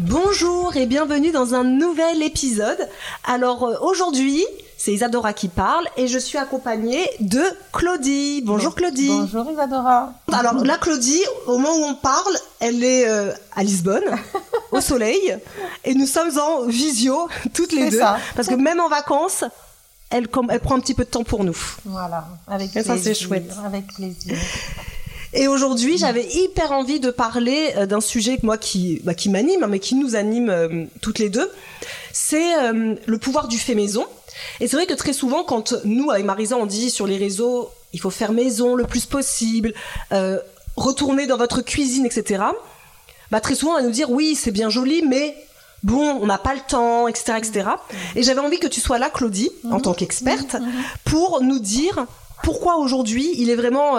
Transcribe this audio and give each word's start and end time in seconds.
Bonjour 0.00 0.76
et 0.76 0.86
bienvenue 0.86 1.32
dans 1.32 1.54
un 1.54 1.64
nouvel 1.64 2.22
épisode. 2.22 2.78
Alors 3.24 3.64
euh, 3.64 3.74
aujourd'hui, 3.80 4.44
c'est 4.76 4.92
Isadora 4.92 5.32
qui 5.32 5.48
parle 5.48 5.88
et 5.96 6.06
je 6.06 6.20
suis 6.20 6.38
accompagnée 6.38 7.04
de 7.18 7.42
Claudie. 7.72 8.40
Bonjour 8.44 8.76
Claudie. 8.76 9.08
Bonjour 9.08 9.50
Isadora. 9.50 10.12
Alors 10.32 10.64
là, 10.64 10.78
Claudie, 10.78 11.20
au 11.48 11.58
moment 11.58 11.74
où 11.74 11.84
on 11.90 11.94
parle, 11.96 12.36
elle 12.60 12.84
est 12.84 13.08
euh, 13.08 13.32
à 13.56 13.64
Lisbonne, 13.64 14.04
au 14.70 14.80
soleil, 14.80 15.36
et 15.84 15.94
nous 15.94 16.06
sommes 16.06 16.38
en 16.38 16.66
visio, 16.66 17.28
toutes 17.52 17.72
les 17.72 17.90
deux, 17.90 17.98
ça. 17.98 18.18
parce 18.36 18.46
que 18.46 18.54
même 18.54 18.78
en 18.78 18.88
vacances, 18.88 19.42
elle, 20.10 20.28
prend 20.28 20.46
un 20.48 20.80
petit 20.80 20.94
peu 20.94 21.04
de 21.04 21.10
temps 21.10 21.24
pour 21.24 21.42
nous. 21.42 21.56
Voilà, 21.84 22.28
avec 22.46 22.74
Et 22.76 22.84
ça, 22.84 22.92
plaisir. 22.92 23.16
c'est 23.16 23.20
chouette. 23.20 23.52
Avec 23.66 23.88
plaisir. 23.88 24.36
Et 25.38 25.46
aujourd'hui, 25.46 25.98
j'avais 25.98 26.26
hyper 26.26 26.72
envie 26.72 26.98
de 26.98 27.12
parler 27.12 27.72
euh, 27.76 27.86
d'un 27.86 28.00
sujet 28.00 28.38
que 28.38 28.44
moi 28.44 28.58
qui, 28.58 29.00
bah, 29.04 29.14
qui 29.14 29.28
m'anime, 29.28 29.62
hein, 29.62 29.68
mais 29.68 29.78
qui 29.78 29.94
nous 29.94 30.16
anime 30.16 30.50
euh, 30.50 30.84
toutes 31.00 31.20
les 31.20 31.28
deux. 31.28 31.48
C'est 32.12 32.58
euh, 32.58 32.96
le 33.06 33.18
pouvoir 33.18 33.46
du 33.46 33.56
fait 33.56 33.76
maison. 33.76 34.04
Et 34.58 34.66
c'est 34.66 34.74
vrai 34.74 34.86
que 34.86 34.94
très 34.94 35.12
souvent, 35.12 35.44
quand 35.44 35.74
nous, 35.84 36.10
avec 36.10 36.24
Marisa, 36.24 36.56
on 36.56 36.66
dit 36.66 36.90
sur 36.90 37.06
les 37.06 37.16
réseaux, 37.18 37.70
il 37.92 38.00
faut 38.00 38.10
faire 38.10 38.32
maison 38.32 38.74
le 38.74 38.82
plus 38.82 39.06
possible, 39.06 39.74
euh, 40.10 40.40
retourner 40.76 41.28
dans 41.28 41.36
votre 41.36 41.62
cuisine, 41.62 42.04
etc. 42.04 42.42
Bah, 43.30 43.40
très 43.40 43.54
souvent, 43.54 43.74
on 43.74 43.76
va 43.76 43.82
nous 43.82 43.92
dire, 43.92 44.10
oui, 44.10 44.34
c'est 44.34 44.50
bien 44.50 44.70
joli, 44.70 45.04
mais 45.06 45.36
bon, 45.84 46.18
on 46.20 46.26
n'a 46.26 46.38
pas 46.38 46.54
le 46.54 46.60
temps, 46.68 47.06
etc., 47.06 47.34
etc. 47.38 47.68
Et 48.16 48.24
j'avais 48.24 48.40
envie 48.40 48.58
que 48.58 48.66
tu 48.66 48.80
sois 48.80 48.98
là, 48.98 49.08
Claudie, 49.08 49.52
en 49.70 49.78
tant 49.78 49.94
qu'experte, 49.94 50.56
pour 51.04 51.42
nous 51.42 51.60
dire 51.60 52.06
pourquoi 52.42 52.78
aujourd'hui 52.78 53.34
il 53.36 53.50
est 53.50 53.56
vraiment 53.56 53.98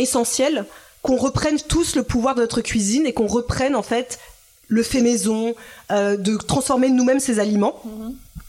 essentiel 0.00 0.64
qu'on 1.02 1.16
reprenne 1.16 1.58
tous 1.60 1.96
le 1.96 2.02
pouvoir 2.02 2.34
de 2.34 2.40
notre 2.40 2.60
cuisine 2.60 3.06
et 3.06 3.12
qu'on 3.12 3.26
reprenne 3.26 3.74
en 3.76 3.82
fait 3.82 4.18
le 4.68 4.82
fait 4.82 5.00
maison, 5.00 5.54
euh, 5.90 6.16
de 6.16 6.36
transformer 6.36 6.90
nous-mêmes 6.90 7.20
ces 7.20 7.38
aliments. 7.40 7.80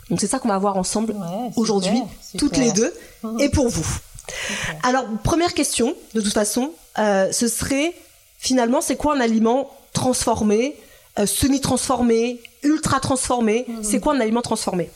Donc 0.09 0.19
c'est 0.19 0.27
ça 0.27 0.39
qu'on 0.39 0.49
va 0.49 0.57
voir 0.59 0.77
ensemble 0.77 1.13
Ouais, 1.13 1.51
aujourd'hui, 1.55 2.01
toutes 2.37 2.57
les 2.57 2.71
deux, 2.71 2.93
Mhm. 3.23 3.39
et 3.39 3.49
pour 3.49 3.69
vous. 3.69 3.83
Super. 3.83 4.79
Alors 4.83 5.05
première 5.23 5.53
question, 5.53 5.95
de 6.13 6.21
toute 6.21 6.33
façon, 6.33 6.71
euh, 6.99 7.31
ce 7.31 7.47
serait 7.47 7.93
finalement 8.37 8.81
c'est 8.81 8.97
quoi 8.97 9.15
un 9.15 9.19
aliment 9.21 9.69
transformé, 9.93 10.75
euh, 11.19 11.25
semi-transformé, 11.25 12.41
ultra 12.63 12.99
transformé? 12.99 13.65
Mhm. 13.67 13.83
C'est 13.83 13.99
quoi 13.99 14.13
un 14.13 14.19
aliment 14.19 14.41
transformé? 14.41 14.89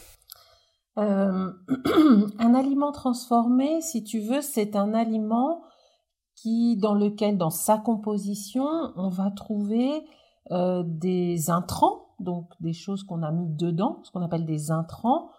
Un 0.97 2.53
aliment 2.55 2.91
transformé, 2.91 3.81
si 3.81 4.03
tu 4.03 4.21
veux, 4.21 4.41
c'est 4.41 4.75
un 4.75 4.94
aliment 4.94 5.61
qui, 6.35 6.78
dans 6.78 6.94
lequel, 6.94 7.38
dans 7.38 7.50
sa 7.50 7.78
composition, 7.78 8.66
on 8.96 9.09
va 9.09 9.31
trouver 9.31 10.06
euh, 10.51 10.84
des 10.85 11.50
intrants, 11.50 12.13
donc 12.19 12.50
des 12.59 12.73
choses 12.73 13.03
qu'on 13.03 13.23
a 13.23 13.31
mis 13.31 13.47
dedans, 13.47 14.00
ce 14.03 14.12
qu'on 14.12 14.22
appelle 14.22 14.45
des 14.45 14.72
intrants, 14.72 15.29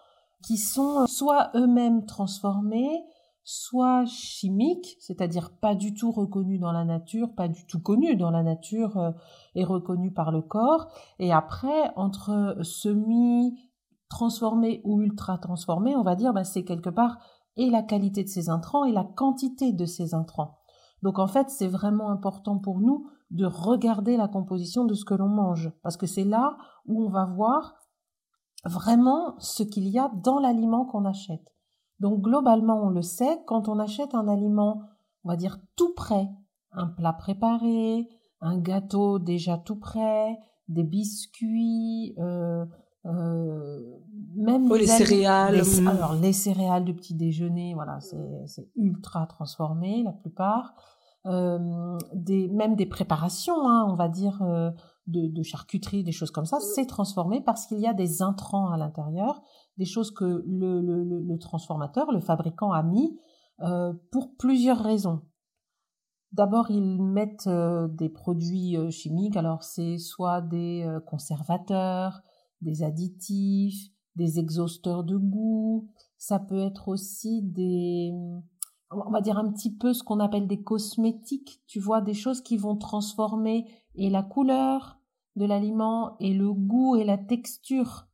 qui 0.43 0.57
sont 0.57 1.07
soit 1.07 1.51
eux-mêmes 1.55 2.05
transformés, 2.05 3.05
soit 3.43 4.05
chimiques, 4.05 4.97
c'est-à-dire 4.99 5.51
pas 5.61 5.73
du 5.73 5.93
tout 5.93 6.11
reconnus 6.11 6.59
dans 6.59 6.73
la 6.73 6.83
nature, 6.83 7.33
pas 7.33 7.47
du 7.47 7.65
tout 7.65 7.79
connus 7.79 8.17
dans 8.17 8.31
la 8.31 8.43
nature 8.43 8.97
euh, 8.97 9.11
et 9.55 9.63
reconnus 9.63 10.13
par 10.13 10.31
le 10.31 10.41
corps. 10.41 10.89
Et 11.19 11.31
après, 11.31 11.91
entre 11.95 12.57
semi 12.63 13.57
transformé 14.09 14.81
ou 14.83 15.01
ultra 15.01 15.37
transformé, 15.37 15.95
on 15.95 16.03
va 16.03 16.15
dire, 16.15 16.33
bah, 16.33 16.43
c'est 16.43 16.63
quelque 16.63 16.89
part 16.89 17.19
et 17.55 17.69
la 17.69 17.81
qualité 17.81 18.23
de 18.23 18.29
ces 18.29 18.49
intrants 18.49 18.85
et 18.85 18.91
la 18.91 19.03
quantité 19.03 19.73
de 19.73 19.85
ces 19.85 20.13
intrants. 20.13 20.56
Donc 21.01 21.19
en 21.19 21.27
fait, 21.27 21.49
c'est 21.49 21.67
vraiment 21.67 22.09
important 22.09 22.57
pour 22.57 22.79
nous 22.79 23.09
de 23.31 23.45
regarder 23.45 24.17
la 24.17 24.27
composition 24.27 24.85
de 24.85 24.93
ce 24.93 25.05
que 25.05 25.13
l'on 25.13 25.27
mange, 25.27 25.71
parce 25.83 25.97
que 25.97 26.07
c'est 26.07 26.23
là 26.23 26.57
où 26.85 27.03
on 27.03 27.09
va 27.09 27.25
voir 27.25 27.75
vraiment 28.65 29.35
ce 29.39 29.63
qu'il 29.63 29.87
y 29.87 29.99
a 29.99 30.11
dans 30.23 30.39
l'aliment 30.39 30.85
qu'on 30.85 31.05
achète. 31.05 31.53
Donc 31.99 32.21
globalement, 32.21 32.83
on 32.83 32.89
le 32.89 33.01
sait, 33.01 33.41
quand 33.45 33.67
on 33.67 33.79
achète 33.79 34.13
un 34.13 34.27
aliment, 34.27 34.81
on 35.23 35.29
va 35.29 35.35
dire 35.35 35.59
tout 35.75 35.93
prêt, 35.93 36.29
un 36.71 36.87
plat 36.87 37.13
préparé, 37.13 38.07
un 38.39 38.57
gâteau 38.57 39.19
déjà 39.19 39.57
tout 39.57 39.79
prêt, 39.79 40.37
des 40.67 40.83
biscuits, 40.83 42.13
euh, 42.19 42.65
euh, 43.05 43.79
même 44.35 44.67
Oh, 44.71 44.75
les 44.75 44.87
céréales, 44.87 45.55
les- 45.55 45.81
mm. 45.81 45.87
alors 45.87 46.13
les 46.15 46.33
céréales 46.33 46.85
de 46.85 46.91
petit 46.91 47.15
déjeuner, 47.15 47.73
voilà, 47.73 47.99
c'est 48.45 48.69
ultra 48.75 49.25
transformé 49.27 50.03
la 50.03 50.13
plupart. 50.13 50.73
Euh, 51.25 51.97
des, 52.13 52.47
même 52.47 52.75
des 52.77 52.85
préparations, 52.85 53.67
hein, 53.67 53.85
on 53.89 53.95
va 53.95 54.07
dire 54.07 54.41
euh, 54.43 54.71
de, 55.07 55.27
de 55.27 55.43
charcuterie, 55.43 56.03
des 56.03 56.13
choses 56.13 56.31
comme 56.31 56.45
ça, 56.45 56.59
c'est 56.61 56.85
transformé 56.85 57.41
parce 57.41 57.65
qu'il 57.65 57.79
y 57.79 57.87
a 57.87 57.93
des 57.93 58.21
intrants 58.21 58.69
à 58.71 58.77
l'intérieur, 58.77 59.41
des 59.77 59.83
choses 59.85 60.11
que 60.11 60.23
le, 60.45 60.79
le, 60.81 61.03
le, 61.03 61.37
transformateur, 61.37 62.11
le 62.13 62.21
fabricant 62.21 62.71
a 62.71 62.81
mis 62.81 63.19
euh, 63.61 63.91
pour 64.11 64.37
plusieurs 64.37 64.79
raisons. 64.79 65.21
D'abord, 66.31 66.71
ils 66.71 67.01
mettent 67.01 67.47
euh, 67.47 67.89
des 67.89 68.09
produits 68.09 68.77
chimiques, 68.91 69.35
alors 69.35 69.63
c'est 69.63 69.97
soit 69.97 70.39
des 70.41 70.83
euh, 70.85 71.01
conservateurs, 71.01 72.21
des 72.61 72.83
additifs, 72.83 73.91
des 74.15 74.39
exhausteurs 74.39 75.03
de 75.03 75.17
goût, 75.17 75.89
ça 76.17 76.39
peut 76.39 76.59
être 76.59 76.87
aussi 76.87 77.43
des, 77.43 78.11
on 78.91 79.11
va 79.11 79.21
dire 79.21 79.37
un 79.37 79.51
petit 79.51 79.75
peu 79.75 79.93
ce 79.93 80.03
qu'on 80.03 80.19
appelle 80.19 80.47
des 80.47 80.61
cosmétiques, 80.63 81.61
tu 81.67 81.79
vois, 81.79 82.01
des 82.01 82.13
choses 82.13 82.41
qui 82.41 82.57
vont 82.57 82.75
transformer 82.75 83.65
et 83.95 84.09
la 84.09 84.23
couleur 84.23 84.99
de 85.35 85.45
l'aliment 85.45 86.17
et 86.19 86.33
le 86.33 86.51
goût 86.51 86.95
et 86.95 87.03
la 87.03 87.17
texture. 87.17 88.07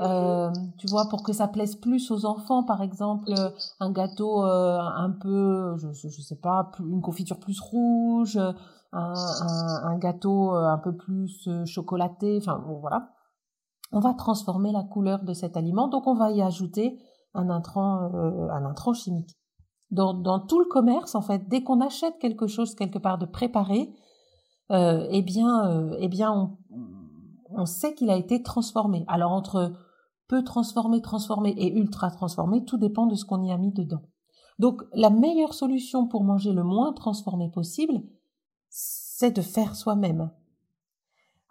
Euh, 0.00 0.50
tu 0.78 0.88
vois, 0.88 1.08
pour 1.08 1.22
que 1.22 1.32
ça 1.32 1.46
plaise 1.46 1.76
plus 1.76 2.10
aux 2.10 2.24
enfants, 2.24 2.64
par 2.64 2.82
exemple, 2.82 3.32
un 3.78 3.92
gâteau 3.92 4.44
euh, 4.44 4.78
un 4.80 5.10
peu, 5.10 5.76
je, 5.76 5.92
je 5.92 6.20
sais 6.22 6.40
pas, 6.40 6.72
une 6.80 7.02
confiture 7.02 7.38
plus 7.38 7.60
rouge, 7.60 8.36
un, 8.92 9.14
un, 9.14 9.84
un 9.84 9.98
gâteau 9.98 10.54
euh, 10.54 10.64
un 10.64 10.78
peu 10.78 10.94
plus 10.94 11.46
euh, 11.48 11.64
chocolaté, 11.64 12.38
enfin 12.40 12.62
voilà. 12.80 13.10
On 13.92 14.00
va 14.00 14.14
transformer 14.14 14.72
la 14.72 14.82
couleur 14.82 15.22
de 15.22 15.32
cet 15.32 15.56
aliment, 15.56 15.88
donc 15.88 16.06
on 16.06 16.14
va 16.14 16.30
y 16.30 16.42
ajouter 16.42 16.98
un 17.34 17.50
intrant, 17.50 18.10
euh, 18.14 18.92
chimique. 18.94 19.36
Dans, 19.90 20.14
dans 20.14 20.40
tout 20.40 20.58
le 20.58 20.66
commerce, 20.66 21.14
en 21.14 21.20
fait, 21.20 21.48
dès 21.48 21.62
qu'on 21.62 21.80
achète 21.80 22.18
quelque 22.18 22.46
chose 22.46 22.74
quelque 22.74 22.98
part 22.98 23.18
de 23.18 23.26
préparé, 23.26 23.92
euh, 24.70 25.06
eh 25.10 25.22
bien, 25.22 25.66
euh, 25.66 25.96
eh 25.98 26.08
bien, 26.08 26.32
on, 26.32 26.56
on 27.50 27.66
sait 27.66 27.94
qu'il 27.94 28.10
a 28.10 28.16
été 28.16 28.42
transformé. 28.42 29.04
Alors 29.08 29.32
entre 29.32 29.72
peu 30.28 30.42
transformé, 30.42 31.02
transformé 31.02 31.50
et 31.50 31.76
ultra 31.76 32.10
transformé, 32.10 32.64
tout 32.64 32.78
dépend 32.78 33.06
de 33.06 33.14
ce 33.14 33.26
qu'on 33.26 33.42
y 33.42 33.52
a 33.52 33.58
mis 33.58 33.72
dedans. 33.72 34.02
Donc 34.58 34.82
la 34.94 35.10
meilleure 35.10 35.54
solution 35.54 36.06
pour 36.06 36.24
manger 36.24 36.52
le 36.52 36.64
moins 36.64 36.92
transformé 36.94 37.50
possible, 37.50 38.00
c'est 38.70 39.36
de 39.36 39.42
faire 39.42 39.76
soi-même. 39.76 40.30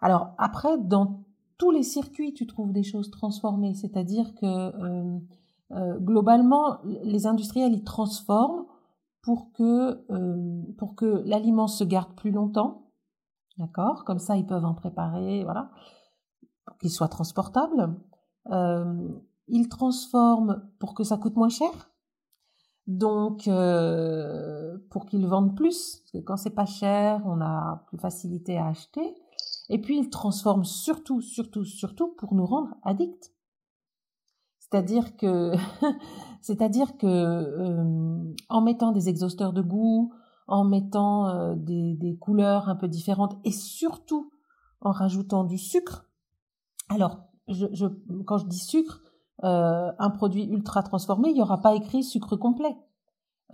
Alors 0.00 0.30
après, 0.38 0.78
dans 0.78 1.24
tous 1.58 1.70
les 1.70 1.82
circuits, 1.82 2.34
tu 2.34 2.46
trouves 2.46 2.72
des 2.72 2.82
choses 2.82 3.10
transformées, 3.10 3.74
c'est-à-dire 3.74 4.34
que 4.34 4.46
euh, 4.46 5.18
euh, 5.72 5.98
globalement, 5.98 6.78
les 6.84 7.26
industriels 7.26 7.72
ils 7.72 7.84
transforment 7.84 8.66
pour 9.22 9.52
que 9.52 10.04
euh, 10.10 10.62
pour 10.78 10.94
que 10.96 11.22
l'aliment 11.24 11.68
se 11.68 11.84
garde 11.84 12.14
plus 12.14 12.30
longtemps, 12.30 12.90
d'accord? 13.58 14.04
Comme 14.04 14.18
ça, 14.18 14.36
ils 14.36 14.46
peuvent 14.46 14.64
en 14.64 14.74
préparer, 14.74 15.44
voilà, 15.44 15.70
pour 16.66 16.78
qu'il 16.78 16.90
soit 16.90 17.08
transportable. 17.08 17.96
ils 19.48 19.68
transforment 19.68 20.62
pour 20.78 20.94
que 20.94 21.04
ça 21.04 21.16
coûte 21.16 21.36
moins 21.36 21.48
cher. 21.48 21.90
Donc, 22.88 23.48
pour 24.90 25.06
qu'ils 25.06 25.26
vendent 25.26 25.56
plus, 25.56 26.00
parce 26.00 26.10
que 26.12 26.18
quand 26.18 26.36
c'est 26.36 26.50
pas 26.50 26.66
cher, 26.66 27.22
on 27.24 27.40
a 27.40 27.84
plus 27.86 27.98
facilité 27.98 28.58
à 28.58 28.66
acheter. 28.66 29.14
Et 29.68 29.80
puis, 29.80 29.98
ils 29.98 30.10
transforment 30.10 30.64
surtout, 30.64 31.20
surtout, 31.20 31.64
surtout 31.64 32.14
pour 32.18 32.34
nous 32.34 32.46
rendre 32.46 32.74
addicts. 32.82 33.32
C'est-à-dire 34.58 35.16
que, 35.16 35.52
c'est-à-dire 36.40 36.96
que, 36.96 37.06
euh, 37.06 38.34
en 38.48 38.60
mettant 38.62 38.92
des 38.92 39.08
exhausteurs 39.08 39.52
de 39.52 39.62
goût, 39.62 40.12
en 40.48 40.64
mettant 40.64 41.28
euh, 41.28 41.54
des, 41.54 41.94
des, 41.94 42.16
couleurs 42.16 42.68
un 42.68 42.76
peu 42.76 42.88
différentes 42.88 43.36
et 43.44 43.52
surtout 43.52 44.32
en 44.80 44.90
rajoutant 44.90 45.44
du 45.44 45.58
sucre. 45.58 46.06
Alors, 46.88 47.20
je, 47.48 47.66
je, 47.72 47.86
quand 48.26 48.38
je 48.38 48.46
dis 48.46 48.58
sucre, 48.58 49.00
euh, 49.44 49.90
un 49.98 50.10
produit 50.10 50.44
ultra 50.44 50.82
transformé, 50.82 51.30
il 51.30 51.34
n'y 51.34 51.42
aura 51.42 51.60
pas 51.60 51.74
écrit 51.74 52.04
sucre 52.04 52.36
complet. 52.36 52.76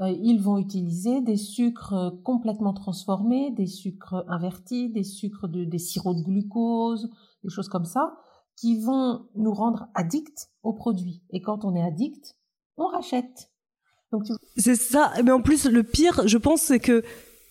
Euh, 0.01 0.11
ils 0.11 0.41
vont 0.41 0.59
utiliser 0.59 1.21
des 1.21 1.37
sucres 1.37 2.13
complètement 2.25 2.73
transformés, 2.73 3.51
des 3.51 3.67
sucres 3.67 4.25
invertis, 4.29 4.91
des 4.91 5.03
sucres 5.03 5.49
de, 5.49 5.65
des 5.65 5.79
sirops 5.79 6.17
de 6.17 6.23
glucose, 6.23 7.11
des 7.43 7.51
choses 7.51 7.69
comme 7.69 7.85
ça 7.85 8.17
qui 8.61 8.81
vont 8.81 9.27
nous 9.37 9.53
rendre 9.53 9.89
addicts 9.95 10.51
aux 10.63 10.73
produits. 10.73 11.23
Et 11.31 11.41
quand 11.41 11.65
on 11.65 11.77
est 11.77 11.83
addict, 11.83 12.37
on 12.77 12.87
rachète. 12.87 13.51
Donc 14.11 14.25
C'est 14.57 14.75
ça. 14.77 15.13
Mais 15.25 15.31
en 15.31 15.41
plus, 15.41 15.67
le 15.67 15.83
pire, 15.83 16.27
je 16.27 16.39
pense, 16.39 16.63
c'est 16.63 16.81
que 16.81 17.05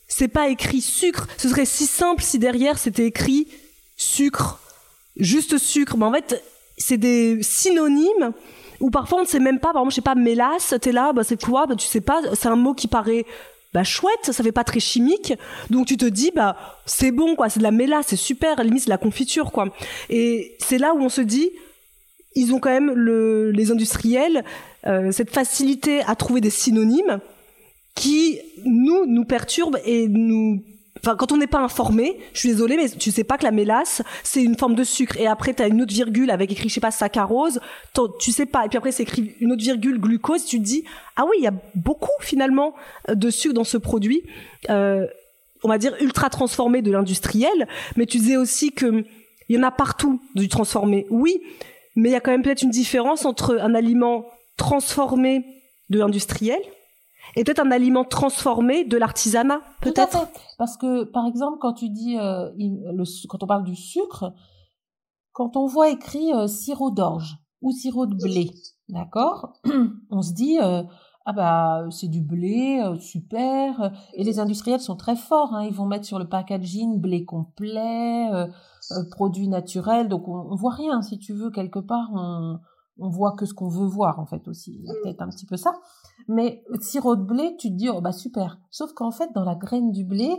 c'est 0.07 0.27
pas 0.27 0.49
écrit 0.49 0.81
sucre. 0.81 1.27
Ce 1.37 1.49
serait 1.49 1.65
si 1.65 1.85
simple 1.85 2.23
si 2.23 2.39
derrière 2.39 2.77
c'était 2.77 3.05
écrit 3.05 3.47
sucre, 3.95 4.59
juste 5.15 5.57
sucre. 5.57 5.97
Mais 5.97 6.05
en 6.05 6.11
fait, 6.11 6.43
c'est 6.77 6.97
des 6.97 7.41
synonymes 7.41 8.33
ou 8.79 8.89
parfois 8.89 9.19
on 9.19 9.21
ne 9.21 9.27
sait 9.27 9.39
même 9.39 9.59
pas. 9.59 9.73
Par 9.73 9.81
exemple, 9.81 9.91
je 9.91 9.95
sais 9.95 10.01
pas, 10.01 10.15
mélasse, 10.15 10.73
t'es 10.81 10.91
là, 10.91 11.13
bah 11.13 11.23
c'est 11.23 11.41
quoi? 11.41 11.65
Bah 11.65 11.75
tu 11.75 11.87
sais 11.87 12.01
pas. 12.01 12.21
C'est 12.33 12.47
un 12.47 12.55
mot 12.55 12.73
qui 12.73 12.87
paraît 12.87 13.25
bah 13.73 13.83
chouette, 13.83 14.19
ça 14.23 14.43
fait 14.43 14.51
pas 14.51 14.63
très 14.63 14.79
chimique, 14.79 15.33
donc 15.69 15.87
tu 15.87 15.97
te 15.97 16.05
dis 16.05 16.31
bah 16.33 16.55
c'est 16.85 17.11
bon 17.11 17.35
c'est 17.49 17.59
de 17.59 17.63
la 17.63 17.71
mélasse, 17.71 18.07
c'est 18.07 18.15
super, 18.15 18.59
à 18.59 18.63
limite 18.63 18.83
c'est 18.83 18.87
de 18.87 18.91
la 18.91 18.97
confiture 18.97 19.51
quoi. 19.51 19.67
Et 20.09 20.55
c'est 20.59 20.77
là 20.77 20.93
où 20.93 20.99
on 20.99 21.09
se 21.09 21.21
dit 21.21 21.51
ils 22.35 22.53
ont 22.53 22.59
quand 22.59 22.69
même 22.69 22.91
le, 22.91 23.51
les 23.51 23.71
industriels 23.71 24.43
euh, 24.85 25.11
cette 25.11 25.31
facilité 25.31 26.01
à 26.07 26.15
trouver 26.15 26.39
des 26.39 26.49
synonymes 26.49 27.19
qui 27.93 28.39
nous 28.63 29.05
nous 29.05 29.25
perturbent 29.25 29.79
et 29.85 30.07
nous 30.07 30.63
Enfin, 31.03 31.15
quand 31.15 31.31
on 31.31 31.37
n'est 31.37 31.47
pas 31.47 31.59
informé, 31.59 32.17
je 32.33 32.39
suis 32.39 32.49
désolée, 32.49 32.77
mais 32.77 32.89
tu 32.89 33.11
sais 33.11 33.23
pas 33.23 33.37
que 33.37 33.43
la 33.43 33.51
mélasse, 33.51 34.01
c'est 34.23 34.43
une 34.43 34.57
forme 34.57 34.75
de 34.75 34.83
sucre. 34.83 35.17
Et 35.19 35.27
après, 35.27 35.53
tu 35.53 35.63
as 35.63 35.67
une 35.67 35.81
autre 35.81 35.93
virgule 35.93 36.31
avec 36.31 36.51
écrit, 36.51 36.69
je 36.69 36.75
sais 36.75 36.79
pas, 36.79 36.91
saccharose. 36.91 37.59
Tu 38.19 38.31
sais 38.31 38.45
pas. 38.45 38.65
Et 38.65 38.69
puis 38.69 38.77
après, 38.77 38.91
c'est 38.91 39.03
écrit 39.03 39.35
une 39.39 39.51
autre 39.51 39.63
virgule, 39.63 39.99
glucose. 39.99 40.45
Tu 40.45 40.59
te 40.59 40.63
dis, 40.63 40.83
ah 41.15 41.23
oui, 41.25 41.37
il 41.39 41.43
y 41.43 41.47
a 41.47 41.53
beaucoup, 41.75 42.11
finalement, 42.21 42.73
de 43.09 43.29
sucre 43.29 43.53
dans 43.53 43.63
ce 43.63 43.77
produit. 43.77 44.23
Euh, 44.69 45.05
on 45.63 45.69
va 45.69 45.77
dire 45.77 45.95
ultra 46.01 46.29
transformé 46.29 46.81
de 46.81 46.91
l'industriel. 46.91 47.67
Mais 47.95 48.05
tu 48.05 48.17
disais 48.17 48.37
aussi 48.37 48.71
que 48.71 49.03
il 49.49 49.55
y 49.55 49.59
en 49.59 49.63
a 49.63 49.71
partout 49.71 50.21
du 50.35 50.49
transformé. 50.49 51.05
Oui. 51.09 51.41
Mais 51.95 52.09
il 52.09 52.11
y 52.11 52.15
a 52.15 52.19
quand 52.19 52.31
même 52.31 52.43
peut-être 52.43 52.61
une 52.61 52.69
différence 52.69 53.25
entre 53.25 53.57
un 53.59 53.73
aliment 53.73 54.25
transformé 54.57 55.45
de 55.89 55.99
l'industriel 55.99 56.59
et 57.37 57.43
peut-être 57.43 57.59
un 57.59 57.69
aliment 57.69 58.03
transformé 58.03 58.83
de 58.83 58.97
l'artisanat, 58.97 59.61
peut-être? 59.81 60.27
Parce 60.57 60.75
que, 60.75 61.03
par 61.03 61.27
exemple, 61.27 61.59
quand 61.61 61.73
tu 61.73 61.89
dis, 61.89 62.17
euh, 62.17 62.49
le, 62.57 63.27
quand 63.27 63.43
on 63.43 63.47
parle 63.47 63.63
du 63.63 63.75
sucre, 63.75 64.33
quand 65.33 65.55
on 65.55 65.67
voit 65.67 65.89
écrit 65.89 66.33
euh, 66.33 66.47
sirop 66.47 66.89
d'orge 66.89 67.37
ou 67.61 67.71
sirop 67.71 68.07
de 68.07 68.15
blé, 68.15 68.49
d'accord 68.89 69.53
On 70.09 70.23
se 70.23 70.33
dit, 70.33 70.57
euh, 70.59 70.81
ah 71.25 71.33
bah 71.33 71.85
c'est 71.91 72.07
du 72.07 72.21
blé, 72.21 72.83
super. 72.99 73.91
Et 74.15 74.23
les 74.23 74.39
industriels 74.39 74.79
sont 74.79 74.95
très 74.95 75.15
forts, 75.15 75.53
hein, 75.53 75.63
ils 75.63 75.73
vont 75.73 75.85
mettre 75.85 76.05
sur 76.05 76.17
le 76.17 76.27
packaging 76.27 76.99
blé 76.99 77.23
complet, 77.23 78.29
produit 79.11 79.47
naturel, 79.47 80.09
donc 80.09 80.27
on, 80.27 80.47
on 80.49 80.55
voit 80.55 80.73
rien, 80.73 81.03
si 81.03 81.19
tu 81.19 81.33
veux, 81.33 81.51
quelque 81.51 81.79
part, 81.79 82.09
on, 82.15 82.57
on 82.99 83.09
voit 83.09 83.33
que 83.33 83.45
ce 83.45 83.53
qu'on 83.53 83.69
veut 83.69 83.85
voir 83.85 84.19
en 84.19 84.25
fait 84.25 84.47
aussi. 84.47 84.79
Il 84.79 84.85
y 84.85 84.89
a 84.89 84.93
peut-être 85.03 85.21
un 85.21 85.29
petit 85.29 85.45
peu 85.45 85.57
ça. 85.57 85.75
Mais 86.27 86.63
sirop 86.81 87.15
de 87.15 87.23
blé, 87.23 87.55
tu 87.57 87.69
te 87.69 87.75
dis, 87.75 87.89
oh 87.89 88.01
bah 88.01 88.11
super. 88.11 88.59
Sauf 88.71 88.93
qu'en 88.93 89.11
fait, 89.11 89.31
dans 89.33 89.43
la 89.43 89.55
graine 89.55 89.91
du 89.91 90.03
blé, 90.03 90.29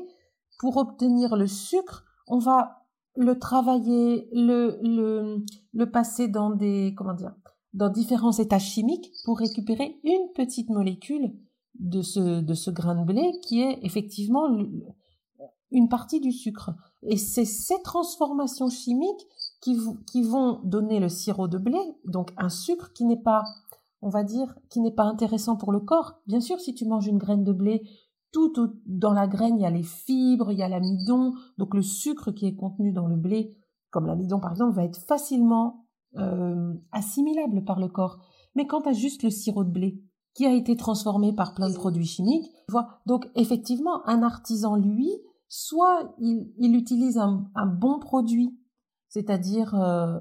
pour 0.58 0.76
obtenir 0.76 1.36
le 1.36 1.46
sucre, 1.46 2.04
on 2.26 2.38
va 2.38 2.84
le 3.16 3.38
travailler, 3.38 4.28
le, 4.32 4.78
le, 4.82 5.44
le 5.72 5.90
passer 5.90 6.28
dans 6.28 6.50
des, 6.50 6.94
comment 6.96 7.14
dire, 7.14 7.34
dans 7.74 7.88
différents 7.88 8.32
états 8.32 8.58
chimiques 8.58 9.12
pour 9.24 9.38
récupérer 9.38 9.98
une 10.04 10.32
petite 10.34 10.70
molécule 10.70 11.32
de 11.78 12.02
ce, 12.02 12.40
de 12.40 12.54
ce 12.54 12.70
grain 12.70 12.96
de 12.96 13.04
blé 13.04 13.32
qui 13.42 13.60
est 13.62 13.78
effectivement 13.82 14.48
une 15.70 15.88
partie 15.88 16.20
du 16.20 16.32
sucre. 16.32 16.72
Et 17.02 17.16
c'est 17.16 17.44
ces 17.44 17.80
transformations 17.82 18.70
chimiques 18.70 19.26
qui, 19.60 19.78
qui 20.10 20.22
vont 20.22 20.60
donner 20.64 21.00
le 21.00 21.08
sirop 21.08 21.48
de 21.48 21.58
blé, 21.58 21.78
donc 22.04 22.32
un 22.36 22.48
sucre 22.48 22.92
qui 22.92 23.04
n'est 23.04 23.20
pas 23.20 23.42
on 24.00 24.08
va 24.08 24.24
dire, 24.24 24.58
qui 24.70 24.80
n'est 24.80 24.94
pas 24.94 25.04
intéressant 25.04 25.56
pour 25.56 25.72
le 25.72 25.80
corps. 25.80 26.20
Bien 26.26 26.40
sûr, 26.40 26.60
si 26.60 26.74
tu 26.74 26.86
manges 26.86 27.06
une 27.06 27.18
graine 27.18 27.44
de 27.44 27.52
blé, 27.52 27.82
tout 28.32 28.52
dans 28.86 29.12
la 29.12 29.26
graine, 29.26 29.56
il 29.56 29.62
y 29.62 29.66
a 29.66 29.70
les 29.70 29.82
fibres, 29.82 30.52
il 30.52 30.58
y 30.58 30.62
a 30.62 30.68
l'amidon, 30.68 31.32
donc 31.56 31.74
le 31.74 31.82
sucre 31.82 32.30
qui 32.30 32.46
est 32.46 32.54
contenu 32.54 32.92
dans 32.92 33.06
le 33.06 33.16
blé, 33.16 33.56
comme 33.90 34.06
l'amidon 34.06 34.38
par 34.38 34.52
exemple, 34.52 34.74
va 34.74 34.84
être 34.84 35.00
facilement 35.00 35.86
euh, 36.16 36.74
assimilable 36.92 37.64
par 37.64 37.78
le 37.80 37.88
corps. 37.88 38.18
Mais 38.54 38.66
quand 38.66 38.82
tu 38.82 38.88
as 38.90 38.92
juste 38.92 39.22
le 39.22 39.30
sirop 39.30 39.64
de 39.64 39.70
blé, 39.70 40.02
qui 40.34 40.46
a 40.46 40.52
été 40.52 40.76
transformé 40.76 41.32
par 41.32 41.54
plein 41.54 41.68
de 41.68 41.74
produits 41.74 42.06
chimiques, 42.06 42.50
vois, 42.68 43.00
donc 43.06 43.28
effectivement, 43.34 44.06
un 44.06 44.22
artisan, 44.22 44.76
lui, 44.76 45.10
soit 45.48 46.14
il, 46.18 46.76
utilise 46.76 47.18
un, 47.18 47.50
bon 47.66 47.98
produit, 47.98 48.56
c'est-à-dire 49.08 49.74
euh, 49.74 50.18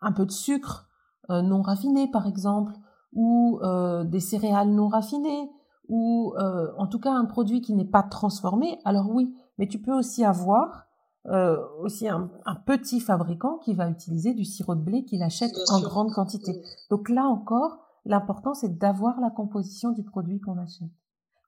un 0.00 0.12
peu 0.12 0.24
de 0.24 0.30
sucre 0.30 0.88
euh, 1.30 1.42
non 1.42 1.60
raffiné 1.60 2.10
par 2.10 2.26
exemple, 2.26 2.72
ou 3.12 3.58
euh, 3.62 4.04
des 4.04 4.20
céréales 4.20 4.70
non 4.70 4.88
raffinées, 4.88 5.50
ou 5.88 6.34
euh, 6.38 6.72
en 6.76 6.86
tout 6.86 7.00
cas 7.00 7.12
un 7.12 7.24
produit 7.24 7.60
qui 7.60 7.74
n'est 7.74 7.84
pas 7.84 8.02
transformé, 8.02 8.78
alors 8.84 9.10
oui, 9.10 9.34
mais 9.56 9.66
tu 9.66 9.80
peux 9.80 9.94
aussi 9.94 10.24
avoir 10.24 10.86
euh, 11.26 11.58
aussi 11.80 12.08
un, 12.08 12.30
petit 12.64 13.00
fabricant 13.00 13.58
qui 13.58 13.74
va 13.74 13.90
utiliser 13.90 14.32
du 14.32 14.44
sirop 14.44 14.74
de 14.74 14.80
blé 14.80 15.04
qu'il 15.04 15.22
achète 15.22 15.52
en 15.70 15.80
grande 15.80 16.12
quantité. 16.12 16.62
Donc 16.90 17.08
là 17.08 17.24
encore, 17.24 17.78
l'important 18.04 18.54
c'est 18.54 18.78
d'avoir 18.78 19.20
la 19.20 19.30
composition 19.30 19.90
du 19.90 20.04
produit 20.04 20.40
qu'on 20.40 20.58
achète. 20.58 20.88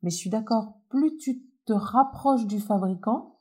Mais 0.03 0.11
je 0.11 0.17
suis 0.17 0.31
d'accord, 0.31 0.75
plus 0.89 1.17
tu 1.19 1.47
te 1.67 1.73
rapproches 1.73 2.47
du 2.47 2.61
fabricant, 2.61 3.39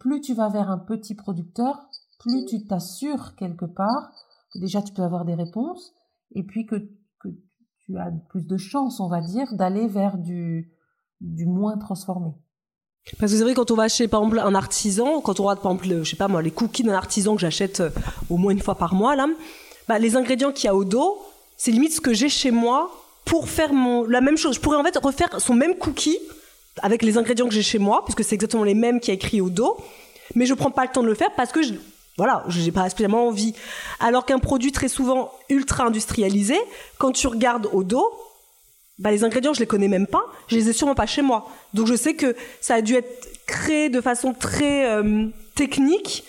plus 0.00 0.20
tu 0.20 0.34
vas 0.34 0.48
vers 0.48 0.70
un 0.70 0.78
petit 0.78 1.14
producteur, 1.14 1.88
plus 2.18 2.44
tu 2.46 2.64
t'assures 2.64 3.36
quelque 3.36 3.66
part 3.66 4.12
que 4.52 4.58
déjà 4.58 4.82
tu 4.82 4.92
peux 4.92 5.02
avoir 5.02 5.24
des 5.24 5.34
réponses, 5.34 5.94
et 6.34 6.42
puis 6.42 6.66
que, 6.66 6.76
que 7.20 7.28
tu 7.84 7.98
as 7.98 8.10
plus 8.28 8.46
de 8.46 8.56
chances, 8.56 9.00
on 9.00 9.08
va 9.08 9.20
dire, 9.20 9.54
d'aller 9.54 9.88
vers 9.88 10.18
du, 10.18 10.72
du 11.20 11.46
moins 11.46 11.78
transformé. 11.78 12.30
Parce 13.18 13.32
que 13.32 13.38
c'est 13.38 13.44
vrai, 13.44 13.54
quand 13.54 13.70
on 13.70 13.74
va 13.74 13.88
chez, 13.88 14.06
par 14.06 14.20
exemple, 14.20 14.38
un 14.40 14.54
artisan, 14.54 15.20
quand 15.20 15.40
on 15.40 15.44
regarde, 15.44 15.62
par 15.62 15.72
exemple, 15.72 16.04
je 16.04 16.10
sais 16.10 16.16
pas 16.16 16.28
moi, 16.28 16.42
les 16.42 16.50
cookies 16.50 16.82
d'un 16.82 16.92
artisan 16.92 17.34
que 17.34 17.40
j'achète 17.40 17.80
euh, 17.80 17.90
au 18.28 18.36
moins 18.36 18.52
une 18.52 18.60
fois 18.60 18.74
par 18.74 18.94
mois, 18.94 19.16
là, 19.16 19.26
bah, 19.88 19.98
les 19.98 20.16
ingrédients 20.16 20.52
qu'il 20.52 20.66
y 20.66 20.68
a 20.68 20.74
au 20.74 20.84
dos, 20.84 21.18
c'est 21.56 21.70
limite 21.70 21.92
ce 21.92 22.00
que 22.00 22.12
j'ai 22.12 22.28
chez 22.28 22.50
moi 22.50 22.90
pour 23.24 23.48
faire 23.48 23.72
mon, 23.72 24.04
la 24.04 24.20
même 24.20 24.36
chose. 24.36 24.56
Je 24.56 24.60
pourrais 24.60 24.76
en 24.76 24.84
fait 24.84 24.96
refaire 24.98 25.40
son 25.40 25.54
même 25.54 25.76
cookie 25.76 26.18
avec 26.82 27.02
les 27.02 27.16
ingrédients 27.16 27.48
que 27.48 27.54
j'ai 27.54 27.62
chez 27.62 27.78
moi, 27.78 28.04
puisque 28.04 28.22
c'est 28.22 28.34
exactement 28.34 28.64
les 28.64 28.74
mêmes 28.74 29.00
qui 29.00 29.10
a 29.10 29.14
écrit 29.14 29.40
au 29.40 29.50
dos, 29.50 29.76
mais 30.34 30.46
je 30.46 30.54
prends 30.54 30.70
pas 30.70 30.84
le 30.84 30.92
temps 30.92 31.02
de 31.02 31.08
le 31.08 31.14
faire 31.14 31.30
parce 31.34 31.50
que 31.50 31.62
je, 31.62 31.74
voilà, 32.18 32.44
j'ai 32.48 32.72
pas 32.72 32.90
spécialement 32.90 33.28
envie. 33.28 33.54
Alors 34.00 34.26
qu'un 34.26 34.40
produit 34.40 34.72
très 34.72 34.88
souvent 34.88 35.32
ultra 35.48 35.84
industrialisé, 35.84 36.56
quand 36.98 37.12
tu 37.12 37.28
regardes 37.28 37.68
au 37.72 37.84
dos, 37.84 38.12
bah 38.98 39.12
les 39.12 39.22
ingrédients 39.22 39.54
je 39.54 39.60
les 39.60 39.66
connais 39.66 39.86
même 39.86 40.08
pas, 40.08 40.24
je 40.48 40.56
les 40.56 40.68
ai 40.68 40.72
sûrement 40.72 40.96
pas 40.96 41.06
chez 41.06 41.22
moi. 41.22 41.48
Donc 41.74 41.86
je 41.86 41.94
sais 41.94 42.14
que 42.14 42.34
ça 42.60 42.74
a 42.74 42.82
dû 42.82 42.96
être 42.96 43.28
créé 43.46 43.88
de 43.88 44.00
façon 44.00 44.34
très 44.34 44.90
euh, 44.90 45.28
technique 45.54 46.24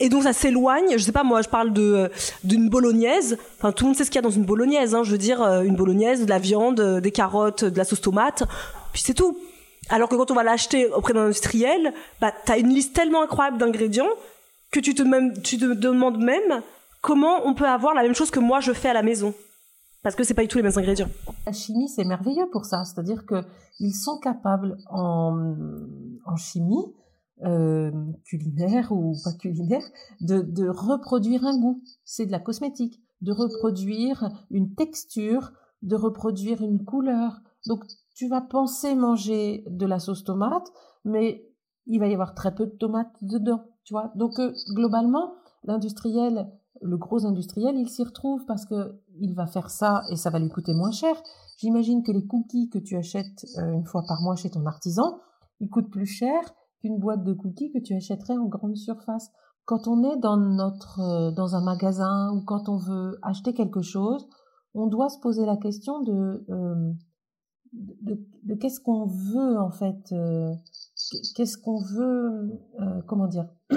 Et 0.00 0.08
donc 0.08 0.24
ça 0.24 0.32
s'éloigne. 0.32 0.98
Je 0.98 0.98
sais 0.98 1.12
pas, 1.12 1.22
moi, 1.22 1.42
je 1.42 1.48
parle 1.48 1.72
de 1.72 2.10
d'une 2.42 2.68
bolognaise. 2.68 3.38
Enfin, 3.58 3.70
tout 3.70 3.84
le 3.84 3.90
monde 3.90 3.96
sait 3.96 4.04
ce 4.04 4.10
qu'il 4.10 4.16
y 4.16 4.24
a 4.24 4.28
dans 4.28 4.30
une 4.30 4.44
bolognaise. 4.44 4.96
Hein. 4.96 5.04
Je 5.04 5.12
veux 5.12 5.18
dire, 5.18 5.40
une 5.62 5.76
bolognaise, 5.76 6.24
de 6.24 6.28
la 6.28 6.40
viande, 6.40 6.80
des 7.00 7.12
carottes, 7.12 7.64
de 7.64 7.78
la 7.78 7.84
sauce 7.84 8.00
tomate, 8.00 8.42
puis 8.92 9.00
c'est 9.00 9.14
tout. 9.14 9.38
Alors 9.90 10.08
que 10.08 10.16
quand 10.16 10.30
on 10.30 10.34
va 10.34 10.42
l'acheter 10.42 10.86
auprès 10.88 11.12
d'un 11.12 11.26
industriel, 11.26 11.92
bah, 12.20 12.32
t'as 12.44 12.58
une 12.58 12.70
liste 12.70 12.94
tellement 12.94 13.22
incroyable 13.22 13.58
d'ingrédients 13.58 14.08
que 14.74 14.80
tu 14.80 14.94
te, 14.94 15.74
demandes 15.74 16.18
même 16.18 16.62
comment 17.00 17.46
on 17.46 17.54
peut 17.54 17.68
avoir 17.68 17.94
la 17.94 18.02
même 18.02 18.14
chose 18.14 18.32
que 18.32 18.40
moi 18.40 18.58
je 18.58 18.72
fais 18.72 18.88
à 18.88 18.92
la 18.92 19.02
maison. 19.02 19.32
Parce 20.02 20.16
que 20.16 20.24
c'est 20.24 20.34
pas 20.34 20.42
du 20.42 20.48
tout 20.48 20.58
les 20.58 20.64
mêmes 20.64 20.76
ingrédients. 20.76 21.08
La 21.46 21.52
chimie, 21.52 21.88
c'est 21.88 22.04
merveilleux 22.04 22.48
pour 22.50 22.66
ça. 22.66 22.84
C'est-à-dire 22.84 23.24
que 23.24 23.36
ils 23.80 23.94
sont 23.94 24.18
capables 24.18 24.76
en, 24.90 25.54
en 26.26 26.36
chimie, 26.36 26.84
euh, 27.44 27.90
culinaire 28.24 28.92
ou 28.92 29.16
pas 29.22 29.32
culinaire, 29.32 29.84
de 30.20 30.68
reproduire 30.68 31.46
un 31.46 31.58
goût. 31.58 31.82
C'est 32.04 32.26
de 32.26 32.32
la 32.32 32.40
cosmétique. 32.40 33.00
De 33.22 33.32
reproduire 33.32 34.28
une 34.50 34.74
texture, 34.74 35.52
de 35.82 35.96
reproduire 35.96 36.62
une 36.62 36.84
couleur. 36.84 37.40
Donc, 37.66 37.84
tu 38.14 38.28
vas 38.28 38.42
penser 38.42 38.94
manger 38.94 39.64
de 39.68 39.86
la 39.86 39.98
sauce 39.98 40.24
tomate, 40.24 40.70
mais 41.04 41.48
il 41.86 42.00
va 42.00 42.08
y 42.08 42.12
avoir 42.12 42.34
très 42.34 42.54
peu 42.54 42.66
de 42.66 42.72
tomates 42.72 43.16
dedans, 43.22 43.64
tu 43.84 43.94
vois? 43.94 44.12
Donc 44.16 44.38
euh, 44.38 44.52
globalement, 44.74 45.34
l'industriel, 45.64 46.50
le 46.80 46.96
gros 46.96 47.26
industriel, 47.26 47.76
il 47.76 47.88
s'y 47.88 48.02
retrouve 48.02 48.44
parce 48.46 48.66
que 48.66 49.00
il 49.20 49.34
va 49.34 49.46
faire 49.46 49.70
ça 49.70 50.02
et 50.10 50.16
ça 50.16 50.30
va 50.30 50.38
lui 50.38 50.48
coûter 50.48 50.74
moins 50.74 50.90
cher. 50.90 51.14
J'imagine 51.58 52.02
que 52.02 52.12
les 52.12 52.26
cookies 52.26 52.68
que 52.68 52.78
tu 52.78 52.96
achètes 52.96 53.46
euh, 53.58 53.72
une 53.72 53.84
fois 53.84 54.02
par 54.06 54.20
mois 54.22 54.36
chez 54.36 54.50
ton 54.50 54.66
artisan, 54.66 55.18
ils 55.60 55.70
coûtent 55.70 55.90
plus 55.90 56.06
cher 56.06 56.40
qu'une 56.80 56.98
boîte 56.98 57.24
de 57.24 57.32
cookies 57.32 57.70
que 57.72 57.78
tu 57.78 57.94
achèterais 57.94 58.36
en 58.36 58.46
grande 58.46 58.76
surface. 58.76 59.30
Quand 59.64 59.88
on 59.88 60.02
est 60.02 60.18
dans 60.18 60.36
notre 60.36 61.00
euh, 61.00 61.30
dans 61.30 61.54
un 61.54 61.62
magasin 61.62 62.32
ou 62.34 62.44
quand 62.44 62.68
on 62.68 62.76
veut 62.76 63.18
acheter 63.22 63.54
quelque 63.54 63.82
chose, 63.82 64.28
on 64.74 64.88
doit 64.88 65.08
se 65.08 65.20
poser 65.20 65.46
la 65.46 65.56
question 65.56 66.02
de 66.02 66.44
de, 67.74 68.54
qu'est-ce 68.54 68.80
qu'on 68.80 69.06
veut 69.06 69.58
en 69.58 69.70
fait, 69.70 70.12
euh, 70.12 70.52
qu'est-ce 71.34 71.58
qu'on 71.58 71.80
veut, 71.80 72.60
euh, 72.80 73.02
comment 73.06 73.26
dire, 73.26 73.46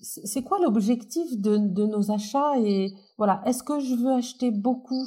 c'est 0.00 0.42
quoi 0.42 0.58
l'objectif 0.60 1.40
de, 1.40 1.56
nos 1.56 2.10
achats 2.10 2.58
et 2.58 2.94
voilà, 3.18 3.42
est-ce 3.46 3.62
que 3.62 3.80
je 3.80 3.94
veux 3.94 4.12
acheter 4.12 4.50
beaucoup 4.50 5.06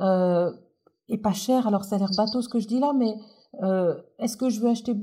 euh, 0.00 0.50
et 1.08 1.18
pas 1.18 1.32
cher? 1.32 1.66
Alors 1.66 1.84
ça 1.84 1.96
a 1.96 1.98
l'air 1.98 2.10
bateau 2.16 2.42
ce 2.42 2.48
que 2.48 2.58
je 2.58 2.68
dis 2.68 2.78
là, 2.80 2.92
mais 2.92 3.14
est-ce 4.18 4.36
que 4.36 4.50
je 4.50 4.60
veux 4.60 4.68
acheter 4.68 4.94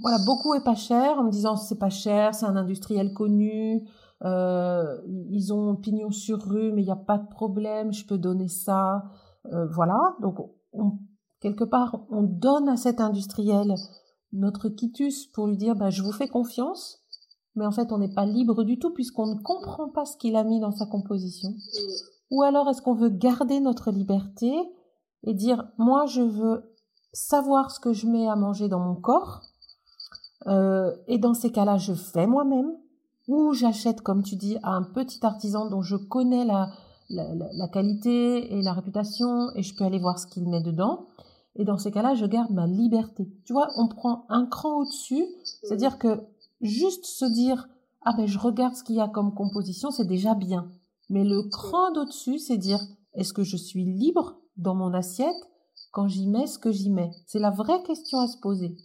voilà 0.00 0.18
beaucoup 0.24 0.54
et 0.54 0.62
pas 0.62 0.76
cher 0.76 1.18
en 1.18 1.24
me 1.24 1.30
disant 1.30 1.56
c'est 1.56 1.78
pas 1.78 1.90
cher, 1.90 2.34
c'est 2.34 2.46
un 2.46 2.56
industriel 2.56 3.12
connu, 3.12 3.82
ils 4.24 5.52
ont 5.52 5.76
pignon 5.76 6.10
sur 6.10 6.40
rue, 6.42 6.72
mais 6.72 6.82
il 6.82 6.86
n'y 6.86 6.92
a 6.92 6.96
pas 6.96 7.18
de 7.18 7.28
problème, 7.28 7.92
je 7.92 8.06
peux 8.06 8.18
donner 8.18 8.48
ça. 8.48 9.02
voilà, 9.50 10.16
donc 10.20 10.36
quelque 11.40 11.64
part, 11.64 12.06
on 12.10 12.22
donne 12.22 12.68
à 12.68 12.76
cet 12.76 13.00
industriel 13.00 13.74
notre 14.32 14.68
quitus 14.68 15.26
pour 15.26 15.46
lui 15.46 15.56
dire, 15.56 15.74
bah, 15.74 15.90
je 15.90 16.02
vous 16.02 16.12
fais 16.12 16.28
confiance, 16.28 17.00
mais 17.54 17.66
en 17.66 17.70
fait, 17.70 17.92
on 17.92 17.98
n'est 17.98 18.12
pas 18.12 18.26
libre 18.26 18.64
du 18.64 18.78
tout 18.78 18.90
puisqu'on 18.90 19.26
ne 19.26 19.40
comprend 19.40 19.88
pas 19.88 20.04
ce 20.04 20.16
qu'il 20.16 20.36
a 20.36 20.44
mis 20.44 20.60
dans 20.60 20.70
sa 20.70 20.86
composition. 20.86 21.54
Ou 22.30 22.42
alors, 22.42 22.68
est-ce 22.68 22.80
qu'on 22.80 22.94
veut 22.94 23.10
garder 23.10 23.60
notre 23.60 23.90
liberté 23.90 24.52
et 25.24 25.34
dire, 25.34 25.68
moi, 25.78 26.06
je 26.06 26.22
veux 26.22 26.74
savoir 27.12 27.70
ce 27.70 27.78
que 27.78 27.92
je 27.92 28.06
mets 28.06 28.28
à 28.28 28.36
manger 28.36 28.68
dans 28.68 28.80
mon 28.80 28.94
corps, 28.94 29.42
euh, 30.46 30.96
et 31.06 31.18
dans 31.18 31.34
ces 31.34 31.52
cas-là, 31.52 31.76
je 31.76 31.92
fais 31.92 32.26
moi-même, 32.26 32.72
ou 33.28 33.52
j'achète, 33.52 34.00
comme 34.00 34.22
tu 34.22 34.36
dis, 34.36 34.56
à 34.62 34.70
un 34.70 34.82
petit 34.82 35.24
artisan 35.24 35.68
dont 35.68 35.82
je 35.82 35.96
connais 35.96 36.44
la, 36.44 36.70
la, 37.12 37.68
qualité 37.68 38.52
et 38.52 38.62
la 38.62 38.72
réputation 38.72 39.50
et 39.54 39.62
je 39.62 39.74
peux 39.74 39.84
aller 39.84 39.98
voir 39.98 40.18
ce 40.18 40.26
qu'il 40.26 40.48
met 40.48 40.62
dedans. 40.62 41.06
Et 41.56 41.64
dans 41.64 41.78
ces 41.78 41.90
cas-là, 41.90 42.14
je 42.14 42.26
garde 42.26 42.50
ma 42.50 42.66
liberté. 42.66 43.28
Tu 43.44 43.52
vois, 43.52 43.68
on 43.76 43.88
prend 43.88 44.24
un 44.28 44.46
cran 44.46 44.80
au-dessus, 44.80 45.26
c'est-à-dire 45.62 45.98
que 45.98 46.22
juste 46.60 47.04
se 47.04 47.24
dire 47.24 47.68
ah 48.04 48.14
ben 48.16 48.26
je 48.26 48.38
regarde 48.38 48.74
ce 48.74 48.82
qu'il 48.82 48.96
y 48.96 49.00
a 49.00 49.08
comme 49.08 49.34
composition, 49.34 49.90
c'est 49.90 50.06
déjà 50.06 50.34
bien. 50.34 50.70
Mais 51.10 51.24
le 51.24 51.42
cran 51.42 51.92
d'au-dessus, 51.92 52.38
c'est 52.38 52.56
dire 52.56 52.80
est-ce 53.14 53.32
que 53.32 53.42
je 53.42 53.56
suis 53.56 53.84
libre 53.84 54.40
dans 54.56 54.74
mon 54.74 54.94
assiette 54.94 55.36
quand 55.92 56.08
j'y 56.08 56.26
mets 56.26 56.46
ce 56.46 56.58
que 56.58 56.72
j'y 56.72 56.90
mets? 56.90 57.12
C'est 57.26 57.38
la 57.38 57.50
vraie 57.50 57.82
question 57.82 58.18
à 58.18 58.26
se 58.26 58.38
poser. 58.38 58.76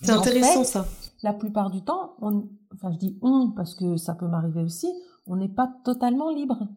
C'est 0.00 0.10
intéressant 0.10 0.64
ça. 0.64 0.86
La 1.22 1.32
plupart 1.32 1.70
du 1.70 1.82
temps, 1.82 2.16
on, 2.20 2.48
enfin 2.74 2.90
je 2.92 2.98
dis 2.98 3.18
on 3.22 3.52
parce 3.52 3.74
que 3.74 3.96
ça 3.96 4.14
peut 4.14 4.26
m'arriver 4.26 4.62
aussi, 4.62 4.88
on 5.26 5.36
n'est 5.36 5.48
pas 5.48 5.72
totalement 5.84 6.30
libre. 6.30 6.68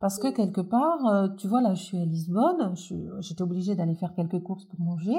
Parce 0.00 0.18
que 0.18 0.28
quelque 0.28 0.62
part, 0.62 1.06
euh, 1.06 1.28
tu 1.36 1.46
vois, 1.46 1.60
là, 1.60 1.74
je 1.74 1.82
suis 1.82 1.98
à 1.98 2.04
Lisbonne, 2.06 2.74
j'étais 3.20 3.42
obligée 3.42 3.74
d'aller 3.76 3.94
faire 3.94 4.14
quelques 4.14 4.42
courses 4.42 4.64
pour 4.64 4.80
manger. 4.80 5.16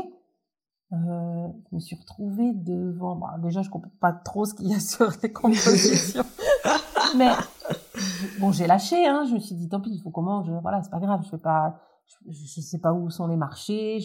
Euh, 0.94 1.48
je 1.70 1.76
me 1.76 1.80
suis 1.80 1.96
retrouvée 1.96 2.52
devant. 2.54 3.16
Bah, 3.16 3.36
déjà, 3.38 3.62
je 3.62 3.70
comprends 3.70 3.92
pas 4.02 4.12
trop 4.12 4.44
ce 4.44 4.56
qu'il 4.56 4.68
y 4.68 4.74
a 4.74 4.80
sur 4.82 5.10
les 5.22 5.32
compositions, 5.32 6.24
mais 7.16 7.30
bon, 8.40 8.52
j'ai 8.52 8.66
lâché. 8.66 9.06
Hein, 9.06 9.24
je 9.30 9.36
me 9.36 9.40
suis 9.40 9.56
dit, 9.56 9.70
tant 9.70 9.80
pis, 9.80 9.92
il 9.92 10.02
faut 10.02 10.10
qu'on 10.10 10.24
mange. 10.24 10.50
Voilà, 10.64 10.82
c'est 10.82 10.90
pas 10.90 11.00
grave. 11.00 11.22
Je 11.24 11.30
fais 11.30 11.38
pas. 11.38 11.80
Je, 12.08 12.32
je 12.32 12.62
sais 12.62 12.80
pas 12.80 12.92
où 12.92 13.10
sont 13.12 13.28
les 13.28 13.38
marchés. 13.38 14.00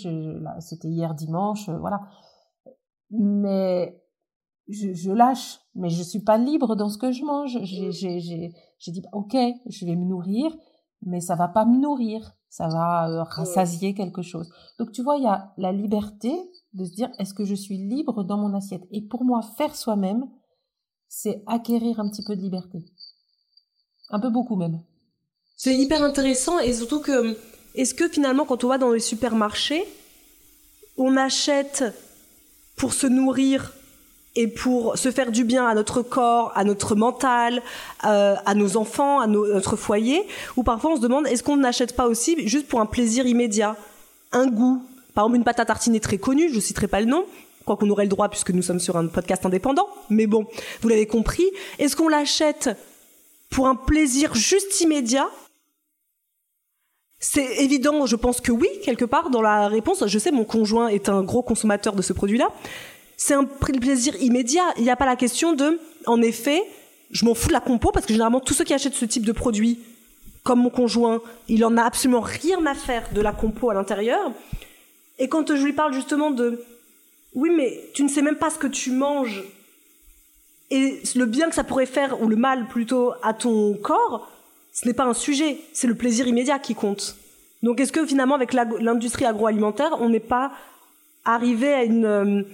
C'était 0.60 0.88
hier 0.88 1.14
dimanche. 1.14 1.70
Euh, 1.70 1.78
voilà. 1.78 2.02
Mais 3.10 3.98
je, 4.68 4.92
je, 4.92 5.10
lâche, 5.10 5.60
mais 5.74 5.88
je 5.88 6.02
suis 6.02 6.20
pas 6.20 6.38
libre 6.38 6.76
dans 6.76 6.88
ce 6.88 6.98
que 6.98 7.12
je 7.12 7.24
mange. 7.24 7.58
J'ai 7.62 8.92
dit, 8.92 9.02
ok, 9.12 9.36
je 9.66 9.86
vais 9.86 9.96
me 9.96 10.04
nourrir, 10.04 10.54
mais 11.02 11.20
ça 11.20 11.34
va 11.34 11.48
pas 11.48 11.64
me 11.64 11.78
nourrir, 11.78 12.32
ça 12.48 12.68
va 12.68 13.08
euh, 13.08 13.22
rassasier 13.22 13.94
quelque 13.94 14.22
chose. 14.22 14.50
Donc 14.78 14.92
tu 14.92 15.02
vois, 15.02 15.16
il 15.16 15.24
y 15.24 15.28
a 15.28 15.52
la 15.58 15.72
liberté 15.72 16.32
de 16.72 16.84
se 16.84 16.92
dire, 16.92 17.10
est-ce 17.18 17.34
que 17.34 17.44
je 17.44 17.54
suis 17.54 17.78
libre 17.78 18.24
dans 18.24 18.38
mon 18.38 18.54
assiette? 18.54 18.82
Et 18.90 19.02
pour 19.02 19.24
moi, 19.24 19.42
faire 19.56 19.74
soi-même, 19.74 20.26
c'est 21.08 21.42
acquérir 21.46 22.00
un 22.00 22.08
petit 22.08 22.24
peu 22.24 22.36
de 22.36 22.42
liberté. 22.42 22.78
Un 24.10 24.20
peu 24.20 24.30
beaucoup 24.30 24.56
même. 24.56 24.82
C'est 25.56 25.76
hyper 25.76 26.02
intéressant 26.02 26.58
et 26.58 26.72
surtout 26.72 27.00
que, 27.00 27.36
est-ce 27.74 27.94
que 27.94 28.08
finalement, 28.08 28.44
quand 28.44 28.64
on 28.64 28.68
va 28.68 28.78
dans 28.78 28.92
les 28.92 29.00
supermarchés, 29.00 29.84
on 30.98 31.16
achète 31.16 31.84
pour 32.76 32.92
se 32.92 33.06
nourrir 33.06 33.72
et 34.36 34.46
pour 34.46 34.96
se 34.98 35.10
faire 35.10 35.32
du 35.32 35.44
bien 35.44 35.66
à 35.66 35.74
notre 35.74 36.02
corps, 36.02 36.52
à 36.54 36.62
notre 36.62 36.94
mental, 36.94 37.62
euh, 38.04 38.36
à 38.44 38.54
nos 38.54 38.76
enfants, 38.76 39.18
à 39.18 39.26
notre 39.26 39.76
foyer, 39.76 40.26
ou 40.56 40.62
parfois 40.62 40.92
on 40.92 40.96
se 40.96 41.00
demande 41.00 41.26
est-ce 41.26 41.42
qu'on 41.42 41.56
n'achète 41.56 41.96
pas 41.96 42.06
aussi 42.06 42.46
juste 42.46 42.68
pour 42.68 42.80
un 42.80 42.86
plaisir 42.86 43.26
immédiat, 43.26 43.76
un 44.32 44.46
goût? 44.46 44.82
Par 45.14 45.24
exemple, 45.24 45.38
une 45.38 45.44
pâte 45.44 45.60
à 45.60 45.64
tartiner 45.64 45.98
très 45.98 46.18
connue, 46.18 46.52
je 46.52 46.60
citerai 46.60 46.86
pas 46.86 47.00
le 47.00 47.06
nom, 47.06 47.24
quoi 47.64 47.76
qu'on 47.76 47.88
aurait 47.88 48.04
le 48.04 48.10
droit 48.10 48.28
puisque 48.28 48.50
nous 48.50 48.62
sommes 48.62 48.80
sur 48.80 48.98
un 48.98 49.06
podcast 49.06 49.46
indépendant, 49.46 49.88
mais 50.10 50.26
bon, 50.26 50.46
vous 50.82 50.88
l'avez 50.88 51.06
compris. 51.06 51.46
Est-ce 51.78 51.96
qu'on 51.96 52.08
l'achète 52.08 52.70
pour 53.48 53.66
un 53.66 53.74
plaisir 53.74 54.34
juste 54.34 54.82
immédiat? 54.82 55.28
C'est 57.18 57.62
évident, 57.62 58.04
je 58.04 58.14
pense 58.14 58.42
que 58.42 58.52
oui, 58.52 58.68
quelque 58.84 59.06
part 59.06 59.30
dans 59.30 59.40
la 59.40 59.68
réponse. 59.68 60.06
Je 60.06 60.18
sais, 60.18 60.30
mon 60.30 60.44
conjoint 60.44 60.88
est 60.88 61.08
un 61.08 61.22
gros 61.22 61.42
consommateur 61.42 61.94
de 61.94 62.02
ce 62.02 62.12
produit-là 62.12 62.50
c'est 63.16 63.34
un 63.34 63.44
plaisir 63.44 64.14
immédiat. 64.20 64.64
Il 64.76 64.84
n'y 64.84 64.90
a 64.90 64.96
pas 64.96 65.06
la 65.06 65.16
question 65.16 65.52
de, 65.52 65.78
en 66.06 66.20
effet, 66.22 66.62
je 67.10 67.24
m'en 67.24 67.34
fous 67.34 67.48
de 67.48 67.52
la 67.52 67.60
compo 67.60 67.90
parce 67.90 68.06
que 68.06 68.12
généralement 68.12 68.40
tous 68.40 68.54
ceux 68.54 68.64
qui 68.64 68.74
achètent 68.74 68.94
ce 68.94 69.04
type 69.04 69.24
de 69.24 69.32
produit, 69.32 69.80
comme 70.42 70.60
mon 70.60 70.70
conjoint, 70.70 71.20
il 71.48 71.64
en 71.64 71.76
a 71.76 71.82
absolument 71.82 72.20
rien 72.20 72.64
à 72.66 72.74
faire 72.74 73.08
de 73.12 73.20
la 73.20 73.32
compo 73.32 73.70
à 73.70 73.74
l'intérieur. 73.74 74.32
Et 75.18 75.28
quand 75.28 75.54
je 75.54 75.64
lui 75.64 75.72
parle 75.72 75.92
justement 75.92 76.30
de, 76.30 76.62
oui, 77.34 77.50
mais 77.56 77.90
tu 77.94 78.02
ne 78.02 78.08
sais 78.08 78.22
même 78.22 78.36
pas 78.36 78.50
ce 78.50 78.58
que 78.58 78.66
tu 78.66 78.90
manges 78.90 79.44
et 80.70 81.00
le 81.14 81.26
bien 81.26 81.48
que 81.48 81.54
ça 81.54 81.64
pourrait 81.64 81.86
faire 81.86 82.20
ou 82.22 82.28
le 82.28 82.36
mal 82.36 82.66
plutôt 82.68 83.12
à 83.22 83.32
ton 83.32 83.74
corps, 83.74 84.30
ce 84.72 84.86
n'est 84.86 84.94
pas 84.94 85.04
un 85.04 85.14
sujet, 85.14 85.58
c'est 85.72 85.86
le 85.86 85.94
plaisir 85.94 86.26
immédiat 86.26 86.58
qui 86.58 86.74
compte. 86.74 87.16
Donc 87.62 87.80
est-ce 87.80 87.92
que 87.92 88.04
finalement 88.04 88.34
avec 88.34 88.52
l'industrie 88.52 89.24
agroalimentaire, 89.24 89.96
on 90.00 90.08
n'est 90.08 90.20
pas 90.20 90.52
arrivé 91.24 91.72
à 91.72 91.84
une 91.84 92.44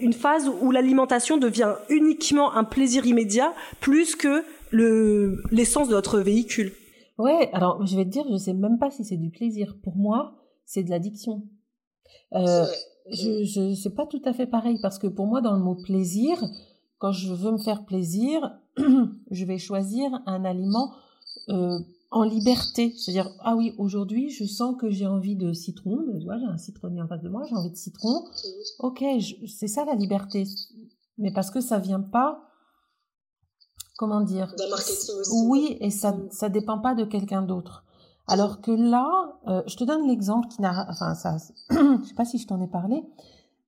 une 0.00 0.12
phase 0.12 0.48
où 0.60 0.70
l'alimentation 0.70 1.36
devient 1.36 1.74
uniquement 1.88 2.54
un 2.54 2.64
plaisir 2.64 3.06
immédiat 3.06 3.52
plus 3.80 4.16
que 4.16 4.44
le 4.70 5.42
l'essence 5.50 5.88
de 5.88 5.94
notre 5.94 6.20
véhicule. 6.20 6.72
Ouais, 7.18 7.50
alors 7.52 7.84
je 7.86 7.96
vais 7.96 8.04
te 8.04 8.10
dire, 8.10 8.24
je 8.30 8.36
sais 8.36 8.54
même 8.54 8.78
pas 8.78 8.90
si 8.90 9.04
c'est 9.04 9.16
du 9.16 9.30
plaisir. 9.30 9.76
Pour 9.82 9.96
moi, 9.96 10.34
c'est 10.64 10.82
de 10.82 10.90
l'addiction. 10.90 11.42
Euh, 12.34 12.64
je 13.10 13.44
je 13.44 13.74
sais 13.74 13.90
pas 13.90 14.06
tout 14.06 14.22
à 14.24 14.32
fait 14.32 14.46
pareil 14.46 14.78
parce 14.80 14.98
que 14.98 15.06
pour 15.06 15.26
moi, 15.26 15.40
dans 15.40 15.52
le 15.52 15.60
mot 15.60 15.74
plaisir, 15.74 16.42
quand 16.98 17.12
je 17.12 17.32
veux 17.34 17.52
me 17.52 17.58
faire 17.58 17.84
plaisir, 17.84 18.58
je 19.30 19.44
vais 19.44 19.58
choisir 19.58 20.22
un 20.26 20.44
aliment 20.44 20.92
euh, 21.48 21.78
en 22.10 22.22
liberté. 22.24 22.92
C'est-à-dire, 22.96 23.30
ah 23.40 23.54
oui, 23.56 23.74
aujourd'hui, 23.78 24.30
je 24.30 24.44
sens 24.44 24.74
que 24.78 24.90
j'ai 24.90 25.06
envie 25.06 25.36
de 25.36 25.52
citron. 25.52 25.98
Tu 26.18 26.24
vois, 26.24 26.38
j'ai 26.38 26.46
un 26.46 26.58
citronnier 26.58 27.02
en 27.02 27.06
face 27.08 27.22
de 27.22 27.28
moi, 27.28 27.42
j'ai 27.48 27.54
envie 27.54 27.70
de 27.70 27.76
citron. 27.76 28.24
Ok, 28.80 29.04
c'est 29.46 29.68
ça 29.68 29.84
la 29.84 29.94
liberté. 29.94 30.44
Mais 31.18 31.32
parce 31.32 31.50
que 31.50 31.60
ça 31.60 31.78
vient 31.78 32.00
pas 32.00 32.42
comment 33.98 34.22
dire 34.22 34.54
D'un 34.56 34.68
marketing 34.70 35.14
aussi. 35.20 35.30
Oui, 35.46 35.76
et 35.80 35.90
ça 35.90 36.12
Mm. 36.12 36.28
ça 36.30 36.48
dépend 36.48 36.78
pas 36.78 36.94
de 36.94 37.04
quelqu'un 37.04 37.42
d'autre. 37.42 37.84
Alors 38.26 38.60
que 38.60 38.70
là, 38.70 39.38
euh, 39.48 39.62
je 39.66 39.76
te 39.76 39.84
donne 39.84 40.06
l'exemple 40.08 40.48
qui 40.48 40.62
n'a, 40.62 40.86
enfin 40.88 41.14
ça, 41.14 41.36
je 41.70 42.04
sais 42.08 42.14
pas 42.14 42.24
si 42.24 42.38
je 42.38 42.46
t'en 42.46 42.60
ai 42.60 42.66
parlé. 42.68 43.04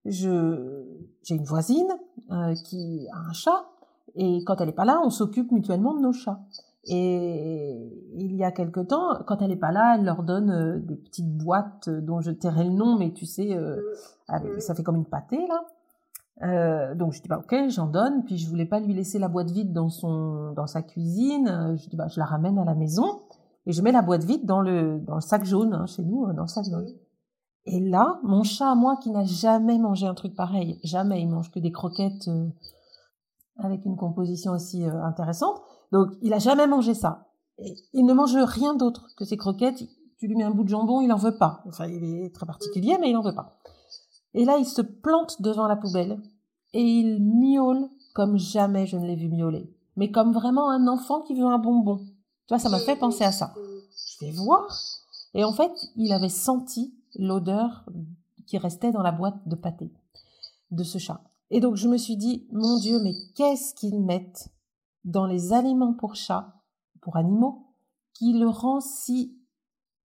Je 0.05 0.85
j'ai 1.23 1.35
une 1.37 1.45
voisine 1.45 1.89
euh, 2.31 2.55
qui 2.65 3.07
a 3.13 3.19
un 3.19 3.33
chat 3.33 3.67
et 4.15 4.43
quand 4.45 4.61
elle 4.61 4.71
est 4.71 4.73
pas 4.73 4.85
là, 4.85 5.01
on 5.05 5.11
s'occupe 5.11 5.53
mutuellement 5.53 5.95
de 5.95 6.01
nos 6.01 6.13
chats. 6.13 6.41
Et 6.85 7.93
il 8.17 8.35
y 8.35 8.43
a 8.43 8.51
quelque 8.51 8.81
temps, 8.81 9.23
quand 9.27 9.41
elle 9.41 9.53
est 9.53 9.57
pas 9.57 9.71
là, 9.71 9.95
elle 9.97 10.05
leur 10.05 10.25
donne 10.25 10.51
euh, 10.51 10.79
des 10.81 10.97
petites 10.97 11.37
boîtes 11.37 11.87
euh, 11.89 12.01
dont 12.01 12.21
je 12.21 12.33
tairai 12.33 12.65
le 12.65 12.71
nom, 12.71 12.99
mais 12.99 13.13
tu 13.13 13.25
sais, 13.25 13.57
euh, 13.57 13.81
avec- 14.27 14.61
ça 14.61 14.75
fait 14.75 14.83
comme 14.83 14.97
une 14.97 15.05
pâtée 15.07 15.47
là. 15.47 15.63
Euh, 16.43 16.95
donc 16.97 17.13
je 17.13 17.23
dis 17.23 17.29
bah 17.29 17.39
ok, 17.39 17.55
j'en 17.69 17.87
donne. 17.87 18.25
Puis 18.25 18.37
je 18.37 18.49
voulais 18.49 18.67
pas 18.67 18.81
lui 18.81 18.95
laisser 18.95 19.21
la 19.21 19.29
boîte 19.29 19.51
vide 19.51 19.73
dans 19.73 19.91
son 19.91 20.53
dans 20.55 20.67
sa 20.67 20.83
cuisine. 20.83 21.77
Je 21.77 21.89
dis 21.89 21.97
bah 21.97 22.09
je 22.09 22.19
la 22.19 22.27
ramène 22.27 22.59
à 22.59 22.65
la 22.65 22.75
maison 22.75 23.21
et 23.67 23.73
je 23.73 23.81
mets 23.81 23.93
la 23.93 24.03
boîte 24.03 24.25
vide 24.25 24.45
dans 24.45 24.61
le 24.61 24.99
dans 25.07 25.15
le 25.15 25.21
sac 25.21 25.45
jaune 25.45 25.73
hein, 25.75 25.87
chez 25.87 26.03
nous, 26.03 26.33
dans 26.33 26.43
le 26.43 26.49
sac 26.49 26.65
jaune. 26.65 26.89
Et 27.65 27.79
là, 27.79 28.19
mon 28.25 28.43
chat 28.43 28.73
à 28.73 28.75
moi 28.75 28.97
qui 28.97 29.11
n'a 29.11 29.25
jamais 29.25 29.79
mangé 29.79 30.05
un 30.07 30.15
truc 30.15 30.35
pareil, 30.35 30.81
jamais, 30.83 31.21
il 31.21 31.29
mange 31.29 31.53
que 31.53 31.61
des 31.61 31.71
croquettes 31.71 32.29
avec 33.65 33.85
une 33.85 33.97
composition 33.97 34.53
aussi 34.53 34.85
euh, 34.85 35.03
intéressante. 35.05 35.61
Donc 35.91 36.09
il 36.23 36.33
a 36.33 36.39
jamais 36.39 36.67
mangé 36.67 36.95
ça. 36.95 37.29
Et 37.59 37.75
il 37.93 38.05
ne 38.05 38.13
mange 38.13 38.37
rien 38.37 38.75
d'autre 38.75 39.09
que 39.17 39.25
ces 39.25 39.37
croquettes. 39.37 39.83
Tu 40.19 40.29
lui 40.29 40.37
mets 40.37 40.45
un 40.45 40.51
bout 40.51 40.65
de 40.65 40.69
jambon, 40.69 41.01
il 41.01 41.13
en 41.13 41.17
veut 41.17 41.37
pas. 41.37 41.63
Enfin, 41.67 41.87
il 41.87 42.05
est 42.05 42.35
très 42.35 42.47
particulier, 42.47 42.97
mais 43.01 43.11
il 43.11 43.17
en 43.17 43.23
veut 43.23 43.35
pas. 43.35 43.59
Et 44.35 44.45
là, 44.45 44.57
il 44.57 44.65
se 44.65 44.83
plante 44.83 45.43
devant 45.43 45.67
la 45.67 45.77
poubelle 45.77 46.21
et 46.73 46.83
il 46.83 47.23
miaule 47.23 47.89
comme 48.15 48.39
jamais 48.39 48.87
je 48.87 48.97
ne 48.97 49.07
l'ai 49.07 49.17
vu 49.17 49.29
miauler. 49.29 49.75
Mais 49.97 50.11
comme 50.11 50.33
vraiment 50.33 50.71
un 50.71 50.87
enfant 50.87 51.23
qui 51.23 51.35
veut 51.35 51.45
un 51.45 51.59
bonbon. 51.59 51.99
Tu 52.47 52.55
vois, 52.55 52.59
ça 52.59 52.69
m'a 52.69 52.79
fait 52.79 52.97
penser 52.97 53.25
à 53.25 53.33
ça. 53.33 53.55
Je 53.57 54.27
vais 54.27 54.33
voir. 54.33 54.67
Et 55.35 55.45
en 55.45 55.53
fait, 55.53 55.73
il 55.97 56.13
avait 56.13 56.29
senti 56.29 56.95
l'odeur 57.17 57.85
qui 58.47 58.59
restait 58.59 58.93
dans 58.93 59.03
la 59.03 59.13
boîte 59.13 59.47
de 59.47 59.57
pâté 59.57 59.93
de 60.71 60.85
ce 60.85 60.99
chat. 60.99 61.21
Et 61.55 61.61
donc, 61.61 61.77
je 61.77 61.87
me 61.87 61.99
suis 61.99 62.17
dit, 62.17 62.49
mon 62.51 62.79
Dieu, 62.79 62.99
mais 63.03 63.13
qu'est-ce 63.35 63.75
qu'ils 63.75 64.01
mettent 64.01 64.49
dans 65.05 65.27
les 65.27 65.53
aliments 65.53 65.93
pour 65.93 66.15
chats, 66.15 66.55
pour 67.03 67.17
animaux, 67.17 67.67
qui 68.15 68.33
le 68.33 68.49
rend 68.49 68.81
si 68.81 69.39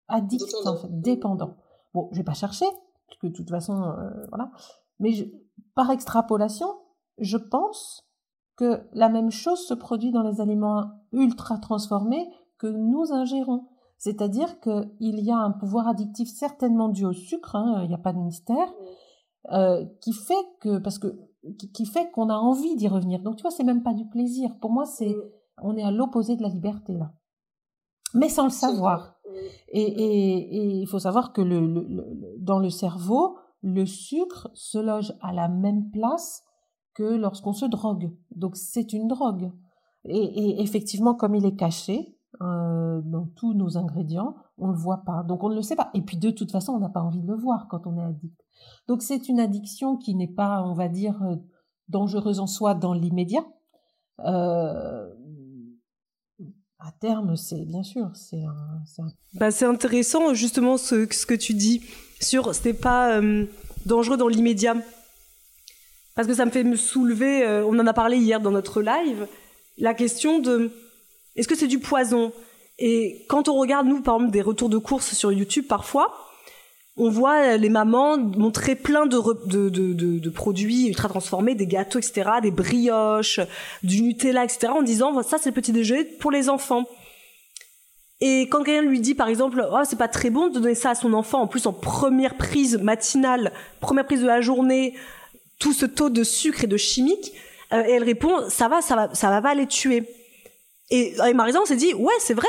addict, 0.07 0.55
en 0.65 0.77
fait, 0.77 1.01
dépendant? 1.01 1.57
Bon, 1.95 2.09
je 2.13 2.19
vais 2.19 2.25
pas 2.25 2.33
chercher, 2.33 2.67
parce 3.09 3.19
que 3.19 3.27
de 3.27 3.33
toute 3.33 3.51
façon, 3.51 3.75
euh, 3.83 4.11
voilà. 4.29 4.53
Mais 5.01 5.13
je- 5.13 5.25
par 5.75 5.91
extrapolation, 5.91 6.69
je 7.19 7.37
pense 7.37 8.07
que 8.55 8.89
la 8.93 9.09
même 9.09 9.33
chose 9.33 9.67
se 9.67 9.75
produit 9.75 10.13
dans 10.13 10.23
les 10.23 10.41
aliments 10.41 10.85
ultra 11.11 11.59
transformés 11.59 12.31
que 12.59 12.69
nous 12.69 13.13
ingérons. 13.13 13.67
C'est-à-dire 13.99 14.61
qu'il 14.61 14.91
y 15.01 15.31
a 15.33 15.39
un 15.39 15.51
pouvoir 15.51 15.89
addictif 15.89 16.29
certainement 16.29 16.89
dû 16.89 17.05
au 17.05 17.13
sucre, 17.13 17.57
hein, 17.57 17.81
il 17.83 17.89
n'y 17.89 17.95
a 17.95 17.99
pas 17.99 18.13
de 18.13 18.19
mystère, 18.19 18.73
euh, 19.51 19.85
qui 20.01 20.13
fait 20.13 20.35
que 20.61 20.79
parce 20.79 21.01
que 21.01 21.19
qui, 21.59 21.71
qui 21.73 21.87
fait 21.87 22.11
qu'on 22.13 22.29
a 22.29 22.35
envie 22.37 22.77
d'y 22.77 22.89
revenir. 22.89 23.21
Donc 23.23 23.37
tu 23.37 23.43
vois, 23.43 23.51
c'est 23.51 23.65
même 23.65 23.83
pas 23.83 23.95
du 23.95 24.07
plaisir. 24.09 24.57
Pour 24.61 24.71
moi, 24.73 24.85
c'est 24.87 25.15
on 25.63 25.77
est 25.77 25.83
à 25.83 25.91
l'opposé 25.91 26.37
de 26.37 26.43
la 26.43 26.49
liberté 26.49 26.93
là, 26.95 27.13
mais 28.15 28.29
sans 28.29 28.45
le 28.45 28.51
savoir. 28.51 29.17
Et, 29.69 29.83
et, 29.83 30.57
et 30.57 30.81
il 30.81 30.87
faut 30.87 30.99
savoir 30.99 31.33
que 31.33 31.41
le, 31.41 31.61
le- 31.61 31.87
le- 31.89 32.37
dans 32.39 32.59
le 32.59 32.71
cerveau, 32.71 33.37
le 33.63 33.87
sucre 33.87 34.51
se 34.55 34.79
loge 34.79 35.15
à 35.21 35.33
la 35.33 35.49
même 35.49 35.91
place 35.91 36.43
que 36.95 37.05
lorsqu'on 37.17 37.53
se 37.53 37.65
drogue. 37.65 38.15
Donc 38.35 38.57
c'est 38.57 38.93
une 38.93 39.09
drogue. 39.09 39.51
Et, 40.05 40.19
et 40.19 40.61
effectivement, 40.63 41.15
comme 41.15 41.35
il 41.35 41.47
est 41.47 41.57
caché 41.57 42.19
euh, 42.43 43.01
dans 43.05 43.27
tous 43.37 43.55
nos 43.55 43.79
ingrédients, 43.79 44.35
on 44.63 44.69
le 44.69 44.77
voit 44.77 45.03
pas. 45.05 45.25
Donc 45.25 45.43
on 45.43 45.49
ne 45.49 45.57
le 45.57 45.63
sait 45.63 45.77
pas. 45.77 45.91
Et 45.95 46.03
puis 46.03 46.17
de 46.17 46.31
toute 46.31 46.53
façon, 46.53 46.73
on 46.73 46.79
n'a 46.79 46.89
pas 46.89 47.03
envie 47.03 47.21
de 47.21 47.27
le 47.27 47.37
voir 47.37 47.67
quand 47.69 47.87
on 47.87 47.99
est 47.99 48.05
addict. 48.05 48.41
Donc 48.87 49.03
c'est 49.03 49.29
une 49.29 49.41
addiction 49.41 49.97
qui 49.97 50.15
n'est 50.15 50.33
pas, 50.33 50.63
on 50.63 50.75
va 50.75 50.89
dire, 50.89 51.21
euh, 51.23 51.37
dangereuse 51.89 52.39
en 52.39 52.47
soi 52.47 52.75
dans 52.75 52.95
l'immédiat. 52.95 53.45
Euh, 54.21 55.09
à 56.79 56.93
terme, 57.01 57.37
c'est 57.37 57.65
bien 57.65 57.83
sûr, 57.83 58.11
c'est 58.15 58.43
un, 58.43 58.83
c'est 58.87 59.03
Bah, 59.35 59.49
intéressant 59.69 60.35
justement 60.35 60.77
ce, 60.77 61.05
que 61.05 61.35
tu 61.35 61.55
dis 61.55 61.83
sur 62.21 62.55
c'est 62.55 62.75
pas 62.75 63.19
euh, 63.19 63.47
dangereux 63.87 64.17
dans 64.17 64.29
l'immédiat. 64.29 64.77
Parce 66.15 66.29
que 66.29 66.35
ça 66.35 66.45
me 66.45 66.51
fait 66.51 66.63
me 66.63 66.77
soulever, 66.77 67.63
on 67.67 67.79
en 67.79 67.87
a 67.87 67.95
parlé 67.95 68.19
hier 68.19 68.39
dans 68.39 68.51
notre 68.51 68.83
live, 68.83 69.27
la 69.79 69.95
question 69.95 70.41
de 70.41 70.71
est-ce 71.37 71.49
que 71.49 71.57
c'est 71.57 71.69
du 71.69 71.79
poison? 71.79 72.33
Et 72.79 73.25
quand 73.29 73.49
on 73.49 73.55
regarde, 73.55 73.87
nous, 73.87 74.01
par 74.01 74.17
exemple, 74.17 74.33
des 74.33 74.43
retours 74.43 74.69
de 74.69 74.79
courses 74.79 75.13
sur 75.15 75.33
YouTube 75.33 75.67
parfois, 75.69 76.15
on 76.97 77.09
voit 77.09 77.41
euh, 77.43 77.57
les 77.57 77.69
mamans 77.69 78.19
montrer 78.19 78.75
plein 78.75 79.07
de, 79.07 80.29
produits 80.31 80.89
ultra 80.89 81.09
transformés, 81.09 81.55
des 81.55 81.67
gâteaux, 81.67 81.99
etc., 81.99 82.31
des 82.43 82.51
brioches, 82.51 83.41
du 83.83 84.03
Nutella, 84.03 84.45
etc., 84.45 84.69
en 84.69 84.83
disant 84.83 85.23
ça 85.23 85.39
c'est 85.39 85.51
le 85.51 85.55
petit 85.55 85.73
déjeuner 85.73 86.05
pour 86.05 86.31
les 86.31 86.49
enfants. 86.49 86.87
Et 88.21 88.43
quand 88.43 88.63
quelqu'un 88.63 88.89
lui 88.89 89.01
dit, 89.01 89.15
par 89.15 89.29
exemple, 89.29 89.67
oh, 89.69 89.79
c'est 89.85 89.99
pas 89.99 90.07
très 90.07 90.31
bon 90.31 90.49
de 90.49 90.61
donner 90.61 90.77
ça 90.77 90.91
à 90.91 90.95
son 90.95 91.13
enfant, 91.13 91.41
en 91.41 91.49
plus 91.49 91.67
en 91.67 91.73
première 91.73 92.37
prise 92.37 92.79
matinale, 92.79 93.53
première 93.81 94.07
prise 94.07 94.21
de 94.21 94.27
la 94.27 94.41
journée, 94.41 94.95
tout 95.59 95.73
ce 95.73 95.87
taux 95.87 96.09
de 96.09 96.23
sucre 96.23 96.63
et 96.63 96.69
de 96.69 96.77
chimique, 96.77 97.33
euh, 97.73 97.83
elle 97.85 98.05
répond, 98.05 98.49
ça 98.49 98.69
va, 98.69 98.81
ça 98.81 98.95
va, 98.95 99.15
ça 99.15 99.29
va 99.29 99.43
pas 99.43 99.55
les 99.55 99.67
tuer. 99.67 100.07
Et, 100.93 101.15
et 101.29 101.35
Marisa, 101.35 101.61
on 101.61 101.65
s'est 101.65 101.77
dit, 101.77 101.93
ouais, 101.95 102.15
c'est 102.21 102.35
vrai. 102.35 102.49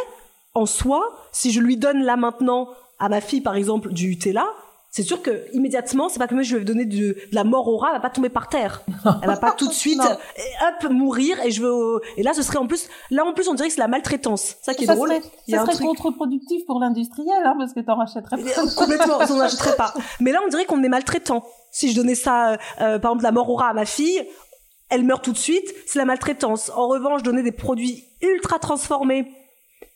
En 0.53 0.65
soi, 0.67 1.01
si 1.31 1.51
je 1.51 1.59
lui 1.59 1.77
donne 1.77 2.03
là 2.03 2.15
maintenant 2.15 2.69
à 2.99 3.09
ma 3.09 3.21
fille, 3.21 3.41
par 3.41 3.55
exemple, 3.55 3.91
du 3.91 4.07
Nutella, 4.09 4.45
c'est 4.91 5.01
sûr 5.01 5.23
que 5.23 5.47
immédiatement, 5.53 6.07
c'est 6.07 6.19
pas 6.19 6.27
comme 6.27 6.43
si 6.43 6.49
je 6.51 6.57
lui 6.57 6.65
donner 6.65 6.85
de, 6.85 6.95
de 6.97 7.17
la 7.31 7.43
mort 7.43 7.67
au 7.67 7.77
rat, 7.77 7.87
elle 7.87 7.93
va 7.95 7.99
pas 7.99 8.11
tomber 8.11 8.29
par 8.29 8.47
terre. 8.47 8.83
Elle 9.23 9.27
va 9.27 9.37
pas 9.37 9.49
tout 9.53 9.67
de 9.67 9.73
suite, 9.73 9.99
et 10.37 10.41
hop, 10.85 10.91
mourir. 10.91 11.39
Et 11.43 11.49
je 11.49 11.63
veux, 11.63 11.99
et 12.15 12.21
là, 12.21 12.33
ce 12.35 12.43
serait 12.43 12.59
en 12.59 12.67
plus, 12.67 12.87
là 13.09 13.25
en 13.25 13.33
plus, 13.33 13.47
on 13.49 13.55
dirait 13.55 13.69
que 13.69 13.73
c'est 13.73 13.79
la 13.81 13.87
maltraitance. 13.87 14.57
Ça 14.61 14.75
qui 14.75 14.83
est 14.83 14.87
ça 14.87 14.93
drôle. 14.93 15.09
serait, 15.09 15.21
Il 15.47 15.53
y 15.53 15.55
a 15.55 15.57
ça 15.57 15.63
un 15.63 15.65
serait 15.65 15.75
truc- 15.77 15.87
contre-productif 15.87 16.63
pour 16.67 16.79
l'industriel, 16.79 17.41
hein, 17.43 17.55
parce 17.57 17.73
que 17.73 17.79
t'en 17.79 17.95
rachèterais 17.95 18.37
pas. 18.37 18.61
Euh, 18.61 18.65
Complètement, 18.77 19.17
on 19.31 19.37
n'achèterait 19.37 19.75
pas. 19.75 19.95
Mais 20.19 20.31
là, 20.31 20.41
on 20.45 20.49
dirait 20.49 20.65
qu'on 20.65 20.83
est 20.83 20.89
maltraitant. 20.89 21.43
Si 21.71 21.91
je 21.91 21.95
donnais 21.95 22.13
ça, 22.13 22.51
euh, 22.51 22.57
euh, 22.81 22.99
par 22.99 23.11
exemple, 23.13 23.23
la 23.23 23.31
mort 23.31 23.49
au 23.49 23.55
rat 23.55 23.69
à 23.69 23.73
ma 23.73 23.85
fille, 23.85 24.23
elle 24.93 25.03
meurt 25.03 25.23
tout 25.23 25.31
de 25.33 25.37
suite, 25.37 25.73
c'est 25.85 25.99
la 25.99 26.05
maltraitance. 26.05 26.69
En 26.75 26.87
revanche, 26.87 27.23
donner 27.23 27.43
des 27.43 27.51
produits 27.51 28.03
ultra 28.21 28.59
transformés 28.59 29.31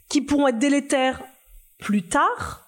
qui 0.10 0.22
pourront 0.22 0.48
être 0.48 0.60
délétères 0.60 1.22
plus 1.80 2.08
tard, 2.08 2.68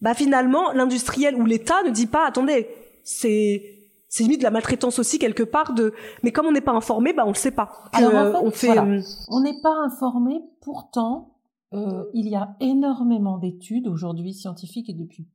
bah 0.00 0.14
finalement, 0.14 0.72
l'industriel 0.72 1.34
ou 1.34 1.44
l'État 1.44 1.82
ne 1.82 1.90
dit 1.90 2.06
pas, 2.06 2.26
attendez, 2.26 2.68
c'est 3.04 3.74
c'est 4.10 4.22
limite 4.22 4.38
de 4.38 4.44
la 4.44 4.50
maltraitance 4.50 4.98
aussi 4.98 5.18
quelque 5.18 5.42
part 5.42 5.74
de 5.74 5.92
mais 6.22 6.32
comme 6.32 6.46
on 6.46 6.52
n'est 6.52 6.62
pas 6.62 6.72
informé 6.72 7.12
bah 7.12 7.24
on 7.26 7.28
le 7.28 7.34
sait 7.34 7.50
pas 7.50 7.70
Alors, 7.92 8.14
en 8.14 8.32
fait, 8.32 8.38
on 8.46 8.50
fait 8.50 8.66
voilà. 8.68 8.84
euh, 8.84 9.02
On 9.28 9.40
n'est 9.42 9.60
pas 9.62 9.74
informé, 9.84 10.40
pourtant, 10.62 11.34
euh, 11.74 12.04
il 12.14 12.26
y 12.28 12.34
a 12.34 12.56
énormément 12.60 13.36
d'études 13.36 13.86
aujourd'hui 13.86 14.32
scientifiques 14.32 14.88
et 14.88 14.94
depuis 14.94 15.28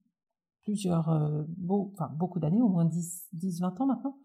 plusieurs, 0.63 1.09
euh, 1.09 1.43
beau- 1.57 1.91
enfin, 1.93 2.09
beaucoup 2.17 2.39
d'années, 2.39 2.61
au 2.61 2.67
moins 2.69 2.85
10, 2.85 3.27
10, 3.33 3.61
20 3.61 3.79
ans 3.81 3.85
maintenant. 3.85 4.17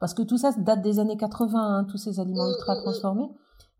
Parce 0.00 0.14
que 0.14 0.22
tout 0.22 0.38
ça 0.38 0.52
date 0.52 0.82
des 0.82 0.98
années 1.00 1.16
80, 1.16 1.58
hein, 1.58 1.84
tous 1.84 1.98
ces 1.98 2.20
aliments 2.20 2.48
ultra 2.48 2.76
transformés. 2.76 3.28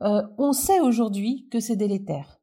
Euh, 0.02 0.22
on 0.38 0.52
sait 0.52 0.80
aujourd'hui 0.80 1.48
que 1.50 1.60
c'est 1.60 1.76
délétère. 1.76 2.40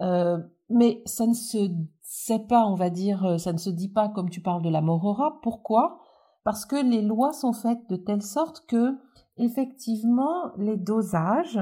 Euh, 0.00 0.38
mais 0.70 1.02
ça 1.06 1.26
ne 1.26 1.34
se 1.34 1.70
sait 2.02 2.38
pas, 2.38 2.64
on 2.66 2.74
va 2.74 2.90
dire, 2.90 3.24
euh, 3.24 3.38
ça 3.38 3.52
ne 3.52 3.58
se 3.58 3.70
dit 3.70 3.88
pas 3.88 4.08
comme 4.08 4.30
tu 4.30 4.40
parles 4.40 4.62
de 4.62 4.68
la 4.68 4.80
morora. 4.80 5.38
Pourquoi? 5.42 5.98
Parce 6.44 6.64
que 6.64 6.76
les 6.76 7.02
lois 7.02 7.32
sont 7.32 7.52
faites 7.52 7.88
de 7.88 7.96
telle 7.96 8.22
sorte 8.22 8.64
que, 8.66 8.96
effectivement, 9.36 10.52
les 10.56 10.76
dosages, 10.76 11.60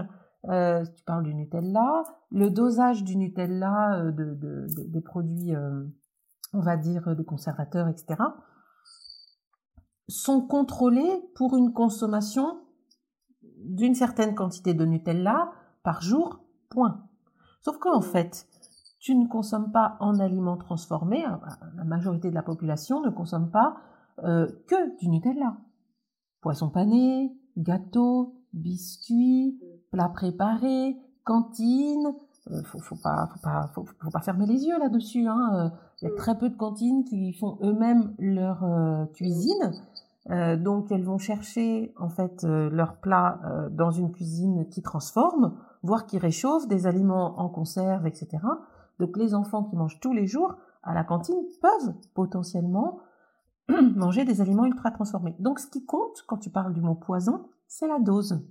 euh, 0.48 0.84
tu 0.94 1.02
parles 1.04 1.24
du 1.24 1.34
Nutella, 1.34 2.04
le 2.30 2.50
dosage 2.50 3.02
du 3.04 3.16
Nutella, 3.16 3.98
euh, 4.00 4.12
de, 4.12 4.34
de- 4.34 4.66
de- 4.76 4.88
des 4.88 5.00
produits, 5.00 5.54
euh, 5.54 5.84
on 6.52 6.60
va 6.60 6.76
dire, 6.76 7.14
des 7.16 7.24
conservateurs, 7.24 7.88
etc., 7.88 8.14
sont 10.08 10.40
contrôlés 10.40 11.22
pour 11.34 11.56
une 11.56 11.72
consommation 11.72 12.60
d'une 13.58 13.94
certaine 13.94 14.34
quantité 14.34 14.74
de 14.74 14.84
Nutella 14.84 15.50
par 15.82 16.02
jour, 16.02 16.40
point. 16.68 17.04
Sauf 17.60 17.78
qu'en 17.78 18.00
fait, 18.00 18.46
tu 19.00 19.14
ne 19.16 19.26
consommes 19.26 19.72
pas 19.72 19.96
en 20.00 20.18
aliments 20.20 20.56
transformés, 20.56 21.24
hein, 21.24 21.40
la 21.76 21.84
majorité 21.84 22.30
de 22.30 22.34
la 22.34 22.42
population 22.42 23.00
ne 23.00 23.10
consomme 23.10 23.50
pas 23.50 23.76
euh, 24.24 24.46
que 24.68 24.98
du 24.98 25.08
Nutella. 25.08 25.56
Poisson 26.40 26.70
pané, 26.70 27.36
gâteau, 27.56 28.34
biscuits, 28.52 29.60
plats 29.90 30.08
préparés, 30.08 30.96
cantine. 31.24 32.14
Euh, 32.50 32.62
faut, 32.62 32.78
faut 32.78 32.96
pas, 33.02 33.28
faut 33.32 33.40
pas, 33.40 33.70
faut, 33.74 33.84
faut 33.84 34.10
pas 34.10 34.20
fermer 34.20 34.46
les 34.46 34.64
yeux 34.64 34.78
là-dessus. 34.78 35.26
hein. 35.26 35.50
Euh, 35.54 35.76
Il 36.02 36.08
y 36.08 36.12
a 36.12 36.14
très 36.14 36.38
peu 36.38 36.48
de 36.48 36.56
cantines 36.56 37.04
qui 37.04 37.32
font 37.32 37.58
eux-mêmes 37.62 38.14
leur 38.18 38.64
cuisine. 39.12 39.72
Euh, 40.30 40.56
donc 40.56 40.90
elles 40.90 41.04
vont 41.04 41.18
chercher 41.18 41.94
en 41.96 42.08
fait 42.08 42.42
euh, 42.42 42.68
leur 42.70 42.96
plat 42.96 43.40
euh, 43.44 43.68
dans 43.70 43.92
une 43.92 44.10
cuisine 44.10 44.68
qui 44.68 44.82
transforme, 44.82 45.56
voire 45.82 46.06
qui 46.06 46.18
réchauffe 46.18 46.66
des 46.66 46.86
aliments 46.86 47.38
en 47.38 47.48
conserve, 47.48 48.06
etc. 48.06 48.38
Donc 48.98 49.16
les 49.16 49.34
enfants 49.34 49.62
qui 49.64 49.76
mangent 49.76 50.00
tous 50.00 50.12
les 50.12 50.26
jours 50.26 50.56
à 50.82 50.94
la 50.94 51.04
cantine 51.04 51.40
peuvent 51.62 51.94
potentiellement 52.14 52.98
manger 53.68 54.24
des 54.24 54.40
aliments 54.40 54.64
ultra 54.64 54.90
transformés. 54.90 55.36
Donc 55.38 55.60
ce 55.60 55.68
qui 55.68 55.84
compte 55.84 56.24
quand 56.26 56.38
tu 56.38 56.50
parles 56.50 56.74
du 56.74 56.80
mot 56.80 56.94
poison, 56.94 57.48
c'est 57.68 57.86
la 57.86 58.00
dose. 58.00 58.44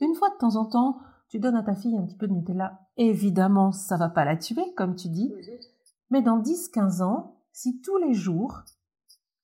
Une 0.00 0.14
fois 0.14 0.30
de 0.30 0.36
temps 0.36 0.56
en 0.56 0.66
temps, 0.66 0.98
tu 1.28 1.38
donnes 1.38 1.56
à 1.56 1.62
ta 1.62 1.74
fille 1.74 1.96
un 1.96 2.02
petit 2.02 2.16
peu 2.16 2.26
de 2.26 2.32
Nutella. 2.32 2.80
Évidemment, 2.96 3.72
ça 3.72 3.96
va 3.96 4.08
pas 4.08 4.24
la 4.24 4.36
tuer, 4.36 4.64
comme 4.76 4.96
tu 4.96 5.08
dis. 5.08 5.32
Mais 6.10 6.22
dans 6.22 6.40
10-15 6.40 7.02
ans, 7.02 7.36
si 7.52 7.80
tous 7.80 7.96
les 7.98 8.14
jours, 8.14 8.62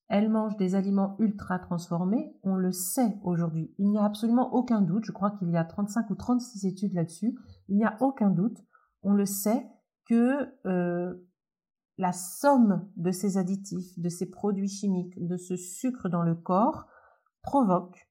elle 0.09 0.31
mange 0.31 0.57
des 0.57 0.75
aliments 0.75 1.16
ultra 1.19 1.59
transformés, 1.59 2.33
on 2.45 2.55
le 2.55 2.71
sait 2.71 3.19
aujourd'hui. 3.23 3.75
Il 3.79 3.90
n'y 3.90 3.99
a 3.99 4.05
absolument 4.05 4.55
aucun 4.55 4.81
doute. 4.81 5.05
Je 5.05 5.12
crois 5.12 5.33
qu'il 5.33 5.51
y 5.51 5.57
a 5.57 5.64
35 5.64 6.11
ou 6.11 6.14
36 6.14 6.64
études 6.66 6.95
là-dessus. 6.95 7.37
Il 7.69 7.77
n'y 7.77 7.85
a 7.85 7.97
aucun 8.01 8.31
doute. 8.31 8.59
On 9.03 9.12
le 9.12 9.27
sait 9.27 9.66
que 10.09 10.49
euh, 10.66 11.14
la 11.99 12.12
somme 12.12 12.88
de 12.97 13.11
ces 13.11 13.37
additifs, 13.37 13.99
de 13.99 14.09
ces 14.09 14.31
produits 14.31 14.69
chimiques, 14.69 15.14
de 15.19 15.37
ce 15.37 15.57
sucre 15.57 16.09
dans 16.09 16.23
le 16.23 16.37
corps 16.37 16.87
provoque 17.42 18.09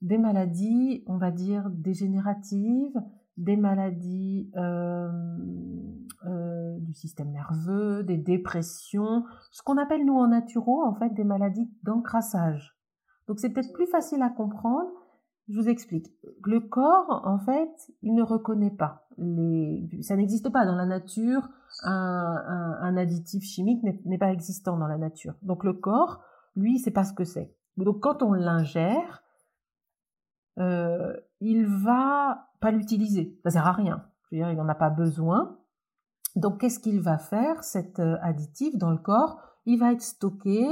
des 0.00 0.18
maladies, 0.18 1.04
on 1.06 1.18
va 1.18 1.30
dire, 1.30 1.70
dégénératives, 1.70 3.00
des 3.36 3.56
maladies 3.56 4.50
euh, 4.56 5.08
euh, 6.26 6.76
du 6.80 6.94
système 6.94 7.30
nerveux, 7.30 8.02
des 8.02 8.16
dépressions, 8.16 9.24
ce 9.52 9.62
qu'on 9.62 9.76
appelle 9.76 10.04
nous 10.04 10.16
en 10.16 10.28
naturo 10.28 10.82
en 10.82 10.94
fait 10.94 11.10
des 11.14 11.24
maladies 11.24 11.70
d'encrassage. 11.84 12.76
Donc 13.28 13.38
c'est 13.38 13.50
peut-être 13.50 13.72
plus 13.72 13.86
facile 13.86 14.22
à 14.22 14.30
comprendre. 14.30 14.90
Je 15.48 15.58
vous 15.58 15.68
explique. 15.68 16.12
Le 16.44 16.60
corps, 16.60 17.22
en 17.24 17.38
fait, 17.38 17.70
il 18.02 18.14
ne 18.14 18.22
reconnaît 18.22 18.74
pas. 18.74 19.06
Les... 19.16 19.88
Ça 20.02 20.16
n'existe 20.16 20.50
pas 20.50 20.66
dans 20.66 20.74
la 20.74 20.86
nature. 20.86 21.48
Un, 21.84 22.96
additif 22.96 23.44
chimique 23.44 23.82
n'est 23.82 24.18
pas 24.18 24.32
existant 24.32 24.76
dans 24.76 24.88
la 24.88 24.98
nature. 24.98 25.34
Donc 25.42 25.64
le 25.64 25.72
corps, 25.72 26.20
lui, 26.56 26.78
c'est 26.78 26.90
pas 26.90 27.04
ce 27.04 27.12
que 27.12 27.24
c'est. 27.24 27.54
Donc 27.76 28.00
quand 28.00 28.22
on 28.22 28.32
l'ingère, 28.32 29.22
euh, 30.58 31.16
il 31.40 31.66
va 31.66 32.48
pas 32.60 32.72
l'utiliser. 32.72 33.38
Ça 33.44 33.50
sert 33.50 33.66
à 33.66 33.72
rien. 33.72 34.04
Je 34.30 34.36
veux 34.36 34.42
dire, 34.42 34.50
il 34.50 34.56
n'en 34.56 34.68
a 34.68 34.74
pas 34.74 34.90
besoin. 34.90 35.57
Donc, 36.38 36.60
qu'est-ce 36.60 36.78
qu'il 36.78 37.00
va 37.00 37.18
faire, 37.18 37.64
cet 37.64 37.98
euh, 37.98 38.16
additif 38.22 38.76
dans 38.76 38.90
le 38.90 38.98
corps? 38.98 39.40
Il 39.66 39.78
va 39.78 39.92
être 39.92 40.02
stocké, 40.02 40.64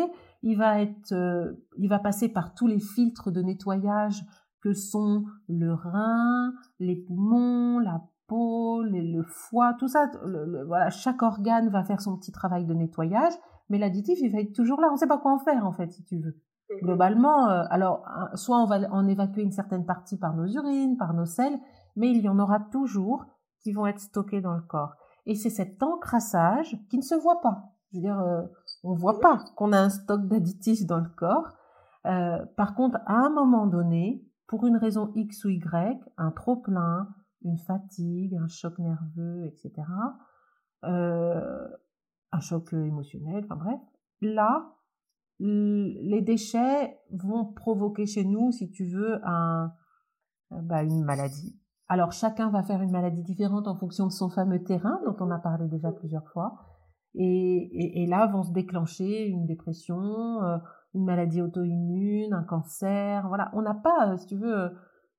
il 0.42 0.56
va 0.56 0.80
être, 0.80 1.12
euh, 1.12 1.54
il 1.76 1.88
va 1.88 1.98
passer 1.98 2.28
par 2.28 2.54
tous 2.54 2.68
les 2.68 2.78
filtres 2.78 3.32
de 3.32 3.42
nettoyage 3.42 4.24
que 4.60 4.72
sont 4.72 5.24
le 5.48 5.74
rein, 5.74 6.52
les 6.78 6.94
poumons, 6.94 7.80
la 7.80 8.00
peau, 8.28 8.82
le 8.82 9.22
foie, 9.24 9.74
tout 9.78 9.88
ça. 9.88 10.10
voilà, 10.66 10.90
chaque 10.90 11.22
organe 11.22 11.68
va 11.68 11.82
faire 11.82 12.00
son 12.00 12.16
petit 12.16 12.32
travail 12.32 12.64
de 12.64 12.74
nettoyage, 12.74 13.32
mais 13.68 13.78
l'additif, 13.78 14.18
il 14.22 14.32
va 14.32 14.40
être 14.40 14.52
toujours 14.52 14.80
là. 14.80 14.88
On 14.90 14.94
ne 14.94 14.98
sait 14.98 15.08
pas 15.08 15.18
quoi 15.18 15.32
en 15.32 15.38
faire, 15.38 15.66
en 15.66 15.72
fait, 15.72 15.90
si 15.90 16.04
tu 16.04 16.18
veux. 16.18 16.40
Mhm. 16.70 16.78
Globalement, 16.82 17.48
euh, 17.48 17.64
alors, 17.70 18.04
soit 18.34 18.58
on 18.62 18.66
va 18.66 18.80
en 18.92 19.08
évacuer 19.08 19.42
une 19.42 19.52
certaine 19.52 19.84
partie 19.84 20.16
par 20.16 20.34
nos 20.36 20.46
urines, 20.46 20.96
par 20.96 21.12
nos 21.12 21.26
selles, 21.26 21.58
mais 21.96 22.10
il 22.10 22.22
y 22.22 22.28
en 22.28 22.38
aura 22.38 22.60
toujours 22.60 23.24
qui 23.60 23.72
vont 23.72 23.86
être 23.86 24.00
stockés 24.00 24.40
dans 24.40 24.54
le 24.54 24.62
corps. 24.62 24.94
Et 25.26 25.34
c'est 25.34 25.50
cet 25.50 25.82
encrassage 25.82 26.76
qui 26.88 26.96
ne 26.96 27.02
se 27.02 27.14
voit 27.14 27.40
pas. 27.40 27.72
Je 27.90 27.98
veux 27.98 28.02
dire, 28.02 28.18
euh, 28.18 28.42
on 28.84 28.94
ne 28.94 28.98
voit 28.98 29.20
pas 29.20 29.44
qu'on 29.56 29.72
a 29.72 29.78
un 29.78 29.88
stock 29.90 30.26
d'additifs 30.26 30.86
dans 30.86 30.98
le 30.98 31.08
corps. 31.08 31.52
Euh, 32.06 32.44
par 32.56 32.74
contre, 32.74 32.98
à 33.06 33.14
un 33.14 33.30
moment 33.30 33.66
donné, 33.66 34.24
pour 34.46 34.66
une 34.66 34.76
raison 34.76 35.12
X 35.14 35.44
ou 35.44 35.50
Y, 35.50 35.98
un 36.16 36.30
trop 36.30 36.56
plein, 36.56 37.08
une 37.42 37.58
fatigue, 37.58 38.36
un 38.36 38.48
choc 38.48 38.78
nerveux, 38.78 39.44
etc., 39.46 39.72
euh, 40.84 41.68
un 42.32 42.40
choc 42.40 42.72
émotionnel, 42.72 43.44
enfin 43.44 43.56
bref, 43.56 43.80
là, 44.20 44.72
les 45.38 46.22
déchets 46.22 46.98
vont 47.10 47.44
provoquer 47.44 48.06
chez 48.06 48.24
nous, 48.24 48.52
si 48.52 48.70
tu 48.70 48.84
veux, 48.86 49.20
un, 49.24 49.72
bah, 50.50 50.82
une 50.82 51.04
maladie. 51.04 51.58
Alors 51.88 52.12
chacun 52.12 52.50
va 52.50 52.62
faire 52.62 52.82
une 52.82 52.90
maladie 52.90 53.22
différente 53.22 53.68
en 53.68 53.76
fonction 53.76 54.06
de 54.06 54.12
son 54.12 54.28
fameux 54.28 54.62
terrain 54.62 55.00
dont 55.06 55.16
on 55.20 55.30
a 55.30 55.38
parlé 55.38 55.68
déjà 55.68 55.92
plusieurs 55.92 56.28
fois. 56.28 56.58
Et, 57.14 58.02
et, 58.02 58.06
là 58.06 58.26
vont 58.26 58.42
se 58.42 58.52
déclencher 58.52 59.26
une 59.26 59.46
dépression, 59.46 60.42
euh, 60.42 60.58
une 60.94 61.04
maladie 61.04 61.40
auto-immune, 61.40 62.34
un 62.34 62.42
cancer. 62.42 63.26
Voilà, 63.28 63.50
on 63.54 63.62
n'a 63.62 63.72
pas, 63.72 64.12
euh, 64.12 64.16
si 64.18 64.26
tu 64.26 64.36
veux, 64.36 64.70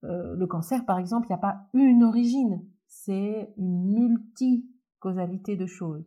euh, 0.03 0.35
le 0.35 0.47
cancer 0.47 0.85
par 0.85 0.99
exemple, 0.99 1.27
il 1.27 1.31
n'y 1.31 1.37
a 1.37 1.41
pas 1.41 1.61
une 1.73 2.03
origine, 2.03 2.63
c'est 2.87 3.51
une 3.57 3.91
multi-causalité 3.93 5.55
de 5.55 5.65
choses, 5.65 6.05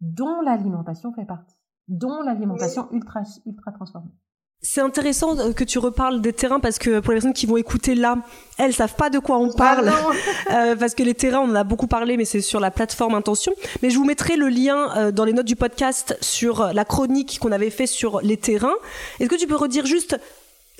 dont 0.00 0.40
l'alimentation 0.40 1.12
fait 1.12 1.26
partie, 1.26 1.56
dont 1.86 2.20
l'alimentation 2.22 2.90
ultra, 2.90 3.22
ultra 3.46 3.70
transformée. 3.72 4.10
C'est 4.60 4.80
intéressant 4.80 5.52
que 5.52 5.62
tu 5.62 5.78
reparles 5.78 6.20
des 6.20 6.32
terrains 6.32 6.58
parce 6.58 6.80
que 6.80 6.98
pour 6.98 7.12
les 7.12 7.18
personnes 7.18 7.32
qui 7.32 7.46
vont 7.46 7.58
écouter 7.58 7.94
là, 7.94 8.16
elles 8.58 8.74
savent 8.74 8.96
pas 8.96 9.08
de 9.08 9.20
quoi 9.20 9.38
on 9.38 9.52
parle 9.52 9.92
euh, 10.52 10.74
parce 10.74 10.96
que 10.96 11.04
les 11.04 11.14
terrains 11.14 11.38
on 11.38 11.50
en 11.50 11.54
a 11.54 11.62
beaucoup 11.62 11.86
parlé 11.86 12.16
mais 12.16 12.24
c'est 12.24 12.40
sur 12.40 12.58
la 12.58 12.72
plateforme 12.72 13.14
Intention. 13.14 13.52
Mais 13.82 13.90
je 13.90 13.96
vous 13.96 14.04
mettrai 14.04 14.36
le 14.36 14.48
lien 14.48 14.96
euh, 14.96 15.12
dans 15.12 15.24
les 15.24 15.32
notes 15.32 15.46
du 15.46 15.54
podcast 15.54 16.18
sur 16.20 16.72
la 16.72 16.84
chronique 16.84 17.38
qu'on 17.40 17.52
avait 17.52 17.70
fait 17.70 17.86
sur 17.86 18.20
les 18.20 18.36
terrains. 18.36 18.74
Est-ce 19.20 19.28
que 19.28 19.36
tu 19.36 19.46
peux 19.46 19.54
redire 19.54 19.86
juste 19.86 20.18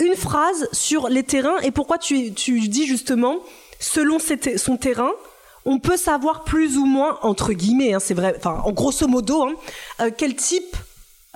une 0.01 0.17
phrase 0.17 0.69
sur 0.73 1.09
les 1.09 1.23
terrains 1.23 1.59
et 1.62 1.71
pourquoi 1.71 1.99
tu, 1.99 2.33
tu 2.33 2.59
dis 2.69 2.87
justement 2.87 3.37
selon 3.79 4.19
son 4.57 4.77
terrain 4.77 5.12
on 5.64 5.79
peut 5.79 5.97
savoir 5.97 6.45
plus 6.45 6.79
ou 6.79 6.87
moins 6.87 7.19
entre 7.23 7.53
guillemets, 7.53 7.93
hein, 7.93 8.01
c'est 8.01 8.14
vrai, 8.14 8.35
enfin 8.37 8.61
en 8.64 8.73
grosso 8.73 9.07
modo, 9.07 9.43
hein, 9.43 9.53
euh, 10.01 10.11
quel 10.17 10.35
type 10.35 10.77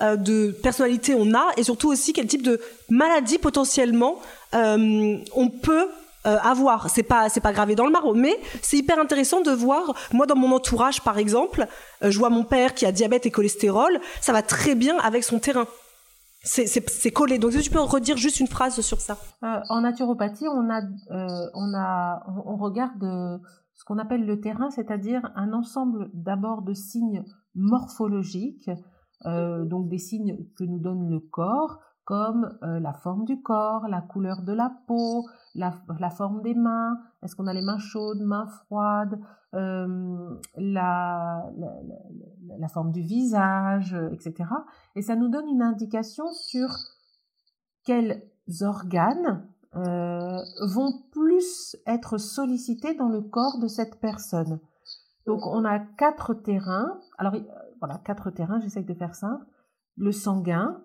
euh, 0.03 0.17
de 0.17 0.51
personnalité 0.51 1.15
on 1.15 1.33
a 1.33 1.47
et 1.55 1.63
surtout 1.63 1.89
aussi 1.89 2.13
quel 2.13 2.27
type 2.27 2.43
de 2.43 2.59
maladie 2.89 3.37
potentiellement 3.37 4.17
euh, 4.53 5.17
on 5.35 5.49
peut 5.49 5.87
euh, 6.25 6.37
avoir. 6.41 6.89
C'est 6.89 7.03
pas 7.03 7.29
c'est 7.29 7.41
pas 7.41 7.53
gravé 7.53 7.75
dans 7.75 7.85
le 7.85 7.91
marbre, 7.91 8.13
mais 8.13 8.37
c'est 8.61 8.77
hyper 8.77 8.99
intéressant 8.99 9.41
de 9.41 9.51
voir. 9.51 9.93
Moi, 10.11 10.25
dans 10.25 10.35
mon 10.35 10.51
entourage, 10.53 11.01
par 11.01 11.17
exemple, 11.17 11.67
je 12.01 12.17
vois 12.17 12.29
mon 12.29 12.43
père 12.43 12.73
qui 12.73 12.85
a 12.85 12.91
diabète 12.91 13.25
et 13.25 13.31
cholestérol. 13.31 13.99
Ça 14.21 14.33
va 14.33 14.41
très 14.41 14.75
bien 14.75 14.97
avec 14.99 15.23
son 15.23 15.39
terrain. 15.39 15.67
C'est 16.43 17.11
collé. 17.11 17.37
Donc, 17.39 17.51
tu 17.51 17.69
peux 17.69 17.79
redire 17.79 18.17
juste 18.17 18.39
une 18.41 18.47
phrase 18.47 18.79
sur 18.81 18.99
ça? 18.99 19.17
en 19.41 19.81
naturopathie, 19.81 20.47
on 20.47 20.69
a 20.69 20.81
on 21.53 21.73
a 21.75 22.23
on 22.45 22.57
regarde 22.57 23.39
ce 23.75 23.83
qu'on 23.85 23.99
appelle 23.99 24.25
le 24.25 24.39
terrain, 24.39 24.69
c'est-à-dire 24.69 25.21
un 25.35 25.53
ensemble 25.53 26.09
d'abord 26.13 26.61
de 26.61 26.73
signes 26.73 27.23
morphologiques 27.55 28.69
euh, 29.25 29.65
donc 29.65 29.89
des 29.89 29.97
signes 29.97 30.37
que 30.57 30.63
nous 30.63 30.79
donne 30.79 31.09
le 31.09 31.19
corps, 31.19 31.79
comme 32.05 32.57
euh, 32.63 32.79
la 32.79 32.93
forme 32.93 33.23
du 33.25 33.41
corps, 33.41 33.87
la 33.87 34.01
couleur 34.01 34.41
de 34.41 34.51
la 34.51 34.71
peau, 34.87 35.25
la, 35.55 35.71
forme 36.09 36.41
des 36.41 36.53
mains, 36.53 36.99
est-ce 37.21 37.35
qu'on 37.35 37.47
a 37.47 37.53
les 37.53 37.61
mains 37.61 37.79
chaudes, 37.79 38.21
mains 38.21 38.47
froides, 38.47 39.19
euh, 39.53 40.35
la, 40.57 41.49
forme 42.67 42.91
du 42.91 43.01
visage, 43.01 43.95
etc. 44.11 44.49
Et 44.95 45.01
ça 45.01 45.15
nous 45.15 45.29
donne 45.29 45.47
une 45.47 45.61
indication 45.61 46.25
sur 46.33 46.69
quels 47.85 48.23
organes 48.61 49.47
vont 49.73 50.91
plus 51.11 51.75
être 51.87 52.17
sollicités 52.17 52.93
dans 52.93 53.09
le 53.09 53.21
corps 53.21 53.59
de 53.59 53.67
cette 53.67 53.99
personne. 53.99 54.59
Donc 55.25 55.45
on 55.45 55.65
a 55.65 55.79
quatre 55.79 56.33
terrains. 56.33 56.99
Alors 57.17 57.35
voilà, 57.83 57.99
quatre 58.05 58.31
terrains, 58.31 58.61
j'essaye 58.61 58.85
de 58.85 58.93
faire 58.93 59.13
simple. 59.13 59.45
Le 59.97 60.13
sanguin, 60.13 60.81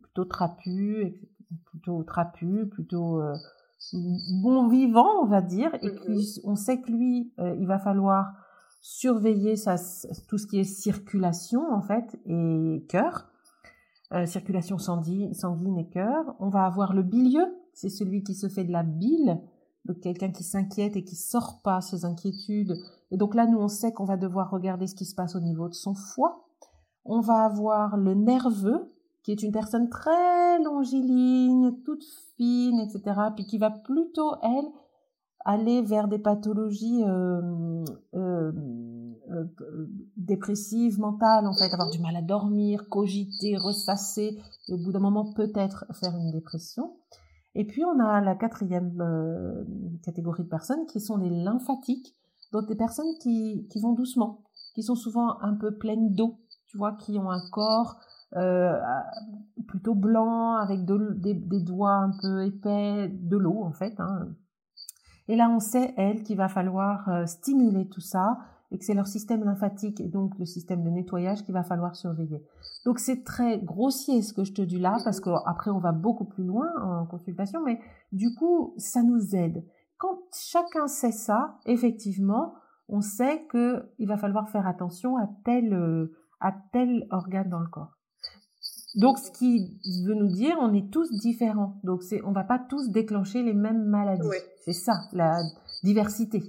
plutôt 0.00 0.24
trapu, 0.24 1.28
plutôt 1.64 2.04
trapu, 2.04 2.68
plutôt 2.70 3.20
euh, 3.20 3.34
bon 4.44 4.68
vivant, 4.68 5.24
on 5.24 5.26
va 5.26 5.42
dire, 5.42 5.74
et 5.82 5.90
puis 5.90 6.40
on 6.44 6.54
sait 6.54 6.80
que 6.80 6.92
lui, 6.92 7.32
euh, 7.40 7.56
il 7.58 7.66
va 7.66 7.80
falloir 7.80 8.32
surveiller 8.80 9.56
sa, 9.56 9.74
tout 10.28 10.38
ce 10.38 10.46
qui 10.46 10.60
est 10.60 10.64
circulation 10.64 11.68
en 11.72 11.82
fait 11.82 12.16
et 12.26 12.86
cœur, 12.88 13.28
euh, 14.12 14.24
circulation 14.24 14.78
sanguine, 14.78 15.34
sanguine 15.34 15.78
et 15.78 15.88
cœur. 15.88 16.36
On 16.38 16.48
va 16.48 16.64
avoir 16.64 16.94
le 16.94 17.02
bilieux, 17.02 17.56
c'est 17.74 17.88
celui 17.88 18.22
qui 18.22 18.36
se 18.36 18.48
fait 18.48 18.62
de 18.62 18.70
la 18.70 18.84
bile, 18.84 19.40
donc 19.84 19.98
quelqu'un 19.98 20.30
qui 20.30 20.44
s'inquiète 20.44 20.94
et 20.94 21.02
qui 21.02 21.16
sort 21.16 21.60
pas 21.64 21.80
ses 21.80 22.04
inquiétudes 22.04 22.76
et 23.10 23.16
donc 23.16 23.34
là, 23.34 23.46
nous, 23.46 23.58
on 23.58 23.68
sait 23.68 23.92
qu'on 23.92 24.04
va 24.04 24.16
devoir 24.16 24.50
regarder 24.50 24.86
ce 24.86 24.94
qui 24.94 25.04
se 25.04 25.14
passe 25.14 25.36
au 25.36 25.40
niveau 25.40 25.68
de 25.68 25.74
son 25.74 25.94
foie. 25.94 26.44
On 27.04 27.20
va 27.20 27.44
avoir 27.44 27.96
le 27.96 28.14
nerveux, 28.14 28.92
qui 29.22 29.32
est 29.32 29.42
une 29.42 29.52
personne 29.52 29.88
très 29.88 30.62
longiligne, 30.62 31.82
toute 31.84 32.04
fine, 32.36 32.80
etc., 32.80 33.20
puis 33.34 33.46
qui 33.46 33.58
va 33.58 33.70
plutôt, 33.70 34.34
elle, 34.42 34.66
aller 35.44 35.82
vers 35.82 36.08
des 36.08 36.18
pathologies 36.18 37.04
euh, 37.04 37.84
euh, 38.14 38.52
dépressive 40.16 40.98
mentale, 40.98 41.46
en 41.46 41.52
fait, 41.52 41.72
avoir 41.72 41.90
du 41.90 42.00
mal 42.00 42.16
à 42.16 42.22
dormir, 42.22 42.88
cogiter, 42.88 43.56
ressasser, 43.56 44.36
et 44.68 44.74
au 44.74 44.78
bout 44.78 44.90
d'un 44.90 44.98
moment 44.98 45.32
peut-être 45.32 45.84
faire 45.92 46.16
une 46.16 46.32
dépression. 46.32 46.96
Et 47.54 47.64
puis 47.64 47.84
on 47.84 48.00
a 48.00 48.20
la 48.20 48.34
quatrième 48.34 48.98
catégorie 50.02 50.42
de 50.42 50.48
personnes 50.48 50.84
qui 50.86 51.00
sont 51.00 51.16
les 51.16 51.30
lymphatiques, 51.30 52.14
donc 52.52 52.66
des 52.66 52.76
personnes 52.76 53.12
qui, 53.20 53.66
qui 53.70 53.80
vont 53.80 53.92
doucement, 53.92 54.42
qui 54.74 54.82
sont 54.82 54.94
souvent 54.94 55.40
un 55.40 55.54
peu 55.54 55.76
pleines 55.76 56.14
d'eau, 56.14 56.38
tu 56.66 56.78
vois, 56.78 56.92
qui 56.92 57.18
ont 57.18 57.30
un 57.30 57.40
corps 57.50 57.96
euh, 58.36 58.78
plutôt 59.66 59.94
blanc, 59.94 60.56
avec 60.56 60.84
des, 60.84 61.34
doigts 61.60 61.94
un 61.94 62.10
peu 62.20 62.44
épais, 62.44 63.08
de 63.08 63.36
l'eau 63.36 63.62
en 63.62 63.72
fait. 63.72 63.94
Hein. 63.98 64.28
Et 65.28 65.36
là, 65.36 65.48
on 65.50 65.60
sait, 65.60 65.94
elle, 65.96 66.22
qu'il 66.22 66.36
va 66.36 66.48
falloir 66.48 67.08
euh, 67.08 67.26
stimuler 67.26 67.88
tout 67.88 68.00
ça 68.00 68.38
et 68.70 68.78
que 68.78 68.84
c'est 68.84 68.94
leur 68.94 69.06
système 69.06 69.44
lymphatique 69.44 70.00
et 70.00 70.08
donc 70.08 70.38
le 70.38 70.44
système 70.44 70.82
de 70.82 70.90
nettoyage 70.90 71.44
qu'il 71.44 71.54
va 71.54 71.62
falloir 71.62 71.94
surveiller. 71.94 72.44
Donc 72.84 72.98
c'est 72.98 73.24
très 73.24 73.58
grossier 73.58 74.22
ce 74.22 74.32
que 74.32 74.44
je 74.44 74.52
te 74.52 74.62
dis 74.62 74.78
là 74.78 74.98
parce 75.04 75.20
qu'après 75.20 75.70
on 75.70 75.78
va 75.78 75.92
beaucoup 75.92 76.24
plus 76.24 76.44
loin 76.44 76.68
en 76.82 77.06
consultation, 77.06 77.62
mais 77.64 77.80
du 78.12 78.34
coup 78.34 78.74
ça 78.76 79.02
nous 79.02 79.36
aide. 79.36 79.64
Quand 79.98 80.18
chacun 80.32 80.88
sait 80.88 81.12
ça, 81.12 81.58
effectivement, 81.66 82.54
on 82.88 83.00
sait 83.00 83.46
qu'il 83.50 84.06
va 84.06 84.18
falloir 84.18 84.48
faire 84.50 84.66
attention 84.66 85.16
à 85.16 85.28
tel, 85.44 85.72
euh, 85.72 86.16
à 86.40 86.52
tel 86.72 87.06
organe 87.10 87.48
dans 87.48 87.60
le 87.60 87.68
corps. 87.68 87.96
Donc, 88.96 89.18
ce 89.18 89.30
qui 89.30 89.78
veut 90.06 90.14
nous 90.14 90.28
dire, 90.28 90.56
on 90.60 90.72
est 90.72 90.90
tous 90.90 91.10
différents. 91.10 91.78
Donc, 91.84 92.02
c'est, 92.02 92.22
on 92.24 92.32
va 92.32 92.44
pas 92.44 92.58
tous 92.58 92.90
déclencher 92.90 93.42
les 93.42 93.52
mêmes 93.52 93.84
maladies. 93.84 94.26
C'est 94.64 94.72
ça, 94.72 94.94
la 95.12 95.38
diversité. 95.82 96.42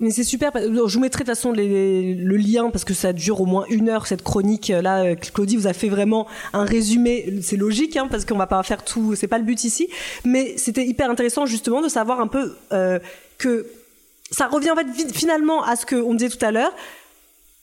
Mais 0.00 0.10
c'est 0.10 0.24
super. 0.24 0.50
Je 0.54 0.68
vous 0.68 1.00
mettrai 1.00 1.22
de 1.22 1.28
toute 1.28 1.36
façon 1.36 1.52
le 1.52 2.36
lien 2.36 2.70
parce 2.70 2.84
que 2.84 2.94
ça 2.94 3.12
dure 3.12 3.40
au 3.40 3.46
moins 3.46 3.64
une 3.68 3.88
heure 3.88 4.06
cette 4.06 4.22
chronique. 4.22 4.68
Là, 4.68 5.04
euh, 5.04 5.14
Claudie 5.14 5.56
vous 5.56 5.68
a 5.68 5.72
fait 5.72 5.88
vraiment 5.88 6.26
un 6.52 6.64
résumé. 6.64 7.40
C'est 7.42 7.56
logique 7.56 7.96
hein, 7.96 8.08
parce 8.10 8.24
qu'on 8.24 8.36
va 8.36 8.48
pas 8.48 8.62
faire 8.64 8.84
tout. 8.84 9.14
C'est 9.14 9.28
pas 9.28 9.38
le 9.38 9.44
but 9.44 9.62
ici. 9.62 9.88
Mais 10.24 10.58
c'était 10.58 10.84
hyper 10.84 11.10
intéressant 11.10 11.46
justement 11.46 11.80
de 11.80 11.88
savoir 11.88 12.20
un 12.20 12.26
peu 12.26 12.56
euh, 12.72 12.98
que 13.38 13.66
ça 14.32 14.48
revient 14.48 14.72
en 14.72 14.76
fait 14.76 15.12
finalement 15.12 15.62
à 15.62 15.76
ce 15.76 15.86
qu'on 15.86 16.14
disait 16.14 16.36
tout 16.36 16.44
à 16.44 16.50
l'heure. 16.50 16.72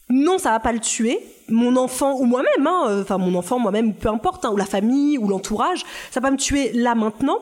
Non, 0.10 0.38
ça 0.38 0.52
va 0.52 0.60
pas 0.60 0.72
le 0.72 0.80
tuer. 0.80 1.20
Mon 1.50 1.76
enfant 1.76 2.18
ou 2.18 2.24
moi-même, 2.24 2.66
hein, 2.66 2.86
euh, 2.88 3.02
enfin 3.02 3.18
mon 3.18 3.36
enfant, 3.36 3.60
moi-même, 3.60 3.94
peu 3.94 4.08
importe, 4.08 4.46
hein, 4.46 4.52
ou 4.54 4.58
la 4.58 4.66
famille 4.66 5.18
ou 5.18 5.28
l'entourage, 5.28 5.84
ça 6.12 6.22
va 6.22 6.28
pas 6.28 6.32
me 6.32 6.38
tuer 6.38 6.72
là 6.74 6.96
maintenant. 6.96 7.40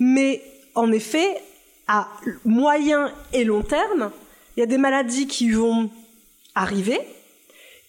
Mais 0.00 0.42
en 0.74 0.92
effet, 0.92 1.40
à 1.88 2.08
moyen 2.44 3.10
et 3.32 3.44
long 3.44 3.62
terme, 3.62 4.10
il 4.56 4.60
y 4.60 4.62
a 4.62 4.66
des 4.66 4.78
maladies 4.78 5.26
qui 5.26 5.50
vont 5.50 5.90
arriver, 6.54 7.00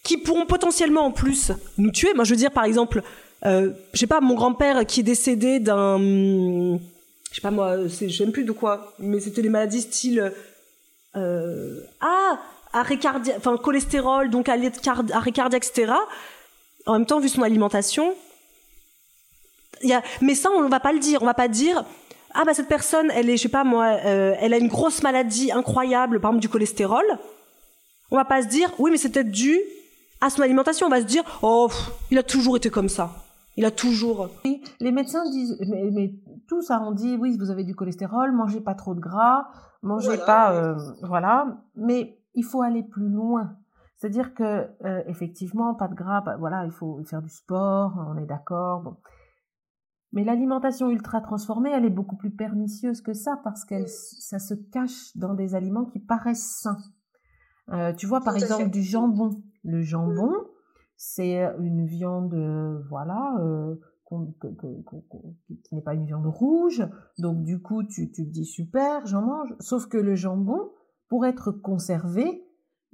qui 0.02 0.16
pourront 0.16 0.46
potentiellement 0.46 1.04
en 1.04 1.12
plus 1.12 1.52
nous 1.78 1.90
tuer. 1.90 2.14
Moi, 2.14 2.24
je 2.24 2.30
veux 2.30 2.36
dire, 2.36 2.50
par 2.50 2.64
exemple, 2.64 3.02
euh, 3.44 3.70
je 3.92 3.98
sais 3.98 4.06
pas, 4.06 4.20
mon 4.20 4.34
grand-père 4.34 4.86
qui 4.86 5.00
est 5.00 5.04
décédé 5.04 5.60
d'un, 5.60 5.98
je 5.98 7.34
sais 7.34 7.40
pas 7.40 7.50
moi, 7.50 7.76
sais 7.88 8.08
même 8.20 8.32
plus 8.32 8.44
de 8.44 8.52
quoi, 8.52 8.94
mais 8.98 9.20
c'était 9.20 9.42
des 9.42 9.48
maladies 9.48 9.82
style, 9.82 10.32
euh, 11.16 11.80
ah, 12.00 12.40
arrêt 12.72 12.98
cardiaque, 12.98 13.36
enfin 13.38 13.56
cholestérol, 13.56 14.30
donc 14.30 14.48
arrêt 14.48 15.32
cardiaque, 15.32 15.66
etc. 15.66 15.92
En 16.86 16.94
même 16.94 17.06
temps, 17.06 17.20
vu 17.20 17.28
son 17.28 17.42
alimentation, 17.42 18.14
y 19.82 19.92
a, 19.92 20.02
mais 20.20 20.34
ça, 20.34 20.50
on 20.50 20.68
va 20.68 20.80
pas 20.80 20.92
le 20.92 20.98
dire. 20.98 21.22
On 21.22 21.26
va 21.26 21.34
pas 21.34 21.48
dire, 21.48 21.84
ah 22.34 22.44
bah 22.44 22.54
cette 22.54 22.68
personne, 22.68 23.10
elle 23.14 23.28
est, 23.28 23.36
je 23.36 23.42
sais 23.42 23.48
pas 23.48 23.64
moi, 23.64 23.98
euh, 24.04 24.34
elle 24.40 24.54
a 24.54 24.58
une 24.58 24.68
grosse 24.68 25.02
maladie 25.02 25.50
incroyable, 25.52 26.20
par 26.20 26.30
exemple 26.30 26.42
du 26.42 26.48
cholestérol. 26.48 27.04
On 28.10 28.16
va 28.16 28.24
pas 28.24 28.42
se 28.42 28.48
dire, 28.48 28.72
oui, 28.78 28.90
mais 28.90 28.96
c'est 28.96 29.10
peut-être 29.10 29.30
dû 29.30 29.58
à 30.20 30.30
son 30.30 30.42
alimentation. 30.42 30.86
On 30.86 30.90
va 30.90 31.00
se 31.00 31.06
dire, 31.06 31.22
oh, 31.42 31.68
il 32.10 32.18
a 32.18 32.22
toujours 32.22 32.56
été 32.56 32.70
comme 32.70 32.88
ça. 32.88 33.10
Il 33.56 33.64
a 33.64 33.70
toujours. 33.70 34.28
les 34.80 34.92
médecins 34.92 35.28
disent, 35.30 35.56
mais, 35.68 35.90
mais 35.92 36.14
tout 36.48 36.62
ça, 36.62 36.80
on 36.82 36.92
dit, 36.92 37.16
oui, 37.16 37.36
vous 37.38 37.50
avez 37.50 37.64
du 37.64 37.74
cholestérol, 37.74 38.32
mangez 38.32 38.60
pas 38.60 38.74
trop 38.74 38.94
de 38.94 39.00
gras, 39.00 39.46
mangez 39.82 40.18
pas, 40.18 40.52
euh, 40.52 40.74
voilà. 41.02 41.46
Mais 41.76 42.18
il 42.34 42.44
faut 42.44 42.62
aller 42.62 42.82
plus 42.82 43.08
loin. 43.08 43.56
C'est-à-dire 43.96 44.34
que 44.34 44.66
euh, 44.84 45.02
effectivement, 45.06 45.74
pas 45.74 45.88
de 45.88 45.94
gras, 45.94 46.22
bah, 46.22 46.36
voilà, 46.38 46.64
il 46.64 46.70
faut 46.70 47.02
faire 47.04 47.20
du 47.20 47.28
sport, 47.28 47.92
on 48.08 48.16
est 48.16 48.26
d'accord. 48.26 48.80
Bon. 48.80 48.96
Mais 50.12 50.24
l'alimentation 50.24 50.90
ultra 50.90 51.20
transformée, 51.20 51.70
elle 51.70 51.84
est 51.84 51.90
beaucoup 51.90 52.16
plus 52.16 52.30
pernicieuse 52.30 53.00
que 53.00 53.12
ça 53.12 53.40
parce 53.44 53.64
qu'elle, 53.64 53.88
ça 53.88 54.38
se 54.38 54.54
cache 54.54 55.16
dans 55.16 55.34
des 55.34 55.54
aliments 55.54 55.84
qui 55.84 56.00
paraissent 56.00 56.58
sains. 56.62 56.78
Euh, 57.68 57.92
tu 57.92 58.06
vois, 58.06 58.20
par 58.20 58.34
exemple, 58.34 58.70
du 58.70 58.82
jambon. 58.82 59.42
Le 59.62 59.82
jambon, 59.82 60.32
c'est 60.96 61.42
une 61.60 61.86
viande, 61.86 62.34
voilà, 62.88 63.36
euh, 63.40 63.76
qui 65.64 65.74
n'est 65.74 65.82
pas 65.82 65.94
une 65.94 66.06
viande 66.06 66.26
rouge. 66.26 66.84
Donc, 67.18 67.44
du 67.44 67.60
coup, 67.62 67.84
tu, 67.84 68.10
tu 68.10 68.26
te 68.26 68.30
dis 68.30 68.44
super, 68.44 69.06
j'en 69.06 69.22
mange. 69.22 69.54
Sauf 69.60 69.86
que 69.86 69.98
le 69.98 70.16
jambon, 70.16 70.72
pour 71.08 71.26
être 71.26 71.52
conservé, 71.52 72.44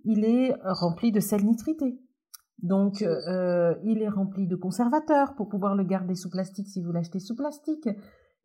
il 0.05 0.25
est 0.25 0.55
rempli 0.65 1.13
de 1.13 1.21
sel 1.21 1.45
nitrité. 1.45 1.99
Donc, 2.63 3.03
euh, 3.03 3.75
il 3.85 4.03
est 4.03 4.09
rempli 4.09 4.47
de 4.47 4.57
conservateurs 4.57 5.35
pour 5.35 5.49
pouvoir 5.49 5.75
le 5.75 5.85
garder 5.85 6.15
sous 6.15 6.31
plastique 6.31 6.69
si 6.69 6.83
vous 6.83 6.93
l'achetez 6.93 7.21
sous 7.21 7.37
plastique. 7.37 7.89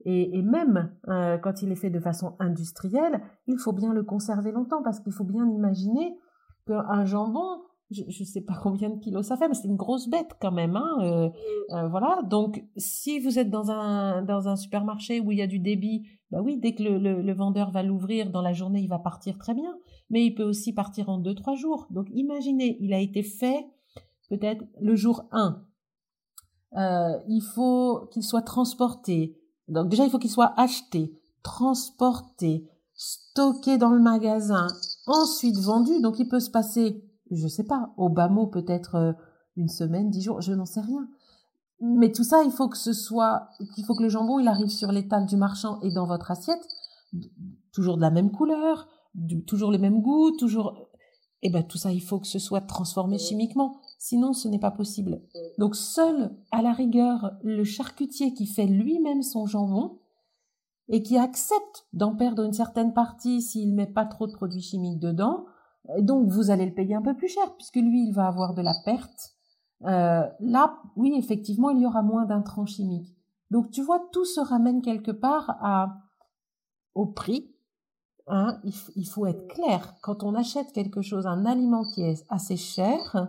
Et, 0.06 0.42
même 0.42 0.92
euh, 1.08 1.38
quand 1.38 1.62
il 1.62 1.72
est 1.72 1.76
fait 1.76 1.90
de 1.90 2.00
façon 2.00 2.36
industrielle, 2.40 3.22
il 3.48 3.58
faut 3.58 3.74
bien 3.74 3.94
le 3.94 4.04
conserver 4.04 4.52
longtemps 4.52 4.82
parce 4.84 5.00
qu'il 5.00 5.14
faut 5.14 5.24
bien 5.24 5.48
imaginer 5.48 6.18
qu'un 6.68 7.06
jambon, 7.06 7.62
je 7.92 8.04
ne 8.04 8.26
sais 8.26 8.42
pas 8.42 8.56
combien 8.64 8.90
de 8.90 9.00
kilos 9.00 9.28
ça 9.28 9.38
fait, 9.38 9.48
mais 9.48 9.54
c'est 9.54 9.68
une 9.68 9.76
grosse 9.76 10.10
bête 10.10 10.32
quand 10.40 10.52
même. 10.52 10.76
Hein, 10.76 10.98
euh, 11.02 11.30
euh, 11.72 11.88
voilà. 11.90 12.22
Donc, 12.24 12.64
si 12.78 13.20
vous 13.20 13.38
êtes 13.38 13.50
dans 13.50 13.70
un 13.70 14.24
dans 14.24 14.48
un 14.48 14.56
supermarché 14.56 15.20
où 15.20 15.32
il 15.32 15.38
y 15.38 15.42
a 15.42 15.48
du 15.48 15.60
débit, 15.60 16.08
bah 16.32 16.42
oui, 16.42 16.58
dès 16.58 16.74
que 16.74 16.84
le, 16.84 17.22
le, 17.22 17.34
vendeur 17.34 17.72
va 17.72 17.84
l'ouvrir 17.84 18.32
dans 18.32 18.42
la 18.42 18.54
journée, 18.54 18.80
il 18.80 18.88
va 18.88 19.00
partir 19.00 19.38
très 19.38 19.54
bien. 19.54 19.78
Mais 20.10 20.26
il 20.26 20.34
peut 20.34 20.44
aussi 20.44 20.74
partir 20.74 21.10
en 21.10 21.18
deux 21.20 21.36
trois 21.36 21.56
jours. 21.56 21.88
Donc, 21.92 22.08
imaginez, 22.12 22.78
il 22.80 22.94
a 22.94 23.00
été 23.00 23.22
fait 23.24 23.66
peut-être 24.32 24.64
le 24.80 24.96
jour 24.96 25.26
1. 25.32 25.64
Euh, 26.78 27.20
il 27.28 27.42
faut 27.42 28.08
qu'il 28.12 28.24
soit 28.24 28.42
transporté. 28.42 29.38
Donc 29.68 29.90
déjà, 29.90 30.06
il 30.06 30.10
faut 30.10 30.20
qu'il 30.20 30.32
soit 30.32 30.54
acheté, 30.58 31.14
transporté, 31.44 32.68
stocké 32.96 33.78
dans 33.78 33.92
le 33.92 34.02
magasin, 34.02 34.66
ensuite 35.06 35.60
vendu. 35.60 36.02
Donc 36.02 36.18
il 36.18 36.28
peut 36.28 36.40
se 36.40 36.50
passer 36.50 37.06
je 37.32 37.48
sais 37.48 37.64
pas, 37.64 37.94
au 37.98 38.10
bas 38.10 38.28
mot 38.28 38.48
peut-être 38.48 38.96
euh, 38.96 39.14
une 39.56 39.70
semaine, 39.70 40.10
dix 40.10 40.22
jours, 40.22 40.42
je 40.42 40.54
n'en 40.54 40.66
sais 40.66 40.82
rien. 40.82 41.08
Mais 41.80 42.12
tout 42.12 42.24
ça, 42.24 42.44
il 42.44 42.52
faut 42.52 42.68
que 42.68 42.78
ce 42.78 42.94
soit, 42.94 43.50
qu'il 43.74 43.86
faut 43.86 43.96
que 43.96 44.04
le 44.04 44.10
jambon, 44.10 44.40
il 44.40 44.48
arrive 44.48 44.70
sur 44.70 44.92
l'étal 44.92 45.26
du 45.26 45.36
marchand 45.36 45.80
et 45.82 45.92
dans 45.92 46.06
votre 46.06 46.30
assiette, 46.30 46.62
toujours 47.72 47.96
de 47.96 48.02
la 48.02 48.12
même 48.12 48.32
couleur, 48.32 48.88
toujours 49.48 49.72
le 49.72 49.80
même 49.80 50.02
goût, 50.02 50.32
toujours, 50.32 50.90
eh 51.42 51.50
ben 51.50 51.64
tout 51.64 51.78
ça, 51.78 51.92
il 51.92 52.02
faut 52.02 52.20
que 52.20 52.28
ce 52.28 52.38
soit 52.38 52.62
transformé 52.62 53.18
chimiquement. 53.18 53.82
Sinon, 54.04 54.34
ce 54.34 54.48
n'est 54.48 54.58
pas 54.58 54.72
possible. 54.72 55.22
Donc, 55.60 55.76
seul, 55.76 56.32
à 56.50 56.64
la 56.64 56.74
rigueur, 56.74 57.34
le 57.44 57.64
charcutier 57.64 58.34
qui 58.34 58.48
fait 58.48 58.66
lui-même 58.66 59.22
son 59.22 59.46
jambon 59.46 60.00
et 60.90 61.04
qui 61.04 61.20
accepte 61.20 61.86
d'en 61.94 62.16
perdre 62.16 62.44
une 62.44 62.52
certaine 62.52 62.96
partie 62.96 63.44
s'il 63.44 63.76
met 63.76 63.86
pas 63.86 64.06
trop 64.06 64.26
de 64.26 64.32
produits 64.32 64.64
chimiques 64.64 65.00
dedans, 65.00 65.46
donc 66.00 66.30
vous 66.30 66.50
allez 66.50 66.66
le 66.66 66.74
payer 66.74 66.96
un 66.96 67.04
peu 67.04 67.16
plus 67.16 67.28
cher 67.28 67.56
puisque 67.56 67.76
lui 67.76 68.08
il 68.08 68.12
va 68.12 68.26
avoir 68.26 68.56
de 68.56 68.64
la 68.64 68.74
perte. 68.86 69.36
Euh, 69.84 70.28
là, 70.40 70.80
oui, 70.96 71.14
effectivement, 71.16 71.70
il 71.70 71.82
y 71.82 71.86
aura 71.86 72.02
moins 72.02 72.26
d'intrants 72.26 72.66
chimiques. 72.66 73.16
Donc 73.52 73.70
tu 73.70 73.84
vois, 73.84 74.02
tout 74.12 74.26
se 74.26 74.40
ramène 74.40 74.82
quelque 74.82 75.12
part 75.12 75.58
à 75.62 76.00
au 76.96 77.06
prix. 77.06 77.54
Hein, 78.26 78.60
il, 78.64 79.08
faut 79.08 79.28
être 79.28 79.48
clair. 79.48 79.94
Quand 80.02 80.24
on 80.24 80.34
achète 80.34 80.72
quelque 80.72 81.04
chose, 81.04 81.28
un 81.28 81.46
aliment 81.46 81.84
qui 81.84 82.02
est 82.02 82.26
assez 82.30 82.58
cher, 82.58 83.28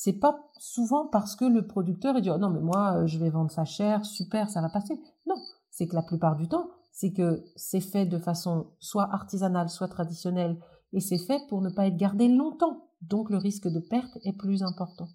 c'est 0.00 0.12
pas 0.12 0.48
souvent 0.60 1.08
parce 1.08 1.34
que 1.34 1.44
le 1.44 1.66
producteur 1.66 2.16
il 2.16 2.22
dit 2.22 2.30
oh 2.30 2.38
non 2.38 2.50
mais 2.50 2.60
moi 2.60 3.04
je 3.06 3.18
vais 3.18 3.30
vendre 3.30 3.50
ça 3.50 3.64
cher, 3.64 4.06
super, 4.06 4.48
ça 4.48 4.60
va 4.60 4.68
passer. 4.68 4.94
Non, 5.26 5.34
c'est 5.72 5.88
que 5.88 5.96
la 5.96 6.02
plupart 6.02 6.36
du 6.36 6.46
temps, 6.46 6.70
c'est 6.92 7.12
que 7.12 7.42
c'est 7.56 7.80
fait 7.80 8.06
de 8.06 8.16
façon 8.16 8.68
soit 8.78 9.12
artisanale, 9.12 9.68
soit 9.68 9.88
traditionnelle, 9.88 10.56
et 10.92 11.00
c'est 11.00 11.18
fait 11.18 11.40
pour 11.48 11.62
ne 11.62 11.70
pas 11.70 11.88
être 11.88 11.96
gardé 11.96 12.28
longtemps. 12.28 12.90
Donc 13.02 13.28
le 13.28 13.38
risque 13.38 13.66
de 13.66 13.80
perte 13.80 14.16
est 14.22 14.34
plus 14.34 14.62
important. 14.62 15.08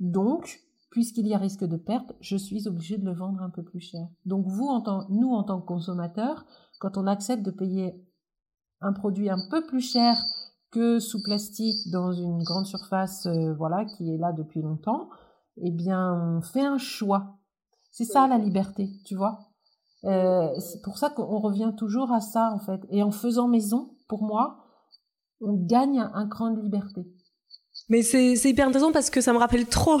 Donc, 0.00 0.60
puisqu'il 0.90 1.26
y 1.26 1.34
a 1.34 1.38
risque 1.38 1.66
de 1.66 1.76
perte, 1.76 2.14
je 2.22 2.38
suis 2.38 2.68
obligé 2.68 2.96
de 2.96 3.04
le 3.04 3.12
vendre 3.12 3.42
un 3.42 3.50
peu 3.50 3.62
plus 3.62 3.80
cher. 3.80 4.08
Donc 4.24 4.46
vous, 4.46 4.66
en 4.66 4.82
nous, 5.10 5.32
en 5.34 5.44
tant 5.44 5.60
que 5.60 5.66
consommateurs, 5.66 6.46
quand 6.78 6.96
on 6.96 7.06
accepte 7.06 7.42
de 7.42 7.50
payer 7.50 8.02
un 8.80 8.94
produit 8.94 9.28
un 9.28 9.46
peu 9.50 9.66
plus 9.66 9.82
cher 9.82 10.16
que 10.70 10.98
sous 10.98 11.22
plastique 11.22 11.90
dans 11.90 12.12
une 12.12 12.42
grande 12.42 12.66
surface, 12.66 13.26
euh, 13.26 13.54
voilà, 13.54 13.84
qui 13.84 14.14
est 14.14 14.18
là 14.18 14.32
depuis 14.32 14.62
longtemps, 14.62 15.08
eh 15.62 15.70
bien, 15.70 16.12
on 16.14 16.42
fait 16.42 16.64
un 16.64 16.78
choix. 16.78 17.38
C'est 17.90 18.04
ça 18.04 18.26
la 18.26 18.38
liberté, 18.38 18.88
tu 19.04 19.16
vois. 19.16 19.50
Euh, 20.04 20.48
c'est 20.58 20.80
pour 20.82 20.96
ça 20.96 21.10
qu'on 21.10 21.38
revient 21.40 21.72
toujours 21.76 22.12
à 22.12 22.20
ça 22.20 22.52
en 22.54 22.58
fait. 22.58 22.80
Et 22.90 23.02
en 23.02 23.10
faisant 23.10 23.48
maison, 23.48 23.90
pour 24.08 24.22
moi, 24.22 24.64
on 25.40 25.52
gagne 25.52 26.00
un 26.14 26.26
cran 26.26 26.50
de 26.50 26.60
liberté. 26.60 27.02
Mais 27.88 28.02
c'est 28.02 28.34
hyper 28.44 28.68
intéressant 28.68 28.92
parce 28.92 29.10
que 29.10 29.20
ça 29.20 29.32
me 29.32 29.38
rappelle 29.38 29.66
trop 29.66 30.00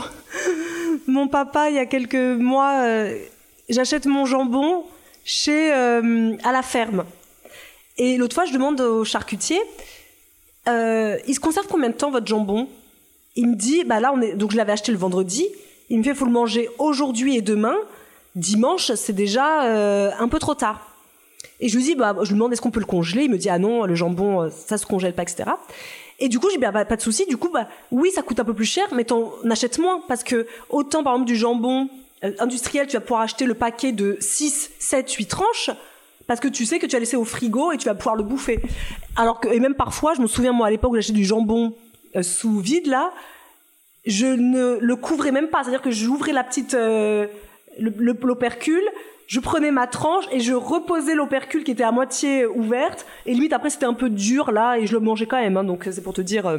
mon 1.06 1.28
papa 1.28 1.70
il 1.70 1.76
y 1.76 1.78
a 1.78 1.86
quelques 1.86 2.14
mois. 2.14 2.82
Euh, 2.84 3.18
j'achète 3.68 4.06
mon 4.06 4.24
jambon 4.24 4.84
chez 5.24 5.72
euh, 5.74 6.36
à 6.44 6.52
la 6.52 6.62
ferme. 6.62 7.04
Et 7.98 8.16
l'autre 8.16 8.34
fois, 8.34 8.46
je 8.46 8.52
demande 8.52 8.80
au 8.80 9.04
charcutier, 9.04 9.60
euh, 10.68 11.16
il 11.26 11.34
se 11.34 11.40
conserve 11.40 11.66
combien 11.68 11.88
de 11.88 11.94
temps 11.94 12.10
votre 12.10 12.26
jambon? 12.26 12.68
Il 13.36 13.48
me 13.48 13.54
dit, 13.56 13.84
bah 13.84 14.00
là 14.00 14.12
on 14.14 14.20
est, 14.20 14.34
donc 14.34 14.52
je 14.52 14.56
l'avais 14.56 14.72
acheté 14.72 14.92
le 14.92 14.98
vendredi. 14.98 15.46
Il 15.88 15.98
me 15.98 16.02
fait, 16.02 16.14
faut 16.14 16.24
le 16.24 16.30
manger 16.30 16.68
aujourd'hui 16.78 17.36
et 17.36 17.42
demain. 17.42 17.76
Dimanche, 18.36 18.92
c'est 18.94 19.12
déjà 19.12 19.62
un 20.20 20.28
peu 20.28 20.38
trop 20.38 20.54
tard. 20.54 20.86
Et 21.58 21.68
je 21.68 21.76
lui 21.76 21.82
dis, 21.82 21.94
bah, 21.96 22.16
je 22.22 22.28
lui 22.28 22.34
demande 22.34 22.52
est-ce 22.52 22.60
qu'on 22.60 22.70
peut 22.70 22.80
le 22.80 22.86
congeler? 22.86 23.24
Il 23.24 23.30
me 23.30 23.38
dit, 23.38 23.48
ah 23.48 23.58
non, 23.58 23.84
le 23.84 23.94
jambon, 23.96 24.50
ça 24.50 24.78
se 24.78 24.86
congèle 24.86 25.14
pas, 25.14 25.22
etc. 25.22 25.50
Et 26.20 26.28
du 26.28 26.38
coup, 26.38 26.48
j'ai 26.50 26.58
dit, 26.58 26.62
bah, 26.62 26.84
pas 26.84 26.96
de 26.96 27.02
souci. 27.02 27.26
Du 27.26 27.38
coup, 27.38 27.48
bah, 27.48 27.66
oui, 27.90 28.10
ça 28.10 28.22
coûte 28.22 28.38
un 28.38 28.44
peu 28.44 28.54
plus 28.54 28.66
cher, 28.66 28.86
mais 28.92 29.04
t'en 29.04 29.32
achètes 29.50 29.78
moins. 29.78 30.02
Parce 30.06 30.22
que 30.22 30.46
autant, 30.68 31.02
par 31.02 31.14
exemple, 31.14 31.26
du 31.26 31.36
jambon 31.36 31.88
euh, 32.22 32.32
industriel, 32.38 32.86
tu 32.86 32.96
vas 32.96 33.00
pouvoir 33.00 33.22
acheter 33.22 33.46
le 33.46 33.54
paquet 33.54 33.92
de 33.92 34.18
6, 34.20 34.70
7, 34.78 35.10
8 35.10 35.26
tranches. 35.26 35.70
Parce 36.26 36.40
que 36.40 36.48
tu 36.48 36.64
sais 36.64 36.78
que 36.78 36.86
tu 36.86 36.96
as 36.96 36.98
laissé 36.98 37.16
au 37.16 37.24
frigo 37.24 37.72
et 37.72 37.76
tu 37.76 37.86
vas 37.86 37.94
pouvoir 37.94 38.16
le 38.16 38.22
bouffer. 38.22 38.60
Alors 39.16 39.40
que, 39.40 39.48
et 39.48 39.60
même 39.60 39.74
parfois, 39.74 40.14
je 40.14 40.20
me 40.20 40.26
souviens, 40.26 40.52
moi, 40.52 40.68
à 40.68 40.70
l'époque 40.70 40.92
où 40.92 40.96
j'achetais 40.96 41.12
du 41.12 41.24
jambon 41.24 41.74
euh, 42.16 42.22
sous 42.22 42.60
vide, 42.60 42.86
là, 42.86 43.12
je 44.06 44.26
ne 44.26 44.78
le 44.80 44.96
couvrais 44.96 45.32
même 45.32 45.48
pas. 45.48 45.62
C'est-à-dire 45.62 45.82
que 45.82 45.90
j'ouvrais 45.90 46.32
la 46.32 46.44
petite, 46.44 46.74
euh, 46.74 47.26
l'opercule, 47.78 48.84
je 49.26 49.40
prenais 49.40 49.70
ma 49.70 49.86
tranche 49.86 50.24
et 50.32 50.40
je 50.40 50.52
reposais 50.52 51.14
l'opercule 51.14 51.64
qui 51.64 51.72
était 51.72 51.84
à 51.84 51.92
moitié 51.92 52.46
ouverte. 52.46 53.06
Et 53.26 53.34
limite, 53.34 53.52
après, 53.52 53.70
c'était 53.70 53.86
un 53.86 53.94
peu 53.94 54.10
dur, 54.10 54.52
là, 54.52 54.76
et 54.76 54.86
je 54.86 54.92
le 54.92 55.00
mangeais 55.00 55.26
quand 55.26 55.40
même. 55.40 55.56
Hein, 55.56 55.64
donc, 55.64 55.88
c'est 55.90 56.02
pour 56.02 56.14
te 56.14 56.20
dire, 56.20 56.46
euh, 56.46 56.58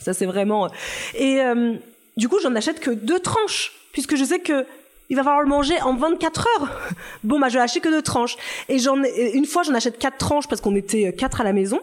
ça, 0.00 0.14
c'est 0.14 0.26
vraiment... 0.26 0.66
Euh. 0.66 0.68
Et 1.18 1.40
du 2.16 2.28
coup, 2.28 2.38
j'en 2.42 2.54
achète 2.56 2.80
que 2.80 2.90
deux 2.90 3.20
tranches, 3.20 3.72
puisque 3.92 4.16
je 4.16 4.24
sais 4.24 4.40
que 4.40 4.66
il 5.08 5.16
va 5.16 5.22
falloir 5.22 5.42
le 5.42 5.48
manger 5.48 5.80
en 5.82 5.94
24 5.94 6.46
heures. 6.46 6.68
Bon, 7.24 7.38
bah, 7.38 7.48
je 7.48 7.54
vais 7.54 7.62
acheter 7.62 7.80
que 7.80 7.88
deux 7.88 8.02
tranches. 8.02 8.36
Et 8.68 8.78
j'en 8.78 9.02
une 9.02 9.46
fois, 9.46 9.62
j'en 9.62 9.74
achète 9.74 9.98
quatre 9.98 10.18
tranches 10.18 10.46
parce 10.46 10.60
qu'on 10.60 10.76
était 10.76 11.12
quatre 11.12 11.40
à 11.40 11.44
la 11.44 11.52
maison. 11.52 11.80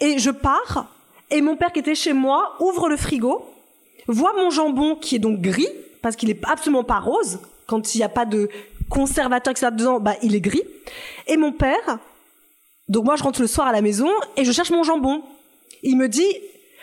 Et 0.00 0.18
je 0.18 0.30
pars, 0.30 0.86
et 1.30 1.40
mon 1.40 1.56
père 1.56 1.72
qui 1.72 1.80
était 1.80 1.94
chez 1.94 2.12
moi 2.12 2.54
ouvre 2.60 2.88
le 2.88 2.96
frigo, 2.96 3.44
voit 4.06 4.32
mon 4.34 4.50
jambon 4.50 4.96
qui 4.96 5.16
est 5.16 5.18
donc 5.18 5.40
gris, 5.40 5.68
parce 6.02 6.16
qu'il 6.16 6.30
est 6.30 6.40
absolument 6.44 6.84
pas 6.84 7.00
rose, 7.00 7.40
quand 7.66 7.94
il 7.94 7.98
n'y 7.98 8.04
a 8.04 8.08
pas 8.08 8.24
de 8.24 8.48
conservateur, 8.88 9.50
etc. 9.50 9.68
dedans, 9.72 10.00
bah, 10.00 10.14
il 10.22 10.34
est 10.34 10.40
gris. 10.40 10.62
Et 11.26 11.36
mon 11.36 11.52
père, 11.52 11.98
donc 12.88 13.04
moi, 13.04 13.16
je 13.16 13.22
rentre 13.22 13.40
le 13.40 13.46
soir 13.46 13.66
à 13.66 13.72
la 13.72 13.82
maison 13.82 14.08
et 14.36 14.44
je 14.44 14.52
cherche 14.52 14.70
mon 14.70 14.82
jambon. 14.82 15.22
Il 15.82 15.96
me 15.96 16.08
dit, 16.08 16.32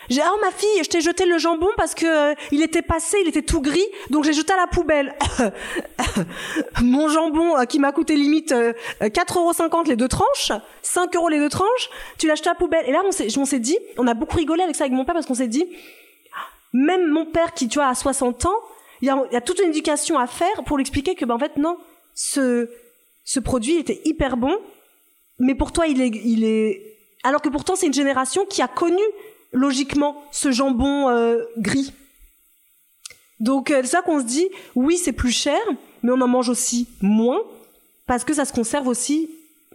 j'ai 0.08 0.22
oh 0.22 0.38
ma 0.40 0.50
fille, 0.50 0.84
je 0.84 0.88
t'ai 0.88 1.00
jeté 1.00 1.26
le 1.26 1.38
jambon 1.38 1.68
parce 1.76 1.94
que 1.94 2.06
euh, 2.06 2.34
il 2.52 2.62
était 2.62 2.82
passé, 2.82 3.16
il 3.22 3.28
était 3.28 3.42
tout 3.42 3.60
gris, 3.60 3.86
donc 4.10 4.24
j'ai 4.24 4.32
jeté 4.32 4.52
à 4.52 4.56
la 4.56 4.66
poubelle. 4.66 5.14
Mon 6.82 7.08
jambon 7.08 7.56
euh, 7.56 7.64
qui 7.64 7.78
m'a 7.78 7.92
coûté 7.92 8.16
limite 8.16 8.52
euh, 8.52 8.72
4,50€ 9.00 9.88
les 9.88 9.96
deux 9.96 10.08
tranches, 10.08 10.52
5 10.82 11.14
euros 11.16 11.28
les 11.28 11.38
deux 11.38 11.48
tranches, 11.48 11.90
tu 12.18 12.26
l'as 12.26 12.34
jeté 12.36 12.48
à 12.48 12.52
la 12.52 12.58
poubelle. 12.58 12.84
Et 12.88 12.92
là, 12.92 13.02
on 13.04 13.12
s'est, 13.12 13.28
on 13.38 13.58
dit, 13.58 13.78
on 13.98 14.06
a 14.06 14.14
beaucoup 14.14 14.36
rigolé 14.36 14.62
avec 14.62 14.76
ça 14.76 14.84
avec 14.84 14.94
mon 14.94 15.04
père 15.04 15.14
parce 15.14 15.26
qu'on 15.26 15.34
s'est 15.34 15.48
dit, 15.48 15.66
même 16.72 17.08
mon 17.08 17.26
père 17.26 17.54
qui 17.54 17.68
tu 17.68 17.78
vois 17.78 17.88
a 17.88 17.94
60 17.94 18.46
ans, 18.46 18.60
il 19.02 19.08
y 19.08 19.10
a, 19.10 19.40
toute 19.40 19.60
une 19.60 19.70
éducation 19.70 20.18
à 20.18 20.26
faire 20.26 20.64
pour 20.64 20.76
lui 20.76 20.82
expliquer 20.82 21.14
que, 21.14 21.24
ben, 21.24 21.34
en 21.34 21.38
fait, 21.38 21.56
non, 21.56 21.76
ce, 22.14 22.70
ce 23.24 23.40
produit 23.40 23.76
était 23.76 24.00
hyper 24.04 24.36
bon, 24.36 24.56
mais 25.38 25.54
pour 25.54 25.72
toi, 25.72 25.86
il 25.86 26.00
est, 26.00 26.08
il 26.08 26.44
est, 26.44 26.96
alors 27.22 27.42
que 27.42 27.48
pourtant, 27.48 27.76
c'est 27.76 27.86
une 27.86 27.94
génération 27.94 28.46
qui 28.46 28.62
a 28.62 28.68
connu, 28.68 29.02
logiquement, 29.56 30.16
ce 30.30 30.52
jambon 30.52 31.08
euh, 31.08 31.42
gris. 31.58 31.92
Donc, 33.40 33.70
euh, 33.70 33.80
c'est 33.82 33.88
ça 33.88 34.02
qu'on 34.02 34.20
se 34.20 34.26
dit, 34.26 34.46
oui, 34.74 34.96
c'est 34.96 35.12
plus 35.12 35.30
cher, 35.30 35.60
mais 36.02 36.12
on 36.12 36.20
en 36.20 36.28
mange 36.28 36.48
aussi 36.48 36.88
moins, 37.00 37.40
parce 38.06 38.24
que 38.24 38.34
ça 38.34 38.44
se 38.44 38.52
conserve 38.52 38.86
aussi 38.86 39.30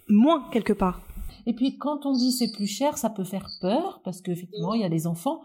moins, 0.07 0.47
quelque 0.51 0.73
part. 0.73 1.01
Et 1.45 1.53
puis, 1.53 1.77
quand 1.77 2.05
on 2.05 2.13
dit 2.13 2.31
c'est 2.31 2.51
plus 2.51 2.67
cher, 2.67 2.97
ça 2.97 3.09
peut 3.09 3.23
faire 3.23 3.49
peur, 3.59 4.01
parce 4.03 4.21
qu'effectivement, 4.21 4.73
il 4.73 4.81
y 4.81 4.85
a 4.85 4.89
des 4.89 5.07
enfants. 5.07 5.41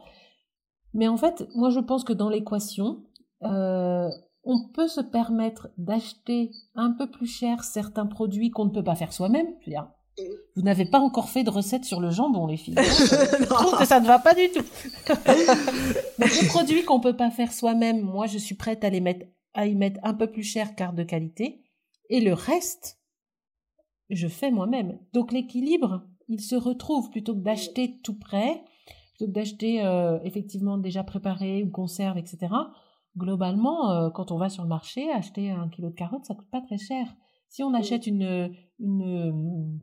Mais 0.95 1.09
en 1.09 1.17
fait, 1.17 1.49
moi, 1.55 1.71
je 1.71 1.81
pense 1.81 2.05
que 2.05 2.13
dans 2.13 2.29
l'équation, 2.29 3.03
euh, 3.43 4.09
on 4.45 4.69
peut 4.75 4.89
se 4.89 5.01
permettre 5.01 5.69
d'acheter 5.77 6.51
un 6.75 6.93
peu 6.93 7.11
plus 7.11 7.27
cher 7.27 7.65
certains 7.65 8.07
produits 8.07 8.51
qu'on 8.51 8.67
ne 8.67 8.71
peut 8.71 8.85
pas 8.85 8.95
faire 8.95 9.13
soi-même. 9.13 9.49
Vous 10.55 10.63
n'avez 10.63 10.87
pas 10.87 10.99
encore 10.99 11.29
fait 11.29 11.45
de 11.45 11.51
recette 11.51 11.85
sur 11.85 12.01
le 12.01 12.11
jambon, 12.11 12.47
les 12.47 12.57
filles. 12.57 12.77
je 12.79 13.45
trouve 13.45 13.79
que 13.79 13.85
ça 13.85 14.01
ne 14.01 14.07
va 14.07 14.19
pas 14.19 14.35
du 14.35 14.51
tout. 14.51 14.65
les 16.19 16.49
produits 16.49 16.85
qu'on 16.85 17.01
peut 17.01 17.17
pas 17.17 17.31
faire 17.31 17.53
soi-même, 17.53 18.01
moi, 18.01 18.27
je 18.27 18.39
suis 18.39 18.55
prête 18.55 18.85
à 18.85 18.91
les 18.91 19.01
mettre, 19.01 19.27
à 19.55 19.67
y 19.67 19.75
mettre 19.75 20.01
un 20.03 20.15
peu 20.15 20.31
plus 20.31 20.43
cher 20.43 20.75
car 20.75 20.93
de 20.93 21.03
qualité. 21.03 21.63
Et 22.09 22.21
le 22.21 22.33
reste, 22.33 22.99
je 24.11 24.29
fais 24.29 24.51
moi-même. 24.51 24.99
Donc 25.13 25.33
l'équilibre, 25.33 26.07
il 26.29 26.41
se 26.41 26.57
retrouve 26.57 27.11
plutôt 27.11 27.35
que 27.35 27.41
d'acheter 27.41 28.01
tout 28.03 28.19
prêt, 28.19 28.65
plutôt 29.17 29.31
que 29.31 29.35
d'acheter 29.35 29.85
euh, 29.85 30.19
effectivement 30.25 30.79
déjà 30.79 31.05
préparé 31.05 31.63
ou 31.63 31.71
conserve, 31.71 32.17
etc 32.17 32.49
globalement, 33.17 33.91
euh, 33.91 34.11
quand 34.11 34.31
on 34.31 34.39
va 34.39 34.49
sur 34.49 34.63
le 34.63 34.69
marché, 34.69 35.11
acheter 35.11 35.51
un 35.51 35.69
kilo 35.69 35.91
de 35.91 35.95
carottes, 35.95 36.25
ça 36.25 36.35
coûte 36.35 36.51
pas 36.51 36.61
très 36.61 36.79
cher. 36.79 37.07
Si 37.49 37.63
on 37.63 37.75
achète 37.75 38.07
une, 38.07 38.55
une 38.79 39.81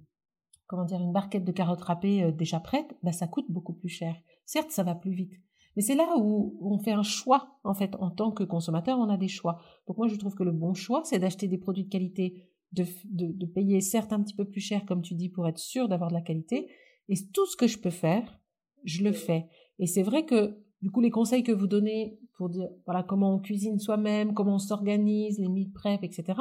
comment 0.67 0.85
dire, 0.85 1.01
une 1.01 1.11
barquette 1.11 1.45
de 1.45 1.51
carottes 1.51 1.81
râpées 1.81 2.23
euh, 2.23 2.31
déjà 2.31 2.59
prête, 2.59 2.95
bah, 3.03 3.11
ça 3.11 3.27
coûte 3.27 3.45
beaucoup 3.49 3.73
plus 3.73 3.89
cher. 3.89 4.15
Certes, 4.45 4.71
ça 4.71 4.83
va 4.83 4.95
plus 4.95 5.13
vite. 5.13 5.33
Mais 5.75 5.81
c'est 5.81 5.95
là 5.95 6.15
où 6.17 6.57
on 6.61 6.77
fait 6.77 6.91
un 6.91 7.03
choix, 7.03 7.57
en 7.63 7.73
fait, 7.73 7.95
en 7.99 8.11
tant 8.11 8.31
que 8.31 8.43
consommateur, 8.43 8.99
on 8.99 9.09
a 9.09 9.17
des 9.17 9.27
choix. 9.27 9.59
Donc 9.87 9.97
moi, 9.97 10.07
je 10.07 10.15
trouve 10.15 10.35
que 10.35 10.43
le 10.43 10.51
bon 10.51 10.73
choix, 10.73 11.01
c'est 11.03 11.19
d'acheter 11.19 11.47
des 11.47 11.57
produits 11.57 11.85
de 11.85 11.89
qualité, 11.89 12.47
de, 12.71 13.45
payer 13.45 13.81
certes 13.81 14.13
un 14.13 14.21
petit 14.21 14.35
peu 14.35 14.45
plus 14.45 14.61
cher, 14.61 14.85
comme 14.85 15.01
tu 15.01 15.15
dis, 15.15 15.29
pour 15.29 15.47
être 15.47 15.57
sûr 15.57 15.87
d'avoir 15.87 16.09
de 16.09 16.15
la 16.15 16.21
qualité. 16.21 16.69
Et 17.09 17.15
tout 17.33 17.45
ce 17.45 17.57
que 17.57 17.67
je 17.67 17.79
peux 17.79 17.89
faire, 17.89 18.39
je 18.83 19.03
le 19.03 19.11
fais. 19.11 19.47
Et 19.79 19.87
c'est 19.87 20.03
vrai 20.03 20.25
que, 20.25 20.59
du 20.81 20.91
coup, 20.91 21.01
les 21.01 21.11
conseils 21.11 21.43
que 21.43 21.51
vous 21.51 21.67
donnez 21.67 22.19
pour 22.37 22.49
dire 22.49 22.69
voilà 22.85 23.03
comment 23.03 23.35
on 23.35 23.39
cuisine 23.39 23.79
soi-même, 23.79 24.33
comment 24.33 24.55
on 24.55 24.59
s'organise, 24.59 25.39
les 25.39 25.49
meal 25.49 25.71
prep, 25.71 26.03
etc. 26.03 26.39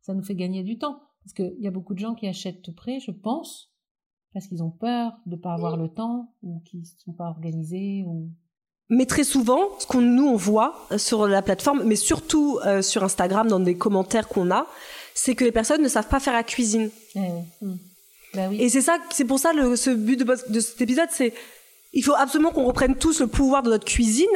Ça 0.00 0.14
nous 0.14 0.22
fait 0.22 0.34
gagner 0.34 0.62
du 0.62 0.78
temps. 0.78 1.00
Parce 1.24 1.32
qu'il 1.34 1.60
y 1.60 1.66
a 1.66 1.70
beaucoup 1.70 1.94
de 1.94 1.98
gens 1.98 2.14
qui 2.14 2.26
achètent 2.26 2.62
tout 2.62 2.74
prêt, 2.74 3.00
je 3.00 3.10
pense, 3.10 3.72
parce 4.32 4.46
qu'ils 4.46 4.62
ont 4.62 4.70
peur 4.70 5.12
de 5.26 5.36
ne 5.36 5.40
pas 5.40 5.54
avoir 5.54 5.76
le 5.76 5.88
temps 5.88 6.34
ou 6.42 6.60
qu'ils 6.64 6.80
ne 6.80 6.86
sont 7.04 7.12
pas 7.12 7.24
organisés. 7.24 8.04
Ou... 8.06 8.28
Mais 8.90 9.06
très 9.06 9.24
souvent, 9.24 9.60
ce 9.78 9.86
qu'on 9.86 10.02
nous 10.02 10.26
on 10.26 10.36
voit 10.36 10.86
sur 10.98 11.26
la 11.26 11.40
plateforme, 11.40 11.82
mais 11.84 11.96
surtout 11.96 12.58
euh, 12.66 12.82
sur 12.82 13.02
Instagram 13.02 13.48
dans 13.48 13.60
des 13.60 13.76
commentaires 13.76 14.28
qu'on 14.28 14.50
a, 14.50 14.66
c'est 15.14 15.34
que 15.34 15.44
les 15.44 15.52
personnes 15.52 15.82
ne 15.82 15.88
savent 15.88 16.08
pas 16.08 16.20
faire 16.20 16.34
la 16.34 16.44
cuisine. 16.44 16.90
Eh 17.14 17.20
hmm. 17.62 17.76
bah 18.34 18.48
oui. 18.50 18.60
Et 18.60 18.68
c'est 18.68 18.82
ça, 18.82 18.98
c'est 19.10 19.24
pour 19.24 19.38
ça 19.38 19.52
le, 19.52 19.76
ce 19.76 19.90
but 19.90 20.18
de, 20.18 20.24
de 20.24 20.60
cet 20.60 20.80
épisode, 20.80 21.08
c'est 21.10 21.32
il 21.94 22.02
faut 22.02 22.14
absolument 22.14 22.50
qu'on 22.50 22.64
reprenne 22.64 22.96
tous 22.96 23.20
le 23.20 23.28
pouvoir 23.28 23.62
de 23.62 23.70
notre 23.70 23.84
cuisine 23.84 24.26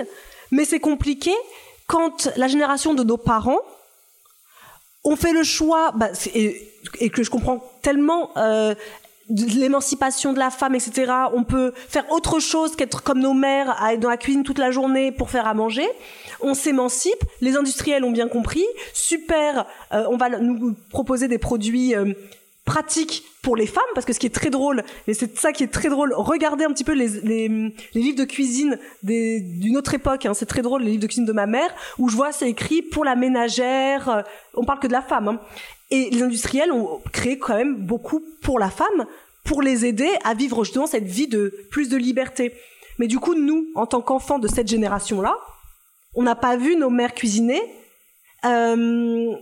mais 0.50 0.64
c'est 0.64 0.80
compliqué 0.80 1.32
quand 1.86 2.30
la 2.36 2.48
génération 2.48 2.94
de 2.94 3.02
nos 3.02 3.16
parents 3.16 3.60
ont 5.08 5.16
fait 5.16 5.32
le 5.32 5.42
choix, 5.42 5.92
bah, 5.94 6.10
et, 6.34 7.10
que 7.10 7.22
je 7.22 7.30
comprends 7.30 7.64
tellement, 7.82 8.30
euh, 8.36 8.74
l'émancipation 9.28 10.32
de 10.32 10.38
la 10.38 10.50
femme, 10.50 10.74
etc. 10.74 11.12
On 11.34 11.44
peut 11.44 11.72
faire 11.88 12.10
autre 12.10 12.40
chose 12.40 12.76
qu'être 12.76 13.02
comme 13.02 13.20
nos 13.20 13.34
mères, 13.34 13.80
à 13.82 13.94
être 13.94 14.00
dans 14.00 14.08
la 14.08 14.16
cuisine 14.16 14.42
toute 14.42 14.58
la 14.58 14.70
journée 14.70 15.12
pour 15.12 15.30
faire 15.30 15.46
à 15.46 15.54
manger. 15.54 15.86
On 16.40 16.54
s'émancipe. 16.54 17.22
Les 17.40 17.56
industriels 17.56 18.04
ont 18.04 18.10
bien 18.10 18.28
compris. 18.28 18.64
Super. 18.94 19.66
Euh, 19.92 20.04
on 20.10 20.16
va 20.16 20.30
nous 20.30 20.74
proposer 20.90 21.28
des 21.28 21.38
produits 21.38 21.94
euh, 21.94 22.14
pratique 22.64 23.24
pour 23.48 23.56
les 23.56 23.66
femmes, 23.66 23.82
parce 23.94 24.04
que 24.04 24.12
ce 24.12 24.18
qui 24.18 24.26
est 24.26 24.34
très 24.34 24.50
drôle, 24.50 24.84
et 25.06 25.14
c'est 25.14 25.38
ça 25.38 25.52
qui 25.52 25.64
est 25.64 25.72
très 25.72 25.88
drôle, 25.88 26.12
regardez 26.14 26.66
un 26.66 26.70
petit 26.70 26.84
peu 26.84 26.92
les, 26.92 27.08
livres 27.94 28.18
de 28.18 28.24
cuisine 28.24 28.78
d'une 29.02 29.78
autre 29.78 29.94
époque, 29.94 30.26
hein, 30.26 30.34
c'est 30.34 30.44
très 30.44 30.60
drôle, 30.60 30.82
les 30.82 30.90
livres 30.90 31.00
de 31.00 31.06
cuisine 31.06 31.24
de 31.24 31.32
ma 31.32 31.46
mère, 31.46 31.74
où 31.96 32.10
je 32.10 32.16
vois 32.16 32.30
c'est 32.30 32.50
écrit 32.50 32.82
pour 32.82 33.06
la 33.06 33.16
ménagère, 33.16 34.10
euh, 34.10 34.22
on 34.52 34.64
parle 34.66 34.80
que 34.80 34.86
de 34.86 34.92
la 34.92 35.00
femme. 35.00 35.28
Hein. 35.28 35.40
Et 35.90 36.10
les 36.10 36.22
industriels 36.22 36.72
ont 36.72 37.00
créé 37.10 37.38
quand 37.38 37.56
même 37.56 37.74
beaucoup 37.86 38.22
pour 38.42 38.58
la 38.58 38.68
femme, 38.68 39.06
pour 39.44 39.62
les 39.62 39.86
aider 39.86 40.10
à 40.24 40.34
vivre 40.34 40.62
justement 40.62 40.86
cette 40.86 41.06
vie 41.06 41.26
de 41.26 41.54
plus 41.70 41.88
de 41.88 41.96
liberté. 41.96 42.52
Mais 42.98 43.06
du 43.06 43.18
coup, 43.18 43.34
nous, 43.34 43.68
en 43.76 43.86
tant 43.86 44.02
qu'enfants 44.02 44.38
de 44.38 44.46
cette 44.46 44.68
génération-là, 44.68 45.34
on 46.14 46.22
n'a 46.22 46.34
pas 46.34 46.58
vu 46.58 46.76
nos 46.76 46.90
mères 46.90 47.14
cuisiner. 47.14 47.62
Euh, 48.44 49.32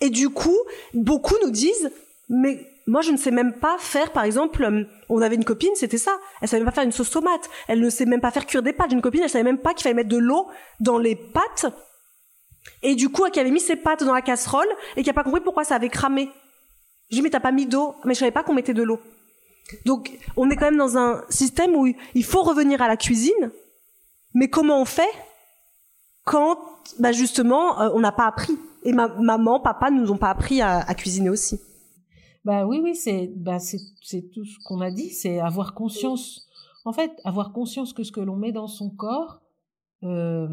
et 0.00 0.08
du 0.08 0.30
coup, 0.30 0.56
beaucoup 0.94 1.34
nous 1.44 1.50
disent 1.50 1.90
mais 2.30 2.71
moi, 2.86 3.00
je 3.00 3.12
ne 3.12 3.16
sais 3.16 3.30
même 3.30 3.54
pas 3.54 3.76
faire, 3.78 4.12
par 4.12 4.24
exemple, 4.24 4.64
euh, 4.64 4.84
on 5.08 5.22
avait 5.22 5.36
une 5.36 5.44
copine, 5.44 5.70
c'était 5.74 5.98
ça. 5.98 6.16
Elle 6.40 6.48
savait 6.48 6.60
même 6.60 6.68
pas 6.68 6.74
faire 6.74 6.84
une 6.84 6.92
sauce 6.92 7.10
tomate. 7.10 7.48
Elle 7.68 7.80
ne 7.80 7.90
sait 7.90 8.06
même 8.06 8.20
pas 8.20 8.30
faire 8.30 8.46
cuire 8.46 8.62
des 8.62 8.72
pâtes. 8.72 8.92
Une 8.92 9.02
copine, 9.02 9.22
elle 9.22 9.30
savait 9.30 9.44
même 9.44 9.58
pas 9.58 9.72
qu'il 9.74 9.84
fallait 9.84 9.94
mettre 9.94 10.08
de 10.08 10.18
l'eau 10.18 10.48
dans 10.80 10.98
les 10.98 11.14
pâtes. 11.14 11.66
Et 12.82 12.94
du 12.94 13.08
coup, 13.08 13.24
elle 13.24 13.38
avait 13.38 13.50
mis 13.50 13.60
ses 13.60 13.76
pâtes 13.76 14.02
dans 14.02 14.14
la 14.14 14.22
casserole 14.22 14.66
et 14.96 15.02
qui 15.02 15.10
a 15.10 15.12
pas 15.12 15.22
compris 15.22 15.40
pourquoi 15.40 15.64
ça 15.64 15.76
avait 15.76 15.88
cramé. 15.88 16.28
J'ai 17.10 17.16
dit, 17.16 17.22
mais 17.22 17.30
t'as 17.30 17.40
pas 17.40 17.52
mis 17.52 17.66
d'eau. 17.66 17.94
Mais 18.04 18.14
je 18.14 18.20
savais 18.20 18.32
pas 18.32 18.42
qu'on 18.42 18.54
mettait 18.54 18.74
de 18.74 18.82
l'eau. 18.82 18.98
Donc, 19.86 20.10
on 20.36 20.50
est 20.50 20.56
quand 20.56 20.66
même 20.66 20.76
dans 20.76 20.98
un 20.98 21.22
système 21.28 21.76
où 21.76 21.86
il 21.86 22.24
faut 22.24 22.42
revenir 22.42 22.82
à 22.82 22.88
la 22.88 22.96
cuisine, 22.96 23.52
Mais 24.34 24.48
comment 24.48 24.80
on 24.80 24.84
fait 24.84 25.10
quand, 26.24 26.58
bah 26.98 27.12
justement, 27.12 27.80
euh, 27.80 27.90
on 27.94 28.00
n'a 28.00 28.12
pas 28.12 28.26
appris? 28.26 28.58
Et 28.84 28.92
ma 28.92 29.08
maman, 29.08 29.60
papa 29.60 29.90
nous 29.90 30.10
ont 30.10 30.16
pas 30.16 30.30
appris 30.30 30.60
à 30.62 30.82
cuisiner 30.94 31.30
aussi. 31.30 31.60
Bah 32.44 32.66
oui, 32.66 32.80
oui, 32.82 32.96
c'est 32.96 33.28
bah 33.36 33.58
c'est 33.60 34.30
tout 34.32 34.44
ce 34.44 34.58
qu'on 34.64 34.80
a 34.80 34.90
dit, 34.90 35.10
c'est 35.10 35.38
avoir 35.38 35.74
conscience. 35.74 36.48
En 36.84 36.92
fait, 36.92 37.12
avoir 37.24 37.52
conscience 37.52 37.92
que 37.92 38.02
ce 38.02 38.10
que 38.10 38.20
l'on 38.20 38.36
met 38.36 38.50
dans 38.50 38.66
son 38.66 38.90
corps 38.90 39.40
euh, 40.02 40.48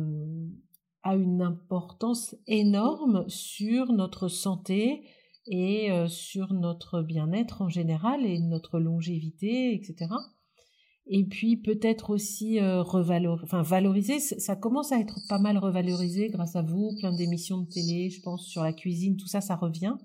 a 1.01 1.15
une 1.15 1.41
importance 1.41 2.35
énorme 2.45 3.25
sur 3.27 3.91
notre 3.91 4.27
santé 4.27 5.03
et 5.47 5.91
euh, 5.91 6.07
sur 6.07 6.53
notre 6.53 7.01
bien-être 7.01 7.63
en 7.63 7.69
général 7.69 8.23
et 8.23 8.39
notre 8.39 8.79
longévité, 8.79 9.73
etc. 9.73 10.13
Et 11.07 11.25
puis 11.25 11.57
peut-être 11.57 12.11
aussi 12.11 12.59
euh, 12.59 12.83
enfin 12.83 13.63
valoriser, 13.63 14.19
ça 14.19 14.55
commence 14.55 14.91
à 14.91 14.99
être 14.99 15.19
pas 15.27 15.39
mal 15.39 15.57
revalorisé 15.57 16.27
grâce 16.27 16.55
à 16.55 16.61
vous, 16.61 16.95
plein 16.99 17.13
d'émissions 17.13 17.57
de 17.57 17.67
télé, 17.67 18.11
je 18.11 18.21
pense, 18.21 18.45
sur 18.45 18.61
la 18.61 18.73
cuisine, 18.73 19.17
tout 19.17 19.25
ça, 19.25 19.41
ça 19.41 19.55
revient. 19.55 19.95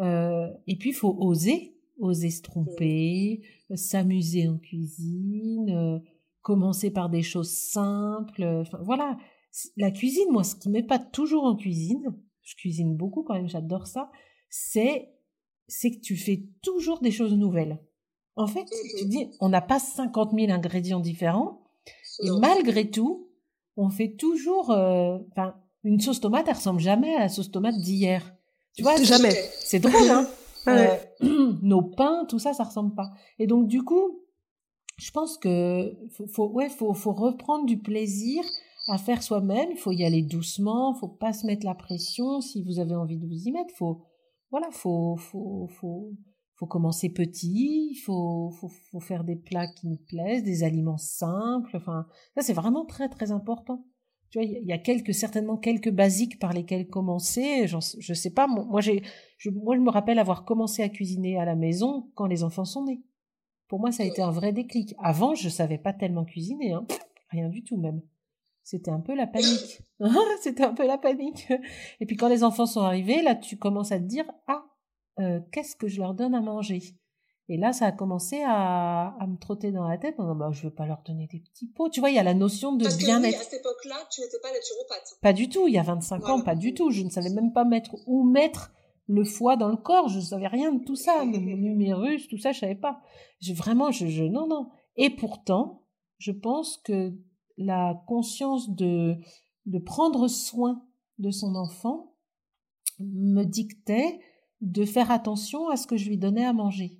Euh, 0.00 0.48
et 0.66 0.76
puis 0.76 0.90
il 0.90 0.94
faut 0.94 1.16
oser, 1.18 1.76
oser 1.98 2.30
se 2.30 2.42
tromper, 2.42 3.42
s'amuser 3.74 4.48
en 4.48 4.58
cuisine, 4.58 5.70
euh, 5.70 5.98
commencer 6.42 6.90
par 6.90 7.10
des 7.10 7.22
choses 7.22 7.50
simples. 7.50 8.44
Enfin, 8.44 8.78
voilà, 8.82 9.18
la 9.76 9.90
cuisine, 9.90 10.30
moi, 10.30 10.44
ce 10.44 10.56
qui 10.56 10.70
m'épate 10.70 11.12
toujours 11.12 11.44
en 11.44 11.56
cuisine, 11.56 12.14
je 12.42 12.54
cuisine 12.56 12.96
beaucoup 12.96 13.22
quand 13.22 13.34
même, 13.34 13.48
j'adore 13.48 13.86
ça, 13.86 14.10
c'est 14.48 15.10
c'est 15.68 15.92
que 15.92 16.00
tu 16.00 16.16
fais 16.16 16.48
toujours 16.62 17.00
des 17.00 17.12
choses 17.12 17.34
nouvelles. 17.34 17.78
En 18.34 18.48
fait, 18.48 18.64
tu 18.98 19.06
dis, 19.06 19.28
on 19.40 19.48
n'a 19.48 19.60
pas 19.60 19.78
50 19.78 20.32
000 20.34 20.50
ingrédients 20.50 20.98
différents, 20.98 21.62
et 22.22 22.30
malgré 22.40 22.90
tout, 22.90 23.28
on 23.76 23.88
fait 23.88 24.16
toujours, 24.16 24.70
euh, 24.70 25.18
enfin, 25.30 25.54
une 25.84 26.00
sauce 26.00 26.20
tomate, 26.20 26.46
elle 26.48 26.54
ressemble 26.54 26.80
jamais 26.80 27.14
à 27.14 27.20
la 27.20 27.28
sauce 27.28 27.50
tomate 27.50 27.76
d'hier. 27.76 28.34
Tu 28.74 28.82
vois, 28.82 28.96
jamais. 29.02 29.34
C'est 29.60 29.80
drôle, 29.80 30.08
hein. 30.08 30.26
euh, 30.68 30.96
nos 31.62 31.82
pains, 31.82 32.24
tout 32.28 32.38
ça, 32.38 32.52
ça 32.52 32.64
ressemble 32.64 32.94
pas. 32.94 33.10
Et 33.38 33.46
donc, 33.46 33.66
du 33.66 33.82
coup, 33.82 34.20
je 34.98 35.10
pense 35.10 35.38
que 35.38 35.96
faut, 36.10 36.26
faut 36.26 36.48
ouais, 36.48 36.68
faut, 36.68 36.92
faut 36.94 37.12
reprendre 37.12 37.66
du 37.66 37.78
plaisir 37.78 38.42
à 38.88 38.98
faire 38.98 39.22
soi-même. 39.22 39.70
Il 39.72 39.78
faut 39.78 39.92
y 39.92 40.04
aller 40.04 40.22
doucement. 40.22 40.94
Faut 40.94 41.08
pas 41.08 41.32
se 41.32 41.46
mettre 41.46 41.66
la 41.66 41.74
pression. 41.74 42.40
Si 42.40 42.62
vous 42.62 42.78
avez 42.78 42.94
envie 42.94 43.18
de 43.18 43.26
vous 43.26 43.48
y 43.48 43.52
mettre, 43.52 43.74
faut, 43.76 44.02
voilà, 44.50 44.68
faut, 44.70 45.16
faut, 45.16 45.68
faut, 45.68 46.12
faut 46.56 46.66
commencer 46.66 47.08
petit, 47.08 47.90
il 47.92 47.96
faut, 48.04 48.50
faut, 48.50 48.68
faut, 48.90 49.00
faire 49.00 49.24
des 49.24 49.36
plats 49.36 49.66
qui 49.66 49.88
nous 49.88 49.96
plaisent, 49.96 50.44
des 50.44 50.62
aliments 50.62 50.98
simples. 50.98 51.74
Enfin, 51.74 52.06
ça 52.36 52.42
c'est 52.42 52.52
vraiment 52.52 52.84
très 52.84 53.08
très 53.08 53.32
important. 53.32 53.84
Tu 54.30 54.38
vois, 54.38 54.44
il 54.44 54.64
y 54.64 54.72
a 54.72 54.78
quelques 54.78 55.12
certainement 55.12 55.56
quelques 55.56 55.90
basiques 55.90 56.38
par 56.38 56.52
lesquels 56.52 56.88
commencer. 56.88 57.66
Je 57.66 58.14
sais 58.14 58.30
pas. 58.30 58.46
Moi 58.46 58.80
j'ai, 58.80 59.02
je, 59.38 59.50
moi 59.50 59.74
je 59.76 59.80
me 59.80 59.90
rappelle 59.90 60.20
avoir 60.20 60.44
commencé 60.44 60.82
à 60.82 60.88
cuisiner 60.88 61.38
à 61.38 61.44
la 61.44 61.56
maison 61.56 62.10
quand 62.14 62.26
les 62.26 62.44
enfants 62.44 62.64
sont 62.64 62.84
nés. 62.84 63.02
Pour 63.66 63.80
moi 63.80 63.90
ça 63.90 64.04
a 64.04 64.06
été 64.06 64.22
un 64.22 64.30
vrai 64.30 64.52
déclic. 64.52 64.94
Avant 64.98 65.34
je 65.34 65.48
savais 65.48 65.78
pas 65.78 65.92
tellement 65.92 66.24
cuisiner, 66.24 66.72
hein. 66.72 66.86
rien 67.30 67.48
du 67.48 67.64
tout 67.64 67.76
même. 67.76 68.02
C'était 68.62 68.92
un 68.92 69.00
peu 69.00 69.16
la 69.16 69.26
panique. 69.26 69.82
C'était 70.42 70.64
un 70.64 70.74
peu 70.74 70.86
la 70.86 70.98
panique. 70.98 71.52
Et 71.98 72.06
puis 72.06 72.16
quand 72.16 72.28
les 72.28 72.44
enfants 72.44 72.66
sont 72.66 72.82
arrivés, 72.82 73.22
là 73.22 73.34
tu 73.34 73.56
commences 73.56 73.90
à 73.90 73.98
te 73.98 74.04
dire 74.04 74.30
ah 74.46 74.64
euh, 75.18 75.40
qu'est-ce 75.50 75.74
que 75.74 75.88
je 75.88 76.00
leur 76.00 76.14
donne 76.14 76.36
à 76.36 76.40
manger? 76.40 76.80
Et 77.52 77.56
là, 77.56 77.72
ça 77.72 77.86
a 77.86 77.90
commencé 77.90 78.44
à, 78.46 79.08
à 79.18 79.26
me 79.26 79.36
trotter 79.36 79.72
dans 79.72 79.88
la 79.88 79.98
tête 79.98 80.14
en 80.20 80.22
disant, 80.22 80.36
bah, 80.36 80.50
je 80.52 80.62
veux 80.62 80.72
pas 80.72 80.86
leur 80.86 81.02
donner 81.04 81.26
des 81.26 81.40
petits 81.40 81.66
pots. 81.66 81.88
Tu 81.88 81.98
vois, 81.98 82.10
il 82.10 82.14
y 82.14 82.18
a 82.20 82.22
la 82.22 82.32
notion 82.32 82.76
de 82.76 82.86
bien-être. 82.96 83.40
à 83.40 83.42
cette 83.42 83.58
époque-là, 83.58 83.96
tu 84.08 84.20
n'étais 84.20 84.38
pas 84.40 84.52
naturopathe. 84.52 85.18
Pas 85.20 85.32
du 85.32 85.48
tout, 85.48 85.66
il 85.66 85.74
y 85.74 85.78
a 85.78 85.82
25 85.82 86.28
ans, 86.28 86.42
pas 86.42 86.54
du 86.54 86.74
tout. 86.74 86.92
Je 86.92 87.02
ne 87.02 87.10
savais 87.10 87.30
même 87.30 87.52
pas 87.52 87.64
mettre 87.64 87.96
où 88.06 88.22
mettre 88.22 88.70
le 89.08 89.24
foie 89.24 89.56
dans 89.56 89.68
le 89.68 89.76
corps, 89.76 90.06
je 90.06 90.18
ne 90.18 90.24
savais 90.24 90.46
rien 90.46 90.72
de 90.72 90.84
tout 90.84 90.94
ça, 90.94 91.24
le 91.24 91.38
numérus, 91.38 92.28
tout 92.28 92.38
ça, 92.38 92.52
je 92.52 92.60
savais 92.60 92.76
pas. 92.76 93.00
Je, 93.40 93.52
vraiment, 93.52 93.90
je, 93.90 94.06
je, 94.06 94.22
non, 94.22 94.46
non. 94.46 94.70
Et 94.94 95.10
pourtant, 95.10 95.82
je 96.18 96.30
pense 96.30 96.76
que 96.76 97.12
la 97.56 98.00
conscience 98.06 98.70
de, 98.70 99.16
de 99.66 99.78
prendre 99.80 100.28
soin 100.28 100.84
de 101.18 101.32
son 101.32 101.56
enfant 101.56 102.14
me 103.00 103.42
dictait 103.42 104.20
de 104.60 104.84
faire 104.84 105.10
attention 105.10 105.68
à 105.68 105.76
ce 105.76 105.88
que 105.88 105.96
je 105.96 106.08
lui 106.08 106.16
donnais 106.16 106.44
à 106.44 106.52
manger. 106.52 106.99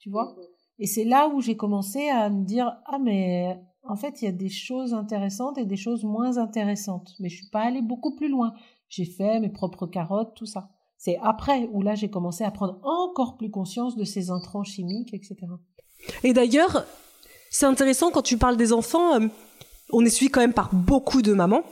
Tu 0.00 0.10
vois 0.10 0.34
Et 0.78 0.86
c'est 0.86 1.04
là 1.04 1.28
où 1.28 1.40
j'ai 1.40 1.56
commencé 1.56 2.08
à 2.08 2.30
me 2.30 2.44
dire 2.44 2.72
ah 2.86 2.98
mais 2.98 3.60
en 3.84 3.96
fait 3.96 4.22
il 4.22 4.24
y 4.24 4.28
a 4.28 4.32
des 4.32 4.48
choses 4.48 4.94
intéressantes 4.94 5.58
et 5.58 5.66
des 5.66 5.76
choses 5.76 6.04
moins 6.04 6.38
intéressantes. 6.38 7.14
Mais 7.20 7.28
je 7.28 7.36
suis 7.36 7.50
pas 7.50 7.60
allée 7.60 7.82
beaucoup 7.82 8.14
plus 8.16 8.28
loin. 8.28 8.54
J'ai 8.88 9.04
fait 9.04 9.38
mes 9.40 9.50
propres 9.50 9.86
carottes, 9.86 10.34
tout 10.34 10.46
ça. 10.46 10.70
C'est 10.96 11.18
après 11.22 11.68
où 11.72 11.82
là 11.82 11.94
j'ai 11.94 12.10
commencé 12.10 12.44
à 12.44 12.50
prendre 12.50 12.80
encore 12.82 13.36
plus 13.36 13.50
conscience 13.50 13.96
de 13.96 14.04
ces 14.04 14.30
intrants 14.30 14.64
chimiques, 14.64 15.14
etc. 15.14 15.36
Et 16.24 16.32
d'ailleurs, 16.32 16.84
c'est 17.50 17.66
intéressant 17.66 18.10
quand 18.10 18.22
tu 18.22 18.38
parles 18.38 18.56
des 18.56 18.72
enfants. 18.72 19.20
Euh, 19.20 19.28
on 19.92 20.04
est 20.04 20.10
suivi 20.10 20.30
quand 20.30 20.40
même 20.40 20.52
par 20.52 20.74
beaucoup 20.74 21.20
de 21.20 21.32
mamans 21.32 21.62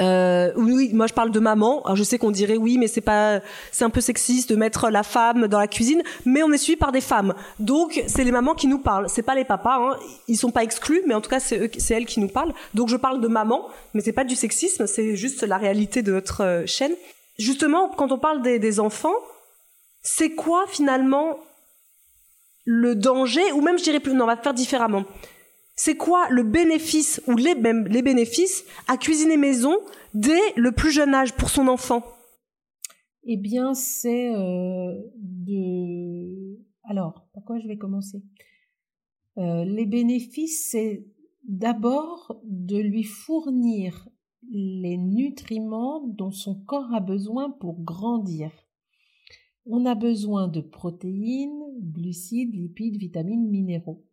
euh, 0.00 0.52
oui, 0.56 0.90
moi 0.92 1.06
je 1.06 1.14
parle 1.14 1.30
de 1.30 1.38
maman. 1.38 1.82
Alors 1.84 1.96
je 1.96 2.02
sais 2.02 2.18
qu'on 2.18 2.30
dirait 2.30 2.56
oui, 2.56 2.78
mais 2.78 2.88
c'est 2.88 3.00
pas, 3.00 3.40
c'est 3.70 3.84
un 3.84 3.90
peu 3.90 4.00
sexiste 4.00 4.50
de 4.50 4.56
mettre 4.56 4.90
la 4.90 5.02
femme 5.02 5.46
dans 5.46 5.58
la 5.58 5.68
cuisine, 5.68 6.02
mais 6.24 6.42
on 6.42 6.52
est 6.52 6.58
suivi 6.58 6.76
par 6.76 6.92
des 6.92 7.00
femmes. 7.00 7.34
Donc 7.60 8.02
c'est 8.06 8.24
les 8.24 8.32
mamans 8.32 8.54
qui 8.54 8.66
nous 8.66 8.78
parlent. 8.78 9.08
C'est 9.08 9.22
pas 9.22 9.34
les 9.34 9.44
papas. 9.44 9.78
Hein. 9.78 9.96
Ils 10.26 10.36
sont 10.36 10.50
pas 10.50 10.64
exclus, 10.64 11.02
mais 11.06 11.14
en 11.14 11.20
tout 11.20 11.30
cas 11.30 11.40
c'est 11.40 11.70
elles 11.90 12.06
qui 12.06 12.20
nous 12.20 12.28
parlent. 12.28 12.52
Donc 12.74 12.88
je 12.88 12.96
parle 12.96 13.20
de 13.20 13.28
maman, 13.28 13.68
mais 13.94 14.00
c'est 14.00 14.12
pas 14.12 14.24
du 14.24 14.34
sexisme, 14.34 14.86
c'est 14.86 15.16
juste 15.16 15.42
la 15.42 15.58
réalité 15.58 16.02
de 16.02 16.12
notre 16.12 16.42
euh, 16.42 16.66
chaîne. 16.66 16.92
Justement, 17.38 17.88
quand 17.88 18.12
on 18.12 18.18
parle 18.18 18.42
des, 18.42 18.80
enfants, 18.80 19.14
c'est 20.02 20.30
quoi 20.30 20.66
finalement 20.68 21.38
le 22.64 22.94
danger, 22.94 23.52
ou 23.52 23.60
même 23.60 23.76
je 23.76 23.82
dirais 23.84 24.00
plus, 24.00 24.12
on 24.12 24.26
va 24.26 24.36
faire 24.36 24.54
différemment 24.54 25.04
c'est 25.76 25.96
quoi 25.96 26.28
le 26.30 26.42
bénéfice 26.42 27.20
ou 27.26 27.36
les, 27.36 27.54
bénéfices 27.54 28.64
à 28.86 28.96
cuisiner 28.96 29.36
maison 29.36 29.74
dès 30.14 30.52
le 30.56 30.72
plus 30.72 30.90
jeune 30.90 31.14
âge 31.14 31.34
pour 31.34 31.50
son 31.50 31.68
enfant? 31.68 32.02
Eh 33.24 33.36
bien, 33.36 33.74
c'est 33.74 34.34
euh, 34.34 34.92
de. 35.16 36.60
Alors, 36.84 37.26
par 37.32 37.44
quoi 37.44 37.58
je 37.58 37.66
vais 37.66 37.78
commencer? 37.78 38.22
Euh, 39.38 39.64
Les 39.64 39.86
bénéfices, 39.86 40.68
c'est 40.70 41.06
d'abord 41.42 42.40
de 42.44 42.78
lui 42.78 43.02
fournir 43.02 44.08
les 44.50 44.98
nutriments 44.98 46.06
dont 46.06 46.30
son 46.30 46.54
corps 46.54 46.92
a 46.94 47.00
besoin 47.00 47.50
pour 47.50 47.82
grandir. 47.82 48.50
On 49.66 49.86
a 49.86 49.94
besoin 49.94 50.46
de 50.48 50.60
protéines, 50.60 51.62
glucides, 51.80 52.54
lipides, 52.54 52.98
vitamines, 52.98 53.48
minéraux. 53.48 54.04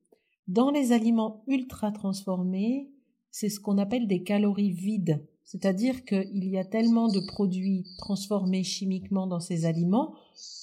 Dans 0.48 0.72
les 0.72 0.92
aliments 0.92 1.44
ultra 1.48 1.92
transformés, 1.92 2.90
c'est 3.30 3.50
ce 3.50 3.60
qu'on 3.60 3.78
appelle 3.78 4.08
des 4.08 4.24
calories 4.24 4.72
vides. 4.72 5.26
C'est-à-dire 5.44 6.06
qu'il 6.06 6.48
y 6.48 6.58
a 6.58 6.66
tellement 6.66 7.08
de 7.08 7.20
produits 7.20 7.86
transformés 7.98 8.64
chimiquement 8.64 9.28
dans 9.28 9.40
ces 9.40 9.66
aliments, 9.66 10.14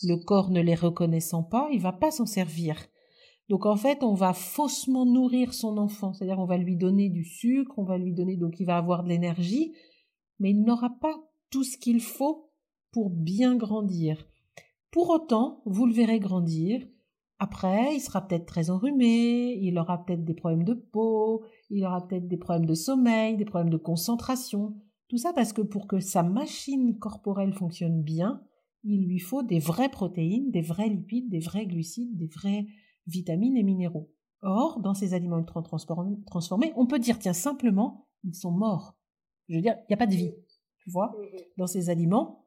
le 0.02 0.16
corps 0.16 0.50
ne 0.50 0.60
les 0.60 0.74
reconnaissant 0.74 1.42
pas, 1.42 1.68
il 1.72 1.80
va 1.80 1.92
pas 1.92 2.10
s'en 2.10 2.26
servir. 2.26 2.76
Donc 3.48 3.66
en 3.66 3.76
fait, 3.76 4.02
on 4.02 4.14
va 4.14 4.32
faussement 4.32 5.06
nourrir 5.06 5.54
son 5.54 5.78
enfant, 5.78 6.12
c'est-à-dire 6.12 6.38
on 6.38 6.46
va 6.46 6.58
lui 6.58 6.76
donner 6.76 7.08
du 7.08 7.24
sucre, 7.24 7.78
on 7.78 7.84
va 7.84 7.98
lui 7.98 8.12
donner 8.12 8.36
donc 8.36 8.60
il 8.60 8.66
va 8.66 8.76
avoir 8.76 9.02
de 9.02 9.08
l'énergie, 9.08 9.72
mais 10.38 10.50
il 10.50 10.62
n'aura 10.62 10.90
pas 11.00 11.16
tout 11.50 11.64
ce 11.64 11.78
qu'il 11.78 12.00
faut 12.00 12.50
pour 12.92 13.10
bien 13.10 13.56
grandir. 13.56 14.26
Pour 14.90 15.10
autant, 15.10 15.62
vous 15.64 15.86
le 15.86 15.92
verrez 15.92 16.18
grandir, 16.18 16.86
après, 17.38 17.94
il 17.94 18.00
sera 18.00 18.26
peut-être 18.26 18.46
très 18.46 18.70
enrhumé, 18.70 19.56
il 19.60 19.78
aura 19.78 20.04
peut-être 20.04 20.24
des 20.24 20.34
problèmes 20.34 20.64
de 20.64 20.74
peau, 20.74 21.44
il 21.70 21.84
aura 21.84 22.06
peut-être 22.06 22.26
des 22.26 22.36
problèmes 22.36 22.66
de 22.66 22.74
sommeil, 22.74 23.36
des 23.36 23.44
problèmes 23.44 23.70
de 23.70 23.76
concentration. 23.76 24.74
Tout 25.08 25.18
ça 25.18 25.32
parce 25.32 25.52
que 25.52 25.62
pour 25.62 25.86
que 25.86 26.00
sa 26.00 26.22
machine 26.22 26.98
corporelle 26.98 27.54
fonctionne 27.54 28.02
bien, 28.02 28.42
il 28.82 29.06
lui 29.06 29.20
faut 29.20 29.42
des 29.42 29.60
vraies 29.60 29.88
protéines, 29.88 30.50
des 30.50 30.62
vrais 30.62 30.88
lipides, 30.88 31.30
des 31.30 31.38
vrais 31.38 31.66
glucides, 31.66 32.16
des 32.16 32.26
vraies 32.26 32.66
vitamines 33.06 33.56
et 33.56 33.62
minéraux. 33.62 34.10
Or, 34.42 34.80
dans 34.80 34.94
ces 34.94 35.14
aliments 35.14 35.38
ultra 35.38 35.62
transformés, 35.62 36.72
on 36.76 36.86
peut 36.86 36.98
dire, 36.98 37.18
tiens, 37.18 37.32
simplement, 37.32 38.08
ils 38.24 38.34
sont 38.34 38.52
morts. 38.52 38.96
Je 39.48 39.56
veux 39.56 39.62
dire, 39.62 39.76
il 39.82 39.86
n'y 39.90 39.94
a 39.94 39.96
pas 39.96 40.06
de 40.06 40.14
vie, 40.14 40.32
tu 40.78 40.90
vois, 40.90 41.16
dans 41.56 41.66
ces 41.66 41.88
aliments. 41.88 42.44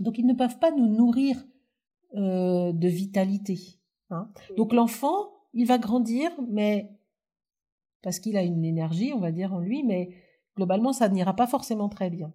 Donc, 0.00 0.18
ils 0.18 0.26
ne 0.26 0.34
peuvent 0.34 0.58
pas 0.58 0.72
nous 0.72 0.88
nourrir 0.88 1.42
euh, 2.14 2.72
de 2.72 2.88
vitalité. 2.88 3.81
Hein. 4.12 4.28
Donc 4.56 4.72
l'enfant, 4.72 5.30
il 5.54 5.66
va 5.66 5.78
grandir, 5.78 6.30
mais 6.50 6.90
parce 8.02 8.18
qu'il 8.18 8.36
a 8.36 8.42
une 8.42 8.64
énergie, 8.64 9.12
on 9.14 9.20
va 9.20 9.30
dire, 9.32 9.52
en 9.52 9.60
lui, 9.60 9.82
mais 9.84 10.10
globalement, 10.56 10.92
ça 10.92 11.08
n'ira 11.08 11.34
pas 11.34 11.46
forcément 11.46 11.88
très 11.88 12.10
bien. 12.10 12.32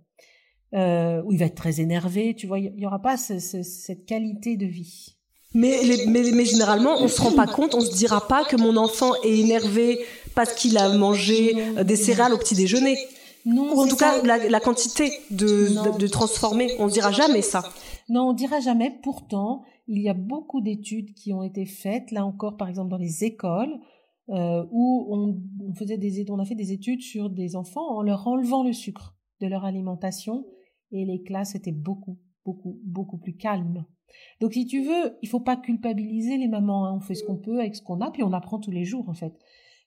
Euh, 0.73 1.21
ou 1.23 1.31
il 1.31 1.39
va 1.39 1.45
être 1.45 1.55
très 1.55 1.79
énervé, 1.79 2.35
tu 2.35 2.47
vois, 2.47 2.59
il 2.59 2.73
n'y 2.75 2.85
aura 2.85 3.01
pas 3.01 3.15
cette 3.17 4.05
qualité 4.05 4.57
de 4.57 4.65
vie. 4.65 5.15
Mais, 5.53 5.79
mais, 6.07 6.31
mais, 6.33 6.45
généralement, 6.45 6.95
on 6.99 7.07
se 7.07 7.21
rend 7.21 7.31
pas 7.31 7.47
compte, 7.47 7.73
on 7.73 7.79
se 7.81 7.95
dira 7.95 8.27
pas 8.27 8.43
que 8.43 8.57
mon 8.57 8.75
enfant 8.75 9.13
est 9.23 9.39
énervé 9.39 9.99
parce 10.35 10.53
qu'il 10.53 10.77
a 10.77 10.89
mangé 10.89 11.55
euh, 11.77 11.83
des 11.83 11.95
céréales 11.95 12.33
au 12.33 12.37
petit 12.37 12.53
déjeuner. 12.53 12.97
Non, 13.45 13.73
Ou 13.73 13.79
en 13.81 13.87
tout 13.87 13.97
ça. 13.97 14.19
cas, 14.19 14.27
la, 14.27 14.49
la 14.49 14.59
quantité 14.59 15.13
de, 15.31 15.47
de, 15.93 15.97
de 15.97 16.07
transformer. 16.07 16.75
On 16.79 16.87
dira 16.87 17.13
jamais 17.13 17.41
ça. 17.41 17.63
Non, 18.09 18.29
on 18.29 18.33
dira 18.33 18.59
jamais. 18.59 18.99
Pourtant, 19.01 19.63
il 19.87 20.01
y 20.01 20.09
a 20.09 20.13
beaucoup 20.13 20.61
d'études 20.61 21.13
qui 21.13 21.33
ont 21.33 21.43
été 21.43 21.65
faites, 21.65 22.11
là 22.11 22.25
encore, 22.25 22.57
par 22.57 22.67
exemple, 22.67 22.89
dans 22.89 22.97
les 22.97 23.23
écoles, 23.23 23.79
euh, 24.29 24.65
où 24.71 25.07
on, 25.09 25.73
faisait 25.73 25.97
des, 25.97 26.29
on 26.29 26.39
a 26.39 26.45
fait 26.45 26.55
des 26.55 26.73
études 26.73 27.01
sur 27.01 27.29
des 27.29 27.55
enfants 27.55 27.95
en 27.95 28.01
leur 28.01 28.27
enlevant 28.27 28.63
le 28.63 28.73
sucre 28.73 29.15
de 29.39 29.47
leur 29.47 29.63
alimentation, 29.63 30.45
et 30.91 31.05
les 31.05 31.21
classes 31.23 31.55
étaient 31.55 31.71
beaucoup, 31.71 32.17
beaucoup, 32.45 32.79
beaucoup 32.83 33.17
plus 33.17 33.35
calmes. 33.35 33.85
Donc, 34.41 34.53
si 34.53 34.65
tu 34.65 34.81
veux, 34.81 35.17
il 35.21 35.29
faut 35.29 35.39
pas 35.39 35.57
culpabiliser 35.57 36.37
les 36.37 36.47
mamans. 36.47 36.85
hein. 36.85 36.93
On 36.95 36.99
fait 36.99 37.15
ce 37.15 37.23
qu'on 37.23 37.37
peut 37.37 37.59
avec 37.59 37.75
ce 37.75 37.81
qu'on 37.81 38.01
a, 38.01 38.11
puis 38.11 38.23
on 38.23 38.33
apprend 38.33 38.59
tous 38.59 38.71
les 38.71 38.85
jours, 38.85 39.09
en 39.09 39.13
fait. 39.13 39.33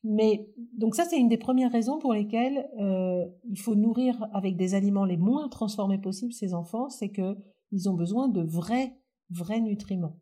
Mais 0.02 0.48
donc 0.78 0.94
ça, 0.94 1.04
c'est 1.04 1.18
une 1.18 1.28
des 1.28 1.36
premières 1.36 1.72
raisons 1.72 1.98
pour 1.98 2.14
lesquelles 2.14 2.70
euh, 2.78 3.26
il 3.50 3.58
faut 3.58 3.74
nourrir 3.74 4.28
avec 4.32 4.56
des 4.56 4.74
aliments 4.74 5.04
les 5.04 5.18
moins 5.18 5.48
transformés 5.48 5.98
possibles 5.98 6.32
ces 6.32 6.54
enfants, 6.54 6.88
c'est 6.88 7.10
que 7.10 7.36
ils 7.70 7.88
ont 7.88 7.94
besoin 7.94 8.28
de 8.28 8.42
vrais, 8.42 8.96
vrais 9.30 9.60
nutriments. 9.60 10.16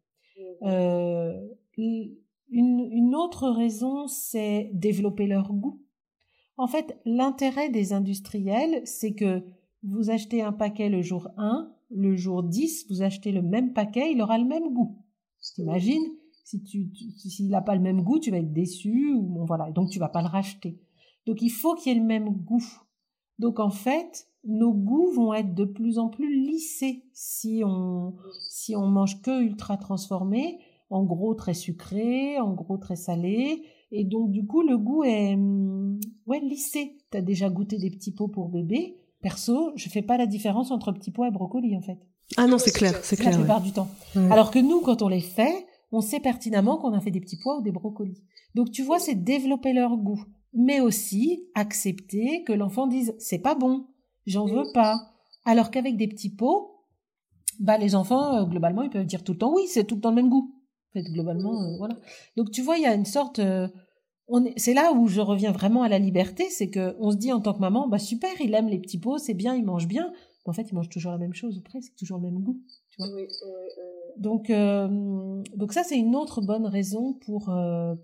Euh, 0.62 1.48
une, 1.76 2.16
une 2.50 3.14
autre 3.14 3.48
raison, 3.50 4.06
c'est 4.06 4.70
développer 4.72 5.26
leur 5.26 5.52
goût. 5.52 5.82
En 6.56 6.66
fait, 6.66 6.98
l'intérêt 7.04 7.68
des 7.70 7.92
industriels, 7.92 8.82
c'est 8.84 9.14
que 9.14 9.44
vous 9.82 10.10
achetez 10.10 10.42
un 10.42 10.52
paquet 10.52 10.88
le 10.88 11.02
jour 11.02 11.28
1, 11.36 11.72
le 11.90 12.16
jour 12.16 12.42
10, 12.42 12.86
vous 12.90 13.02
achetez 13.02 13.32
le 13.32 13.42
même 13.42 13.72
paquet, 13.72 14.12
il 14.12 14.20
aura 14.20 14.38
le 14.38 14.44
même 14.44 14.72
goût. 14.72 14.98
T'imagines 15.54 16.04
si 16.44 16.62
tu, 16.62 16.90
tu- 16.90 17.10
s'il 17.10 17.48
n'a 17.50 17.60
pas 17.60 17.74
le 17.74 17.80
même 17.82 18.02
goût, 18.02 18.18
tu 18.18 18.30
vas 18.30 18.38
être 18.38 18.52
déçu 18.52 19.12
ou 19.12 19.22
bon 19.22 19.44
voilà, 19.44 19.70
donc 19.70 19.90
tu 19.90 19.98
vas 19.98 20.08
pas 20.08 20.22
le 20.22 20.28
racheter. 20.28 20.78
Donc 21.26 21.42
il 21.42 21.50
faut 21.50 21.74
qu'il 21.74 21.92
y 21.92 21.96
ait 21.96 21.98
le 22.00 22.06
même 22.06 22.28
goût. 22.30 22.64
Donc 23.38 23.60
en 23.60 23.70
fait, 23.70 24.27
nos 24.44 24.72
goûts 24.72 25.10
vont 25.12 25.34
être 25.34 25.54
de 25.54 25.64
plus 25.64 25.98
en 25.98 26.08
plus 26.08 26.40
lissés 26.44 27.04
si 27.12 27.62
on 27.64 28.14
si 28.50 28.76
on 28.76 28.86
mange 28.86 29.20
que 29.22 29.42
ultra 29.42 29.76
transformé, 29.76 30.58
en 30.90 31.04
gros 31.04 31.34
très 31.34 31.54
sucré, 31.54 32.38
en 32.38 32.54
gros 32.54 32.78
très 32.78 32.96
salé, 32.96 33.62
et 33.90 34.04
donc 34.04 34.30
du 34.30 34.46
coup 34.46 34.62
le 34.62 34.78
goût 34.78 35.04
est 35.04 35.34
hum, 35.34 35.98
ouais 36.26 36.40
lissé. 36.40 36.96
T'as 37.10 37.20
déjà 37.20 37.48
goûté 37.50 37.78
des 37.78 37.90
petits 37.90 38.12
pots 38.12 38.28
pour 38.28 38.48
bébé. 38.48 38.96
Perso, 39.20 39.72
je 39.74 39.88
fais 39.88 40.02
pas 40.02 40.16
la 40.16 40.26
différence 40.26 40.70
entre 40.70 40.92
petits 40.92 41.10
pois 41.10 41.28
et 41.28 41.30
brocoli 41.32 41.76
en 41.76 41.80
fait 41.80 41.98
Ah 42.36 42.46
non, 42.46 42.58
c'est 42.58 42.70
clair, 42.70 42.94
c'est 43.02 43.18
la 43.18 43.24
clair. 43.24 43.34
ouais. 43.34 43.40
plupart 43.40 43.60
du 43.60 43.72
temps. 43.72 43.88
Ouais. 44.14 44.30
Alors 44.30 44.50
que 44.52 44.60
nous, 44.60 44.80
quand 44.80 45.02
on 45.02 45.08
les 45.08 45.20
fait, 45.20 45.66
on 45.90 46.00
sait 46.00 46.20
pertinemment 46.20 46.76
qu'on 46.78 46.92
a 46.92 47.00
fait 47.00 47.10
des 47.10 47.20
petits 47.20 47.38
pois 47.42 47.58
ou 47.58 47.62
des 47.62 47.72
brocolis. 47.72 48.22
Donc 48.54 48.70
tu 48.70 48.82
vois, 48.82 48.98
c'est 49.00 49.16
développer 49.16 49.72
leur 49.72 49.96
goût, 49.96 50.22
mais 50.54 50.80
aussi 50.80 51.46
accepter 51.54 52.44
que 52.44 52.52
l'enfant 52.52 52.86
dise 52.86 53.14
c'est 53.18 53.38
pas 53.40 53.54
bon, 53.56 53.86
j'en 54.28 54.46
veux 54.46 54.70
pas. 54.72 55.00
Alors 55.44 55.70
qu'avec 55.70 55.96
des 55.96 56.08
petits 56.08 56.34
pots, 56.34 56.84
bah 57.58 57.78
les 57.78 57.94
enfants 57.94 58.36
euh, 58.36 58.44
globalement 58.44 58.82
ils 58.82 58.90
peuvent 58.90 59.06
dire 59.06 59.24
tout 59.24 59.32
le 59.32 59.38
temps 59.38 59.52
oui, 59.54 59.62
c'est 59.68 59.84
tout 59.84 59.96
le 59.96 60.00
temps 60.00 60.10
le 60.10 60.16
même 60.16 60.28
goût. 60.28 60.54
En 60.90 60.92
fait, 60.92 61.10
globalement, 61.10 61.62
euh, 61.62 61.76
voilà. 61.78 61.96
Donc 62.36 62.50
tu 62.50 62.62
vois, 62.62 62.76
il 62.76 62.82
y 62.82 62.86
a 62.86 62.94
une 62.94 63.04
sorte 63.04 63.38
euh, 63.38 63.68
c'est 64.56 64.74
là 64.74 64.92
où 64.92 65.06
je 65.06 65.20
reviens 65.20 65.52
vraiment 65.52 65.82
à 65.82 65.88
la 65.88 65.98
liberté, 65.98 66.50
c'est 66.50 66.68
que 66.68 66.94
on 66.98 67.10
se 67.10 67.16
dit 67.16 67.32
en 67.32 67.40
tant 67.40 67.54
que 67.54 67.60
maman, 67.60 67.88
bah 67.88 67.98
super, 67.98 68.30
il 68.40 68.54
aime 68.54 68.68
les 68.68 68.78
petits 68.78 69.00
pots, 69.00 69.18
c'est 69.18 69.34
bien, 69.34 69.54
il 69.54 69.64
mange 69.64 69.88
bien. 69.88 70.12
Mais 70.44 70.50
en 70.50 70.52
fait, 70.52 70.68
il 70.70 70.74
mange 70.74 70.90
toujours 70.90 71.12
la 71.12 71.18
même 71.18 71.32
chose 71.32 71.56
ou 71.58 71.62
presque, 71.62 71.94
toujours 71.96 72.18
le 72.18 72.24
même 72.24 72.40
goût. 72.40 72.60
Tu 72.90 73.02
vois. 73.02 73.08
Donc, 74.18 74.50
euh, 74.50 75.42
donc 75.56 75.72
ça, 75.72 75.82
c'est 75.82 75.98
une 75.98 76.14
autre 76.14 76.42
bonne 76.42 76.66
raison 76.66 77.14
pour, 77.14 77.50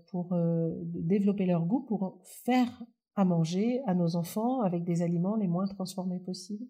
pour 0.09 0.35
développer 0.83 1.45
leur 1.45 1.63
goût, 1.65 1.81
pour 1.81 2.17
faire 2.23 2.83
à 3.15 3.25
manger 3.25 3.81
à 3.85 3.93
nos 3.93 4.15
enfants 4.15 4.61
avec 4.61 4.83
des 4.83 5.01
aliments 5.01 5.35
les 5.35 5.47
moins 5.47 5.67
transformés 5.67 6.19
possibles. 6.19 6.65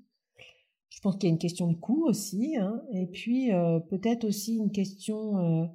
Je 0.90 1.02
pense 1.02 1.18
qu'il 1.18 1.28
y 1.28 1.32
a 1.32 1.34
une 1.34 1.40
question 1.40 1.68
de 1.68 1.76
coût 1.76 2.06
aussi, 2.08 2.56
hein, 2.56 2.82
et 2.94 3.08
puis 3.08 3.52
euh, 3.52 3.80
peut-être 3.80 4.24
aussi 4.24 4.56
une 4.56 4.72
question, 4.72 5.38
euh, 5.40 5.66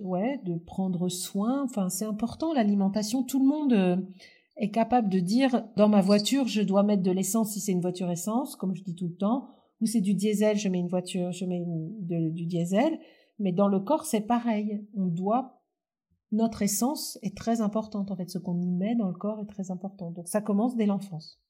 ouais, 0.00 0.40
de 0.44 0.56
prendre 0.56 1.08
soin. 1.08 1.64
Enfin, 1.64 1.88
c'est 1.88 2.04
important 2.04 2.52
l'alimentation. 2.52 3.24
Tout 3.24 3.40
le 3.40 3.48
monde 3.48 3.72
euh, 3.72 3.96
est 4.56 4.70
capable 4.70 5.08
de 5.08 5.18
dire 5.18 5.66
dans 5.76 5.88
ma 5.88 6.00
voiture, 6.00 6.46
je 6.46 6.62
dois 6.62 6.82
mettre 6.82 7.02
de 7.02 7.10
l'essence 7.10 7.54
si 7.54 7.60
c'est 7.60 7.72
une 7.72 7.80
voiture 7.80 8.10
essence, 8.10 8.54
comme 8.56 8.76
je 8.76 8.84
dis 8.84 8.94
tout 8.94 9.08
le 9.08 9.16
temps, 9.16 9.48
ou 9.80 9.86
c'est 9.86 10.00
du 10.00 10.14
diesel, 10.14 10.56
je 10.58 10.68
mets 10.68 10.78
une 10.78 10.88
voiture, 10.88 11.32
je 11.32 11.44
mets 11.44 11.64
du 12.00 12.46
diesel. 12.46 12.98
Mais 13.40 13.50
dans 13.50 13.66
le 13.66 13.80
corps, 13.80 14.04
c'est 14.04 14.20
pareil. 14.20 14.86
On 14.96 15.06
doit 15.06 15.53
notre 16.34 16.62
essence 16.62 17.18
est 17.22 17.36
très 17.36 17.60
importante 17.60 18.10
en 18.10 18.16
fait. 18.16 18.28
Ce 18.28 18.38
qu'on 18.38 18.60
y 18.60 18.70
met 18.70 18.94
dans 18.96 19.08
le 19.08 19.14
corps 19.14 19.40
est 19.40 19.52
très 19.52 19.70
important. 19.70 20.10
Donc 20.10 20.28
ça 20.28 20.40
commence 20.40 20.76
dès 20.76 20.86
l'enfance. 20.86 21.40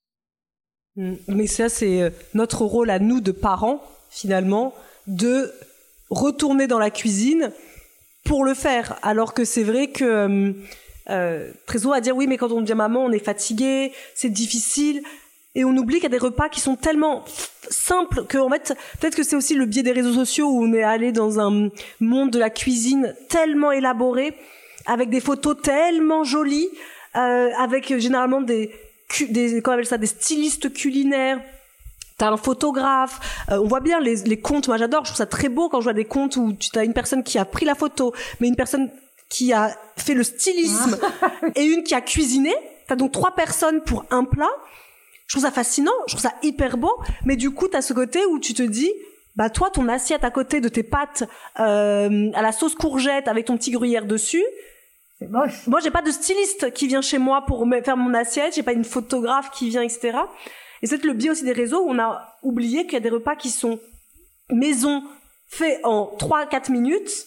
Mm. 0.96 1.14
Mais 1.28 1.46
ça, 1.46 1.68
c'est 1.68 2.02
euh, 2.02 2.10
notre 2.34 2.64
rôle 2.64 2.90
à 2.90 2.98
nous 2.98 3.20
de 3.20 3.32
parents, 3.32 3.80
finalement, 4.10 4.74
de 5.06 5.52
retourner 6.10 6.66
dans 6.66 6.78
la 6.78 6.90
cuisine 6.90 7.50
pour 8.24 8.44
le 8.44 8.54
faire. 8.54 8.98
Alors 9.02 9.34
que 9.34 9.44
c'est 9.44 9.64
vrai 9.64 9.88
que 9.88 10.04
euh, 10.04 10.52
euh, 11.10 11.50
très 11.66 11.80
souvent 11.80 11.94
à 11.94 12.00
dire 12.00 12.16
oui, 12.16 12.26
mais 12.26 12.36
quand 12.36 12.52
on 12.52 12.60
devient 12.60 12.74
maman, 12.74 13.04
on 13.04 13.12
est 13.12 13.24
fatigué, 13.24 13.92
c'est 14.14 14.30
difficile. 14.30 15.02
Et 15.56 15.64
on 15.64 15.76
oublie 15.76 15.96
qu'il 15.96 16.04
y 16.04 16.06
a 16.06 16.10
des 16.10 16.18
repas 16.18 16.48
qui 16.48 16.60
sont 16.60 16.74
tellement 16.74 17.24
simples 17.70 18.24
que, 18.26 18.38
en 18.38 18.50
fait, 18.50 18.74
peut-être 19.00 19.14
que 19.14 19.22
c'est 19.22 19.36
aussi 19.36 19.54
le 19.54 19.66
biais 19.66 19.84
des 19.84 19.92
réseaux 19.92 20.12
sociaux 20.12 20.48
où 20.48 20.64
on 20.64 20.72
est 20.72 20.82
allé 20.82 21.12
dans 21.12 21.38
un 21.38 21.70
monde 22.00 22.30
de 22.30 22.40
la 22.40 22.50
cuisine 22.50 23.14
tellement 23.28 23.70
élaboré, 23.70 24.34
avec 24.86 25.10
des 25.10 25.20
photos 25.20 25.56
tellement 25.62 26.24
jolies, 26.24 26.68
euh, 27.16 27.50
avec 27.58 27.90
euh, 27.90 27.98
généralement 27.98 28.40
des, 28.40 28.74
comment 29.18 29.36
on 29.66 29.70
appelle 29.72 29.86
ça, 29.86 29.98
des 29.98 30.06
stylistes 30.06 30.72
culinaires. 30.72 31.40
T'as 32.16 32.30
un 32.30 32.36
photographe, 32.36 33.44
euh, 33.50 33.58
on 33.58 33.66
voit 33.66 33.80
bien 33.80 34.00
les, 34.00 34.16
les 34.16 34.40
comptes, 34.40 34.68
moi 34.68 34.76
j'adore, 34.76 35.04
je 35.04 35.10
trouve 35.10 35.18
ça 35.18 35.26
très 35.26 35.48
beau 35.48 35.68
quand 35.68 35.80
je 35.80 35.84
vois 35.84 35.94
des 35.94 36.04
comptes 36.04 36.36
où 36.36 36.52
tu 36.52 36.70
as 36.78 36.84
une 36.84 36.92
personne 36.92 37.24
qui 37.24 37.38
a 37.38 37.44
pris 37.44 37.64
la 37.64 37.74
photo, 37.74 38.14
mais 38.38 38.46
une 38.46 38.54
personne 38.54 38.88
qui 39.28 39.52
a 39.52 39.76
fait 39.96 40.14
le 40.14 40.22
stylisme 40.22 40.96
et 41.56 41.64
une 41.64 41.82
qui 41.82 41.94
a 41.94 42.00
cuisiné. 42.00 42.54
T'as 42.86 42.96
donc 42.96 43.12
trois 43.12 43.34
personnes 43.34 43.82
pour 43.82 44.04
un 44.10 44.24
plat. 44.24 44.50
Je 45.26 45.34
trouve 45.34 45.42
ça 45.42 45.50
fascinant, 45.50 45.92
je 46.06 46.12
trouve 46.14 46.22
ça 46.22 46.34
hyper 46.42 46.76
beau, 46.76 46.92
mais 47.24 47.34
du 47.34 47.50
coup 47.50 47.66
t'as 47.66 47.82
ce 47.82 47.92
côté 47.92 48.24
où 48.26 48.38
tu 48.38 48.54
te 48.54 48.62
dis, 48.62 48.92
bah 49.36 49.50
toi 49.50 49.70
ton 49.70 49.88
assiette 49.88 50.22
à 50.22 50.30
côté 50.30 50.60
de 50.60 50.68
tes 50.68 50.82
pâtes 50.82 51.24
euh, 51.58 52.30
à 52.34 52.42
la 52.42 52.52
sauce 52.52 52.74
courgette 52.74 53.26
avec 53.26 53.46
ton 53.46 53.56
petit 53.56 53.70
gruyère 53.70 54.04
dessus, 54.04 54.44
C'est 55.18 55.28
moche. 55.28 55.66
moi, 55.66 55.80
j'ai 55.80 55.90
pas 55.90 56.02
de 56.02 56.10
styliste 56.10 56.72
qui 56.72 56.86
vient 56.86 57.00
chez 57.00 57.18
moi 57.18 57.44
pour 57.46 57.66
me 57.66 57.80
faire 57.82 57.96
mon 57.96 58.14
assiette. 58.14 58.54
J'ai 58.54 58.62
pas 58.62 58.72
une 58.72 58.84
photographe 58.84 59.50
qui 59.50 59.68
vient, 59.68 59.82
etc. 59.82 60.18
Et 60.82 60.86
c'est 60.86 61.02
le 61.04 61.12
biais 61.12 61.30
aussi 61.30 61.44
des 61.44 61.52
réseaux 61.52 61.82
où 61.84 61.90
on 61.90 61.98
a 61.98 62.36
oublié 62.42 62.84
qu'il 62.84 62.94
y 62.94 62.96
a 62.96 63.00
des 63.00 63.10
repas 63.10 63.36
qui 63.36 63.50
sont 63.50 63.78
maison, 64.50 65.02
faits 65.46 65.80
en 65.84 66.16
3-4 66.18 66.72
minutes 66.72 67.26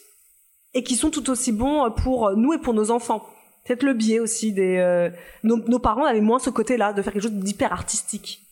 et 0.74 0.84
qui 0.84 0.96
sont 0.96 1.10
tout 1.10 1.30
aussi 1.30 1.52
bons 1.52 1.90
pour 1.92 2.36
nous 2.36 2.54
et 2.54 2.60
pour 2.60 2.74
nos 2.74 2.92
enfants. 2.92 3.24
C'est 3.66 3.82
le 3.84 3.94
biais 3.94 4.20
aussi 4.20 4.54
des... 4.54 4.78
euh, 4.78 5.10
nos, 5.44 5.58
nos 5.58 5.80
parents 5.80 6.06
avaient 6.06 6.22
moins 6.22 6.40
ce 6.40 6.50
côté-là 6.50 6.94
de 6.94 7.02
faire 7.02 7.12
quelque 7.12 7.24
chose 7.24 7.34
d'hyper 7.34 7.74
artistique. 7.74 8.48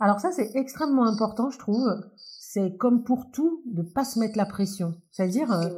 Alors 0.00 0.20
ça, 0.20 0.32
c'est 0.32 0.50
extrêmement 0.54 1.06
important, 1.06 1.50
je 1.50 1.58
trouve. 1.58 1.86
C'est 2.16 2.76
comme 2.78 3.04
pour 3.04 3.30
tout, 3.32 3.62
de 3.66 3.82
pas 3.82 4.04
se 4.04 4.18
mettre 4.18 4.36
la 4.36 4.46
pression. 4.46 4.94
C'est-à-dire, 5.12 5.52
euh, 5.52 5.68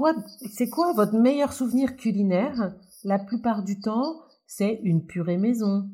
quoi, 0.00 0.14
c'est 0.50 0.70
quoi 0.70 0.94
votre 0.94 1.14
meilleur 1.14 1.52
souvenir 1.52 1.94
culinaire? 1.96 2.72
La 3.04 3.18
plupart 3.18 3.62
du 3.62 3.80
temps, 3.80 4.16
c'est 4.46 4.80
une 4.82 5.04
purée 5.04 5.36
maison, 5.36 5.90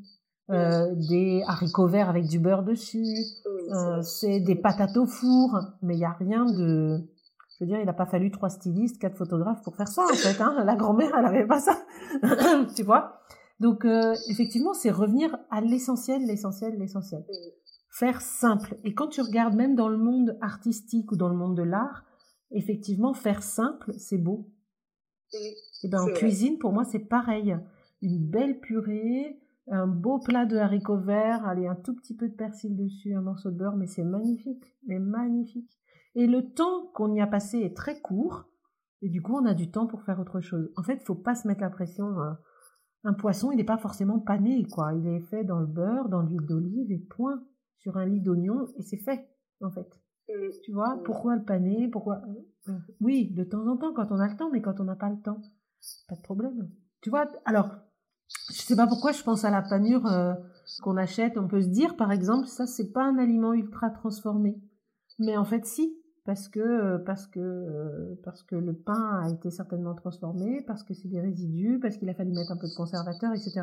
euh, 0.51 0.95
des 0.95 1.43
haricots 1.47 1.89
verts 1.89 2.09
avec 2.09 2.29
du 2.29 2.39
beurre 2.39 2.63
dessus, 2.63 3.05
euh, 3.73 4.01
c'est 4.03 4.39
des 4.39 4.55
patates 4.55 4.97
au 4.97 5.07
four, 5.07 5.59
mais 5.83 5.97
il 5.97 6.01
y 6.01 6.05
a 6.05 6.13
rien 6.13 6.45
de... 6.45 6.99
Je 7.59 7.65
veux 7.65 7.67
dire, 7.67 7.81
il 7.81 7.87
n'a 7.87 7.95
pas 7.95 8.07
fallu 8.07 8.31
trois 8.31 8.49
stylistes, 8.51 9.01
quatre 9.01 9.17
photographes 9.17 9.63
pour 9.63 9.75
faire 9.77 9.89
ça, 9.89 10.05
en 10.05 10.15
fait. 10.15 10.41
Hein. 10.41 10.63
La 10.65 10.77
grand-mère, 10.77 11.11
elle 11.19 11.25
avait 11.25 11.47
pas 11.47 11.59
ça. 11.59 11.77
tu 12.77 12.85
vois? 12.85 13.23
Donc, 13.59 13.85
euh, 13.85 14.15
effectivement, 14.29 14.73
c'est 14.73 14.91
revenir 14.91 15.37
à 15.51 15.61
l'essentiel, 15.63 16.25
l'essentiel, 16.27 16.79
l'essentiel. 16.79 17.25
Faire 17.91 18.21
simple. 18.21 18.77
Et 18.85 18.95
quand 18.95 19.09
tu 19.09 19.23
regardes 19.23 19.55
même 19.55 19.75
dans 19.75 19.89
le 19.89 19.97
monde 19.97 20.39
artistique 20.43 21.11
ou 21.11 21.17
dans 21.17 21.31
le 21.31 21.37
monde 21.37 21.57
de 21.57 21.63
l'art, 21.63 22.06
effectivement, 22.51 23.15
faire 23.15 23.43
simple, 23.43 23.93
c'est 23.99 24.19
beau. 24.19 24.51
Et 25.83 25.89
ben 25.89 26.01
en 26.01 26.07
cuisine, 26.15 26.59
pour 26.59 26.73
moi, 26.73 26.85
c'est 26.85 27.01
pareil. 27.01 27.57
Une 28.03 28.19
belle 28.19 28.61
purée, 28.61 29.41
un 29.69 29.87
beau 29.87 30.19
plat 30.21 30.47
de 30.47 30.57
haricots 30.57 31.01
verts, 31.01 31.45
allez, 31.47 31.67
un 31.67 31.75
tout 31.75 31.95
petit 31.95 32.15
peu 32.15 32.29
de 32.29 32.35
persil 32.35 32.77
dessus, 32.77 33.15
un 33.15 33.23
morceau 33.23 33.51
de 33.51 33.57
beurre, 33.57 33.77
mais 33.77 33.87
c'est 33.87 34.05
magnifique, 34.05 34.65
mais 34.87 34.99
magnifique. 34.99 35.71
Et 36.15 36.27
le 36.27 36.53
temps 36.53 36.87
qu'on 36.95 37.13
y 37.13 37.21
a 37.21 37.27
passé 37.27 37.59
est 37.59 37.77
très 37.77 38.01
court, 38.01 38.45
et 39.03 39.09
du 39.09 39.21
coup, 39.23 39.35
on 39.37 39.45
a 39.45 39.55
du 39.55 39.71
temps 39.71 39.87
pour 39.87 40.03
faire 40.03 40.21
autre 40.21 40.41
chose. 40.41 40.71
En 40.77 40.83
fait, 40.83 40.99
il 41.01 41.05
faut 41.05 41.15
pas 41.15 41.35
se 41.35 41.47
mettre 41.47 41.61
la 41.61 41.71
pression. 41.71 42.19
euh, 42.21 42.33
Un 43.05 43.13
poisson, 43.13 43.51
il 43.53 43.57
n'est 43.57 43.65
pas 43.65 43.77
forcément 43.79 44.19
pané, 44.19 44.65
quoi. 44.65 44.95
Il 44.95 45.07
est 45.07 45.21
fait 45.21 45.45
dans 45.45 45.61
le 45.61 45.67
beurre, 45.67 46.09
dans 46.09 46.23
l'huile 46.23 46.47
d'olive, 46.47 46.91
et 46.91 46.99
point. 46.99 47.45
Sur 47.79 47.99
un 47.99 48.07
lit 48.07 48.21
d'oignon, 48.21 48.67
et 48.79 48.83
c'est 48.83 48.97
fait, 48.97 49.29
en 49.61 49.71
fait. 49.71 49.89
Tu 50.65 50.73
vois, 50.73 51.01
pourquoi 51.05 51.37
le 51.37 51.45
paner 51.45 51.89
Pourquoi 51.89 52.21
euh, 52.69 52.73
Oui, 53.01 53.31
de 53.31 53.45
temps 53.45 53.67
en 53.67 53.77
temps, 53.77 53.93
quand 53.95 54.11
on 54.11 54.19
a 54.19 54.29
le 54.29 54.37
temps, 54.37 54.51
mais 54.51 54.61
quand 54.61 54.81
on 54.81 54.85
n'a 54.85 54.97
pas 54.97 55.09
le 55.09 55.21
temps, 55.21 55.41
pas 56.09 56.17
de 56.17 56.23
problème. 56.23 56.69
Tu 57.01 57.11
vois, 57.11 57.31
alors, 57.45 57.71
je 58.51 58.61
sais 58.61 58.77
pas 58.77 58.87
pourquoi 58.87 59.13
je 59.13 59.23
pense 59.23 59.45
à 59.45 59.51
la 59.51 59.63
panure 59.63 60.07
euh, 60.07 60.35
qu'on 60.83 60.97
achète. 60.97 61.39
On 61.39 61.49
peut 61.49 61.63
se 61.63 61.69
dire, 61.69 61.97
par 61.97 62.13
exemple, 62.13 62.47
ça 62.47 62.67
c'est 62.67 62.93
pas 62.93 63.05
un 63.05 63.19
aliment 63.19 63.53
ultra 63.53 63.91
transformé, 63.91 64.61
mais 65.19 65.37
en 65.37 65.45
fait 65.45 65.65
si, 65.65 65.97
parce 66.25 66.49
que 66.49 66.61
euh, 66.61 66.99
parce 66.99 67.27
que 67.27 67.41
euh, 67.41 68.21
parce 68.25 68.43
que 68.43 68.57
le 68.57 68.75
pain 68.75 69.21
a 69.23 69.31
été 69.31 69.51
certainement 69.51 69.95
transformé, 69.95 70.63
parce 70.67 70.83
que 70.83 70.95
c'est 70.95 71.09
des 71.09 71.21
résidus, 71.21 71.79
parce 71.81 71.97
qu'il 71.97 72.09
a 72.09 72.15
fallu 72.15 72.33
mettre 72.33 72.53
un 72.53 72.57
peu 72.57 72.67
de 72.67 72.77
conservateur, 72.77 73.33
etc. 73.33 73.63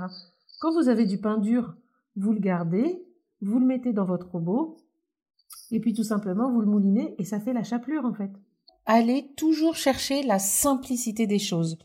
Quand 0.61 0.71
vous 0.73 0.87
avez 0.87 1.05
du 1.05 1.19
pain 1.19 1.37
dur, 1.37 1.75
vous 2.15 2.31
le 2.31 2.39
gardez, 2.39 3.05
vous 3.41 3.59
le 3.59 3.65
mettez 3.65 3.91
dans 3.91 4.05
votre 4.05 4.31
robot, 4.31 4.77
et 5.71 5.79
puis 5.79 5.93
tout 5.93 6.03
simplement 6.03 6.51
vous 6.51 6.61
le 6.61 6.67
moulinez 6.67 7.15
et 7.17 7.25
ça 7.25 7.39
fait 7.39 7.53
la 7.53 7.63
chapelure 7.63 8.05
en 8.05 8.13
fait. 8.13 8.31
Allez 8.85 9.33
toujours 9.37 9.75
chercher 9.75 10.23
la 10.23 10.39
simplicité 10.39 11.27
des 11.27 11.39
choses. 11.39 11.77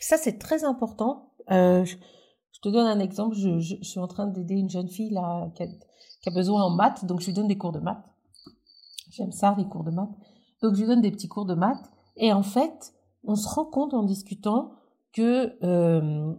Ça 0.00 0.16
c'est 0.16 0.38
très 0.38 0.64
important 0.64 1.34
euh, 1.50 1.84
je, 1.84 1.96
te 2.60 2.68
donne 2.68 2.86
un 2.86 3.00
exemple. 3.00 3.36
Je, 3.36 3.76
suis 3.82 4.00
en 4.00 4.06
train 4.06 4.26
d'aider 4.26 4.54
une 4.54 4.70
jeune 4.70 4.88
fille 4.88 5.10
là 5.10 5.50
qui 5.54 5.62
a, 5.62 5.66
qui 5.66 6.28
a, 6.28 6.32
besoin 6.32 6.62
en 6.64 6.70
maths, 6.70 7.04
donc 7.04 7.20
je 7.20 7.26
lui 7.26 7.32
donne 7.34 7.48
des 7.48 7.58
cours 7.58 7.72
de 7.72 7.80
maths. 7.80 8.04
J'aime 9.10 9.32
ça, 9.32 9.54
les 9.58 9.66
cours 9.66 9.84
de 9.84 9.90
maths. 9.90 10.14
Donc 10.62 10.74
je 10.74 10.80
lui 10.80 10.86
donne 10.86 11.00
des 11.00 11.10
petits 11.10 11.28
cours 11.28 11.44
de 11.44 11.54
maths. 11.54 11.90
Et 12.16 12.32
en 12.32 12.42
fait, 12.42 12.94
on 13.24 13.36
se 13.36 13.48
rend 13.48 13.64
compte 13.64 13.94
en 13.94 14.02
discutant 14.02 14.72
que 15.12 15.56
euh, 15.62 16.34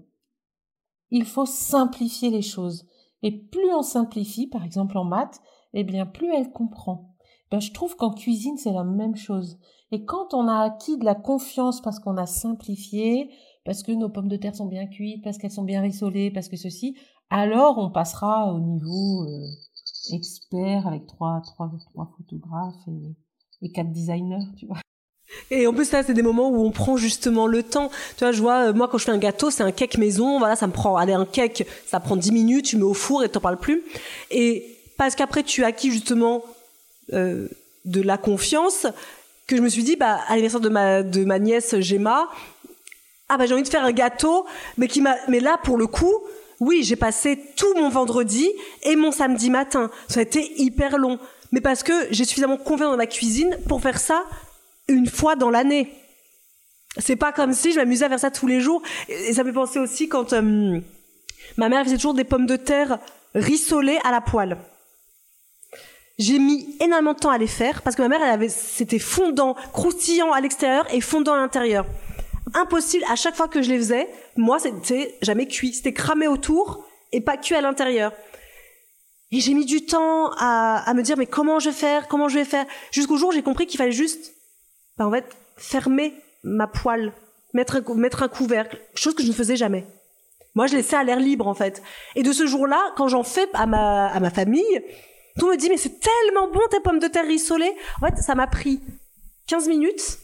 il 1.11 1.25
faut 1.25 1.45
simplifier 1.45 2.29
les 2.29 2.41
choses. 2.41 2.85
Et 3.21 3.31
plus 3.31 3.73
on 3.73 3.81
simplifie, 3.81 4.47
par 4.47 4.63
exemple 4.63 4.97
en 4.97 5.03
maths, 5.03 5.41
eh 5.75 5.83
bien 5.83 6.05
plus 6.05 6.33
elle 6.33 6.51
comprend. 6.51 7.15
Ben, 7.51 7.59
je 7.59 7.71
trouve 7.71 7.95
qu'en 7.95 8.11
cuisine, 8.11 8.57
c'est 8.57 8.71
la 8.71 8.83
même 8.83 9.15
chose. 9.15 9.59
Et 9.91 10.03
quand 10.03 10.33
on 10.33 10.47
a 10.47 10.63
acquis 10.63 10.97
de 10.97 11.05
la 11.05 11.13
confiance 11.13 11.81
parce 11.81 11.99
qu'on 11.99 12.17
a 12.17 12.25
simplifié, 12.25 13.29
parce 13.65 13.83
que 13.83 13.91
nos 13.91 14.09
pommes 14.09 14.27
de 14.27 14.37
terre 14.37 14.55
sont 14.55 14.65
bien 14.65 14.87
cuites, 14.87 15.23
parce 15.23 15.37
qu'elles 15.37 15.51
sont 15.51 15.63
bien 15.63 15.81
rissolées, 15.81 16.31
parce 16.31 16.49
que 16.49 16.57
ceci, 16.57 16.97
alors 17.29 17.77
on 17.77 17.91
passera 17.91 18.51
au 18.51 18.59
niveau 18.59 19.23
euh, 19.23 19.45
expert 20.13 20.87
avec 20.87 21.05
trois, 21.05 21.41
trois, 21.43 21.71
trois 21.91 22.11
photographes 22.17 22.87
et, 23.61 23.71
quatre 23.71 23.91
designers, 23.91 24.45
tu 24.57 24.67
vois. 24.67 24.77
Et 25.49 25.65
en 25.65 25.73
plus 25.73 25.85
ça 25.85 26.03
c'est 26.03 26.13
des 26.13 26.21
moments 26.21 26.49
où 26.49 26.63
on 26.63 26.71
prend 26.71 26.97
justement 26.97 27.47
le 27.47 27.63
temps. 27.63 27.89
Tu 28.17 28.23
vois, 28.23 28.31
je 28.31 28.41
vois 28.41 28.69
euh, 28.69 28.73
moi 28.73 28.87
quand 28.87 28.97
je 28.97 29.05
fais 29.05 29.11
un 29.11 29.17
gâteau, 29.17 29.49
c'est 29.49 29.63
un 29.63 29.71
cake 29.71 29.97
maison, 29.97 30.39
voilà, 30.39 30.55
ça 30.55 30.67
me 30.67 30.71
prend 30.71 30.97
allez 30.97 31.13
un 31.13 31.25
cake, 31.25 31.67
ça 31.87 31.99
prend 31.99 32.15
10 32.15 32.31
minutes, 32.31 32.65
tu 32.65 32.77
mets 32.77 32.83
au 32.83 32.93
four 32.93 33.23
et 33.23 33.29
t'en 33.29 33.39
parles 33.39 33.57
plus. 33.57 33.83
Et 34.29 34.74
parce 34.97 35.15
qu'après 35.15 35.43
tu 35.43 35.63
as 35.63 35.67
acquis 35.67 35.91
justement 35.91 36.43
euh, 37.13 37.47
de 37.85 38.01
la 38.01 38.17
confiance 38.17 38.87
que 39.47 39.55
je 39.55 39.61
me 39.61 39.69
suis 39.69 39.83
dit 39.83 39.95
bah 39.95 40.19
à 40.27 40.31
l'anniversaire 40.31 40.59
de 40.59 40.69
ma 40.69 41.03
de 41.03 41.23
ma 41.23 41.39
nièce 41.39 41.79
Gemma, 41.79 42.29
ah 43.29 43.37
bah 43.37 43.45
j'ai 43.45 43.53
envie 43.53 43.63
de 43.63 43.67
faire 43.67 43.85
un 43.85 43.91
gâteau, 43.91 44.45
mais 44.77 44.87
qui 44.87 45.01
m'a, 45.01 45.15
mais 45.27 45.39
là 45.39 45.59
pour 45.63 45.77
le 45.77 45.87
coup, 45.87 46.13
oui, 46.59 46.83
j'ai 46.83 46.95
passé 46.95 47.39
tout 47.55 47.73
mon 47.75 47.89
vendredi 47.89 48.49
et 48.83 48.95
mon 48.95 49.11
samedi 49.11 49.49
matin. 49.49 49.89
Ça 50.07 50.19
a 50.19 50.23
été 50.23 50.61
hyper 50.61 50.97
long, 50.97 51.19
mais 51.51 51.61
parce 51.61 51.83
que 51.83 51.93
j'ai 52.11 52.25
suffisamment 52.25 52.57
confiance 52.57 52.91
dans 52.91 52.97
ma 52.97 53.07
cuisine 53.07 53.57
pour 53.67 53.81
faire 53.81 53.99
ça 53.99 54.23
une 54.87 55.07
fois 55.07 55.35
dans 55.35 55.49
l'année. 55.49 55.91
C'est 56.97 57.15
pas 57.15 57.33
comme 57.33 57.53
si 57.53 57.73
je 57.73 57.77
m'amusais 57.77 58.05
à 58.05 58.09
faire 58.09 58.19
ça 58.19 58.31
tous 58.31 58.47
les 58.47 58.61
jours. 58.61 58.81
Et 59.09 59.33
ça 59.33 59.43
me 59.43 59.49
fait 59.49 59.53
penser 59.55 59.79
aussi 59.79 60.07
quand 60.07 60.31
euh, 60.33 60.79
ma 61.57 61.69
mère 61.69 61.83
faisait 61.83 61.97
toujours 61.97 62.13
des 62.13 62.23
pommes 62.23 62.45
de 62.45 62.55
terre 62.55 62.99
rissolées 63.33 63.99
à 64.05 64.11
la 64.11 64.21
poêle. 64.21 64.57
J'ai 66.17 66.39
mis 66.39 66.77
énormément 66.79 67.13
de 67.13 67.19
temps 67.19 67.29
à 67.29 67.37
les 67.37 67.47
faire 67.47 67.81
parce 67.81 67.95
que 67.95 68.01
ma 68.01 68.07
mère, 68.07 68.21
elle 68.21 68.29
avait, 68.29 68.49
c'était 68.49 68.99
fondant, 68.99 69.55
croustillant 69.73 70.31
à 70.31 70.39
l'extérieur 70.39 70.85
et 70.93 71.01
fondant 71.01 71.33
à 71.33 71.37
l'intérieur 71.37 71.85
impossible. 72.53 73.03
À 73.09 73.15
chaque 73.15 73.35
fois 73.35 73.47
que 73.47 73.61
je 73.61 73.69
les 73.69 73.77
faisais, 73.77 74.09
moi, 74.35 74.59
c'était 74.59 75.17
jamais 75.21 75.47
cuit. 75.47 75.73
C'était 75.73 75.93
cramé 75.93 76.27
autour 76.27 76.85
et 77.11 77.21
pas 77.21 77.37
cuit 77.37 77.55
à 77.55 77.61
l'intérieur. 77.61 78.13
Et 79.31 79.39
j'ai 79.39 79.53
mis 79.53 79.65
du 79.65 79.85
temps 79.85 80.31
à, 80.37 80.93
me 80.93 81.01
dire, 81.01 81.17
mais 81.17 81.25
comment 81.25 81.59
je 81.59 81.69
vais 81.69 81.75
faire, 81.75 82.07
comment 82.07 82.29
je 82.29 82.35
vais 82.35 82.45
faire, 82.45 82.65
jusqu'au 82.91 83.17
jour 83.17 83.31
j'ai 83.31 83.41
compris 83.41 83.65
qu'il 83.65 83.77
fallait 83.77 83.91
juste, 83.91 84.33
bah, 84.97 85.07
en 85.07 85.11
fait, 85.11 85.25
fermer 85.57 86.13
ma 86.43 86.67
poêle, 86.67 87.11
mettre 87.53 87.77
un, 87.77 87.95
mettre 87.95 88.27
couvercle, 88.27 88.79
chose 88.93 89.15
que 89.15 89.23
je 89.23 89.27
ne 89.27 89.33
faisais 89.33 89.55
jamais. 89.55 89.85
Moi, 90.53 90.67
je 90.67 90.75
laissais 90.75 90.95
à 90.95 91.03
l'air 91.03 91.19
libre, 91.19 91.47
en 91.47 91.53
fait. 91.53 91.83
Et 92.15 92.23
de 92.23 92.31
ce 92.31 92.45
jour-là, 92.45 92.93
quand 92.95 93.09
j'en 93.09 93.23
fais 93.23 93.49
à 93.53 93.65
ma, 93.65 94.07
à 94.07 94.19
ma 94.21 94.29
famille, 94.29 94.81
tout 95.39 95.47
me 95.47 95.57
dit, 95.57 95.69
mais 95.69 95.77
c'est 95.77 95.99
tellement 95.99 96.49
bon 96.51 96.61
tes 96.69 96.79
pommes 96.79 96.99
de 96.99 97.07
terre 97.07 97.25
rissolées. 97.25 97.73
En 98.01 98.07
fait, 98.07 98.21
ça 98.21 98.35
m'a 98.35 98.47
pris 98.47 98.79
15 99.47 99.67
minutes. 99.67 100.19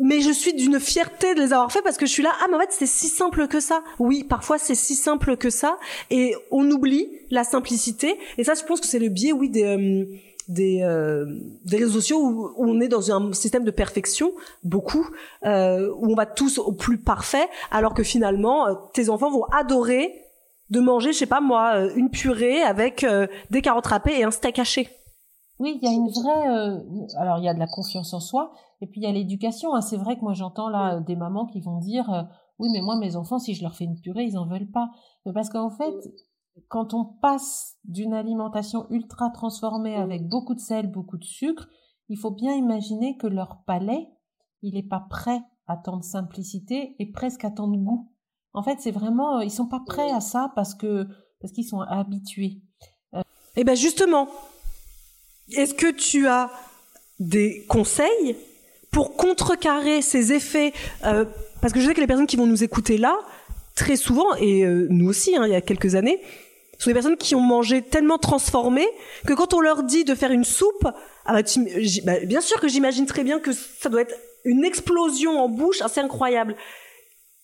Mais 0.00 0.20
je 0.20 0.30
suis 0.30 0.54
d'une 0.54 0.78
fierté 0.78 1.34
de 1.34 1.40
les 1.40 1.52
avoir 1.52 1.72
fait 1.72 1.82
parce 1.82 1.96
que 1.96 2.06
je 2.06 2.12
suis 2.12 2.22
là 2.22 2.30
ah 2.40 2.46
mais 2.48 2.54
en 2.54 2.60
fait 2.60 2.70
c'est 2.70 2.86
si 2.86 3.08
simple 3.08 3.48
que 3.48 3.58
ça. 3.58 3.82
Oui 3.98 4.22
parfois 4.22 4.56
c'est 4.56 4.76
si 4.76 4.94
simple 4.94 5.36
que 5.36 5.50
ça. 5.50 5.76
Et 6.10 6.36
on 6.52 6.70
oublie 6.70 7.08
la 7.30 7.42
simplicité. 7.42 8.16
Et 8.36 8.44
ça 8.44 8.54
je 8.54 8.62
pense 8.62 8.80
que 8.80 8.86
c'est 8.86 9.00
le 9.00 9.08
biais 9.08 9.32
oui 9.32 9.50
des 9.50 9.64
euh, 9.64 10.04
des, 10.48 10.80
euh, 10.82 11.26
des 11.64 11.76
réseaux 11.76 12.00
sociaux 12.00 12.20
où, 12.20 12.54
on 12.56 12.80
est 12.80 12.88
dans 12.88 13.12
un 13.12 13.32
système 13.32 13.64
de 13.64 13.70
perfection 13.70 14.32
beaucoup 14.64 15.06
euh, 15.44 15.92
où 15.98 16.10
on 16.10 16.14
va 16.14 16.26
tous 16.26 16.58
au 16.58 16.72
plus 16.72 16.98
parfait 16.98 17.48
alors 17.70 17.94
que 17.94 18.02
finalement 18.02 18.66
euh, 18.66 18.74
tes 18.94 19.10
enfants 19.10 19.30
vont 19.30 19.44
adorer 19.44 20.24
de 20.70 20.80
manger 20.80 21.12
je 21.12 21.18
sais 21.18 21.26
pas 21.26 21.40
moi 21.40 21.74
euh, 21.74 21.94
une 21.96 22.10
purée 22.10 22.62
avec 22.62 23.06
des 23.50 23.62
carottes 23.62 23.86
râpées 23.86 24.18
et 24.18 24.24
un 24.24 24.30
steak 24.30 24.58
haché 24.58 24.88
oui, 25.60 25.76
il 25.82 25.88
y 25.88 25.90
a 25.90 25.92
une 25.92 26.08
vraie. 26.08 27.16
alors, 27.16 27.38
il 27.38 27.44
y 27.44 27.48
a 27.48 27.52
de 27.54 27.58
la 27.58 27.66
confiance 27.66 28.14
en 28.14 28.20
soi, 28.20 28.52
et 28.80 28.86
puis 28.86 29.00
il 29.00 29.04
y 29.04 29.06
a 29.08 29.12
l'éducation. 29.12 29.74
Hein. 29.74 29.80
C'est 29.80 29.96
vrai 29.96 30.16
que 30.16 30.22
moi 30.22 30.34
j'entends 30.34 30.68
là 30.68 31.00
des 31.00 31.16
mamans 31.16 31.46
qui 31.46 31.60
vont 31.60 31.78
dire 31.78 32.08
euh, 32.12 32.22
oui 32.58 32.68
mais 32.72 32.80
moi 32.80 32.96
mes 32.96 33.16
enfants 33.16 33.38
si 33.38 33.54
je 33.54 33.62
leur 33.62 33.74
fais 33.74 33.84
une 33.84 34.00
purée 34.00 34.24
ils 34.24 34.38
en 34.38 34.46
veulent 34.46 34.70
pas. 34.70 34.90
parce 35.34 35.50
qu'en 35.50 35.70
fait 35.70 35.94
quand 36.68 36.92
on 36.94 37.04
passe 37.04 37.76
d'une 37.84 38.14
alimentation 38.14 38.86
ultra 38.90 39.30
transformée 39.30 39.94
avec 39.94 40.28
beaucoup 40.28 40.54
de 40.54 40.60
sel, 40.60 40.90
beaucoup 40.90 41.16
de 41.16 41.24
sucre, 41.24 41.68
il 42.08 42.18
faut 42.18 42.32
bien 42.32 42.54
imaginer 42.54 43.16
que 43.16 43.26
leur 43.26 43.62
palais 43.66 44.08
il 44.62 44.74
n'est 44.74 44.88
pas 44.88 45.06
prêt 45.08 45.40
à 45.66 45.76
tant 45.76 45.98
de 45.98 46.02
simplicité 46.02 46.96
et 46.98 47.10
presque 47.12 47.44
à 47.44 47.50
tant 47.50 47.68
de 47.68 47.76
goût. 47.76 48.10
En 48.54 48.62
fait 48.62 48.78
c'est 48.80 48.90
vraiment 48.90 49.40
ils 49.40 49.50
sont 49.50 49.66
pas 49.66 49.82
prêts 49.86 50.10
à 50.10 50.20
ça 50.20 50.52
parce 50.54 50.74
que 50.74 51.06
parce 51.40 51.52
qu'ils 51.52 51.66
sont 51.66 51.80
habitués. 51.80 52.58
Euh... 53.14 53.22
Eh 53.56 53.64
ben 53.64 53.76
justement, 53.76 54.28
est-ce 55.52 55.74
que 55.74 55.90
tu 55.90 56.26
as 56.26 56.50
des 57.20 57.64
conseils 57.68 58.36
pour 58.90 59.16
contrecarrer 59.16 60.02
ces 60.02 60.32
effets, 60.32 60.72
euh, 61.04 61.24
parce 61.60 61.72
que 61.72 61.80
je 61.80 61.86
sais 61.86 61.94
que 61.94 62.00
les 62.00 62.06
personnes 62.06 62.26
qui 62.26 62.36
vont 62.36 62.46
nous 62.46 62.64
écouter 62.64 62.96
là, 62.96 63.18
très 63.74 63.96
souvent, 63.96 64.34
et 64.36 64.64
euh, 64.64 64.86
nous 64.90 65.08
aussi, 65.08 65.36
hein, 65.36 65.46
il 65.46 65.52
y 65.52 65.54
a 65.54 65.60
quelques 65.60 65.94
années, 65.94 66.20
sont 66.78 66.90
des 66.90 66.94
personnes 66.94 67.16
qui 67.16 67.34
ont 67.34 67.40
mangé 67.40 67.82
tellement 67.82 68.18
transformé 68.18 68.86
que 69.26 69.32
quand 69.32 69.52
on 69.52 69.60
leur 69.60 69.82
dit 69.82 70.04
de 70.04 70.14
faire 70.14 70.30
une 70.30 70.44
soupe, 70.44 70.86
ah 71.26 71.32
bah, 71.32 71.42
bah, 72.04 72.12
bien 72.24 72.40
sûr 72.40 72.60
que 72.60 72.68
j'imagine 72.68 73.04
très 73.04 73.24
bien 73.24 73.40
que 73.40 73.50
ça 73.52 73.88
doit 73.88 74.02
être 74.02 74.14
une 74.44 74.64
explosion 74.64 75.40
en 75.40 75.48
bouche 75.48 75.82
assez 75.82 76.00
incroyable. 76.00 76.54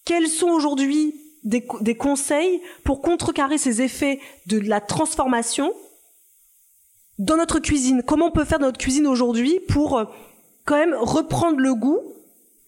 Quels 0.05 0.29
sont 0.29 0.49
aujourd'hui 0.49 1.15
des, 1.45 1.63
conseils 1.97 2.61
pour 2.85 3.01
contrecarrer 3.01 3.59
ces 3.59 3.83
effets 3.83 4.21
de 4.47 4.59
la 4.59 4.81
transformation 4.81 5.73
dans 7.19 7.37
notre 7.37 7.59
cuisine? 7.59 8.03
Comment 8.07 8.27
on 8.27 8.31
peut 8.31 8.45
faire 8.45 8.59
dans 8.59 8.67
notre 8.67 8.79
cuisine 8.79 9.07
aujourd'hui 9.07 9.61
pour 9.69 9.99
euh, 9.99 10.05
quand 10.67 10.77
même 10.77 10.95
reprendre 10.95 11.59
le 11.59 11.75
goût 11.75 12.01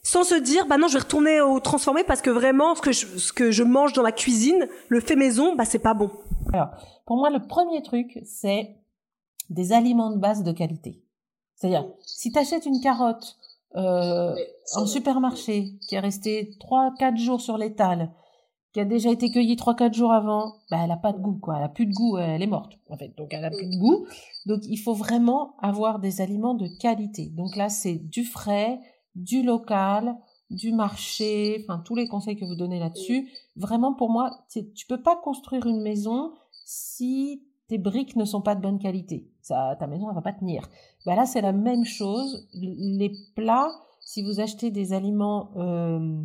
sans 0.02 0.22
se 0.22 0.36
dire 0.36 0.66
bah 0.66 0.78
non 0.78 0.86
je 0.86 0.94
vais 0.94 1.00
retourner 1.00 1.40
au 1.40 1.58
transformé 1.58 2.04
parce 2.04 2.22
que 2.22 2.30
vraiment 2.30 2.76
ce 2.76 2.80
que 2.80 2.92
je, 2.92 3.18
ce 3.18 3.32
que 3.32 3.50
je 3.50 3.64
mange 3.64 3.92
dans 3.92 4.02
la 4.02 4.12
cuisine 4.12 4.68
le 4.88 5.00
fait 5.00 5.16
maison 5.16 5.56
bah 5.56 5.64
c'est 5.64 5.80
pas 5.80 5.94
bon. 5.94 6.10
Alors 6.52 6.68
pour 7.06 7.16
moi 7.16 7.28
le 7.28 7.44
premier 7.44 7.82
truc 7.82 8.20
c'est 8.24 8.76
des 9.50 9.72
aliments 9.72 10.10
de 10.10 10.18
base 10.18 10.42
de 10.42 10.52
qualité. 10.52 11.02
C'est-à-dire 11.56 11.86
si 12.04 12.30
tu 12.30 12.38
achètes 12.38 12.66
une 12.66 12.80
carotte 12.80 13.36
euh, 13.74 14.34
en 14.74 14.86
supermarché 14.86 15.72
qui 15.88 15.96
est 15.96 16.00
restée 16.00 16.56
3 16.60 16.94
4 16.98 17.16
jours 17.16 17.40
sur 17.40 17.58
l'étal 17.58 18.12
qui 18.76 18.80
a 18.80 18.84
déjà 18.84 19.10
été 19.10 19.30
cueillie 19.30 19.56
3-4 19.56 19.94
jours 19.94 20.12
avant, 20.12 20.56
bah, 20.70 20.76
elle 20.84 20.90
a 20.90 20.98
pas 20.98 21.14
de 21.14 21.18
goût, 21.18 21.38
quoi. 21.40 21.56
Elle 21.56 21.64
a 21.64 21.70
plus 21.70 21.86
de 21.86 21.94
goût, 21.94 22.18
elle 22.18 22.42
est 22.42 22.46
morte, 22.46 22.74
en 22.90 22.98
fait. 22.98 23.16
Donc, 23.16 23.32
elle 23.32 23.46
a 23.46 23.48
plus 23.48 23.70
de 23.70 23.78
goût. 23.78 24.06
Donc, 24.44 24.60
il 24.64 24.76
faut 24.76 24.92
vraiment 24.92 25.56
avoir 25.62 25.98
des 25.98 26.20
aliments 26.20 26.52
de 26.52 26.68
qualité. 26.78 27.30
Donc 27.30 27.56
là, 27.56 27.70
c'est 27.70 27.94
du 27.94 28.22
frais, 28.22 28.78
du 29.14 29.42
local, 29.42 30.14
du 30.50 30.72
marché, 30.72 31.64
enfin, 31.64 31.82
tous 31.86 31.94
les 31.94 32.06
conseils 32.06 32.36
que 32.36 32.44
vous 32.44 32.54
donnez 32.54 32.78
là-dessus. 32.78 33.30
Vraiment, 33.56 33.94
pour 33.94 34.10
moi, 34.10 34.44
tu 34.52 34.86
peux 34.86 35.00
pas 35.00 35.16
construire 35.16 35.64
une 35.64 35.80
maison 35.80 36.34
si 36.66 37.46
tes 37.68 37.78
briques 37.78 38.14
ne 38.14 38.26
sont 38.26 38.42
pas 38.42 38.54
de 38.54 38.60
bonne 38.60 38.78
qualité. 38.78 39.30
Ta 39.48 39.86
maison, 39.86 40.08
elle 40.08 40.14
va 40.14 40.22
pas 40.22 40.32
tenir. 40.32 40.68
Bah 41.04 41.14
là, 41.14 41.26
c'est 41.26 41.40
la 41.40 41.52
même 41.52 41.84
chose. 41.84 42.48
Les 42.54 43.12
plats, 43.34 43.70
si 44.00 44.22
vous 44.22 44.40
achetez 44.40 44.70
des 44.70 44.92
aliments, 44.92 45.50
euh, 45.56 46.22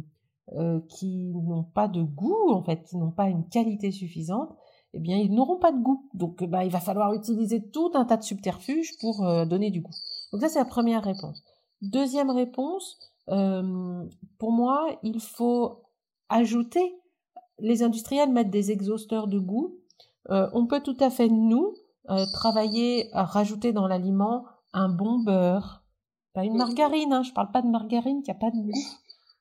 euh, 0.53 0.79
qui 0.89 1.31
n'ont 1.33 1.63
pas 1.63 1.87
de 1.87 2.01
goût, 2.01 2.51
en 2.51 2.63
fait, 2.63 2.83
qui 2.83 2.97
n'ont 2.97 3.11
pas 3.11 3.29
une 3.29 3.47
qualité 3.47 3.91
suffisante, 3.91 4.55
eh 4.93 4.99
bien, 4.99 5.17
ils 5.17 5.33
n'auront 5.33 5.59
pas 5.59 5.71
de 5.71 5.81
goût. 5.81 6.09
Donc, 6.13 6.43
bah, 6.43 6.65
il 6.65 6.71
va 6.71 6.79
falloir 6.79 7.13
utiliser 7.13 7.69
tout 7.69 7.91
un 7.93 8.05
tas 8.05 8.17
de 8.17 8.23
subterfuges 8.23 8.97
pour 8.99 9.25
euh, 9.25 9.45
donner 9.45 9.71
du 9.71 9.81
goût. 9.81 9.93
Donc 10.31 10.41
ça, 10.41 10.49
c'est 10.49 10.59
la 10.59 10.65
première 10.65 11.03
réponse. 11.03 11.43
Deuxième 11.81 12.29
réponse, 12.29 12.97
euh, 13.29 14.03
pour 14.37 14.51
moi, 14.51 14.87
il 15.03 15.19
faut 15.19 15.83
ajouter 16.29 16.95
les 17.59 17.83
industriels 17.83 18.31
mettent 18.31 18.49
des 18.49 18.71
exhausteurs 18.71 19.27
de 19.27 19.39
goût. 19.39 19.77
Euh, 20.29 20.49
on 20.53 20.65
peut 20.65 20.81
tout 20.81 20.97
à 20.99 21.09
fait, 21.09 21.29
nous, 21.29 21.75
euh, 22.09 22.25
travailler 22.33 23.13
à 23.13 23.23
rajouter 23.23 23.73
dans 23.73 23.87
l'aliment 23.87 24.45
un 24.73 24.89
bon 24.89 25.19
beurre. 25.19 25.83
Pas 26.33 26.45
une 26.45 26.57
margarine, 26.57 27.11
hein, 27.13 27.23
je 27.23 27.33
parle 27.33 27.51
pas 27.51 27.61
de 27.61 27.67
margarine 27.67 28.23
qui 28.23 28.31
a 28.31 28.35
pas 28.35 28.51
de 28.51 28.57
goût. 28.57 28.71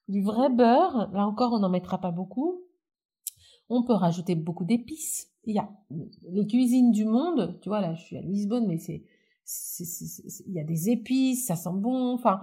Du 0.08 0.22
vrai 0.22 0.50
beurre, 0.50 1.08
là 1.12 1.26
encore, 1.26 1.52
on 1.52 1.61
n'en 1.61 1.68
mettra 1.68 1.98
pas 1.98 2.11
beaucoup. 2.11 2.62
On 3.68 3.84
peut 3.84 3.94
rajouter 3.94 4.34
beaucoup 4.34 4.64
d'épices. 4.64 5.28
Il 5.44 5.54
y 5.54 5.58
a 5.58 5.70
les 6.32 6.46
cuisines 6.46 6.90
du 6.90 7.04
monde, 7.04 7.58
tu 7.62 7.68
vois, 7.68 7.80
là, 7.80 7.94
je 7.94 8.02
suis 8.02 8.16
à 8.16 8.20
Lisbonne, 8.20 8.66
mais 8.66 8.78
c'est, 8.78 9.04
il 10.46 10.52
y 10.52 10.61
a 10.61 10.64
des 10.64 10.90
épices, 10.90 11.46
ça 11.46 11.56
sent 11.56 11.70
bon, 11.74 12.12
enfin, 12.12 12.40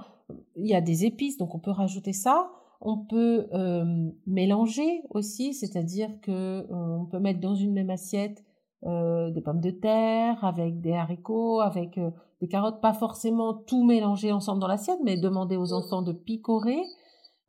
il 0.56 0.68
y 0.68 0.76
a 0.76 0.82
des 0.82 1.06
épices, 1.06 1.38
donc 1.38 1.54
on 1.54 1.60
peut 1.60 1.72
rajouter 1.72 2.14
ça. 2.14 2.50
On 2.80 2.98
peut 2.98 3.48
euh, 3.54 4.12
mélanger 4.28 5.02
aussi, 5.10 5.54
c'est-à-dire 5.54 6.10
que 6.22 6.32
euh, 6.32 6.66
on 6.72 7.06
peut 7.06 7.20
mettre 7.20 7.40
dans 7.40 7.56
une 7.56 7.74
même 7.74 7.90
assiette 7.90 8.44
euh, 8.86 9.32
des 9.32 9.42
pommes 9.42 9.62
de 9.62 9.72
terre 9.72 10.44
avec 10.44 10.82
des 10.82 10.94
haricots, 10.94 11.60
avec 11.62 12.00
des 12.42 12.48
carottes, 12.48 12.82
pas 12.82 12.94
forcément 12.94 13.54
tout 13.54 13.84
mélanger 13.84 14.32
ensemble 14.32 14.62
dans 14.62 14.68
l'assiette, 14.68 15.00
mais 15.04 15.18
demander 15.18 15.58
aux 15.58 15.74
enfants 15.74 16.02
de 16.02 16.14
picorer. 16.14 16.82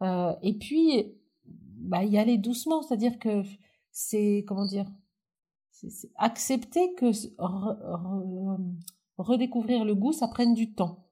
et 0.00 0.58
puis, 0.58 1.14
bah, 1.44 2.04
y 2.04 2.18
aller 2.18 2.38
doucement, 2.38 2.82
c'est-à-dire 2.82 3.18
que 3.18 3.42
c'est 3.90 4.44
comment 4.46 4.66
dire, 4.66 4.86
c'est 5.70 6.10
accepter 6.16 6.94
que 6.94 7.10
redécouvrir 9.18 9.84
le 9.84 9.94
goût, 9.94 10.12
ça 10.12 10.28
prenne 10.28 10.54
du 10.54 10.74
temps. 10.74 11.04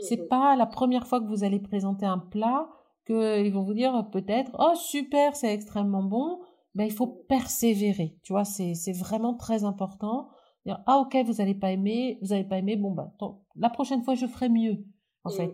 C'est 0.00 0.22
mmh 0.22 0.28
pas 0.28 0.56
la 0.56 0.66
première 0.66 1.06
fois 1.06 1.20
que 1.20 1.26
vous 1.26 1.44
allez 1.44 1.58
présenter 1.58 2.06
un 2.06 2.18
plat 2.18 2.68
qu'ils 3.06 3.52
vont 3.52 3.62
vous 3.62 3.74
dire 3.74 4.08
peut-être 4.12 4.52
oh 4.58 4.74
super 4.76 5.34
c'est 5.34 5.52
extrêmement 5.52 6.02
bon 6.02 6.40
ben 6.78 6.84
il 6.84 6.92
faut 6.92 7.06
persévérer 7.06 8.16
tu 8.22 8.32
vois 8.32 8.44
c'est 8.44 8.74
c'est 8.74 8.92
vraiment 8.92 9.34
très 9.34 9.64
important. 9.64 10.28
Dire 10.64 10.80
ah 10.86 10.98
ok 10.98 11.16
vous 11.26 11.34
n'allez 11.34 11.54
pas 11.54 11.72
aimer 11.72 12.18
vous 12.22 12.28
n'allez 12.28 12.44
pas 12.44 12.58
aimé 12.58 12.76
bon 12.76 12.92
ben 12.92 13.12
la 13.56 13.68
prochaine 13.68 14.02
fois 14.02 14.14
je 14.14 14.26
ferai 14.26 14.48
mieux 14.48 14.84
en 15.24 15.30
fait 15.30 15.52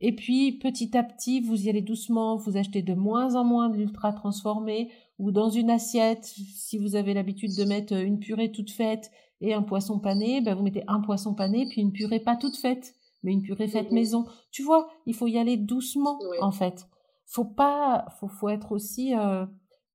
et 0.00 0.14
puis 0.14 0.58
petit 0.58 0.96
à 0.96 1.02
petit 1.02 1.40
vous 1.40 1.66
y 1.66 1.70
allez 1.70 1.82
doucement 1.82 2.36
vous 2.36 2.56
achetez 2.56 2.82
de 2.82 2.94
moins 2.94 3.34
en 3.34 3.44
moins 3.44 3.68
de 3.68 3.76
l'ultra 3.76 4.12
transformé 4.12 4.90
ou 5.18 5.30
dans 5.30 5.50
une 5.50 5.70
assiette 5.70 6.24
si 6.24 6.78
vous 6.78 6.96
avez 6.96 7.14
l'habitude 7.14 7.56
de 7.56 7.64
mettre 7.64 7.94
une 7.94 8.18
purée 8.18 8.52
toute 8.52 8.70
faite 8.70 9.10
et 9.40 9.54
un 9.54 9.62
poisson 9.62 9.98
pané 9.98 10.40
ben 10.40 10.54
vous 10.54 10.62
mettez 10.62 10.84
un 10.86 11.00
poisson 11.00 11.34
pané 11.34 11.66
puis 11.68 11.80
une 11.80 11.92
purée 11.92 12.20
pas 12.20 12.36
toute 12.36 12.56
faite 12.56 12.94
mais 13.26 13.32
une 13.32 13.42
purée 13.42 13.68
faite 13.68 13.90
maison. 13.90 14.24
Tu 14.52 14.62
vois, 14.62 14.88
il 15.04 15.14
faut 15.14 15.26
y 15.26 15.36
aller 15.36 15.56
doucement 15.56 16.18
en 16.40 16.52
fait. 16.52 16.86
Faut 17.26 17.44
pas, 17.44 18.06
faut, 18.20 18.28
faut 18.28 18.48
être 18.48 18.72
aussi 18.72 19.14
euh, 19.14 19.44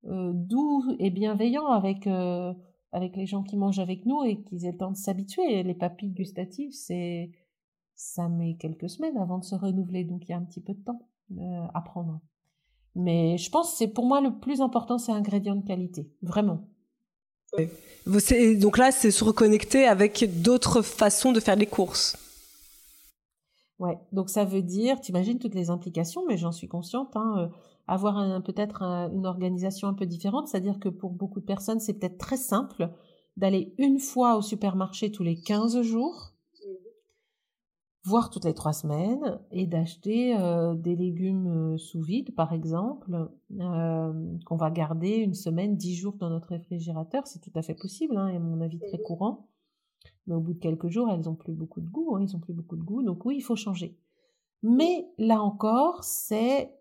doux 0.03 0.83
et 0.99 1.09
bienveillant 1.09 1.67
avec 1.67 2.07
euh, 2.07 2.53
avec 2.91 3.15
les 3.15 3.25
gens 3.25 3.43
qui 3.43 3.55
mangent 3.55 3.79
avec 3.79 4.05
nous 4.05 4.23
et 4.23 4.41
qu'ils 4.41 4.65
aient 4.65 4.71
le 4.71 4.77
temps 4.77 4.91
de 4.91 4.97
s'habituer. 4.97 5.63
Les 5.63 5.73
papilles 5.73 6.11
gustatives, 6.11 6.71
c'est 6.71 7.31
ça 7.95 8.27
met 8.27 8.55
quelques 8.55 8.89
semaines 8.89 9.17
avant 9.17 9.37
de 9.37 9.43
se 9.43 9.55
renouveler, 9.55 10.03
donc 10.03 10.27
il 10.27 10.31
y 10.31 10.33
a 10.33 10.37
un 10.37 10.43
petit 10.43 10.61
peu 10.61 10.73
de 10.73 10.83
temps 10.83 11.07
à 11.73 11.81
prendre. 11.81 12.19
Mais 12.95 13.37
je 13.37 13.49
pense 13.49 13.75
c'est 13.77 13.87
pour 13.87 14.05
moi 14.05 14.19
le 14.21 14.39
plus 14.39 14.61
important, 14.61 14.97
c'est 14.97 15.11
ingrédient 15.11 15.55
de 15.55 15.65
qualité, 15.65 16.11
vraiment. 16.21 16.67
Donc 18.05 18.77
là, 18.77 18.91
c'est 18.91 19.11
se 19.11 19.23
reconnecter 19.23 19.85
avec 19.85 20.41
d'autres 20.41 20.81
façons 20.81 21.31
de 21.31 21.39
faire 21.39 21.55
les 21.55 21.67
courses. 21.67 22.17
Ouais, 23.79 23.97
donc 24.11 24.29
ça 24.29 24.45
veut 24.45 24.61
dire, 24.61 25.01
t'imagines 25.01 25.39
toutes 25.39 25.55
les 25.55 25.69
implications, 25.69 26.23
mais 26.27 26.37
j'en 26.37 26.51
suis 26.51 26.67
consciente, 26.67 27.15
hein, 27.15 27.33
euh, 27.37 27.47
avoir 27.91 28.41
peut-être 28.43 28.81
une 28.81 29.25
organisation 29.25 29.87
un 29.89 29.93
peu 29.93 30.05
différente, 30.05 30.47
c'est-à-dire 30.47 30.79
que 30.79 30.89
pour 30.89 31.11
beaucoup 31.11 31.41
de 31.41 31.45
personnes, 31.45 31.79
c'est 31.79 31.93
peut-être 31.93 32.17
très 32.17 32.37
simple 32.37 32.89
d'aller 33.37 33.73
une 33.77 33.99
fois 33.99 34.37
au 34.37 34.41
supermarché 34.41 35.11
tous 35.11 35.23
les 35.23 35.39
15 35.39 35.81
jours, 35.81 36.33
voire 38.03 38.29
toutes 38.29 38.45
les 38.45 38.53
trois 38.53 38.73
semaines, 38.73 39.39
et 39.51 39.67
d'acheter 39.67 40.37
euh, 40.37 40.73
des 40.73 40.95
légumes 40.95 41.73
euh, 41.73 41.77
sous 41.77 42.01
vide, 42.01 42.33
par 42.33 42.51
exemple, 42.53 43.29
qu'on 43.49 44.55
va 44.55 44.71
garder 44.71 45.17
une 45.17 45.35
semaine, 45.35 45.75
dix 45.75 45.95
jours 45.95 46.15
dans 46.15 46.29
notre 46.29 46.47
réfrigérateur. 46.47 47.27
C'est 47.27 47.39
tout 47.39 47.51
à 47.55 47.61
fait 47.61 47.75
possible, 47.75 48.17
hein, 48.17 48.29
et 48.29 48.37
à 48.37 48.39
mon 48.39 48.61
avis 48.61 48.79
très 48.79 48.99
courant. 48.99 49.49
Mais 50.25 50.33
au 50.33 50.39
bout 50.39 50.53
de 50.53 50.59
quelques 50.59 50.87
jours, 50.87 51.09
elles 51.11 51.29
ont 51.29 51.35
plus 51.35 51.53
beaucoup 51.53 51.81
de 51.81 51.89
goût, 51.89 52.15
hein, 52.15 52.21
ils 52.21 52.35
ont 52.35 52.39
plus 52.39 52.53
beaucoup 52.53 52.77
de 52.77 52.83
goût, 52.83 53.03
donc 53.03 53.25
oui, 53.25 53.35
il 53.37 53.41
faut 53.41 53.55
changer. 53.55 53.97
Mais 54.63 55.07
là 55.17 55.41
encore, 55.41 56.03
c'est 56.03 56.71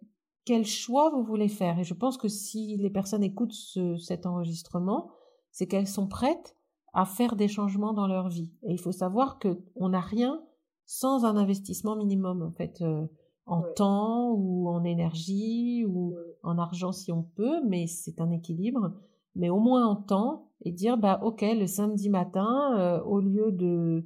quel 0.44 0.64
choix 0.64 1.10
vous 1.10 1.22
voulez 1.22 1.48
faire. 1.48 1.78
Et 1.78 1.84
je 1.84 1.94
pense 1.94 2.16
que 2.16 2.28
si 2.28 2.76
les 2.76 2.90
personnes 2.90 3.22
écoutent 3.22 3.54
cet 3.98 4.26
enregistrement, 4.26 5.10
c'est 5.50 5.66
qu'elles 5.66 5.86
sont 5.86 6.06
prêtes 6.06 6.56
à 6.92 7.04
faire 7.04 7.36
des 7.36 7.48
changements 7.48 7.92
dans 7.92 8.06
leur 8.06 8.28
vie. 8.28 8.52
Et 8.62 8.72
il 8.72 8.78
faut 8.78 8.92
savoir 8.92 9.38
que 9.38 9.60
on 9.76 9.90
n'a 9.90 10.00
rien 10.00 10.42
sans 10.86 11.24
un 11.24 11.36
investissement 11.36 11.94
minimum, 11.94 12.42
en 12.42 12.50
fait, 12.50 12.82
euh, 12.82 13.06
en 13.46 13.62
temps 13.76 14.32
ou 14.32 14.68
en 14.68 14.82
énergie 14.82 15.84
ou 15.86 16.16
en 16.42 16.58
argent 16.58 16.92
si 16.92 17.12
on 17.12 17.22
peut, 17.22 17.60
mais 17.66 17.86
c'est 17.86 18.20
un 18.20 18.30
équilibre. 18.30 18.92
Mais 19.36 19.50
au 19.50 19.60
moins 19.60 19.86
en 19.86 19.96
temps, 19.96 20.50
et 20.62 20.72
dire 20.72 20.98
bah 20.98 21.20
ok 21.22 21.42
le 21.42 21.66
samedi 21.66 22.10
matin 22.10 22.74
euh, 22.78 23.02
au 23.02 23.20
lieu 23.20 23.52
de 23.52 24.04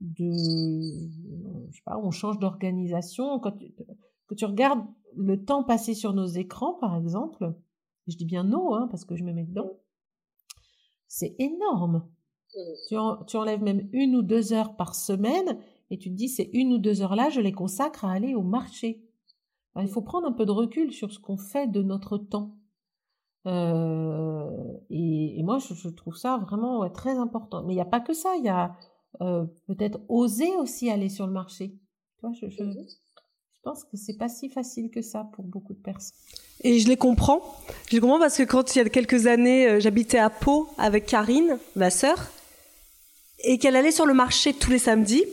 de 0.00 0.30
je 1.70 1.76
sais 1.76 1.82
pas 1.84 1.98
on 1.98 2.10
change 2.10 2.38
d'organisation 2.38 3.38
quand 3.38 3.52
tu, 3.52 3.72
tu 4.36 4.44
regardes 4.44 4.84
le 5.16 5.44
temps 5.44 5.64
passé 5.64 5.94
sur 5.94 6.12
nos 6.12 6.26
écrans 6.26 6.74
par 6.74 6.96
exemple 6.96 7.54
je 8.06 8.16
dis 8.16 8.24
bien 8.24 8.44
nos 8.44 8.74
hein, 8.74 8.88
parce 8.90 9.04
que 9.04 9.16
je 9.16 9.24
me 9.24 9.32
mets 9.32 9.44
dedans 9.44 9.78
c'est 11.08 11.34
énorme 11.38 12.08
tu, 12.88 12.96
tu 13.26 13.36
enlèves 13.36 13.62
même 13.62 13.88
une 13.92 14.16
ou 14.16 14.22
deux 14.22 14.52
heures 14.52 14.76
par 14.76 14.94
semaine 14.94 15.58
et 15.90 15.98
tu 15.98 16.10
te 16.10 16.14
dis 16.14 16.28
c'est 16.28 16.50
une 16.52 16.72
ou 16.72 16.78
deux 16.78 17.02
heures 17.02 17.16
là 17.16 17.30
je 17.30 17.40
les 17.40 17.52
consacre 17.52 18.04
à 18.04 18.12
aller 18.12 18.34
au 18.34 18.42
marché 18.42 19.02
il 19.80 19.88
faut 19.88 20.02
prendre 20.02 20.28
un 20.28 20.32
peu 20.32 20.44
de 20.44 20.50
recul 20.50 20.92
sur 20.92 21.12
ce 21.12 21.18
qu'on 21.18 21.38
fait 21.38 21.66
de 21.66 21.82
notre 21.82 22.18
temps 22.18 22.56
euh, 23.46 24.78
et, 24.90 25.38
et, 25.38 25.42
moi, 25.42 25.58
je, 25.58 25.74
je, 25.74 25.88
trouve 25.88 26.16
ça 26.16 26.38
vraiment 26.38 26.80
ouais, 26.80 26.90
très 26.90 27.18
important. 27.18 27.64
Mais 27.64 27.72
il 27.72 27.76
n'y 27.76 27.82
a 27.82 27.86
pas 27.86 28.00
que 28.00 28.12
ça. 28.12 28.34
Il 28.36 28.44
y 28.44 28.48
a 28.48 28.76
euh, 29.20 29.46
peut-être 29.66 30.00
oser 30.08 30.54
aussi 30.56 30.90
aller 30.90 31.08
sur 31.08 31.26
le 31.26 31.32
marché. 31.32 31.78
Tu 32.18 32.26
vois, 32.26 32.32
je 32.32 32.46
pense 33.62 33.84
que 33.84 33.96
c'est 33.96 34.16
pas 34.16 34.28
si 34.28 34.48
facile 34.48 34.90
que 34.90 35.02
ça 35.02 35.26
pour 35.34 35.44
beaucoup 35.44 35.72
de 35.72 35.78
personnes. 35.78 36.16
Et 36.62 36.78
je 36.78 36.88
les 36.88 36.96
comprends. 36.96 37.42
Je 37.88 37.96
les 37.96 38.00
comprends 38.00 38.18
parce 38.18 38.36
que 38.36 38.42
quand 38.42 38.74
il 38.74 38.78
y 38.78 38.80
a 38.82 38.88
quelques 38.88 39.26
années, 39.26 39.68
euh, 39.68 39.80
j'habitais 39.80 40.18
à 40.18 40.30
Pau 40.30 40.68
avec 40.78 41.06
Karine, 41.06 41.58
ma 41.76 41.90
sœur, 41.90 42.30
et 43.44 43.58
qu'elle 43.58 43.76
allait 43.76 43.92
sur 43.92 44.06
le 44.06 44.14
marché 44.14 44.52
tous 44.52 44.70
les 44.70 44.78
samedis. 44.78 45.24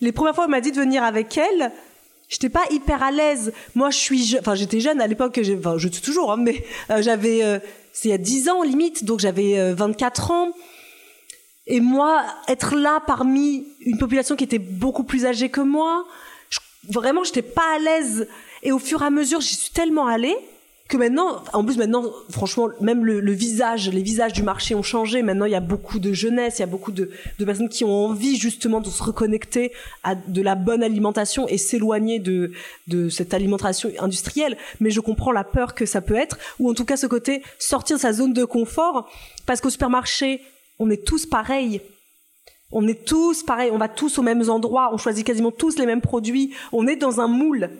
Les 0.00 0.12
premières 0.12 0.34
fois, 0.34 0.44
elle 0.44 0.50
m'a 0.50 0.60
dit 0.60 0.72
de 0.72 0.80
venir 0.80 1.02
avec 1.02 1.36
elle 1.36 1.72
j'étais 2.28 2.48
pas 2.48 2.64
hyper 2.70 3.02
à 3.02 3.10
l'aise. 3.10 3.52
Moi, 3.74 3.90
je 3.90 3.96
suis, 3.96 4.36
enfin, 4.38 4.54
j'étais 4.54 4.80
jeune 4.80 5.00
à 5.00 5.06
l'époque, 5.06 5.40
enfin, 5.58 5.78
je 5.78 5.88
suis 5.88 6.02
toujours, 6.02 6.32
hein, 6.32 6.36
mais 6.38 6.64
euh, 6.90 7.02
j'avais, 7.02 7.42
euh, 7.42 7.58
c'est 7.92 8.08
il 8.08 8.10
y 8.12 8.14
a 8.14 8.18
10 8.18 8.48
ans 8.50 8.62
limite, 8.62 9.04
donc 9.04 9.20
j'avais 9.20 9.72
24 9.72 10.30
euh, 10.30 10.34
ans. 10.34 10.52
Et 11.66 11.80
moi, 11.80 12.24
être 12.48 12.76
là 12.76 13.02
parmi 13.06 13.66
une 13.80 13.98
population 13.98 14.36
qui 14.36 14.44
était 14.44 14.58
beaucoup 14.58 15.04
plus 15.04 15.26
âgée 15.26 15.50
que 15.50 15.60
moi, 15.60 16.06
je, 16.06 16.27
vraiment, 16.88 17.24
j'étais 17.24 17.42
pas 17.42 17.76
à 17.76 17.78
l'aise. 17.78 18.28
Et 18.62 18.72
au 18.72 18.78
fur 18.78 19.02
et 19.02 19.06
à 19.06 19.10
mesure, 19.10 19.40
j'y 19.40 19.54
suis 19.54 19.72
tellement 19.72 20.06
allée 20.06 20.36
que 20.88 20.96
maintenant, 20.96 21.42
en 21.52 21.64
plus 21.64 21.76
maintenant, 21.76 22.04
franchement, 22.30 22.70
même 22.80 23.04
le, 23.04 23.32
visage, 23.32 23.90
les 23.90 24.02
visages 24.02 24.32
du 24.32 24.42
marché 24.42 24.74
ont 24.74 24.82
changé. 24.82 25.22
Maintenant, 25.22 25.44
il 25.44 25.52
y 25.52 25.54
a 25.54 25.60
beaucoup 25.60 25.98
de 25.98 26.14
jeunesse, 26.14 26.58
il 26.58 26.60
y 26.60 26.62
a 26.62 26.66
beaucoup 26.66 26.92
de, 26.92 27.10
personnes 27.44 27.68
qui 27.68 27.84
ont 27.84 28.06
envie 28.06 28.36
justement 28.36 28.80
de 28.80 28.88
se 28.88 29.02
reconnecter 29.02 29.72
à 30.02 30.14
de 30.14 30.40
la 30.40 30.54
bonne 30.54 30.82
alimentation 30.82 31.46
et 31.46 31.58
s'éloigner 31.58 32.20
de, 32.20 32.52
de 32.86 33.10
cette 33.10 33.34
alimentation 33.34 33.90
industrielle. 33.98 34.56
Mais 34.80 34.90
je 34.90 35.00
comprends 35.00 35.30
la 35.30 35.44
peur 35.44 35.74
que 35.74 35.84
ça 35.84 36.00
peut 36.00 36.16
être, 36.16 36.38
ou 36.58 36.70
en 36.70 36.74
tout 36.74 36.86
cas 36.86 36.96
ce 36.96 37.06
côté 37.06 37.42
sortir 37.58 37.96
de 37.96 38.00
sa 38.00 38.14
zone 38.14 38.32
de 38.32 38.46
confort, 38.46 39.10
parce 39.44 39.60
qu'au 39.60 39.70
supermarché, 39.70 40.40
on 40.78 40.88
est 40.88 41.04
tous 41.04 41.26
pareils. 41.26 41.82
On 42.70 42.86
est 42.86 43.06
tous 43.06 43.42
pareils, 43.42 43.70
on 43.70 43.78
va 43.78 43.88
tous 43.88 44.18
aux 44.18 44.22
mêmes 44.22 44.48
endroits, 44.50 44.90
on 44.92 44.98
choisit 44.98 45.26
quasiment 45.26 45.50
tous 45.50 45.78
les 45.78 45.86
mêmes 45.86 46.02
produits, 46.02 46.54
on 46.72 46.86
est 46.86 46.96
dans 46.96 47.20
un 47.20 47.28
moule. 47.28 47.70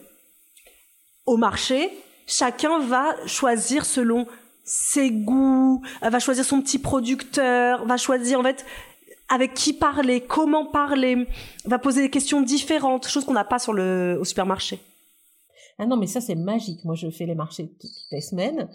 Au 1.27 1.37
marché, 1.37 1.91
chacun 2.27 2.79
va 2.79 3.15
choisir 3.27 3.85
selon 3.85 4.27
ses 4.65 5.11
goûts, 5.11 5.83
va 6.01 6.19
choisir 6.19 6.45
son 6.45 6.63
petit 6.63 6.79
producteur, 6.79 7.85
va 7.85 7.97
choisir 7.97 8.41
en 8.41 8.43
fait 8.43 8.65
avec 9.29 9.53
qui 9.53 9.75
parler, 9.75 10.23
comment 10.23 10.65
parler, 10.65 11.27
va 11.67 11.79
poser 11.79 12.01
des 12.01 12.11
questions 12.11 12.41
différentes, 12.41 13.07
choses 13.09 13.25
qu'on 13.25 13.35
n'a 13.35 13.45
pas 13.45 13.59
sur 13.59 13.75
le 13.75 14.17
au 14.19 14.25
supermarché. 14.25 14.81
Ah 15.79 15.87
non, 15.87 15.97
mais 15.97 16.07
ça 16.07 16.21
c'est 16.21 16.35
magique. 16.35 16.85
Moi, 16.85 16.95
je 16.95 17.11
fais 17.11 17.27
les 17.27 17.35
marchés 17.35 17.69
toutes 17.81 17.91
les 18.11 18.21
semaines 18.21 18.69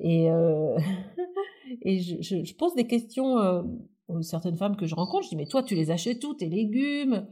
et 0.00 0.30
euh, 0.30 0.78
et 1.82 2.00
je, 2.00 2.42
je, 2.42 2.54
pose 2.54 2.74
des 2.74 2.86
questions 2.86 3.38
euh, 3.38 3.62
certaines 4.22 4.56
femmes 4.56 4.76
que 4.76 4.86
je 4.86 4.94
rencontre. 4.94 5.24
Je 5.24 5.30
dis 5.30 5.36
mais 5.36 5.46
toi, 5.46 5.62
tu 5.62 5.74
les 5.74 5.90
achètes 5.90 6.20
tous 6.20 6.34
tes 6.34 6.48
légumes? 6.48 7.26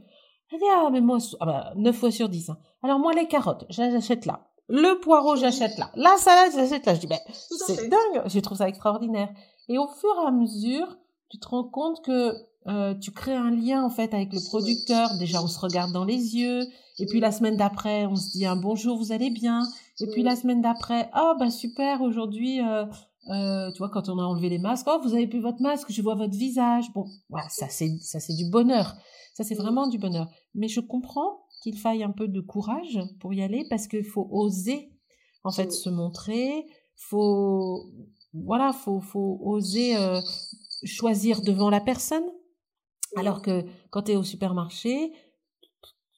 Elle 0.51 0.59
dit 0.59 0.65
ah 0.71 0.89
mais 0.91 1.01
moi 1.01 1.17
ah 1.39 1.45
bah, 1.45 1.73
9 1.75 1.95
fois 1.95 2.11
sur 2.11 2.29
10. 2.29 2.49
Hein. 2.49 2.57
Alors 2.83 2.99
moi 2.99 3.13
les 3.13 3.27
carottes, 3.27 3.65
je 3.69 3.81
les 3.81 3.95
achète 3.95 4.25
là. 4.25 4.47
le 4.69 4.99
poireau, 4.99 5.35
j'achète 5.35 5.77
là. 5.77 5.91
La 5.95 6.15
salade, 6.17 6.53
j'achète 6.55 6.85
là. 6.85 6.95
Je 6.95 6.99
dis, 7.01 7.07
ben, 7.07 7.19
c'est 7.29 7.89
dingue. 7.89 8.23
Je 8.25 8.39
trouve 8.39 8.57
ça 8.57 8.69
extraordinaire. 8.69 9.29
Et 9.69 9.77
au 9.77 9.87
fur 9.87 10.09
et 10.23 10.27
à 10.27 10.31
mesure, 10.31 10.97
tu 11.29 11.39
te 11.39 11.47
rends 11.47 11.65
compte 11.65 12.03
que 12.03 12.33
euh, 12.67 12.93
tu 12.95 13.11
crées 13.11 13.35
un 13.35 13.51
lien 13.51 13.83
en 13.83 13.89
fait 13.89 14.13
avec 14.13 14.33
le 14.33 14.39
producteur. 14.45 15.09
Déjà, 15.17 15.41
on 15.41 15.47
se 15.47 15.59
regarde 15.59 15.91
dans 15.91 16.05
les 16.05 16.35
yeux. 16.35 16.61
Et 16.99 17.05
puis 17.05 17.19
la 17.19 17.31
semaine 17.31 17.57
d'après, 17.57 18.05
on 18.05 18.15
se 18.15 18.31
dit 18.31 18.45
un 18.45 18.55
bonjour, 18.55 18.97
vous 18.97 19.11
allez 19.11 19.29
bien. 19.29 19.61
Et 19.99 20.07
puis 20.07 20.23
la 20.23 20.35
semaine 20.35 20.61
d'après, 20.61 21.09
oh 21.15 21.33
bah 21.39 21.49
super, 21.49 22.01
aujourd'hui, 22.01 22.61
euh, 22.61 22.85
euh, 23.29 23.71
tu 23.71 23.79
vois, 23.79 23.89
quand 23.89 24.09
on 24.09 24.19
a 24.19 24.23
enlevé 24.23 24.49
les 24.49 24.59
masques, 24.59 24.87
oh 24.89 24.99
vous 25.03 25.13
avez 25.13 25.27
plus 25.27 25.41
votre 25.41 25.61
masque, 25.61 25.91
je 25.91 26.01
vois 26.01 26.15
votre 26.15 26.35
visage. 26.35 26.85
Bon, 26.93 27.05
voilà, 27.29 27.47
ça 27.49 27.67
c'est 27.69 27.89
ça 27.99 28.19
c'est 28.19 28.35
du 28.35 28.49
bonheur. 28.49 28.95
Ça 29.33 29.43
c'est 29.43 29.55
vraiment 29.55 29.87
du 29.87 29.97
bonheur. 29.97 30.29
Mais 30.55 30.67
je 30.67 30.79
comprends 30.79 31.45
qu'il 31.61 31.77
faille 31.77 32.03
un 32.03 32.11
peu 32.11 32.27
de 32.27 32.41
courage 32.41 32.99
pour 33.19 33.33
y 33.33 33.41
aller 33.41 33.65
parce 33.69 33.87
qu'il 33.87 34.05
faut 34.05 34.27
oser 34.31 34.91
en 35.43 35.51
fait 35.51 35.71
se 35.71 35.89
montrer. 35.89 36.65
Faut 36.95 37.91
voilà, 38.33 38.71
faut 38.71 39.01
faut 39.01 39.39
oser 39.41 39.97
euh, 39.97 40.21
choisir 40.83 41.41
devant 41.41 41.69
la 41.69 41.81
personne. 41.81 42.25
Alors 43.15 43.41
que 43.41 43.63
quand 43.89 44.03
tu 44.03 44.11
es 44.11 44.15
au 44.15 44.23
supermarché, 44.23 45.11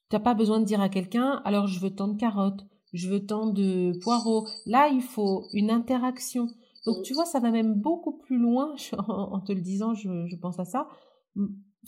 t'as 0.09 0.19
pas 0.19 0.33
besoin 0.33 0.59
de 0.59 0.65
dire 0.65 0.81
à 0.81 0.89
quelqu'un 0.89 1.41
alors 1.45 1.67
je 1.67 1.79
veux 1.79 1.95
tant 1.95 2.07
de 2.07 2.17
carottes, 2.17 2.65
je 2.93 3.09
veux 3.09 3.25
tant 3.25 3.47
de 3.47 3.97
poireaux. 4.03 4.47
Là, 4.65 4.89
il 4.89 5.01
faut 5.01 5.47
une 5.53 5.71
interaction. 5.71 6.47
Donc 6.85 7.03
tu 7.03 7.13
vois, 7.13 7.25
ça 7.25 7.39
va 7.39 7.51
même 7.51 7.75
beaucoup 7.75 8.17
plus 8.17 8.37
loin 8.37 8.75
en, 9.07 9.39
te 9.39 9.51
le 9.51 9.61
disant, 9.61 9.93
je, 9.93 10.27
je 10.27 10.35
pense 10.35 10.59
à 10.59 10.65
ça. 10.65 10.87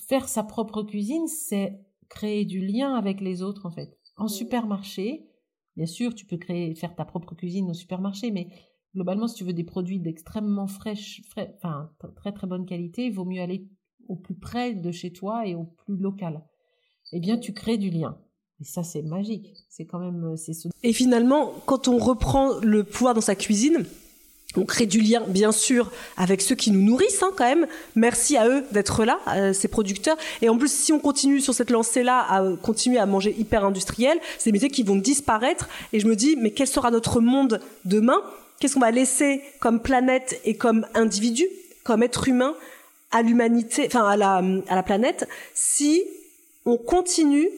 Faire 0.07 0.27
sa 0.27 0.43
propre 0.43 0.83
cuisine, 0.83 1.27
c'est 1.27 1.79
créer 2.09 2.45
du 2.45 2.65
lien 2.65 2.93
avec 2.95 3.21
les 3.21 3.41
autres 3.41 3.65
en 3.65 3.71
fait. 3.71 3.97
En 4.17 4.27
supermarché, 4.27 5.27
bien 5.75 5.85
sûr, 5.85 6.13
tu 6.13 6.25
peux 6.25 6.37
créer, 6.37 6.75
faire 6.75 6.95
ta 6.95 7.05
propre 7.05 7.35
cuisine 7.35 7.69
au 7.69 7.73
supermarché, 7.73 8.31
mais 8.31 8.49
globalement, 8.93 9.27
si 9.27 9.35
tu 9.35 9.43
veux 9.43 9.53
des 9.53 9.63
produits 9.63 9.99
d'extrêmement 9.99 10.67
fraîche, 10.67 11.21
frais, 11.29 11.55
enfin 11.57 11.91
très 12.15 12.33
très 12.33 12.47
bonne 12.47 12.65
qualité, 12.65 13.05
il 13.05 13.13
vaut 13.13 13.25
mieux 13.25 13.41
aller 13.41 13.67
au 14.07 14.15
plus 14.15 14.35
près 14.35 14.73
de 14.73 14.91
chez 14.91 15.13
toi 15.13 15.47
et 15.47 15.55
au 15.55 15.63
plus 15.63 15.97
local. 15.97 16.43
Eh 17.13 17.19
bien, 17.19 17.37
tu 17.37 17.53
crées 17.53 17.77
du 17.77 17.89
lien. 17.89 18.17
Et 18.59 18.63
ça, 18.63 18.83
c'est 18.83 19.01
magique. 19.01 19.53
C'est 19.69 19.85
quand 19.85 19.99
même, 19.99 20.23
euh, 20.23 20.53
Et 20.83 20.93
finalement, 20.93 21.51
quand 21.65 21.87
on 21.87 21.97
reprend 21.97 22.59
le 22.59 22.83
pouvoir 22.83 23.13
dans 23.13 23.21
sa 23.21 23.35
cuisine, 23.35 23.85
on 24.58 24.66
crée 24.66 24.86
du 24.86 24.99
lien, 24.99 25.24
bien 25.28 25.52
sûr, 25.52 25.91
avec 26.18 26.41
ceux 26.41 26.56
qui 26.56 26.72
nous 26.72 26.82
nourrissent, 26.82 27.24
hein, 27.24 27.32
quand 27.38 27.45
même. 27.45 27.68
Merci 27.95 28.36
à 28.38 28.47
eux 28.47 28.64
d'être 28.72 29.06
là, 29.06 29.20
ces 29.54 29.68
producteurs. 29.68 30.18
Et 30.41 30.49
en 30.49 30.58
plus, 30.58 30.72
si 30.72 30.91
on 30.91 30.99
continue 30.99 31.39
sur 31.39 31.54
cette 31.54 31.70
lancée-là, 31.70 32.26
à 32.30 32.43
continuer 32.62 32.97
à 32.97 33.06
manger 33.06 33.34
hyper 33.38 33.64
industriel, 33.64 34.20
c'est 34.38 34.49
des 34.49 34.54
métiers 34.54 34.70
qui 34.70 34.84
vont 34.84 34.97
disparaître. 34.97 35.70
Et 35.93 35.99
je 35.99 36.08
me 36.08 36.16
dis, 36.16 36.36
mais 36.38 36.52
quel 36.52 36.68
sera 36.68 36.91
notre 36.91 37.22
monde 37.22 37.62
demain? 37.86 38.22
Qu'est-ce 38.60 38.74
qu'on 38.74 38.82
va 38.82 38.91
laisser 38.91 39.41
comme 39.60 39.80
planète 39.80 40.39
et 40.45 40.56
comme 40.56 40.86
individu, 40.93 41.47
comme 41.84 42.04
être 42.04 42.28
humain 42.28 42.54
à 43.12 43.22
l'humanité, 43.22 43.88
enfin 43.88 44.06
à 44.06 44.16
la 44.18 44.84
planète, 44.84 45.28
si 45.54 46.04
on 46.66 46.78
continue 46.78 47.49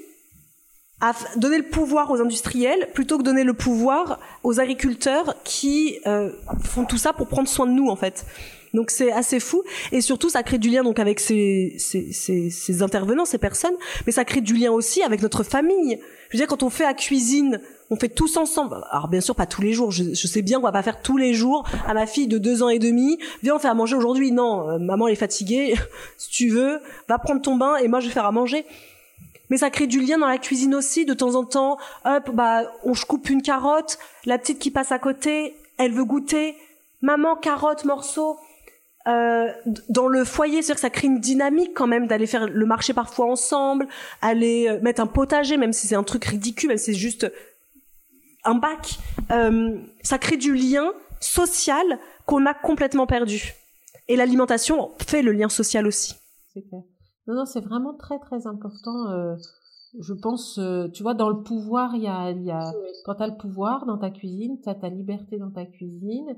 à 1.02 1.14
donner 1.36 1.58
le 1.58 1.64
pouvoir 1.64 2.12
aux 2.12 2.22
industriels 2.22 2.90
plutôt 2.94 3.18
que 3.18 3.24
donner 3.24 3.44
le 3.44 3.54
pouvoir 3.54 4.20
aux 4.44 4.60
agriculteurs 4.60 5.36
qui 5.44 6.00
euh, 6.08 6.32
font 6.64 6.86
tout 6.86 6.98
ça 6.98 7.14
pour 7.14 7.28
prendre 7.28 7.48
soin 7.48 7.66
de 7.66 7.72
nous 7.72 7.90
en 7.90 7.96
fait. 7.96 8.26
Donc 8.74 8.90
c'est 8.90 9.12
assez 9.12 9.40
fou 9.40 9.62
et 9.92 10.02
surtout 10.02 10.30
ça 10.30 10.42
crée 10.42 10.58
du 10.58 10.70
lien 10.70 10.84
donc 10.84 10.98
avec 10.98 11.20
ces, 11.20 11.76
ces, 11.78 12.12
ces, 12.12 12.82
intervenants, 12.82 13.26
ces 13.26 13.38
personnes, 13.38 13.76
mais 14.06 14.12
ça 14.12 14.26
crée 14.26 14.42
du 14.42 14.56
lien 14.56 14.72
aussi 14.72 15.04
avec 15.04 15.22
notre 15.22 15.44
famille. 15.44 16.00
Je 16.30 16.38
veux 16.38 16.40
dire 16.40 16.48
quand 16.48 16.64
on 16.64 16.72
fait 16.72 16.86
à 16.86 16.96
cuisine, 16.96 17.62
on 17.92 17.96
fait 17.96 18.10
tous 18.10 18.36
ensemble. 18.38 18.84
Alors 18.90 19.10
bien 19.10 19.22
sûr 19.22 19.36
pas 19.36 19.46
tous 19.46 19.62
les 19.62 19.74
jours. 19.74 19.92
Je, 19.92 20.16
je 20.16 20.28
sais 20.28 20.42
bien 20.42 20.58
qu'on 20.58 20.66
va 20.66 20.72
pas 20.72 20.82
faire 20.82 21.02
tous 21.02 21.18
les 21.18 21.36
jours 21.36 21.68
à 21.86 21.94
ma 21.94 22.08
fille 22.08 22.28
de 22.28 22.40
deux 22.40 22.64
ans 22.64 22.70
et 22.70 22.80
demi. 22.80 23.20
Viens 23.44 23.58
on 23.58 23.60
fait 23.60 23.68
à 23.68 23.76
manger 23.76 23.96
aujourd'hui. 23.96 24.32
Non, 24.32 24.68
euh, 24.68 24.80
maman 24.80 25.08
elle 25.08 25.14
est 25.14 25.18
fatiguée. 25.18 25.76
si 26.18 26.30
tu 26.32 26.50
veux, 26.50 26.80
va 27.08 27.20
prendre 27.20 27.42
ton 27.42 27.56
bain 27.56 27.76
et 27.76 27.88
moi 27.88 28.00
je 28.00 28.08
vais 28.08 28.14
faire 28.14 28.26
à 28.26 28.32
manger 28.32 28.66
mais 29.54 29.60
ça 29.60 29.70
crée 29.70 29.86
du 29.86 30.02
lien 30.02 30.18
dans 30.18 30.26
la 30.26 30.40
cuisine 30.40 30.74
aussi. 30.74 31.06
De 31.06 31.14
temps 31.14 31.36
en 31.36 31.46
temps, 31.46 31.78
hop, 32.06 32.32
bah, 32.32 32.64
on 32.84 32.96
je 32.96 33.06
coupe 33.06 33.30
une 33.30 33.44
carotte, 33.44 34.00
la 34.26 34.40
petite 34.40 34.58
qui 34.58 34.72
passe 34.72 34.92
à 34.92 34.98
côté, 34.98 35.56
elle 35.78 35.92
veut 35.92 36.06
goûter. 36.06 36.56
Maman, 37.02 37.36
carotte, 37.36 37.86
morceau. 37.86 38.40
Euh, 39.08 39.52
dans 39.90 40.08
le 40.08 40.26
foyer, 40.26 40.64
c'est-à-dire 40.64 40.76
que 40.76 40.82
ça 40.82 40.90
crée 40.90 41.06
une 41.06 41.20
dynamique 41.20 41.76
quand 41.76 41.86
même 41.86 42.08
d'aller 42.08 42.26
faire 42.26 42.48
le 42.48 42.66
marché 42.66 42.96
parfois 42.96 43.28
ensemble, 43.28 43.88
aller 44.24 44.68
euh, 44.68 44.80
mettre 44.82 45.04
un 45.04 45.06
potager, 45.06 45.58
même 45.58 45.72
si 45.72 45.86
c'est 45.86 45.94
un 45.94 46.04
truc 46.04 46.26
ridicule, 46.26 46.70
même 46.70 46.80
si 46.80 46.86
c'est 46.86 46.98
juste 46.98 47.32
un 48.46 48.56
bac. 48.56 48.98
Euh, 49.30 49.78
ça 50.02 50.18
crée 50.18 50.38
du 50.38 50.56
lien 50.56 50.94
social 51.20 52.00
qu'on 52.26 52.48
a 52.48 52.56
complètement 52.56 53.06
perdu. 53.06 53.54
Et 54.08 54.16
l'alimentation 54.16 54.90
fait 55.06 55.22
le 55.22 55.32
lien 55.32 55.50
social 55.50 55.86
aussi. 55.86 56.16
C'est 56.56 56.68
clair. 56.68 56.82
Non, 57.28 57.36
non, 57.36 57.46
c'est 57.46 57.62
vraiment 57.62 57.94
très 57.94 58.20
très 58.20 58.48
important. 58.48 59.10
Euh, 59.12 59.36
je 60.00 60.14
pense, 60.14 60.58
euh, 60.58 60.88
tu 60.90 61.04
vois, 61.04 61.14
dans 61.14 61.30
le 61.30 61.44
pouvoir, 61.44 61.96
il 61.96 62.04
y 62.04 62.08
a, 62.08 62.32
il 62.32 62.44
y 62.44 62.52
a 62.52 62.72
quand 63.06 63.16
tu 63.16 63.24
as 63.24 63.28
le 63.28 63.38
pouvoir 63.38 63.86
dans 63.86 63.98
ta 63.98 64.10
cuisine, 64.10 64.60
tu 64.62 64.70
as 64.70 64.76
ta 64.76 64.90
liberté 64.90 65.38
dans 65.38 65.52
ta 65.52 65.66
cuisine, 65.66 66.36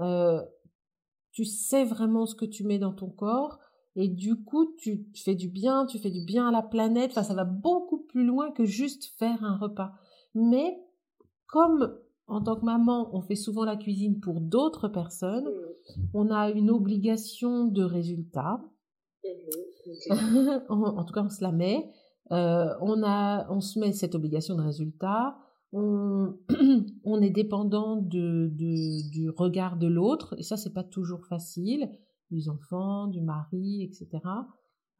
euh, 0.00 0.40
tu 1.32 1.44
sais 1.44 1.84
vraiment 1.84 2.26
ce 2.26 2.34
que 2.34 2.44
tu 2.44 2.64
mets 2.64 2.78
dans 2.78 2.92
ton 2.92 3.08
corps, 3.08 3.58
et 3.96 4.08
du 4.08 4.36
coup, 4.36 4.74
tu 4.76 5.06
fais 5.24 5.34
du 5.34 5.48
bien, 5.48 5.86
tu 5.86 5.98
fais 5.98 6.10
du 6.10 6.24
bien 6.24 6.48
à 6.48 6.52
la 6.52 6.62
planète, 6.62 7.10
enfin, 7.12 7.22
ça 7.22 7.34
va 7.34 7.44
beaucoup 7.44 8.04
plus 8.04 8.24
loin 8.24 8.52
que 8.52 8.64
juste 8.64 9.06
faire 9.18 9.42
un 9.42 9.56
repas. 9.56 9.92
Mais 10.34 10.78
comme 11.46 11.98
en 12.28 12.42
tant 12.42 12.56
que 12.56 12.64
maman, 12.64 13.08
on 13.14 13.22
fait 13.22 13.34
souvent 13.34 13.64
la 13.64 13.76
cuisine 13.76 14.20
pour 14.20 14.40
d'autres 14.40 14.88
personnes, 14.88 15.48
on 16.12 16.30
a 16.30 16.50
une 16.50 16.70
obligation 16.70 17.64
de 17.64 17.82
résultat. 17.82 18.60
en, 20.68 21.04
tout 21.04 21.12
cas, 21.12 21.22
on 21.22 21.30
se 21.30 21.42
la 21.42 21.52
met. 21.52 21.90
Euh, 22.30 22.74
on, 22.80 23.02
a, 23.02 23.50
on 23.50 23.60
se 23.60 23.78
met 23.78 23.92
cette 23.92 24.14
obligation 24.14 24.54
de 24.54 24.62
résultat. 24.62 25.38
On, 25.72 26.34
on 27.04 27.20
est 27.20 27.30
dépendant 27.30 27.96
de, 27.96 28.50
de, 28.52 29.10
du 29.10 29.30
regard 29.30 29.76
de 29.76 29.86
l'autre. 29.86 30.34
Et 30.38 30.42
ça, 30.42 30.56
c'est 30.56 30.72
pas 30.72 30.84
toujours 30.84 31.26
facile. 31.26 31.90
Des 32.30 32.48
enfants, 32.48 33.06
du 33.06 33.22
mari, 33.22 33.82
etc. 33.82 34.20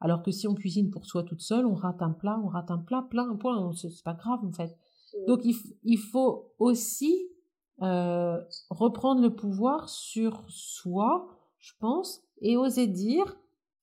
Alors 0.01 0.23
que 0.23 0.31
si 0.31 0.47
on 0.47 0.55
cuisine 0.55 0.89
pour 0.89 1.05
soi 1.05 1.23
toute 1.23 1.41
seule, 1.41 1.65
on 1.65 1.75
rate 1.75 2.01
un 2.01 2.11
plat, 2.11 2.39
on 2.43 2.47
rate 2.47 2.71
un 2.71 2.77
plat, 2.77 3.05
plein, 3.09 3.29
un 3.29 3.35
point, 3.35 3.71
c'est 3.73 4.03
pas 4.03 4.13
grave 4.13 4.39
en 4.45 4.51
fait. 4.51 4.75
Donc 5.27 5.41
il, 5.43 5.55
il 5.83 5.97
faut 5.97 6.53
aussi 6.57 7.27
euh, 7.81 8.37
reprendre 8.69 9.21
le 9.21 9.35
pouvoir 9.35 9.89
sur 9.89 10.43
soi, 10.47 11.27
je 11.59 11.73
pense, 11.79 12.23
et 12.41 12.55
oser 12.55 12.87
dire 12.87 13.37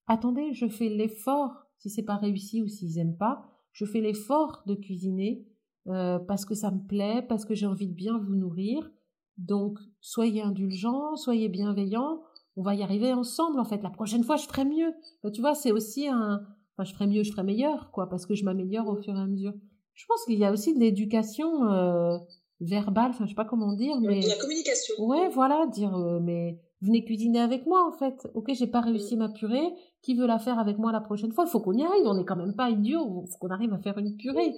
attendez, 0.06 0.52
je 0.52 0.68
fais 0.68 0.88
l'effort, 0.88 1.66
si 1.78 1.90
c'est 1.90 2.02
pas 2.04 2.16
réussi 2.16 2.62
ou 2.62 2.68
s'ils 2.68 2.98
aiment 2.98 3.16
pas, 3.16 3.44
je 3.72 3.84
fais 3.84 4.00
l'effort 4.00 4.62
de 4.66 4.74
cuisiner 4.74 5.46
euh, 5.88 6.18
parce 6.18 6.44
que 6.44 6.54
ça 6.54 6.70
me 6.70 6.86
plaît, 6.86 7.22
parce 7.28 7.44
que 7.44 7.54
j'ai 7.54 7.66
envie 7.66 7.88
de 7.88 7.94
bien 7.94 8.18
vous 8.18 8.34
nourrir. 8.34 8.90
Donc, 9.38 9.78
soyez 10.00 10.42
indulgents, 10.42 11.16
soyez 11.16 11.48
bienveillants. 11.48 12.22
On 12.56 12.62
va 12.62 12.74
y 12.74 12.82
arriver 12.82 13.12
ensemble, 13.12 13.60
en 13.60 13.64
fait. 13.64 13.82
La 13.82 13.90
prochaine 13.90 14.24
fois, 14.24 14.36
je 14.36 14.46
ferai 14.46 14.64
mieux. 14.64 14.94
tu 15.32 15.40
vois, 15.40 15.54
c'est 15.54 15.72
aussi 15.72 16.08
un, 16.08 16.40
enfin, 16.72 16.84
je 16.84 16.94
ferai 16.94 17.06
mieux, 17.06 17.22
je 17.22 17.30
ferai 17.30 17.42
meilleur, 17.42 17.90
quoi, 17.90 18.08
parce 18.08 18.26
que 18.26 18.34
je 18.34 18.44
m'améliore 18.44 18.88
au 18.88 18.96
fur 18.96 19.14
et 19.14 19.20
à 19.20 19.26
mesure. 19.26 19.52
Je 19.94 20.04
pense 20.06 20.24
qu'il 20.24 20.38
y 20.38 20.44
a 20.44 20.52
aussi 20.52 20.74
de 20.74 20.80
l'éducation 20.80 21.70
euh, 21.70 22.18
verbale, 22.60 23.10
enfin, 23.10 23.24
je 23.24 23.30
sais 23.30 23.34
pas 23.34 23.44
comment 23.44 23.74
dire, 23.74 24.00
mais. 24.00 24.20
De 24.20 24.28
la 24.28 24.36
communication. 24.36 24.94
Ouais, 24.98 25.28
voilà, 25.28 25.66
dire, 25.66 25.94
euh, 25.94 26.18
mais 26.20 26.58
venez 26.82 27.04
cuisiner 27.04 27.40
avec 27.40 27.66
moi, 27.66 27.86
en 27.86 27.92
fait. 27.92 28.28
Ok, 28.34 28.52
j'ai 28.52 28.66
pas 28.66 28.80
réussi 28.80 29.16
ma 29.16 29.28
purée, 29.28 29.74
qui 30.02 30.14
veut 30.14 30.26
la 30.26 30.38
faire 30.38 30.58
avec 30.58 30.78
moi 30.78 30.92
la 30.92 31.00
prochaine 31.00 31.32
fois? 31.32 31.44
Il 31.46 31.50
faut 31.50 31.60
qu'on 31.60 31.72
y 31.72 31.82
arrive, 31.82 32.06
on 32.06 32.14
n'est 32.14 32.24
quand 32.24 32.36
même 32.36 32.54
pas 32.54 32.70
idiot, 32.70 33.24
il 33.24 33.30
faut 33.30 33.38
qu'on 33.38 33.50
arrive 33.50 33.72
à 33.72 33.78
faire 33.78 33.98
une 33.98 34.16
purée. 34.16 34.54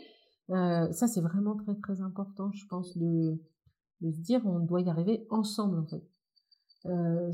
Euh, 0.50 0.90
ça, 0.92 1.06
c'est 1.06 1.20
vraiment 1.20 1.56
très 1.56 1.74
très 1.76 2.00
important, 2.00 2.50
je 2.52 2.66
pense, 2.66 2.96
de, 2.96 3.38
de 4.00 4.10
se 4.10 4.20
dire 4.20 4.40
on 4.46 4.60
doit 4.60 4.80
y 4.80 4.88
arriver 4.88 5.26
ensemble, 5.30 5.78
en 5.78 5.86
fait. 5.86 6.02
Euh, 6.86 7.32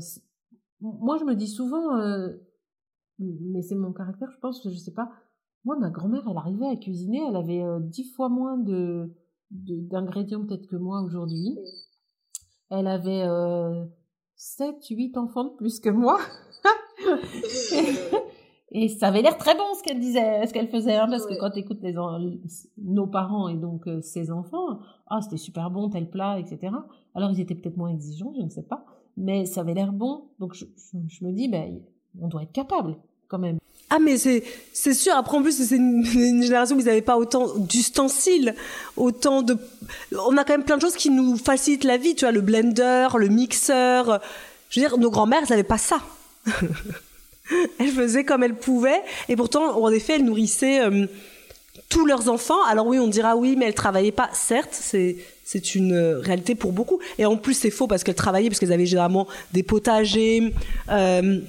moi, 0.81 1.17
je 1.17 1.23
me 1.23 1.35
dis 1.35 1.47
souvent, 1.47 1.97
euh, 1.97 2.29
mais 3.19 3.61
c'est 3.61 3.75
mon 3.75 3.93
caractère, 3.93 4.29
je 4.31 4.39
pense, 4.39 4.67
je 4.67 4.77
sais 4.77 4.93
pas. 4.93 5.09
Moi, 5.63 5.77
ma 5.77 5.89
grand-mère, 5.89 6.23
elle 6.29 6.37
arrivait 6.37 6.67
à 6.67 6.75
cuisiner, 6.75 7.21
elle 7.27 7.35
avait 7.35 7.63
dix 7.81 8.11
fois 8.13 8.29
moins 8.29 8.57
de 8.57 9.11
d'ingrédients 9.51 10.45
peut-être 10.45 10.67
que 10.67 10.75
moi 10.75 11.01
aujourd'hui. 11.01 11.57
Elle 12.69 12.87
avait 12.87 13.25
7, 14.35 14.75
8 14.89 15.17
enfants 15.17 15.45
de 15.45 15.49
plus 15.51 15.79
que 15.79 15.89
moi. 15.89 16.19
et 18.71 18.89
ça 18.89 19.07
avait 19.07 19.21
l'air 19.21 19.37
très 19.37 19.55
bon 19.55 19.63
ce 19.77 19.83
qu'elle 19.83 19.99
disait, 19.99 20.45
ce 20.45 20.53
qu'elle 20.53 20.67
faisait, 20.67 20.95
hein, 20.95 21.07
parce 21.09 21.25
que 21.25 21.35
quand 21.39 21.51
tu 21.51 21.59
écoutes 21.59 21.81
les, 21.81 21.95
nos 22.77 23.07
parents 23.07 23.47
et 23.47 23.55
donc 23.55 23.87
euh, 23.87 24.01
ses 24.01 24.31
enfants, 24.31 24.79
ah 25.07 25.21
c'était 25.21 25.37
super 25.37 25.69
bon 25.71 25.89
tel 25.89 26.09
plat, 26.09 26.39
etc. 26.39 26.73
Alors 27.13 27.31
ils 27.31 27.39
étaient 27.39 27.55
peut-être 27.55 27.77
moins 27.77 27.89
exigeants, 27.89 28.33
je 28.37 28.41
ne 28.41 28.49
sais 28.49 28.63
pas, 28.63 28.85
mais 29.17 29.45
ça 29.45 29.61
avait 29.61 29.73
l'air 29.73 29.93
bon. 29.93 30.29
Donc 30.39 30.53
je, 30.53 30.65
je, 31.07 31.25
me 31.25 31.31
dis, 31.31 31.47
ben 31.47 31.79
on 32.19 32.27
doit 32.27 32.43
être 32.43 32.51
capable 32.51 32.97
quand 33.27 33.39
même. 33.39 33.57
Ah 33.89 33.99
mais 33.99 34.17
c'est 34.17 34.93
sûr. 34.93 35.13
Après 35.15 35.37
en 35.37 35.41
plus 35.41 35.63
c'est 35.63 35.75
une, 35.75 36.03
génération 36.43 36.75
où 36.75 36.79
ils 36.79 36.85
n'avaient 36.85 37.01
pas 37.01 37.17
autant 37.17 37.55
d'ustensiles, 37.57 38.55
autant 38.97 39.41
de. 39.41 39.57
On 40.11 40.35
a 40.37 40.43
quand 40.43 40.53
même 40.53 40.63
plein 40.63 40.77
de 40.77 40.81
choses 40.81 40.95
qui 40.95 41.09
nous 41.09 41.37
facilitent 41.37 41.83
la 41.83 41.97
vie. 41.97 42.15
Tu 42.15 42.25
vois 42.25 42.31
le 42.31 42.41
blender, 42.41 43.07
le 43.17 43.27
mixeur. 43.27 44.21
Je 44.69 44.79
veux 44.79 44.87
dire 44.87 44.97
nos 44.97 45.11
grands-mères 45.11 45.41
elles 45.43 45.49
n'avaient 45.49 45.63
pas 45.63 45.77
ça. 45.77 45.99
elles 47.79 47.91
faisaient 47.91 48.23
comme 48.23 48.43
elles 48.43 48.57
pouvaient 48.57 49.01
et 49.29 49.35
pourtant 49.35 49.79
en 49.79 49.89
effet 49.89 50.13
elles 50.13 50.25
nourrissaient 50.25 50.81
euh, 50.81 51.05
tous 51.89 52.05
leurs 52.05 52.27
enfants. 52.27 52.63
Alors 52.67 52.87
oui 52.87 52.97
on 52.97 53.07
dira 53.07 53.35
oui 53.35 53.55
mais 53.55 53.65
elles 53.65 53.75
travaillaient 53.75 54.11
pas. 54.11 54.29
Certes 54.33 54.71
c'est 54.71 55.17
c'est 55.45 55.75
une 55.75 55.95
réalité 55.95 56.55
pour 56.55 56.71
beaucoup. 56.71 56.99
Et 57.19 57.25
en 57.25 57.37
plus, 57.37 57.53
c'est 57.53 57.69
faux 57.69 57.85
parce 57.85 58.03
qu'elles 58.03 58.15
travaillaient, 58.15 58.49
parce 58.49 58.59
qu'elles 58.59 58.73
avaient 58.73 58.87
généralement 58.87 59.27
des 59.53 59.61
potagers, 59.61 60.51
euh, 60.89 61.39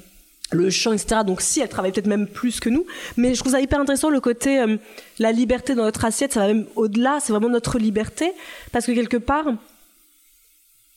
le 0.52 0.70
champ, 0.70 0.92
etc. 0.92 1.22
Donc 1.26 1.40
si, 1.40 1.60
elles 1.60 1.68
travaillaient 1.68 1.92
peut-être 1.92 2.06
même 2.06 2.26
plus 2.26 2.60
que 2.60 2.68
nous. 2.68 2.86
Mais 3.16 3.34
je 3.34 3.40
trouve 3.40 3.52
ça 3.52 3.60
hyper 3.60 3.80
intéressant 3.80 4.10
le 4.10 4.20
côté 4.20 4.60
euh, 4.60 4.76
la 5.18 5.32
liberté 5.32 5.74
dans 5.74 5.84
notre 5.84 6.04
assiette, 6.04 6.32
ça 6.32 6.40
va 6.40 6.46
même 6.48 6.66
au-delà, 6.76 7.18
c'est 7.20 7.32
vraiment 7.32 7.48
notre 7.48 7.78
liberté. 7.78 8.32
Parce 8.72 8.86
que 8.86 8.92
quelque 8.92 9.16
part, 9.16 9.46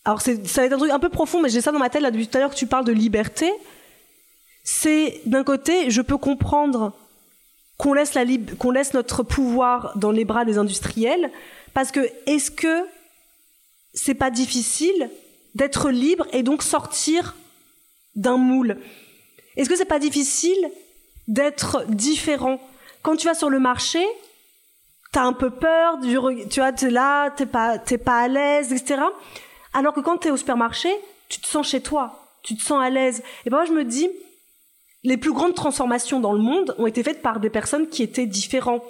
alors 0.06 0.22
ça 0.22 0.32
va 0.34 0.66
être 0.66 0.74
un 0.74 0.78
truc 0.78 0.92
un 0.92 1.00
peu 1.00 1.10
profond, 1.10 1.42
mais 1.42 1.50
j'ai 1.50 1.62
ça 1.62 1.72
dans 1.72 1.80
ma 1.80 1.90
tête 1.90 2.02
là 2.02 2.12
depuis 2.12 2.28
tout 2.28 2.38
à 2.38 2.42
l'heure 2.42 2.52
que 2.52 2.56
tu 2.56 2.68
parles 2.68 2.86
de 2.86 2.92
liberté. 2.92 3.52
C'est 4.64 5.22
d'un 5.26 5.44
côté, 5.44 5.90
je 5.90 6.02
peux 6.02 6.18
comprendre 6.18 6.94
qu'on 7.78 7.94
laisse, 7.94 8.14
la 8.14 8.24
qu'on 8.60 8.72
laisse 8.72 8.94
notre 8.94 9.24
pouvoir 9.24 9.98
dans 9.98 10.12
les 10.12 10.26
bras 10.26 10.46
des 10.46 10.58
industriels, 10.58 11.32
parce 11.74 11.92
que 11.92 12.08
est-ce 12.28 12.52
que 12.52 12.86
c'est 13.94 14.14
pas 14.14 14.30
difficile 14.30 15.10
d'être 15.56 15.90
libre 15.90 16.28
et 16.34 16.44
donc 16.44 16.62
sortir 16.62 17.36
d'un 18.16 18.38
moule? 18.38 18.78
Est-ce 19.60 19.68
que 19.68 19.76
c'est 19.76 19.84
pas 19.84 20.00
difficile 20.00 20.72
d'être 21.28 21.84
différent? 21.90 22.62
Quand 23.02 23.18
tu 23.18 23.28
vas 23.28 23.34
sur 23.34 23.50
le 23.50 23.60
marché, 23.60 24.00
t'as 25.12 25.24
un 25.24 25.34
peu 25.34 25.50
peur, 25.50 25.98
tu 26.50 26.62
vois, 26.62 26.72
là, 26.90 27.30
t'es 27.32 27.46
pas, 27.46 27.78
t'es 27.78 27.98
pas 27.98 28.20
à 28.20 28.28
l'aise, 28.30 28.72
etc. 28.72 29.02
Alors 29.74 29.94
que 29.94 30.00
quand 30.00 30.18
t'es 30.18 30.32
au 30.32 30.38
supermarché, 30.38 30.90
tu 31.28 31.42
te 31.42 31.46
sens 31.48 31.68
chez 31.68 31.82
toi, 31.82 32.26
tu 32.42 32.56
te 32.56 32.64
sens 32.64 32.82
à 32.82 32.90
l'aise. 32.90 33.22
Et 33.46 33.50
ben 33.50 33.58
moi 33.58 33.66
je 33.66 33.74
me 33.74 33.84
dis, 33.84 34.10
les 35.04 35.18
plus 35.18 35.34
grandes 35.34 35.56
transformations 35.56 36.22
dans 36.22 36.32
le 36.32 36.40
monde 36.40 36.74
ont 36.78 36.88
été 36.88 37.04
faites 37.04 37.22
par 37.22 37.42
des 37.42 37.50
personnes 37.50 37.90
qui 37.90 38.02
étaient 38.02 38.28
différentes 38.28 38.84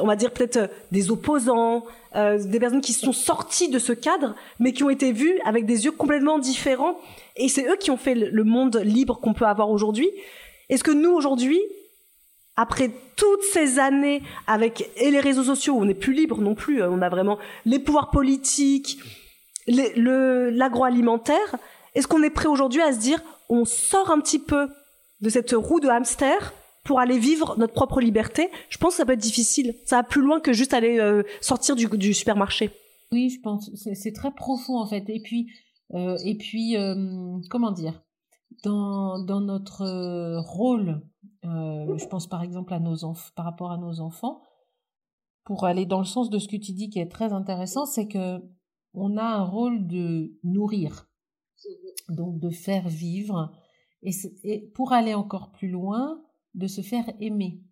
on 0.00 0.06
va 0.06 0.16
dire 0.16 0.32
peut-être 0.32 0.56
euh, 0.56 0.66
des 0.92 1.10
opposants, 1.10 1.84
euh, 2.14 2.42
des 2.42 2.58
personnes 2.58 2.80
qui 2.80 2.92
sont 2.92 3.12
sorties 3.12 3.68
de 3.68 3.78
ce 3.78 3.92
cadre, 3.92 4.34
mais 4.58 4.72
qui 4.72 4.82
ont 4.82 4.90
été 4.90 5.12
vues 5.12 5.38
avec 5.44 5.66
des 5.66 5.84
yeux 5.84 5.92
complètement 5.92 6.38
différents. 6.38 6.98
Et 7.36 7.48
c'est 7.48 7.66
eux 7.66 7.76
qui 7.76 7.90
ont 7.90 7.96
fait 7.96 8.14
le 8.14 8.44
monde 8.44 8.80
libre 8.82 9.20
qu'on 9.20 9.34
peut 9.34 9.46
avoir 9.46 9.70
aujourd'hui. 9.70 10.08
Est-ce 10.68 10.82
que 10.82 10.90
nous, 10.90 11.10
aujourd'hui, 11.10 11.60
après 12.56 12.90
toutes 13.16 13.42
ces 13.42 13.78
années 13.78 14.22
avec 14.46 14.90
et 14.96 15.10
les 15.10 15.20
réseaux 15.20 15.44
sociaux, 15.44 15.76
on 15.78 15.84
n'est 15.84 15.94
plus 15.94 16.14
libre 16.14 16.40
non 16.40 16.54
plus, 16.54 16.82
hein, 16.82 16.88
on 16.90 17.02
a 17.02 17.08
vraiment 17.08 17.38
les 17.64 17.78
pouvoirs 17.78 18.10
politiques, 18.10 18.98
l'agroalimentaire, 19.68 21.56
est-ce 21.94 22.06
qu'on 22.08 22.22
est 22.22 22.30
prêt 22.30 22.48
aujourd'hui 22.48 22.82
à 22.82 22.92
se 22.92 22.98
dire, 22.98 23.20
on 23.48 23.64
sort 23.64 24.10
un 24.10 24.20
petit 24.20 24.38
peu 24.38 24.68
de 25.20 25.28
cette 25.28 25.52
roue 25.52 25.80
de 25.80 25.88
hamster 25.88 26.52
pour 26.86 27.00
aller 27.00 27.18
vivre 27.18 27.56
notre 27.58 27.74
propre 27.74 28.00
liberté, 28.00 28.48
je 28.70 28.78
pense 28.78 28.92
que 28.92 28.96
ça 28.98 29.04
peut 29.04 29.12
être 29.12 29.20
difficile. 29.20 29.74
Ça 29.84 29.96
va 29.96 30.02
plus 30.04 30.22
loin 30.22 30.40
que 30.40 30.52
juste 30.52 30.72
aller 30.72 31.00
euh, 31.00 31.24
sortir 31.40 31.74
du, 31.74 32.14
supermarché. 32.14 32.70
Oui, 33.10 33.28
je 33.28 33.40
pense. 33.40 33.70
C'est 33.74 34.12
très 34.12 34.30
profond 34.30 34.78
en 34.78 34.86
fait. 34.86 35.04
Et 35.08 35.20
puis, 35.20 35.50
euh, 35.94 36.16
et 36.24 36.36
puis, 36.36 36.76
euh, 36.76 37.38
comment 37.50 37.72
dire, 37.72 38.04
dans, 38.62 39.18
notre 39.40 40.38
rôle, 40.38 41.02
je 41.42 42.06
pense 42.06 42.28
par 42.28 42.42
exemple 42.42 42.72
à 42.72 42.78
nos 42.78 43.04
enfants, 43.04 43.32
par 43.34 43.44
rapport 43.44 43.72
à 43.72 43.78
nos 43.78 44.00
enfants, 44.00 44.40
pour 45.44 45.64
aller 45.64 45.86
dans 45.86 45.98
le 45.98 46.04
sens 46.04 46.30
de 46.30 46.38
ce 46.38 46.46
que 46.46 46.56
tu 46.56 46.72
dis 46.72 46.88
qui 46.88 47.00
est 47.00 47.10
très 47.10 47.32
intéressant, 47.32 47.84
c'est 47.84 48.06
que 48.06 48.38
on 48.94 49.16
a 49.16 49.24
un 49.24 49.44
rôle 49.44 49.86
de 49.86 50.38
nourrir, 50.42 51.08
donc 52.08 52.38
de 52.38 52.50
faire 52.50 52.88
vivre. 52.88 53.52
Et 54.02 54.70
pour 54.74 54.92
aller 54.92 55.14
encore 55.14 55.50
plus 55.50 55.68
loin, 55.68 56.22
de 56.56 56.66
se 56.66 56.80
faire 56.80 57.04
aimer. 57.20 57.62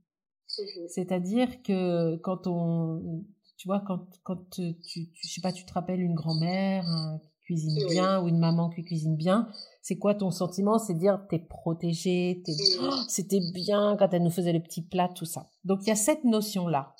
Mhm. 0.59 0.89
C'est-à-dire 0.89 1.62
que 1.62 2.16
quand 2.16 2.47
on, 2.47 3.24
tu 3.57 3.66
vois, 3.66 3.80
quand, 3.80 4.07
quand 4.22 4.51
tu, 4.51 4.76
tu, 4.80 5.09
je 5.14 5.28
sais 5.28 5.41
pas, 5.41 5.53
tu 5.53 5.64
te 5.64 5.72
rappelles 5.72 6.01
une 6.01 6.14
grand-mère 6.14 6.85
hein, 6.87 7.18
qui 7.22 7.30
cuisine 7.47 7.87
bien 7.89 8.22
ou 8.22 8.28
une 8.28 8.39
maman 8.39 8.70
qui 8.70 8.85
cuisine 8.85 9.16
bien, 9.16 9.49
c'est 9.82 9.99
quoi 9.99 10.14
ton 10.14 10.30
sentiment? 10.30 10.78
C'est 10.78 10.95
dire 10.95 11.26
t'es 11.28 11.39
protégé, 11.39 12.43
t'es, 12.45 12.53
oh, 12.80 12.91
c'était 13.09 13.41
bien 13.53 13.97
quand 13.99 14.12
elle 14.12 14.22
nous 14.22 14.30
faisait 14.30 14.53
le 14.53 14.62
petit 14.62 14.82
plat, 14.82 15.09
tout 15.09 15.24
ça. 15.24 15.51
Donc 15.64 15.80
il 15.82 15.89
y 15.89 15.93
a 15.93 15.97
cette 15.97 16.24
notion-là. 16.24 16.95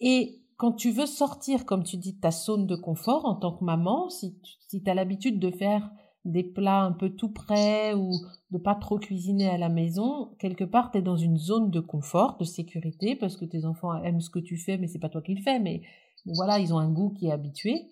Et 0.00 0.40
quand 0.56 0.72
tu 0.72 0.90
veux 0.90 1.06
sortir, 1.06 1.64
comme 1.66 1.84
tu 1.84 1.96
dis, 1.96 2.12
de 2.14 2.20
ta 2.20 2.30
zone 2.30 2.66
de 2.66 2.76
confort 2.76 3.24
en 3.24 3.34
tant 3.34 3.56
que 3.56 3.64
maman, 3.64 4.10
si 4.10 4.38
tu 4.40 4.52
si 4.68 4.82
as 4.86 4.94
l'habitude 4.94 5.40
de 5.40 5.50
faire 5.50 5.90
des 6.24 6.42
plats 6.42 6.82
un 6.82 6.92
peu 6.92 7.10
tout 7.10 7.30
près 7.30 7.94
ou 7.94 8.12
de 8.50 8.58
pas 8.58 8.74
trop 8.74 8.98
cuisiner 8.98 9.48
à 9.48 9.58
la 9.58 9.68
maison, 9.68 10.30
quelque 10.38 10.64
part, 10.64 10.90
tu 10.90 10.98
es 10.98 11.02
dans 11.02 11.16
une 11.16 11.38
zone 11.38 11.70
de 11.70 11.80
confort, 11.80 12.36
de 12.38 12.44
sécurité, 12.44 13.16
parce 13.16 13.36
que 13.36 13.44
tes 13.44 13.64
enfants 13.64 13.94
aiment 14.02 14.20
ce 14.20 14.30
que 14.30 14.38
tu 14.38 14.56
fais, 14.58 14.76
mais 14.76 14.86
c'est 14.86 14.98
pas 14.98 15.08
toi 15.08 15.22
qui 15.22 15.34
le 15.34 15.42
fais, 15.42 15.58
mais 15.58 15.82
voilà, 16.26 16.58
ils 16.58 16.74
ont 16.74 16.78
un 16.78 16.90
goût 16.90 17.10
qui 17.10 17.28
est 17.28 17.32
habitué. 17.32 17.86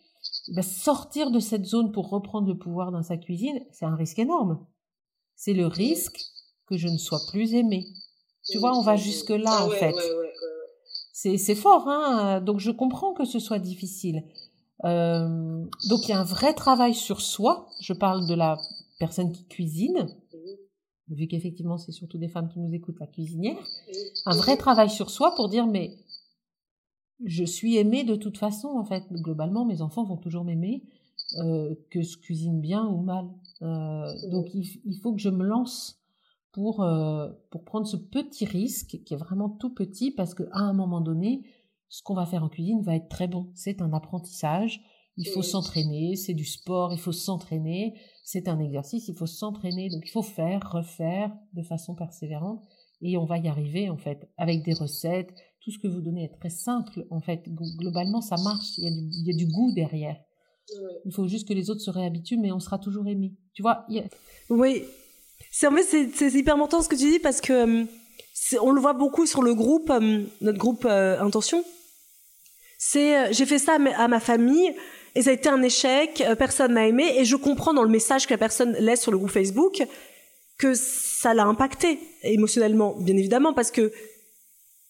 Ben, 0.54 0.62
sortir 0.62 1.30
de 1.30 1.40
cette 1.40 1.64
zone 1.64 1.92
pour 1.92 2.10
reprendre 2.10 2.48
le 2.48 2.58
pouvoir 2.58 2.92
dans 2.92 3.02
sa 3.02 3.16
cuisine, 3.16 3.64
c'est 3.70 3.86
un 3.86 3.96
risque 3.96 4.18
énorme. 4.18 4.66
C'est 5.36 5.54
le 5.54 5.66
risque 5.66 6.20
que 6.66 6.76
je 6.76 6.88
ne 6.88 6.98
sois 6.98 7.20
plus 7.30 7.54
aimée. 7.54 7.86
Tu 8.50 8.58
vois, 8.58 8.76
on 8.76 8.82
va 8.82 8.96
jusque 8.96 9.30
là, 9.30 9.58
ah 9.60 9.66
en 9.66 9.70
fait. 9.70 9.94
c'est 11.12 11.54
fort, 11.54 11.88
hein. 11.88 12.40
Donc 12.40 12.60
je 12.60 12.70
comprends 12.70 13.12
que 13.12 13.24
ce 13.24 13.38
soit 13.38 13.58
difficile. 13.58 14.24
Euh, 14.84 15.64
donc 15.88 16.06
il 16.06 16.10
y 16.10 16.12
a 16.12 16.20
un 16.20 16.24
vrai 16.24 16.54
travail 16.54 16.94
sur 16.94 17.20
soi. 17.20 17.68
Je 17.80 17.92
parle 17.92 18.26
de 18.26 18.34
la 18.34 18.58
personne 18.98 19.32
qui 19.32 19.44
cuisine, 19.44 20.06
vu 21.08 21.26
qu'effectivement 21.26 21.78
c'est 21.78 21.92
surtout 21.92 22.18
des 22.18 22.28
femmes 22.28 22.48
qui 22.48 22.60
nous 22.60 22.72
écoutent, 22.74 23.00
la 23.00 23.06
cuisinière. 23.06 23.58
Un 24.26 24.36
vrai 24.36 24.56
travail 24.56 24.90
sur 24.90 25.10
soi 25.10 25.34
pour 25.34 25.48
dire 25.48 25.66
mais 25.66 25.96
je 27.24 27.44
suis 27.44 27.76
aimée 27.76 28.04
de 28.04 28.14
toute 28.14 28.38
façon 28.38 28.68
en 28.68 28.84
fait. 28.84 29.04
Globalement, 29.12 29.64
mes 29.64 29.82
enfants 29.82 30.04
vont 30.04 30.16
toujours 30.16 30.44
m'aimer, 30.44 30.84
euh, 31.38 31.74
que 31.90 32.00
je 32.00 32.16
cuisine 32.18 32.60
bien 32.60 32.86
ou 32.86 33.02
mal. 33.02 33.26
Euh, 33.62 34.06
donc 34.30 34.54
il, 34.54 34.98
faut 35.02 35.12
que 35.12 35.20
je 35.20 35.30
me 35.30 35.44
lance 35.44 36.00
pour 36.52 36.82
euh, 36.82 37.28
pour 37.50 37.64
prendre 37.64 37.86
ce 37.86 37.96
petit 37.96 38.44
risque 38.44 39.00
qui 39.04 39.14
est 39.14 39.16
vraiment 39.16 39.48
tout 39.48 39.70
petit 39.70 40.10
parce 40.10 40.34
que 40.34 40.44
à 40.52 40.60
un 40.60 40.72
moment 40.72 41.00
donné 41.00 41.42
ce 41.88 42.02
qu'on 42.02 42.14
va 42.14 42.26
faire 42.26 42.44
en 42.44 42.48
cuisine 42.48 42.82
va 42.82 42.94
être 42.96 43.08
très 43.08 43.28
bon. 43.28 43.50
C'est 43.54 43.80
un 43.82 43.92
apprentissage. 43.92 44.80
Il 45.16 45.28
faut 45.28 45.42
s'entraîner, 45.42 46.14
c'est 46.14 46.34
du 46.34 46.44
sport, 46.44 46.92
il 46.92 47.00
faut 47.00 47.10
s'entraîner, 47.10 47.94
c'est 48.22 48.46
un 48.46 48.60
exercice, 48.60 49.08
il 49.08 49.16
faut 49.16 49.26
s'entraîner, 49.26 49.88
donc 49.90 50.02
il 50.06 50.10
faut 50.10 50.22
faire, 50.22 50.70
refaire 50.70 51.32
de 51.54 51.62
façon 51.62 51.96
persévérante 51.96 52.62
et 53.02 53.16
on 53.16 53.24
va 53.24 53.38
y 53.38 53.48
arriver 53.48 53.90
en 53.90 53.96
fait 53.96 54.28
avec 54.36 54.62
des 54.62 54.74
recettes. 54.74 55.34
Tout 55.60 55.72
ce 55.72 55.78
que 55.78 55.88
vous 55.88 56.00
donnez 56.00 56.24
est 56.24 56.38
très 56.38 56.50
simple 56.50 57.04
en 57.10 57.20
fait. 57.20 57.42
Globalement, 57.48 58.20
ça 58.20 58.36
marche. 58.44 58.78
Il 58.78 58.84
y 58.84 58.86
a 58.86 58.90
du, 58.90 59.08
il 59.10 59.26
y 59.26 59.34
a 59.34 59.36
du 59.36 59.52
goût 59.52 59.72
derrière. 59.74 60.16
Il 61.04 61.12
faut 61.12 61.26
juste 61.26 61.48
que 61.48 61.54
les 61.54 61.70
autres 61.70 61.80
se 61.80 61.90
réhabituent, 61.90 62.38
mais 62.38 62.52
on 62.52 62.60
sera 62.60 62.78
toujours 62.78 63.08
aimé. 63.08 63.34
Tu 63.54 63.62
vois 63.62 63.86
Oui. 64.50 64.84
C'est 65.50 65.66
en 65.66 65.72
fait 65.72 66.10
c'est 66.14 66.32
hyper 66.32 66.54
important 66.54 66.82
ce 66.82 66.88
que 66.88 66.96
tu 66.96 67.10
dis 67.10 67.18
parce 67.18 67.40
que 67.40 67.86
on 68.60 68.70
le 68.70 68.80
voit 68.80 68.92
beaucoup 68.92 69.26
sur 69.26 69.42
le 69.42 69.54
groupe, 69.54 69.90
euh, 69.90 70.24
notre 70.40 70.58
groupe 70.58 70.84
euh, 70.84 71.20
Intention 71.20 71.64
c'est 72.78 73.16
euh, 73.16 73.28
j'ai 73.32 73.44
fait 73.44 73.58
ça 73.58 73.76
à 73.96 74.08
ma 74.08 74.20
famille 74.20 74.74
et 75.14 75.22
ça 75.22 75.30
a 75.30 75.32
été 75.32 75.48
un 75.48 75.60
échec, 75.62 76.22
euh, 76.22 76.36
personne 76.36 76.74
n'a 76.74 76.86
aimé 76.86 77.12
et 77.16 77.24
je 77.24 77.36
comprends 77.36 77.74
dans 77.74 77.82
le 77.82 77.90
message 77.90 78.26
que 78.26 78.32
la 78.32 78.38
personne 78.38 78.72
laisse 78.78 79.02
sur 79.02 79.10
le 79.10 79.18
groupe 79.18 79.30
Facebook 79.30 79.82
que 80.58 80.74
ça 80.74 81.34
l'a 81.34 81.44
impacté 81.44 81.98
émotionnellement, 82.22 82.96
bien 82.98 83.16
évidemment, 83.16 83.52
parce 83.52 83.70
que 83.70 83.92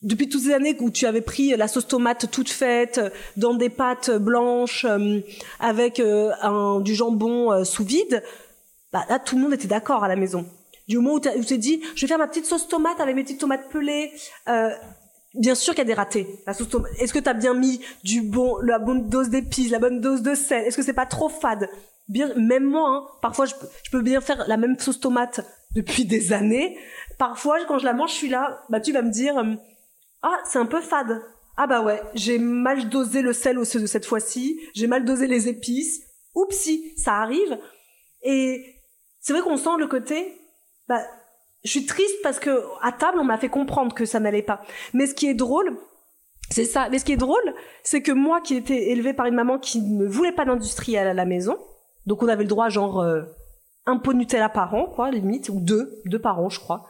depuis 0.01 0.29
toutes 0.29 0.43
ces 0.43 0.55
années 0.55 0.77
où 0.81 0.91
tu 0.91 1.07
avais 1.07 1.21
pris 1.21 1.57
la 1.57 1.69
sauce 1.69 1.89
tomate 1.89 2.31
toute 2.31 2.49
faite 2.49 3.01
dans 3.37 3.55
des 3.55 3.69
pâtes 3.69 4.11
blanches 4.11 4.85
euh, 4.85 5.21
avec 5.59 6.01
un, 6.01 6.81
du 6.81 6.95
jambon 6.95 7.65
sous 7.65 7.85
vide, 7.85 8.23
bah 8.93 9.05
là 9.09 9.19
tout 9.19 9.37
le 9.37 9.43
monde 9.43 9.55
était 9.55 9.67
d'accord 9.67 10.05
à 10.05 10.09
la 10.09 10.17
maison. 10.17 10.47
Du 10.89 10.97
moment 10.97 11.15
où 11.15 11.21
tu 11.21 11.29
t'es 11.45 11.59
dit, 11.59 11.83
je 11.95 12.01
vais 12.01 12.09
faire 12.09 12.19
ma 12.19 12.27
petite 12.27 12.47
sauce 12.47 12.67
tomate 12.67 12.99
avec 12.99 13.15
mes 13.15 13.23
petites 13.23 13.41
tomates 13.41 13.69
pelées, 13.69 14.11
euh, 14.49 14.71
bien 15.35 15.55
sûr 15.55 15.75
qu'il 15.75 15.83
y 15.83 15.87
a 15.87 15.87
des 15.87 15.95
ratés. 15.95 16.27
Est-ce 16.47 17.13
que 17.13 17.19
tu 17.19 17.29
as 17.29 17.35
bien 17.35 17.55
mis 17.55 17.81
du 18.05 18.23
bon, 18.23 18.59
la 18.63 18.79
bonne 18.79 19.09
dose 19.09 19.29
d'épices, 19.29 19.71
la 19.71 19.79
bonne 19.79 20.01
dose 20.01 20.23
de 20.23 20.35
sel? 20.35 20.65
Est-ce 20.65 20.77
que 20.77 20.83
c'est 20.83 20.93
pas 20.93 21.07
trop 21.07 21.29
fade? 21.29 21.69
Bien, 22.09 22.33
même 22.37 22.65
moi, 22.65 22.89
hein, 22.89 23.07
parfois 23.21 23.45
je, 23.45 23.55
peux 23.93 24.01
bien 24.01 24.21
faire 24.21 24.47
la 24.49 24.57
même 24.57 24.79
sauce 24.79 25.01
tomate 25.01 25.41
depuis 25.75 26.07
des 26.07 26.33
années. 26.33 26.79
Parfois, 27.19 27.65
quand 27.67 27.79
je 27.79 27.85
la 27.85 27.93
mange, 27.93 28.11
je 28.11 28.17
suis 28.17 28.29
là, 28.29 28.63
bah 28.71 28.81
tu 28.81 28.93
vas 28.93 29.03
me 29.03 29.11
dire, 29.11 29.37
euh, 29.37 29.55
ah 30.23 30.39
c'est 30.47 30.59
un 30.59 30.67
peu 30.67 30.81
fade. 30.81 31.21
Ah 31.59 31.67
bah 31.67 31.83
ouais, 31.83 32.01
j'ai 32.15 32.39
mal 32.39 32.89
dosé 32.89 33.21
le 33.21 33.33
sel 33.33 33.57
de 33.59 33.65
cette 33.65 34.07
fois-ci, 34.07 34.59
j'ai 34.75 34.87
mal 34.87 35.05
dosé 35.05 35.27
les 35.27 35.49
épices. 35.49 36.01
Oupsie, 36.35 36.95
ça 36.97 37.17
arrive. 37.17 37.59
Et 38.23 38.77
c'est 39.21 39.33
vrai 39.33 39.43
qu'on 39.43 39.57
sent 39.57 39.77
le 39.79 39.87
côté, 39.87 40.41
bah 40.89 41.03
je 41.65 41.71
suis 41.71 41.87
triste 41.87 42.17
parce 42.23 42.39
que 42.39 42.63
à 42.83 42.93
table 42.93 43.19
on 43.21 43.25
m'a 43.25 43.39
fait 43.39 43.49
comprendre 43.49 43.95
que 43.95 44.05
ça 44.05 44.21
n'allait 44.21 44.43
pas. 44.43 44.63
Mais 44.95 45.07
ce 45.07 45.15
qui 45.15 45.29
est 45.29 45.35
drôle, 45.35 45.77
c'est 46.51 46.65
ça. 46.65 46.89
Mais 46.91 46.99
ce 46.99 47.05
qui 47.05 47.13
est 47.13 47.17
drôle, 47.17 47.55
c'est 47.83 48.03
que 48.03 48.13
moi 48.13 48.41
qui 48.41 48.57
étais 48.57 48.91
élevée 48.91 49.13
par 49.13 49.27
une 49.27 49.35
maman 49.35 49.59
qui 49.59 49.83
ne 49.83 50.07
voulait 50.07 50.33
pas 50.33 50.45
d'industriel 50.45 51.07
à 51.07 51.15
la 51.15 51.25
maison, 51.25 51.59
donc 52.07 52.23
on 52.23 52.29
avait 52.29 52.45
le 52.45 52.49
droit 52.49 52.69
genre 52.69 53.01
euh, 53.01 53.23
un 53.87 53.99
pot 53.99 54.13
de 54.13 54.19
Nutella 54.19 54.49
par 54.49 54.75
an, 54.75 54.87
quoi, 54.87 55.11
limite, 55.11 55.49
ou 55.49 55.61
deux, 55.61 56.01
deux 56.07 56.19
par 56.19 56.41
an, 56.41 56.49
je 56.49 56.61
crois. 56.61 56.87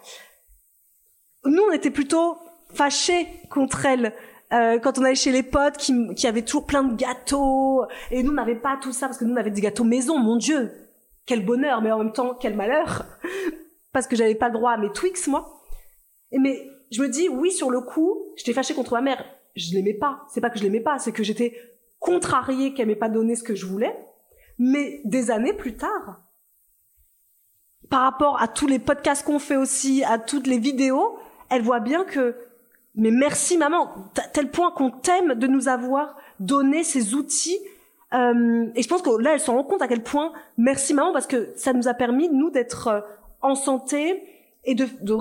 Nous, 1.45 1.63
on 1.63 1.73
était 1.73 1.91
plutôt 1.91 2.37
fâchés 2.75 3.27
contre 3.51 3.87
elle. 3.87 4.13
Euh, 4.53 4.79
quand 4.79 4.99
on 4.99 5.05
allait 5.05 5.15
chez 5.15 5.33
les 5.33 5.43
potes 5.43 5.77
qui, 5.77 6.15
qui 6.15 6.27
avaient 6.27 6.43
toujours 6.43 6.67
plein 6.67 6.83
de 6.83 6.95
gâteaux 6.95 7.85
et 8.11 8.23
nous 8.23 8.31
on 8.31 8.35
n'avait 8.35 8.55
pas 8.55 8.79
tout 8.81 8.93
ça 8.93 9.07
parce 9.07 9.19
que 9.19 9.27
nous 9.27 9.35
on 9.35 9.37
avait 9.37 9.51
des 9.51 9.61
gâteaux 9.61 9.85
maison 9.85 10.17
mon 10.17 10.37
dieu 10.37 10.73
quel 11.27 11.45
bonheur 11.45 11.83
mais 11.83 11.93
en 11.93 11.99
même 11.99 12.15
temps 12.15 12.35
quel 12.35 12.57
malheur 12.57 13.05
parce 13.93 14.07
que 14.07 14.17
j'avais 14.17 14.35
pas 14.35 14.49
le 14.49 14.55
droit 14.55 14.73
à 14.73 14.77
mes 14.77 14.91
Twix 14.91 15.27
moi 15.29 15.63
mais 16.33 16.69
je 16.91 17.03
me 17.03 17.09
dis 17.09 17.29
oui 17.29 17.51
sur 17.51 17.71
le 17.71 17.81
coup 17.81 18.33
j'étais 18.37 18.53
fâchée 18.53 18.75
contre 18.75 18.95
ma 18.95 19.01
mère 19.01 19.25
je 19.59 19.75
l'aimais 19.75 19.95
pas. 19.95 20.25
C'est 20.29 20.41
pas 20.41 20.51
que 20.51 20.59
je 20.59 20.65
l'aimais 20.65 20.81
pas, 20.81 20.99
c'est 20.99 21.13
que 21.13 21.23
j'étais 21.23 21.59
contrariée 21.99 22.75
qu'elle 22.75 22.87
m'ait 22.87 22.97
pas 22.97 23.09
donné 23.09 23.35
ce 23.35 23.43
que 23.43 23.55
je 23.55 23.67
voulais. 23.67 23.95
Mais 24.59 25.01
des 25.05 25.31
années 25.31 25.53
plus 25.53 25.77
tard, 25.77 26.23
par 27.91 28.03
rapport 28.03 28.41
à 28.41 28.49
tous 28.49 28.67
les 28.67 28.79
podcasts 28.79 29.25
qu'on 29.25 29.39
fait 29.39 29.57
aussi, 29.57 30.05
à 30.05 30.19
toutes 30.19 30.47
les 30.47 30.59
vidéos, 30.59 31.19
elle 31.51 31.63
voit 31.63 31.81
bien 31.81 32.05
que, 32.05 32.37
mais 32.95 33.11
merci 33.11 33.57
maman, 33.57 33.93
tel 34.33 34.51
point 34.51 34.71
qu'on 34.73 34.91
t'aime 34.91 35.35
de 35.35 35.47
nous 35.47 35.69
avoir 35.69 36.17
donné 36.41 36.85
ces 36.85 37.15
outils. 37.15 37.59
Euh, 38.15 38.67
et 38.75 38.83
je 38.83 38.89
pense 38.89 39.03
que 39.03 39.11
là, 39.21 39.35
elle 39.35 39.41
se 39.41 39.51
rend 39.51 39.65
compte 39.65 39.83
à 39.83 39.89
quel 39.89 40.03
point 40.03 40.33
merci 40.57 40.95
maman 40.95 41.13
parce 41.13 41.27
que 41.27 41.53
ça 41.57 41.73
nous 41.73 41.89
a 41.89 41.95
permis 41.95 42.29
nous 42.29 42.51
d'être 42.51 42.89
euh, 42.89 43.01
en 43.43 43.55
santé, 43.55 44.23
et 44.65 44.75
de, 44.75 44.87
de, 45.01 45.15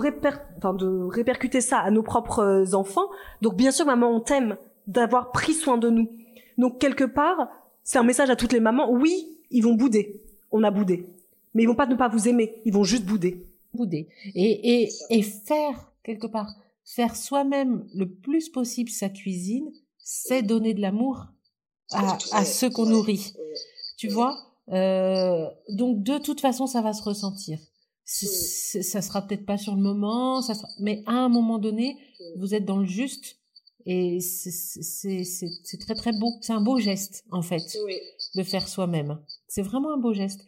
enfin, 0.58 0.74
de 0.74 1.04
répercuter 1.06 1.62
ça 1.62 1.80
à 1.80 1.92
nos 1.92 2.04
propres 2.04 2.74
enfants. 2.74 3.10
Donc 3.42 3.56
bien 3.56 3.72
sûr, 3.72 3.86
maman, 3.86 4.10
on 4.10 4.20
t'aime 4.20 4.58
d'avoir 4.88 5.32
pris 5.32 5.54
soin 5.54 5.78
de 5.78 5.90
nous. 5.90 6.10
Donc 6.58 6.80
quelque 6.80 7.04
part, 7.04 7.50
c'est 7.84 7.98
un 7.98 8.04
message 8.04 8.30
à 8.30 8.36
toutes 8.36 8.54
les 8.54 8.60
mamans. 8.60 8.92
Oui, 8.92 9.38
ils 9.50 9.62
vont 9.62 9.74
bouder. 9.74 10.22
On 10.52 10.64
a 10.64 10.72
boudé. 10.72 11.06
Mais 11.54 11.64
ils 11.64 11.68
vont 11.68 11.76
pas 11.76 11.86
ne 11.86 11.96
pas 11.96 12.10
vous 12.10 12.28
aimer. 12.28 12.62
Ils 12.66 12.74
vont 12.74 12.84
juste 12.84 13.06
bouder. 13.06 13.46
Bouder. 13.74 14.10
Et, 14.36 14.84
et, 14.84 14.90
et 15.10 15.22
faire, 15.22 15.92
quelque 16.04 16.28
part, 16.28 16.54
faire 16.84 17.16
soi-même 17.16 17.86
le 17.96 18.10
plus 18.10 18.50
possible 18.50 18.90
sa 18.90 19.10
cuisine, 19.10 19.72
c'est 19.98 20.42
donner 20.42 20.74
de 20.74 20.82
l'amour 20.82 21.28
à, 21.92 22.18
à 22.34 22.44
ceux 22.44 22.70
qu'on 22.70 22.86
nourrit. 22.86 23.34
Tu 23.98 24.08
vois 24.10 24.38
euh, 24.70 25.48
Donc 25.70 26.04
de 26.04 26.18
toute 26.18 26.42
façon, 26.42 26.68
ça 26.68 26.82
va 26.82 26.94
se 26.94 27.04
ressentir 27.04 27.60
ça 28.08 29.02
sera 29.02 29.22
peut-être 29.22 29.46
pas 29.46 29.58
sur 29.58 29.76
le 29.76 29.82
moment, 29.82 30.42
ça 30.42 30.56
sera... 30.56 30.70
mais 30.80 31.04
à 31.06 31.14
un 31.14 31.30
moment 31.30 31.60
donné, 31.60 31.98
vous 32.38 32.54
êtes 32.54 32.66
dans 32.66 32.78
le 32.78 32.86
juste 32.86 33.38
et 33.86 34.20
c'est 34.22 35.78
très 35.80 35.96
très 35.96 36.12
beau. 36.12 36.34
C'est 36.42 36.54
un 36.54 36.62
beau 36.62 36.78
geste 36.78 37.26
en 37.32 37.42
fait 37.42 37.78
de 38.36 38.44
faire 38.44 38.68
soi-même. 38.68 39.20
C'est 39.48 39.62
vraiment 39.62 39.94
un 39.94 39.98
beau 39.98 40.14
geste. 40.14 40.46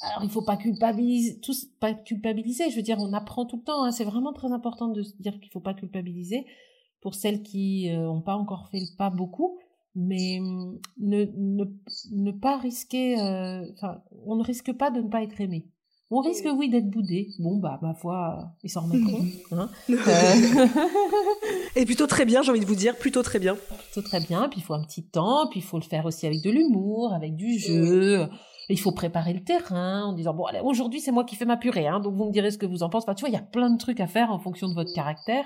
Alors 0.00 0.24
il 0.24 0.30
faut 0.30 0.42
pas 0.42 0.56
culpabiliser, 0.56 1.40
tous 1.40 1.66
pas 1.80 1.94
culpabiliser. 1.94 2.70
Je 2.70 2.76
veux 2.76 2.82
dire, 2.82 2.98
on 3.00 3.12
apprend 3.12 3.46
tout 3.46 3.56
le 3.56 3.62
temps. 3.62 3.84
Hein. 3.84 3.92
C'est 3.92 4.04
vraiment 4.04 4.32
très 4.32 4.52
important 4.52 4.88
de 4.88 5.02
se 5.02 5.16
dire 5.20 5.38
qu'il 5.40 5.50
faut 5.50 5.60
pas 5.60 5.74
culpabiliser 5.74 6.46
pour 7.00 7.14
celles 7.14 7.42
qui 7.42 7.90
n'ont 7.90 8.18
euh, 8.18 8.22
pas 8.22 8.36
encore 8.36 8.68
fait 8.70 8.80
le 8.80 8.96
pas 8.96 9.10
beaucoup 9.10 9.58
mais 9.96 10.38
hum, 10.40 10.78
ne, 10.98 11.24
ne, 11.36 11.64
ne 12.12 12.30
pas 12.30 12.58
risquer, 12.58 13.18
euh, 13.18 13.64
enfin, 13.72 14.02
on 14.26 14.36
ne 14.36 14.44
risque 14.44 14.72
pas 14.72 14.90
de 14.90 15.00
ne 15.00 15.08
pas 15.08 15.22
être 15.22 15.40
aimé. 15.40 15.66
On 16.10 16.20
risque, 16.20 16.46
oui, 16.56 16.68
d'être 16.68 16.88
boudé. 16.88 17.30
Bon, 17.40 17.56
bah, 17.56 17.80
ma 17.82 17.92
foi, 17.92 18.52
ils 18.62 18.70
s'en 18.70 18.82
remettront. 18.82 19.24
Hein 19.50 19.68
euh. 19.90 20.66
Et 21.74 21.84
plutôt 21.84 22.06
très 22.06 22.24
bien, 22.24 22.42
j'ai 22.42 22.50
envie 22.50 22.60
de 22.60 22.66
vous 22.66 22.76
dire, 22.76 22.96
plutôt 22.96 23.22
très 23.22 23.40
bien. 23.40 23.56
Plutôt 23.56 24.02
très 24.02 24.20
bien, 24.20 24.48
puis 24.48 24.60
il 24.60 24.62
faut 24.62 24.74
un 24.74 24.84
petit 24.84 25.04
temps, 25.04 25.48
puis 25.50 25.58
il 25.58 25.64
faut 25.64 25.78
le 25.78 25.84
faire 25.84 26.06
aussi 26.06 26.26
avec 26.26 26.42
de 26.42 26.50
l'humour, 26.50 27.12
avec 27.12 27.34
du 27.34 27.58
jeu. 27.58 28.28
Il 28.68 28.78
faut 28.78 28.92
préparer 28.92 29.32
le 29.32 29.42
terrain 29.42 30.04
en 30.04 30.12
disant, 30.12 30.32
bon, 30.32 30.44
allez, 30.44 30.60
aujourd'hui, 30.60 31.00
c'est 31.00 31.10
moi 31.10 31.24
qui 31.24 31.34
fais 31.34 31.44
ma 31.44 31.56
purée, 31.56 31.88
hein, 31.88 31.98
donc 31.98 32.14
vous 32.14 32.26
me 32.26 32.32
direz 32.32 32.52
ce 32.52 32.58
que 32.58 32.66
vous 32.66 32.84
en 32.84 32.88
pensez. 32.88 33.04
Enfin, 33.04 33.14
tu 33.14 33.22
vois, 33.22 33.30
il 33.30 33.34
y 33.34 33.38
a 33.38 33.42
plein 33.42 33.70
de 33.70 33.78
trucs 33.78 34.00
à 34.00 34.06
faire 34.06 34.30
en 34.30 34.38
fonction 34.38 34.68
de 34.68 34.74
votre 34.74 34.92
caractère. 34.94 35.44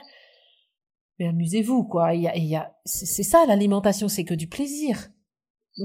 Mais 1.18 1.28
amusez-vous, 1.28 1.84
quoi. 1.84 2.14
Il 2.14 2.22
y 2.22 2.28
a, 2.28 2.36
il 2.36 2.44
y 2.44 2.56
a... 2.56 2.74
C'est 2.84 3.22
ça, 3.22 3.44
l'alimentation, 3.46 4.08
c'est 4.08 4.24
que 4.24 4.34
du 4.34 4.46
plaisir. 4.46 5.08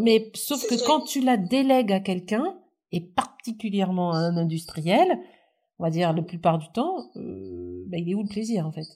Mais 0.02 0.32
sauf 0.34 0.68
que 0.68 0.86
quand 0.86 1.02
tu 1.02 1.22
la 1.22 1.38
délègues 1.38 1.92
à 1.92 2.00
quelqu'un, 2.00 2.58
et 2.92 3.02
particulièrement 3.02 4.14
un 4.14 4.38
industriel, 4.38 5.20
on 5.80 5.84
va 5.84 5.90
dire 5.90 6.14
la 6.14 6.22
plupart 6.22 6.58
du 6.58 6.68
temps, 6.74 7.12
bah, 7.16 7.98
il 7.98 8.10
est 8.10 8.16
où 8.16 8.24
le 8.24 8.30
plaisir 8.30 8.66
en 8.66 8.72
fait? 8.72 8.88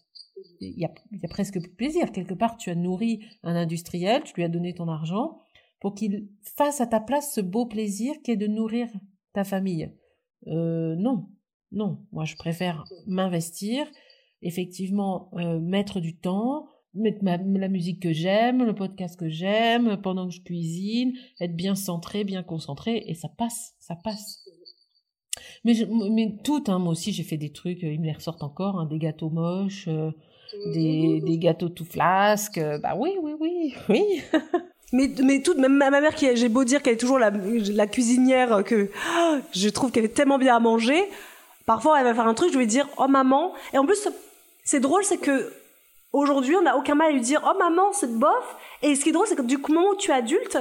Il 0.61 0.79
y, 0.79 0.85
a, 0.85 0.91
il 1.11 1.19
y 1.19 1.25
a 1.25 1.29
presque 1.29 1.59
plus 1.59 1.69
de 1.69 1.75
plaisir. 1.75 2.11
Quelque 2.11 2.33
part, 2.33 2.55
tu 2.55 2.69
as 2.69 2.75
nourri 2.75 3.25
un 3.43 3.55
industriel, 3.55 4.23
tu 4.23 4.33
lui 4.35 4.43
as 4.43 4.49
donné 4.49 4.73
ton 4.73 4.87
argent 4.87 5.41
pour 5.81 5.93
qu'il 5.95 6.29
fasse 6.41 6.81
à 6.81 6.87
ta 6.87 6.99
place 6.99 7.33
ce 7.33 7.41
beau 7.41 7.65
plaisir 7.65 8.15
qui 8.23 8.31
est 8.31 8.37
de 8.37 8.47
nourrir 8.47 8.87
ta 9.33 9.43
famille. 9.43 9.93
Euh, 10.47 10.95
non, 10.95 11.27
non. 11.71 12.05
Moi, 12.11 12.25
je 12.25 12.35
préfère 12.35 12.85
m'investir, 13.05 13.85
effectivement, 14.41 15.29
euh, 15.33 15.59
mettre 15.59 15.99
du 15.99 16.17
temps, 16.17 16.67
mettre 16.93 17.23
ma, 17.23 17.37
la 17.37 17.67
musique 17.67 18.01
que 18.01 18.13
j'aime, 18.13 18.65
le 18.65 18.73
podcast 18.73 19.19
que 19.19 19.29
j'aime, 19.29 19.97
pendant 20.01 20.27
que 20.27 20.33
je 20.33 20.41
cuisine, 20.41 21.13
être 21.39 21.55
bien 21.55 21.75
centré, 21.75 22.23
bien 22.23 22.43
concentré, 22.43 23.03
et 23.07 23.13
ça 23.13 23.29
passe, 23.29 23.75
ça 23.79 23.95
passe. 23.95 24.43
Mais, 25.63 25.73
mais 26.11 26.37
tout, 26.43 26.63
hein, 26.67 26.79
moi 26.79 26.91
aussi 26.91 27.11
j'ai 27.11 27.23
fait 27.23 27.37
des 27.37 27.51
trucs, 27.51 27.83
ils 27.83 27.99
me 27.99 28.05
les 28.05 28.13
ressortent 28.13 28.43
encore, 28.43 28.79
hein, 28.79 28.85
des 28.85 28.97
gâteaux 28.97 29.29
moches, 29.29 29.87
euh, 29.87 30.11
des, 30.73 31.21
des 31.21 31.37
gâteaux 31.37 31.69
tout 31.69 31.85
flasques, 31.85 32.57
euh, 32.57 32.79
bah 32.79 32.95
oui, 32.97 33.11
oui, 33.21 33.33
oui, 33.39 33.75
oui. 33.89 34.21
mais, 34.91 35.11
mais 35.23 35.41
tout, 35.41 35.55
même 35.59 35.77
ma 35.77 35.91
mère 35.91 36.15
qui, 36.15 36.35
j'ai 36.35 36.49
beau 36.49 36.63
dire 36.63 36.81
qu'elle 36.81 36.95
est 36.95 36.97
toujours 36.97 37.19
la, 37.19 37.29
la 37.29 37.87
cuisinière, 37.87 38.63
que 38.63 38.89
oh, 39.17 39.37
je 39.53 39.69
trouve 39.69 39.91
qu'elle 39.91 40.05
est 40.05 40.15
tellement 40.15 40.39
bien 40.39 40.55
à 40.55 40.59
manger, 40.59 40.99
parfois 41.65 41.99
elle 41.99 42.05
va 42.05 42.15
faire 42.15 42.27
un 42.27 42.33
truc, 42.33 42.51
je 42.51 42.57
vais 42.57 42.65
dire, 42.65 42.87
oh 42.97 43.07
maman, 43.07 43.53
et 43.73 43.77
en 43.77 43.85
plus 43.85 44.07
c'est 44.63 44.79
drôle, 44.79 45.03
c'est 45.03 45.17
que 45.17 45.53
Aujourd'hui, 46.11 46.55
on 46.55 46.61
n'a 46.61 46.75
aucun 46.75 46.95
mal 46.95 47.09
à 47.09 47.11
lui 47.11 47.21
dire 47.21 47.41
Oh 47.45 47.57
maman, 47.57 47.93
c'est 47.93 48.11
bof. 48.17 48.55
Et 48.81 48.95
ce 48.95 49.03
qui 49.03 49.09
est 49.09 49.11
drôle, 49.11 49.27
c'est 49.27 49.35
que 49.35 49.41
du 49.41 49.57
moment 49.57 49.89
où 49.89 49.95
tu 49.95 50.11
es 50.11 50.13
adulte, 50.13 50.57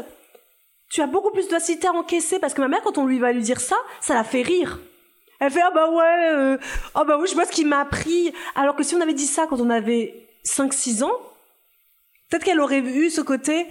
tu 0.90 1.00
as 1.02 1.06
beaucoup 1.06 1.30
plus 1.30 1.48
de 1.48 1.86
à 1.86 1.92
encaisser 1.92 2.38
parce 2.38 2.54
que 2.54 2.60
ma 2.60 2.68
mère, 2.68 2.82
quand 2.82 2.98
on 2.98 3.06
lui 3.06 3.18
va 3.18 3.32
lui 3.32 3.42
dire 3.42 3.60
ça, 3.60 3.76
ça 4.00 4.14
la 4.14 4.24
fait 4.24 4.42
rire. 4.42 4.78
Elle 5.40 5.50
fait 5.50 5.60
Ah 5.62 5.70
bah 5.70 5.90
ouais, 5.90 6.30
euh, 6.32 6.58
ah 6.94 7.04
bah 7.04 7.18
oui, 7.20 7.28
je 7.28 7.34
vois 7.34 7.46
ce 7.46 7.52
qu'il 7.52 7.66
m'a 7.66 7.80
appris. 7.80 8.32
Alors 8.54 8.76
que 8.76 8.82
si 8.82 8.94
on 8.94 9.00
avait 9.00 9.14
dit 9.14 9.26
ça 9.26 9.46
quand 9.46 9.60
on 9.60 9.70
avait 9.70 10.28
5-6 10.44 11.04
ans, 11.04 11.12
peut-être 12.28 12.44
qu'elle 12.44 12.60
aurait 12.60 12.80
eu 12.80 13.08
ce 13.10 13.20
côté 13.20 13.66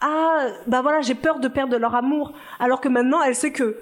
Ah 0.00 0.48
bah 0.66 0.82
voilà, 0.82 1.02
j'ai 1.02 1.14
peur 1.14 1.38
de 1.38 1.48
perdre 1.48 1.76
leur 1.76 1.94
amour. 1.94 2.32
Alors 2.58 2.80
que 2.80 2.88
maintenant, 2.88 3.22
elle 3.22 3.36
sait 3.36 3.52
que, 3.52 3.76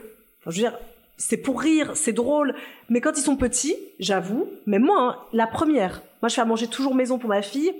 je 0.44 0.50
veux 0.50 0.54
dire, 0.54 0.78
c'est 1.16 1.36
pour 1.36 1.60
rire, 1.60 1.92
c'est 1.94 2.12
drôle. 2.12 2.54
Mais 2.88 3.00
quand 3.00 3.16
ils 3.16 3.22
sont 3.22 3.36
petits, 3.36 3.76
j'avoue, 3.98 4.48
même 4.66 4.84
moi, 4.84 5.00
hein, 5.00 5.16
la 5.32 5.46
première, 5.46 6.02
moi 6.22 6.28
je 6.28 6.34
fais 6.34 6.40
à 6.40 6.44
manger 6.44 6.68
toujours 6.68 6.94
maison 6.94 7.18
pour 7.18 7.28
ma 7.28 7.42
fille. 7.42 7.72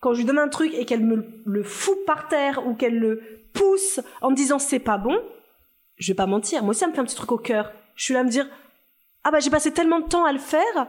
Quand 0.00 0.12
je 0.12 0.18
lui 0.18 0.24
donne 0.24 0.38
un 0.38 0.48
truc 0.48 0.72
et 0.74 0.84
qu'elle 0.84 1.04
me 1.04 1.26
le 1.44 1.62
fout 1.62 1.98
par 2.06 2.28
terre 2.28 2.66
ou 2.66 2.74
qu'elle 2.74 2.98
le 2.98 3.22
pousse 3.52 4.00
en 4.20 4.30
me 4.30 4.36
disant 4.36 4.58
c'est 4.58 4.78
pas 4.78 4.98
bon, 4.98 5.20
je 5.96 6.08
vais 6.08 6.16
pas 6.16 6.26
mentir. 6.26 6.62
Moi 6.62 6.70
aussi, 6.70 6.80
ça 6.80 6.86
me 6.86 6.92
fait 6.92 7.00
un 7.00 7.04
petit 7.04 7.16
truc 7.16 7.32
au 7.32 7.38
cœur. 7.38 7.72
Je 7.96 8.04
suis 8.04 8.14
là 8.14 8.20
à 8.20 8.24
me 8.24 8.30
dire 8.30 8.48
ah 9.24 9.30
bah 9.30 9.40
j'ai 9.40 9.50
passé 9.50 9.72
tellement 9.72 10.00
de 10.00 10.06
temps 10.06 10.24
à 10.24 10.32
le 10.32 10.38
faire. 10.38 10.86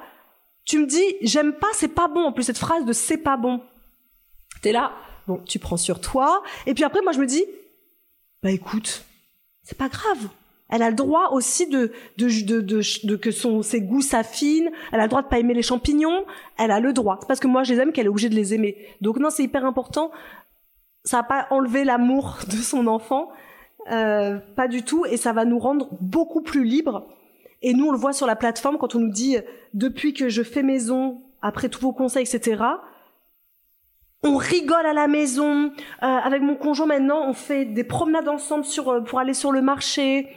Tu 0.66 0.78
me 0.78 0.86
dis 0.86 1.16
j'aime 1.22 1.54
pas, 1.54 1.70
c'est 1.74 1.88
pas 1.88 2.08
bon. 2.08 2.26
En 2.26 2.32
plus 2.32 2.44
cette 2.44 2.58
phrase 2.58 2.86
de 2.86 2.94
c'est 2.94 3.18
pas 3.18 3.38
bon. 3.38 3.62
T'es 4.62 4.72
là, 4.72 4.92
bon, 5.28 5.38
tu 5.46 5.58
prends 5.58 5.78
sur 5.78 6.02
toi. 6.02 6.44
Et 6.66 6.74
puis 6.74 6.84
après, 6.84 7.02
moi 7.02 7.12
je 7.12 7.20
me 7.20 7.26
dis 7.26 7.46
bah 8.44 8.52
écoute, 8.52 9.04
c'est 9.64 9.78
pas 9.78 9.90
grave 9.90 10.30
elle 10.70 10.84
a 10.84 10.90
le 10.90 10.96
droit 10.96 11.30
aussi 11.32 11.68
de, 11.68 11.92
de, 12.18 12.62
de, 12.62 13.16
que 13.16 13.32
son, 13.32 13.64
ses 13.64 13.82
goûts 13.82 14.02
s'affinent. 14.02 14.70
Elle 14.92 15.00
a 15.00 15.04
le 15.04 15.10
droit 15.10 15.24
de 15.24 15.28
pas 15.28 15.40
aimer 15.40 15.56
les 15.56 15.64
champignons. 15.64 16.26
Elle 16.58 16.72
a 16.72 16.80
le 16.80 16.94
droit. 16.94 17.18
C'est 17.22 17.28
parce 17.28 17.40
que 17.40 17.48
moi 17.48 17.64
je 17.64 17.74
les 17.74 17.80
aime 17.80 17.92
qu'elle 17.92 18.06
est 18.06 18.10
obligée 18.10 18.30
de 18.30 18.36
les 18.36 18.54
aimer. 18.54 18.78
Donc 19.02 19.18
non, 19.18 19.32
c'est 19.32 19.44
hyper 19.44 19.66
important. 19.66 20.12
Ça 21.04 21.18
va 21.18 21.24
pas 21.24 21.48
enlever 21.50 21.84
l'amour 21.84 22.38
de 22.48 22.56
son 22.56 22.86
enfant, 22.86 23.30
euh, 23.92 24.38
pas 24.56 24.68
du 24.68 24.84
tout, 24.84 25.06
et 25.06 25.18
ça 25.18 25.34
va 25.34 25.44
nous 25.46 25.60
rendre 25.60 25.90
beaucoup 26.02 26.42
plus 26.42 26.64
libres. 26.64 27.08
Et 27.62 27.74
nous, 27.74 27.88
on 27.88 27.92
le 27.92 27.98
voit 27.98 28.14
sur 28.14 28.28
la 28.28 28.36
plateforme 28.36 28.78
quand 28.78 28.96
on 28.96 29.00
nous 29.00 29.12
dit 29.12 29.38
depuis 29.74 30.14
que 30.14 30.30
je 30.30 30.44
fais 30.44 30.64
maison, 30.64 31.22
après 31.42 31.70
tous 31.70 31.82
vos 31.82 31.94
conseils, 31.94 32.24
etc. 32.24 32.64
On 34.24 34.36
rigole 34.36 34.86
à 34.86 34.94
la 34.94 35.08
maison. 35.08 35.72
Euh, 36.04 36.06
avec 36.06 36.42
mon 36.42 36.56
conjoint 36.56 36.86
maintenant, 36.86 37.28
on 37.28 37.34
fait 37.34 37.66
des 37.66 37.84
promenades 37.84 38.28
ensemble 38.28 38.66
sur, 38.66 38.90
euh, 38.90 39.02
pour 39.02 39.20
aller 39.20 39.34
sur 39.34 39.52
le 39.52 39.62
marché. 39.62 40.28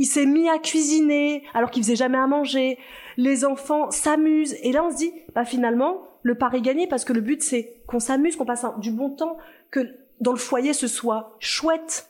Il 0.00 0.06
s'est 0.06 0.24
mis 0.24 0.48
à 0.48 0.58
cuisiner 0.58 1.44
alors 1.52 1.70
qu'il 1.70 1.82
faisait 1.82 1.94
jamais 1.94 2.16
à 2.16 2.26
manger. 2.26 2.78
Les 3.18 3.44
enfants 3.44 3.90
s'amusent. 3.90 4.56
Et 4.62 4.72
là, 4.72 4.82
on 4.82 4.90
se 4.90 4.96
dit, 4.96 5.12
bah 5.34 5.44
finalement, 5.44 5.98
le 6.22 6.36
pari 6.36 6.62
gagné 6.62 6.86
parce 6.86 7.04
que 7.04 7.12
le 7.12 7.20
but 7.20 7.42
c'est 7.42 7.82
qu'on 7.86 8.00
s'amuse, 8.00 8.34
qu'on 8.34 8.46
passe 8.46 8.64
du 8.78 8.92
bon 8.92 9.10
temps, 9.10 9.36
que 9.70 9.80
dans 10.18 10.32
le 10.32 10.38
foyer 10.38 10.72
ce 10.72 10.86
soit 10.86 11.36
chouette. 11.38 12.08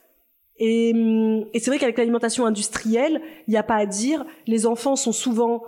Et, 0.56 0.90
et 1.52 1.58
c'est 1.58 1.70
vrai 1.70 1.80
qu'avec 1.80 1.98
l'alimentation 1.98 2.46
industrielle, 2.46 3.22
il 3.48 3.50
n'y 3.50 3.56
a 3.56 3.64
pas 3.64 3.76
à 3.76 3.86
dire. 3.86 4.24
Les 4.46 4.66
enfants 4.66 4.94
sont 4.94 5.12
souvent 5.12 5.64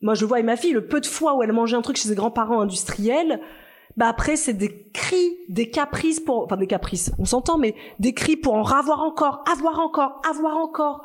moi 0.00 0.14
je 0.14 0.24
vois 0.24 0.38
avec 0.38 0.46
ma 0.46 0.56
fille 0.56 0.72
le 0.72 0.88
peu 0.88 1.00
de 1.00 1.06
fois 1.06 1.36
où 1.36 1.44
elle 1.44 1.52
mangeait 1.52 1.76
un 1.76 1.82
truc 1.82 1.96
chez 1.96 2.08
ses 2.08 2.16
grands-parents 2.16 2.60
industriels, 2.60 3.40
bah 3.96 4.08
après 4.08 4.34
c'est 4.34 4.54
des 4.54 4.90
cris, 4.92 5.36
des 5.48 5.70
caprices 5.70 6.18
pour, 6.18 6.42
enfin 6.42 6.56
des 6.56 6.66
caprices, 6.66 7.12
on 7.20 7.24
s'entend, 7.24 7.56
mais 7.56 7.76
des 8.00 8.14
cris 8.14 8.36
pour 8.36 8.54
en 8.54 8.64
avoir 8.64 9.02
encore, 9.02 9.44
avoir 9.48 9.78
encore, 9.78 10.20
avoir 10.28 10.56
encore. 10.56 11.04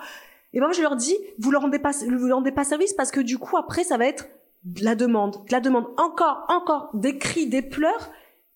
Et 0.53 0.60
moi 0.60 0.72
je 0.72 0.82
leur 0.82 0.95
dis, 0.95 1.15
vous 1.40 1.52
leur 1.52 1.61
rendez 1.61 1.80
pas, 1.80 1.91
vous 1.91 2.26
leur 2.26 2.38
rendez 2.38 2.52
pas 2.52 2.64
service 2.64 2.94
parce 2.94 3.11
que 3.11 3.19
du 3.19 3.38
coup 3.38 3.57
après 3.57 3.84
ça 3.84 3.98
va 3.98 4.06
être 4.06 4.28
de 4.64 4.84
la 4.84 4.95
demande, 4.95 5.45
de 5.45 5.52
la 5.52 5.60
demande, 5.60 5.86
encore, 5.98 6.45
encore, 6.49 6.90
des 6.94 7.18
cris, 7.18 7.48
des 7.48 7.61
pleurs. 7.61 8.11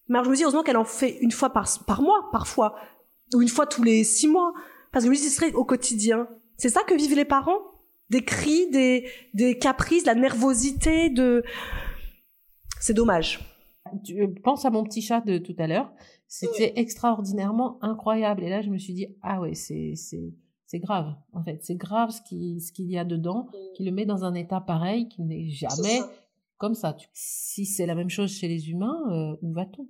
Mais 0.08 0.18
alors 0.18 0.26
je 0.26 0.32
me 0.32 0.36
dis 0.36 0.44
heureusement 0.44 0.64
qu'elle 0.64 0.78
en 0.78 0.86
fait 0.86 1.18
une 1.22 1.32
fois 1.32 1.52
par, 1.52 1.68
par 1.86 2.02
mois, 2.02 2.30
parfois, 2.32 2.76
ou 3.34 3.42
une 3.42 3.48
fois 3.48 3.66
tous 3.66 3.84
les 3.84 4.04
six 4.04 4.28
mois, 4.28 4.54
parce 4.92 5.06
que 5.06 5.08
je 5.08 5.12
me 5.12 5.16
dis 5.16 5.30
ce 5.30 5.36
serait 5.36 5.54
au 5.54 5.64
quotidien. 5.64 6.28
C'est 6.58 6.70
ça 6.70 6.84
que 6.84 6.94
vivent 6.94 7.16
les 7.16 7.26
parents? 7.26 7.60
Des 8.10 8.26
cris, 8.26 8.70
des, 8.70 9.08
des 9.34 9.58
caprices, 9.58 10.04
de 10.04 10.08
la 10.08 10.16
nervosité, 10.16 11.10
de... 11.10 11.44
C'est 12.82 12.94
dommage. 12.94 13.40
Tu 14.04 14.28
penses 14.44 14.66
à 14.66 14.70
mon 14.70 14.84
petit 14.84 15.02
chat 15.02 15.22
de 15.22 15.38
tout 15.38 15.56
à 15.58 15.68
l'heure. 15.68 15.92
C'était 16.28 16.74
extraordinairement 16.76 17.78
incroyable. 17.82 18.44
Et 18.44 18.50
là, 18.50 18.62
je 18.62 18.70
me 18.70 18.78
suis 18.78 18.94
dit, 18.94 19.08
ah 19.22 19.40
ouais, 19.40 19.54
c'est, 19.54 19.94
c'est, 19.96 20.34
c'est 20.72 20.80
grave, 20.80 21.14
en 21.34 21.43
fait. 21.43 21.60
C'est 21.64 21.76
grave 21.76 22.11
ce, 22.11 22.22
qui, 22.22 22.61
ce 22.61 22.72
qu'il 22.72 22.89
y 22.89 22.98
a 22.98 23.03
dedans, 23.03 23.49
qui 23.76 23.84
le 23.84 23.91
met 23.91 24.06
dans 24.06 24.23
un 24.23 24.34
état 24.34 24.61
pareil, 24.61 25.10
qui 25.10 25.22
n'est 25.22 25.49
jamais 25.49 25.99
comme 26.57 26.76
ça. 26.76 26.95
Si 27.11 27.65
c'est 27.65 27.85
la 27.85 27.93
même 27.93 28.10
chose 28.10 28.31
chez 28.31 28.48
les 28.48 28.69
humains, 28.69 28.98
euh, 29.11 29.35
où 29.41 29.52
va-t-on? 29.52 29.89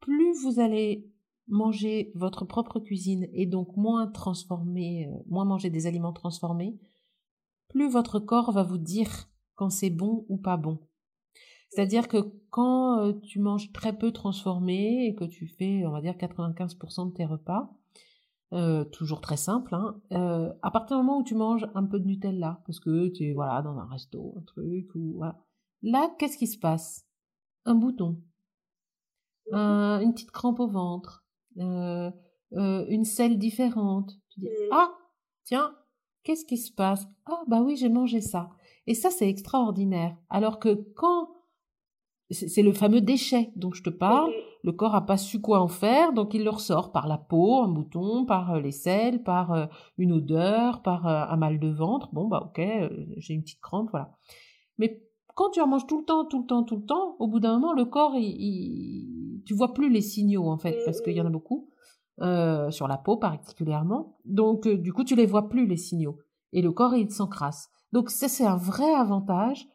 Plus 0.00 0.34
vous 0.42 0.58
allez 0.58 1.08
manger 1.46 2.10
votre 2.16 2.44
propre 2.44 2.80
cuisine 2.80 3.28
et 3.32 3.46
donc 3.46 3.76
moins 3.76 4.08
transformer, 4.08 5.06
euh, 5.06 5.22
moins 5.28 5.44
manger 5.44 5.70
des 5.70 5.86
aliments 5.86 6.12
transformés, 6.12 6.76
plus 7.68 7.88
votre 7.88 8.18
corps 8.18 8.50
va 8.50 8.64
vous 8.64 8.78
dire 8.78 9.30
quand 9.54 9.70
c'est 9.70 9.90
bon 9.90 10.26
ou 10.28 10.38
pas 10.38 10.56
bon. 10.56 10.80
C'est-à-dire 11.70 12.08
que 12.08 12.32
quand 12.50 12.98
euh, 12.98 13.12
tu 13.12 13.38
manges 13.38 13.70
très 13.72 13.96
peu 13.96 14.10
transformé 14.10 15.06
et 15.06 15.14
que 15.14 15.24
tu 15.24 15.46
fais, 15.46 15.86
on 15.86 15.92
va 15.92 16.00
dire, 16.00 16.14
95% 16.14 17.10
de 17.10 17.14
tes 17.14 17.26
repas, 17.26 17.77
euh, 18.52 18.84
toujours 18.84 19.20
très 19.20 19.36
simple, 19.36 19.74
hein, 19.74 20.00
euh, 20.12 20.52
à 20.62 20.70
partir 20.70 20.96
du 20.96 21.02
moment 21.02 21.18
où 21.18 21.24
tu 21.24 21.34
manges 21.34 21.68
un 21.74 21.84
peu 21.84 22.00
de 22.00 22.06
Nutella, 22.06 22.62
parce 22.66 22.80
que 22.80 23.08
tu 23.08 23.24
es 23.28 23.32
voilà, 23.34 23.62
dans 23.62 23.78
un 23.78 23.86
resto, 23.86 24.34
un 24.38 24.42
truc, 24.42 24.94
ou 24.94 25.14
voilà. 25.16 25.38
Là, 25.82 26.10
qu'est-ce 26.18 26.38
qui 26.38 26.46
se 26.46 26.58
passe? 26.58 27.06
Un 27.64 27.74
bouton, 27.74 28.20
une 29.52 30.12
petite 30.12 30.30
crampe 30.30 30.60
au 30.60 30.66
ventre, 30.66 31.26
une 31.56 33.04
selle 33.04 33.38
différente. 33.38 34.12
Tu 34.30 34.40
dis, 34.40 34.48
ah, 34.72 34.92
tiens, 35.44 35.74
qu'est-ce 36.22 36.46
qui 36.46 36.56
se 36.56 36.72
passe? 36.72 37.06
Ah, 37.26 37.42
bah 37.46 37.60
oui, 37.60 37.76
j'ai 37.76 37.88
mangé 37.88 38.20
ça. 38.20 38.50
Et 38.86 38.94
ça, 38.94 39.10
c'est 39.10 39.28
extraordinaire. 39.28 40.16
Alors 40.30 40.58
que 40.58 40.74
quand 40.96 41.28
c'est 42.30 42.62
le 42.62 42.72
fameux 42.72 43.00
déchet 43.00 43.50
dont 43.56 43.72
je 43.72 43.82
te 43.82 43.90
parle. 43.90 44.30
Le 44.62 44.72
corps 44.72 44.94
a 44.94 45.06
pas 45.06 45.16
su 45.16 45.40
quoi 45.40 45.60
en 45.60 45.68
faire, 45.68 46.12
donc 46.12 46.34
il 46.34 46.44
le 46.44 46.50
ressort 46.50 46.92
par 46.92 47.06
la 47.06 47.16
peau, 47.16 47.62
un 47.62 47.68
bouton, 47.68 48.26
par 48.26 48.54
euh, 48.54 48.60
les 48.60 48.72
selles, 48.72 49.22
par 49.22 49.52
euh, 49.52 49.66
une 49.96 50.12
odeur, 50.12 50.82
par 50.82 51.06
euh, 51.06 51.24
un 51.28 51.36
mal 51.36 51.58
de 51.58 51.68
ventre. 51.68 52.10
Bon, 52.12 52.26
bah 52.28 52.42
ok, 52.44 52.60
j'ai 53.16 53.34
une 53.34 53.42
petite 53.42 53.60
crampe, 53.60 53.88
voilà. 53.90 54.10
Mais 54.76 55.02
quand 55.34 55.50
tu 55.50 55.60
en 55.60 55.68
manges 55.68 55.86
tout 55.86 55.98
le 55.98 56.04
temps, 56.04 56.24
tout 56.24 56.40
le 56.40 56.46
temps, 56.46 56.64
tout 56.64 56.76
le 56.76 56.84
temps, 56.84 57.16
au 57.18 57.28
bout 57.28 57.40
d'un 57.40 57.54
moment, 57.58 57.72
le 57.72 57.84
corps, 57.84 58.14
il, 58.16 59.42
tu 59.46 59.54
vois 59.54 59.72
plus 59.72 59.90
les 59.90 60.02
signaux 60.02 60.48
en 60.48 60.58
fait, 60.58 60.76
parce 60.84 61.00
qu'il 61.00 61.14
y 61.14 61.20
en 61.20 61.26
a 61.26 61.30
beaucoup 61.30 61.70
sur 62.20 62.88
la 62.88 62.98
peau 62.98 63.16
particulièrement. 63.16 64.18
Donc 64.24 64.66
du 64.66 64.92
coup, 64.92 65.04
tu 65.04 65.14
les 65.14 65.26
vois 65.26 65.48
plus 65.48 65.66
les 65.66 65.76
signaux, 65.76 66.18
et 66.52 66.62
le 66.62 66.72
corps 66.72 66.96
il 66.96 67.10
s'encrasse. 67.10 67.70
Donc 67.92 68.10
ça 68.10 68.28
c'est 68.28 68.46
un 68.46 68.56
vrai 68.56 68.92
avantage. 68.92 69.68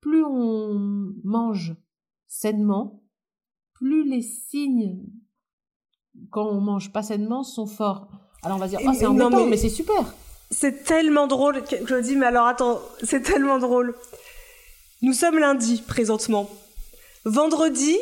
Plus 0.00 0.24
on 0.24 1.12
mange 1.22 1.76
sainement, 2.32 3.02
plus 3.74 4.08
les 4.08 4.22
signes 4.22 5.04
quand 6.30 6.46
on 6.46 6.60
mange 6.60 6.90
pas 6.90 7.02
sainement 7.02 7.42
sont 7.42 7.66
forts. 7.66 8.08
Alors 8.42 8.56
on 8.56 8.60
va 8.60 8.68
dire, 8.68 8.80
oh, 8.84 8.90
c'est 8.98 9.06
embêtant, 9.06 9.44
mais, 9.44 9.50
mais 9.50 9.56
c'est 9.56 9.68
super. 9.68 10.14
C'est 10.50 10.84
tellement 10.84 11.26
drôle, 11.26 11.62
je 11.70 11.94
dis, 11.96 12.16
mais 12.16 12.26
alors 12.26 12.46
attends, 12.46 12.80
c'est 13.02 13.22
tellement 13.22 13.58
drôle. 13.58 13.94
Nous 15.02 15.12
sommes 15.12 15.38
lundi 15.38 15.82
présentement. 15.86 16.48
Vendredi, 17.24 17.96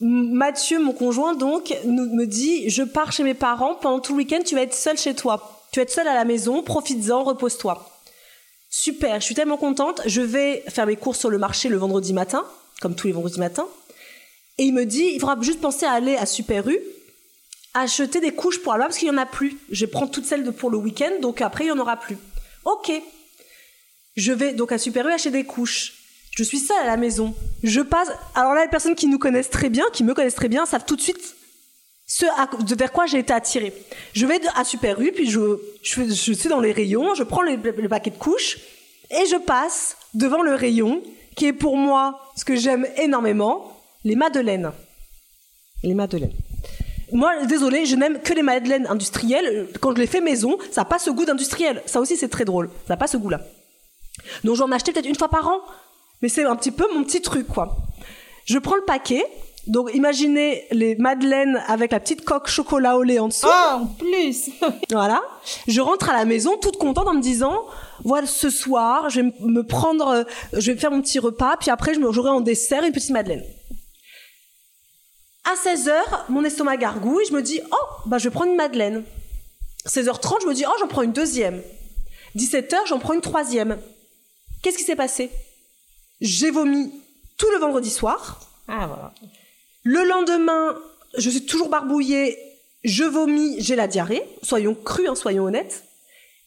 Mathieu, 0.00 0.80
mon 0.80 0.92
conjoint, 0.92 1.34
donc, 1.34 1.76
nous, 1.84 2.14
me 2.14 2.26
dit, 2.26 2.70
je 2.70 2.82
pars 2.82 3.12
chez 3.12 3.22
mes 3.22 3.34
parents, 3.34 3.74
pendant 3.74 4.00
tout 4.00 4.12
le 4.12 4.18
week-end, 4.18 4.40
tu 4.44 4.54
vas 4.54 4.62
être 4.62 4.74
seul 4.74 4.96
chez 4.96 5.14
toi. 5.14 5.60
Tu 5.72 5.78
vas 5.78 5.82
être 5.82 5.90
seul 5.90 6.08
à 6.08 6.14
la 6.14 6.24
maison, 6.24 6.62
profites-en, 6.62 7.22
repose-toi. 7.22 7.86
Super, 8.70 9.20
je 9.20 9.26
suis 9.26 9.34
tellement 9.34 9.56
contente. 9.56 10.00
Je 10.06 10.22
vais 10.22 10.64
faire 10.68 10.86
mes 10.86 10.96
courses 10.96 11.18
sur 11.18 11.30
le 11.30 11.38
marché 11.38 11.68
le 11.68 11.76
vendredi 11.76 12.12
matin 12.12 12.44
comme 12.80 12.94
tous 12.94 13.06
les 13.06 13.12
vendredis 13.12 13.38
matins. 13.38 13.68
Et 14.58 14.64
il 14.64 14.74
me 14.74 14.84
dit, 14.84 15.12
il 15.14 15.20
faudra 15.20 15.40
juste 15.40 15.60
penser 15.60 15.86
à 15.86 15.92
aller 15.92 16.16
à 16.16 16.26
Super 16.26 16.68
U, 16.68 16.78
acheter 17.74 18.20
des 18.20 18.32
couches 18.32 18.60
pour 18.60 18.72
Alba 18.72 18.86
parce 18.86 18.98
qu'il 18.98 19.08
n'y 19.08 19.14
en 19.14 19.18
a 19.18 19.26
plus. 19.26 19.56
Je 19.70 19.86
prends 19.86 20.06
toutes 20.06 20.26
celles 20.26 20.44
de 20.44 20.50
pour 20.50 20.70
le 20.70 20.78
week-end, 20.78 21.12
donc 21.20 21.40
après 21.40 21.64
il 21.64 21.68
n'y 21.68 21.72
en 21.72 21.78
aura 21.78 21.96
plus. 21.96 22.16
Ok. 22.64 22.92
Je 24.16 24.32
vais 24.32 24.52
donc 24.52 24.72
à 24.72 24.78
Super 24.78 25.06
U 25.06 25.12
acheter 25.12 25.30
des 25.30 25.44
couches. 25.44 25.94
Je 26.36 26.42
suis 26.42 26.58
seule 26.58 26.78
à 26.78 26.86
la 26.86 26.96
maison. 26.96 27.34
Je 27.62 27.80
passe. 27.80 28.08
Alors 28.34 28.54
là, 28.54 28.64
les 28.64 28.70
personnes 28.70 28.94
qui 28.94 29.06
nous 29.06 29.18
connaissent 29.18 29.50
très 29.50 29.70
bien, 29.70 29.84
qui 29.92 30.04
me 30.04 30.14
connaissent 30.14 30.34
très 30.34 30.48
bien, 30.48 30.66
savent 30.66 30.84
tout 30.84 30.96
de 30.96 31.00
suite 31.00 31.36
ce 32.06 32.26
de 32.64 32.74
vers 32.74 32.90
quoi 32.90 33.06
j'ai 33.06 33.18
été 33.18 33.32
attirée. 33.32 33.72
Je 34.12 34.26
vais 34.26 34.40
à 34.56 34.64
Super 34.64 35.00
U, 35.00 35.12
puis 35.12 35.30
je, 35.30 35.58
suis 35.82 36.48
dans 36.48 36.60
les 36.60 36.72
rayons, 36.72 37.14
je 37.14 37.22
prends 37.22 37.42
le 37.42 37.88
paquet 37.88 38.10
de 38.10 38.16
couches 38.16 38.58
et 39.10 39.26
je 39.26 39.36
passe 39.36 39.96
devant 40.14 40.42
le 40.42 40.54
rayon 40.54 41.02
qui 41.40 41.46
est 41.46 41.54
pour 41.54 41.74
moi 41.74 42.20
ce 42.36 42.44
que 42.44 42.54
j'aime 42.54 42.86
énormément, 42.98 43.72
les 44.04 44.14
madeleines. 44.14 44.72
Les 45.82 45.94
madeleines. 45.94 46.34
Moi, 47.12 47.46
désolé, 47.46 47.86
je 47.86 47.96
n'aime 47.96 48.20
que 48.20 48.34
les 48.34 48.42
madeleines 48.42 48.86
industrielles. 48.86 49.66
Quand 49.80 49.92
je 49.96 50.00
les 50.02 50.06
fais 50.06 50.20
maison, 50.20 50.58
ça 50.70 50.82
n'a 50.82 50.84
pas 50.84 50.98
ce 50.98 51.08
goût 51.08 51.24
d'industriel. 51.24 51.82
Ça 51.86 51.98
aussi, 51.98 52.18
c'est 52.18 52.28
très 52.28 52.44
drôle. 52.44 52.68
Ça 52.86 52.92
n'a 52.92 52.98
pas 52.98 53.06
ce 53.06 53.16
goût-là. 53.16 53.40
Donc, 54.44 54.56
j'en 54.56 54.70
achetais 54.70 54.92
peut-être 54.92 55.08
une 55.08 55.16
fois 55.16 55.28
par 55.28 55.48
an. 55.48 55.60
Mais 56.20 56.28
c'est 56.28 56.44
un 56.44 56.54
petit 56.56 56.72
peu 56.72 56.86
mon 56.92 57.04
petit 57.04 57.22
truc, 57.22 57.46
quoi. 57.46 57.74
Je 58.44 58.58
prends 58.58 58.76
le 58.76 58.84
paquet. 58.84 59.24
Donc, 59.66 59.88
imaginez 59.94 60.66
les 60.72 60.94
madeleines 60.96 61.62
avec 61.68 61.92
la 61.92 62.00
petite 62.00 62.22
coque 62.22 62.48
chocolat 62.48 62.98
au 62.98 63.02
lait 63.02 63.18
en 63.18 63.28
dessous. 63.28 63.48
Ah, 63.50 63.80
en 63.80 63.86
plus 63.86 64.50
Voilà. 64.90 65.22
Je 65.66 65.80
rentre 65.80 66.10
à 66.10 66.12
la 66.12 66.26
maison 66.26 66.58
toute 66.58 66.76
contente 66.76 67.08
en 67.08 67.14
me 67.14 67.22
disant 67.22 67.64
voilà, 68.04 68.26
ce 68.26 68.50
soir, 68.50 69.10
je 69.10 69.20
vais 69.20 69.32
me 69.40 69.62
prendre, 69.62 70.08
euh, 70.08 70.24
je 70.52 70.72
vais 70.72 70.78
faire 70.78 70.90
mon 70.90 71.02
petit 71.02 71.18
repas, 71.18 71.56
puis 71.58 71.70
après, 71.70 71.94
j'aurai 71.94 72.30
en 72.30 72.40
dessert 72.40 72.84
une 72.84 72.92
petite 72.92 73.10
madeleine. 73.10 73.44
À 75.44 75.54
16h, 75.54 75.92
mon 76.28 76.44
estomac 76.44 76.76
gargouille, 76.76 77.24
je 77.28 77.34
me 77.34 77.42
dis, 77.42 77.60
oh, 77.70 77.86
bah, 78.06 78.18
je 78.18 78.24
vais 78.24 78.30
prendre 78.30 78.50
une 78.50 78.56
madeleine. 78.56 79.04
16h30, 79.86 80.42
je 80.42 80.46
me 80.46 80.54
dis, 80.54 80.64
oh, 80.66 80.72
j'en 80.78 80.86
prends 80.86 81.02
une 81.02 81.12
deuxième. 81.12 81.62
17h, 82.36 82.86
j'en 82.86 82.98
prends 82.98 83.14
une 83.14 83.20
troisième. 83.20 83.78
Qu'est-ce 84.62 84.78
qui 84.78 84.84
s'est 84.84 84.96
passé? 84.96 85.30
J'ai 86.20 86.50
vomi 86.50 86.92
tout 87.38 87.50
le 87.52 87.58
vendredi 87.58 87.90
soir. 87.90 88.40
Ah, 88.68 88.86
voilà. 88.86 89.14
Le 89.82 90.04
lendemain, 90.04 90.76
je 91.16 91.30
suis 91.30 91.46
toujours 91.46 91.70
barbouillée, 91.70 92.38
je 92.84 93.04
vomis, 93.04 93.56
j'ai 93.58 93.76
la 93.76 93.88
diarrhée. 93.88 94.22
Soyons 94.42 94.74
crus, 94.74 95.08
hein, 95.08 95.14
soyons 95.14 95.44
honnêtes. 95.44 95.84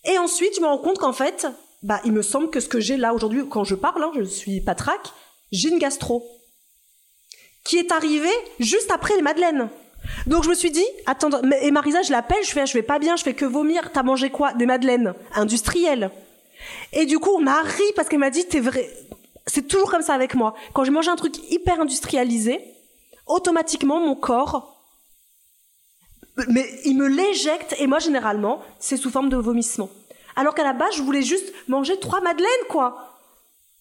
Et 0.06 0.18
ensuite, 0.18 0.56
je 0.56 0.62
me 0.62 0.68
rends 0.68 0.78
compte 0.78 0.98
qu'en 0.98 1.14
fait, 1.14 1.48
bah, 1.82 2.02
il 2.06 2.12
me 2.12 2.22
semble 2.22 2.50
que 2.50 2.60
ce 2.60 2.68
que 2.68 2.80
j'ai 2.80 2.98
là 2.98 3.14
aujourd'hui, 3.14 3.44
quand 3.50 3.64
je 3.64 3.76
parle, 3.76 4.04
hein, 4.04 4.12
je 4.16 4.24
suis 4.24 4.62
patraque, 4.62 5.12
j'ai 5.52 5.70
une 5.70 5.80
gastro. 5.80 6.26
Qui 7.64 7.78
est 7.78 7.92
arrivée 7.92 8.34
juste 8.60 8.92
après 8.92 9.16
les 9.16 9.22
madeleines. 9.22 9.70
Donc 10.28 10.44
je 10.44 10.50
me 10.50 10.54
suis 10.54 10.72
dit, 10.72 10.86
attends, 11.06 11.30
et 11.62 11.72
Marisa, 11.72 12.02
je 12.02 12.12
l'appelle, 12.12 12.44
je 12.44 12.52
fais, 12.52 12.66
je 12.66 12.74
vais 12.74 12.84
pas 12.84 13.00
bien, 13.00 13.16
je 13.16 13.24
fais 13.24 13.34
que 13.34 13.46
vomir. 13.46 13.92
T'as 13.94 14.04
mangé 14.04 14.30
quoi 14.30 14.54
Des 14.54 14.66
madeleines 14.66 15.14
industrielles. 15.34 16.12
Et 16.92 17.06
du 17.06 17.20
coup, 17.20 17.32
on 17.38 17.48
a 17.48 17.62
ri 17.62 17.84
parce 17.96 18.10
qu'elle 18.10 18.20
m'a 18.20 18.30
dit, 18.30 18.46
t'es 18.46 18.60
vrai. 18.60 18.90
C'est 19.46 19.68
toujours 19.68 19.92
comme 19.92 20.02
ça 20.02 20.14
avec 20.14 20.36
moi. 20.36 20.56
Quand 20.74 20.84
je 20.84 20.92
mange 20.92 21.08
un 21.08 21.16
truc 21.16 21.36
hyper 21.50 21.80
industrialisé, 21.80 22.60
automatiquement 23.28 24.00
mon 24.00 24.16
corps 24.16 24.73
mais 26.50 26.66
il 26.86 26.98
me 26.98 27.08
l'éjecte 27.08 27.76
et 27.80 27.88
moi 27.88 28.00
généralement 28.00 28.60
c'est 28.80 28.98
sous 28.98 29.10
forme 29.10 29.30
de 29.30 29.38
vomissement. 29.38 29.90
Alors 30.36 30.56
qu'à 30.56 30.64
la 30.64 30.74
base 30.74 30.96
je 30.96 31.02
voulais 31.02 31.22
juste 31.22 31.54
manger 31.68 32.00
trois 32.00 32.22
madeleines 32.22 32.50
quoi. 32.70 33.14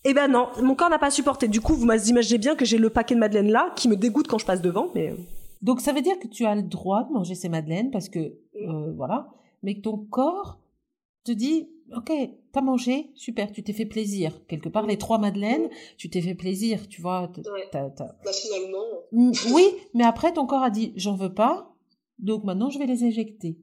Eh 0.04 0.14
ben 0.14 0.28
non, 0.28 0.48
mon 0.60 0.74
corps 0.74 0.90
n'a 0.90 0.98
pas 0.98 1.12
supporté. 1.12 1.46
Du 1.46 1.60
coup, 1.60 1.74
vous 1.74 1.86
imaginez 1.86 2.38
bien 2.38 2.56
que 2.56 2.64
j'ai 2.64 2.78
le 2.78 2.90
paquet 2.90 3.14
de 3.14 3.20
madeleines 3.20 3.52
là 3.52 3.72
qui 3.76 3.88
me 3.88 3.96
dégoûte 3.96 4.26
quand 4.26 4.38
je 4.38 4.46
passe 4.46 4.60
devant. 4.60 4.90
Mais 4.94 5.10
euh. 5.10 5.16
donc 5.62 5.80
ça 5.80 5.92
veut 5.92 6.02
dire 6.02 6.18
que 6.18 6.26
tu 6.26 6.44
as 6.44 6.56
le 6.56 6.62
droit 6.62 7.04
de 7.04 7.12
manger 7.12 7.34
ces 7.36 7.48
madeleines 7.48 7.90
parce 7.90 8.08
que 8.08 8.18
euh, 8.18 8.92
voilà, 8.96 9.28
mais 9.62 9.76
que 9.76 9.82
ton 9.82 9.98
corps 9.98 10.58
te 11.24 11.30
dit 11.30 11.68
ok, 11.96 12.12
t'as 12.52 12.60
mangé, 12.60 13.10
super, 13.14 13.52
tu 13.52 13.62
t'es 13.62 13.72
fait 13.72 13.86
plaisir. 13.86 14.40
Quelque 14.48 14.68
part, 14.68 14.86
les 14.86 14.98
trois 14.98 15.18
madeleines, 15.18 15.68
tu 15.96 16.10
t'es 16.10 16.20
fait 16.20 16.34
plaisir, 16.34 16.88
tu 16.88 17.00
vois. 17.00 17.30
Bah, 18.24 18.32
finalement. 18.32 18.84
Mm, 19.12 19.32
oui, 19.52 19.64
mais 19.94 20.04
après 20.04 20.32
ton 20.32 20.46
corps 20.46 20.62
a 20.62 20.70
dit 20.70 20.92
j'en 20.96 21.14
veux 21.14 21.32
pas, 21.32 21.71
donc 22.22 22.44
maintenant, 22.44 22.70
je 22.70 22.78
vais 22.78 22.86
les 22.86 23.04
éjecter. 23.04 23.58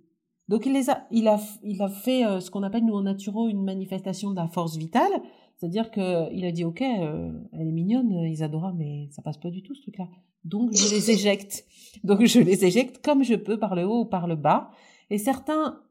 Donc 0.49 0.65
il 0.65 0.73
les 0.73 0.89
a, 0.89 1.07
il 1.11 1.27
a, 1.27 1.39
il 1.63 1.81
a 1.81 1.89
fait 1.89 2.25
euh, 2.25 2.39
ce 2.39 2.51
qu'on 2.51 2.63
appelle 2.63 2.85
nous 2.85 2.95
en 2.95 3.03
naturo 3.03 3.47
une 3.47 3.63
manifestation 3.63 4.31
de 4.31 4.35
la 4.35 4.47
force 4.47 4.77
vitale, 4.77 5.11
c'est-à-dire 5.55 5.91
que 5.91 6.33
il 6.33 6.45
a 6.45 6.51
dit 6.51 6.65
ok, 6.65 6.81
euh, 6.81 7.31
elle 7.53 7.67
est 7.67 7.71
mignonne, 7.71 8.11
Isadora, 8.25 8.73
mais 8.73 9.07
ça 9.11 9.21
passe 9.21 9.37
pas 9.37 9.49
du 9.49 9.61
tout 9.61 9.75
ce 9.75 9.81
truc-là. 9.83 10.07
Donc 10.43 10.73
je 10.73 10.93
les 10.93 11.11
éjecte. 11.11 11.65
Donc 12.03 12.25
je 12.25 12.39
les 12.39 12.65
éjecte 12.65 13.03
comme 13.03 13.23
je 13.23 13.35
peux 13.35 13.59
par 13.59 13.75
le 13.75 13.85
haut 13.85 14.01
ou 14.01 14.05
par 14.05 14.27
le 14.27 14.35
bas. 14.35 14.71
Et 15.09 15.17
certains, 15.17 15.81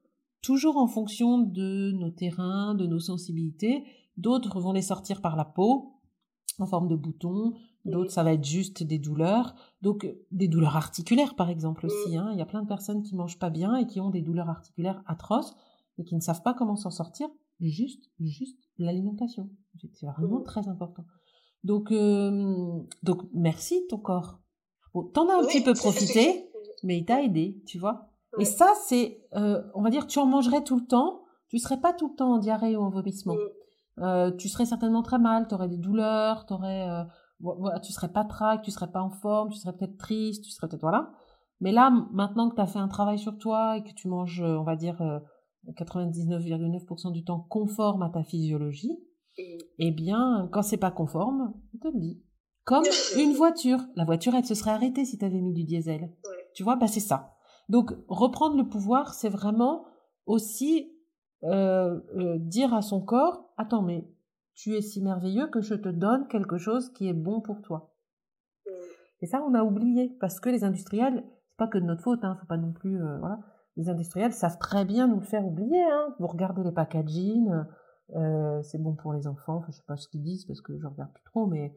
toujours 0.42 0.76
en 0.76 0.88
fonction 0.88 1.38
de 1.38 1.92
nos 1.92 2.10
terrains, 2.10 2.74
de 2.74 2.86
nos 2.86 3.00
sensibilités, 3.00 3.84
d'autres 4.16 4.60
vont 4.60 4.72
les 4.72 4.82
sortir 4.82 5.20
par 5.20 5.36
la 5.36 5.44
peau 5.44 5.92
en 6.58 6.66
forme 6.66 6.88
de 6.88 6.96
boutons, 6.96 7.54
d'autres 7.88 8.10
ça 8.10 8.22
va 8.22 8.32
être 8.32 8.44
juste 8.44 8.82
des 8.82 8.98
douleurs, 8.98 9.54
donc 9.82 10.06
des 10.30 10.48
douleurs 10.48 10.76
articulaires 10.76 11.34
par 11.34 11.50
exemple 11.50 11.86
aussi. 11.86 12.16
Hein. 12.16 12.30
Il 12.32 12.38
y 12.38 12.42
a 12.42 12.46
plein 12.46 12.62
de 12.62 12.68
personnes 12.68 13.02
qui 13.02 13.14
mangent 13.14 13.38
pas 13.38 13.50
bien 13.50 13.76
et 13.76 13.86
qui 13.86 14.00
ont 14.00 14.10
des 14.10 14.22
douleurs 14.22 14.48
articulaires 14.48 15.02
atroces 15.06 15.54
et 15.98 16.04
qui 16.04 16.14
ne 16.14 16.20
savent 16.20 16.42
pas 16.42 16.54
comment 16.54 16.76
s'en 16.76 16.90
sortir. 16.90 17.28
Juste, 17.60 18.10
juste 18.20 18.58
l'alimentation, 18.78 19.50
c'est 19.94 20.06
vraiment 20.06 20.40
très 20.42 20.68
important. 20.68 21.04
Donc, 21.64 21.90
euh, 21.90 22.78
donc 23.02 23.22
merci 23.32 23.84
ton 23.88 23.98
corps. 23.98 24.40
Bon, 24.94 25.02
t'en 25.02 25.28
as 25.28 25.34
un 25.34 25.44
petit 25.44 25.62
peu 25.62 25.74
profité, 25.74 26.50
mais 26.84 26.98
il 26.98 27.04
t'a 27.04 27.22
aidé, 27.22 27.60
tu 27.66 27.78
vois. 27.78 28.10
Et 28.38 28.44
ça, 28.44 28.72
c'est, 28.86 29.20
euh, 29.34 29.62
on 29.74 29.82
va 29.82 29.90
dire, 29.90 30.06
tu 30.06 30.18
en 30.18 30.26
mangerais 30.26 30.62
tout 30.62 30.76
le 30.76 30.86
temps, 30.86 31.24
tu 31.48 31.58
serais 31.58 31.80
pas 31.80 31.92
tout 31.92 32.08
le 32.08 32.14
temps 32.14 32.34
en 32.34 32.38
diarrhée 32.38 32.76
ou 32.76 32.82
en 32.82 32.90
vomissement. 32.90 33.34
Euh, 34.00 34.30
tu 34.36 34.48
serais 34.48 34.66
certainement 34.66 35.02
très 35.02 35.18
mal, 35.18 35.48
tu 35.48 35.54
aurais 35.54 35.68
des 35.68 35.78
douleurs, 35.78 36.46
t'aurais, 36.46 36.88
euh, 36.88 37.02
voilà, 37.40 37.80
tu 37.80 37.92
serais 37.92 38.12
pas 38.12 38.24
trac, 38.24 38.62
tu 38.62 38.70
serais 38.70 38.90
pas 38.90 39.02
en 39.02 39.10
forme, 39.10 39.50
tu 39.50 39.58
serais 39.58 39.76
peut-être 39.76 39.96
triste, 39.96 40.44
tu 40.44 40.50
serais 40.50 40.68
peut-être 40.68 40.82
voilà. 40.82 41.12
Mais 41.60 41.72
là, 41.72 41.90
maintenant 42.12 42.48
que 42.48 42.54
tu 42.54 42.60
as 42.60 42.66
fait 42.66 42.78
un 42.78 42.88
travail 42.88 43.18
sur 43.18 43.36
toi 43.38 43.76
et 43.76 43.82
que 43.82 43.92
tu 43.92 44.08
manges, 44.08 44.42
on 44.42 44.62
va 44.62 44.76
dire, 44.76 45.00
99,9% 45.66 47.12
du 47.12 47.24
temps 47.24 47.46
conforme 47.48 48.02
à 48.02 48.10
ta 48.10 48.22
physiologie, 48.22 48.98
eh 49.78 49.90
bien, 49.90 50.48
quand 50.52 50.62
c'est 50.62 50.76
pas 50.76 50.90
conforme, 50.90 51.54
on 51.74 51.78
te 51.78 51.88
le 51.88 52.00
dit. 52.00 52.22
Comme 52.64 52.84
une 53.16 53.32
voiture. 53.32 53.80
La 53.94 54.04
voiture, 54.04 54.34
elle 54.34 54.44
se 54.44 54.54
serait 54.54 54.72
arrêtée 54.72 55.04
si 55.04 55.18
tu 55.18 55.24
avais 55.24 55.40
mis 55.40 55.52
du 55.52 55.64
diesel. 55.64 56.12
Tu 56.54 56.62
vois, 56.62 56.76
bah 56.76 56.88
c'est 56.88 57.00
ça. 57.00 57.34
Donc, 57.68 57.92
reprendre 58.08 58.56
le 58.56 58.68
pouvoir, 58.68 59.14
c'est 59.14 59.28
vraiment 59.28 59.84
aussi 60.26 60.92
euh, 61.44 62.00
euh, 62.16 62.38
dire 62.38 62.74
à 62.74 62.82
son 62.82 63.00
corps, 63.00 63.52
attends, 63.56 63.82
mais 63.82 64.08
tu 64.58 64.74
es 64.74 64.82
si 64.82 65.00
merveilleux 65.00 65.46
que 65.46 65.60
je 65.60 65.74
te 65.74 65.88
donne 65.88 66.26
quelque 66.26 66.58
chose 66.58 66.90
qui 66.92 67.08
est 67.08 67.14
bon 67.14 67.40
pour 67.40 67.62
toi. 67.62 67.94
Et 69.20 69.26
ça, 69.26 69.40
on 69.42 69.54
a 69.54 69.62
oublié, 69.62 70.16
parce 70.20 70.40
que 70.40 70.50
les 70.50 70.64
industriels, 70.64 71.24
c'est 71.46 71.56
pas 71.56 71.68
que 71.68 71.78
de 71.78 71.84
notre 71.84 72.02
faute, 72.02 72.24
hein, 72.24 72.36
faut 72.40 72.46
pas 72.46 72.56
non 72.56 72.72
plus, 72.72 73.00
euh, 73.00 73.18
voilà. 73.18 73.38
Les 73.76 73.88
industriels 73.88 74.32
savent 74.32 74.58
très 74.58 74.84
bien 74.84 75.06
nous 75.06 75.20
le 75.20 75.26
faire 75.26 75.46
oublier, 75.46 75.80
hein. 75.80 76.12
Vous 76.18 76.26
regardez 76.26 76.64
les 76.64 76.72
packaging, 76.72 77.48
euh, 78.16 78.60
c'est 78.62 78.82
bon 78.82 78.96
pour 78.96 79.12
les 79.12 79.28
enfants, 79.28 79.58
enfin, 79.58 79.68
je 79.70 79.76
sais 79.76 79.84
pas 79.86 79.96
ce 79.96 80.08
qu'ils 80.08 80.22
disent 80.22 80.44
parce 80.44 80.60
que 80.60 80.76
je 80.76 80.86
regarde 80.86 81.12
plus 81.12 81.24
trop, 81.24 81.46
mais 81.46 81.72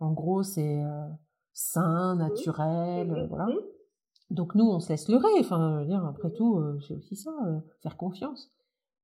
en 0.00 0.12
gros, 0.12 0.42
c'est 0.42 0.82
sain, 1.52 2.16
naturel, 2.16 3.28
voilà. 3.28 3.46
Donc 4.30 4.56
nous, 4.56 4.64
on 4.64 4.80
se 4.80 4.88
laisse 4.88 5.08
leurrer. 5.08 5.38
Enfin, 5.38 5.84
dire, 5.84 6.04
après 6.04 6.32
tout, 6.32 6.60
c'est 6.80 6.94
aussi 6.94 7.16
ça, 7.16 7.30
faire 7.82 7.96
confiance. 7.96 8.52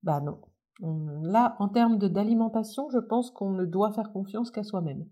Bah 0.03 0.19
non. 0.19 0.39
Là, 0.81 1.55
en 1.59 1.69
termes 1.69 1.97
d'alimentation, 1.97 2.89
je 2.91 2.99
pense 2.99 3.31
qu'on 3.31 3.51
ne 3.51 3.65
doit 3.65 3.91
faire 3.93 4.11
confiance 4.11 4.51
qu'à 4.51 4.63
soi-même. 4.63 5.05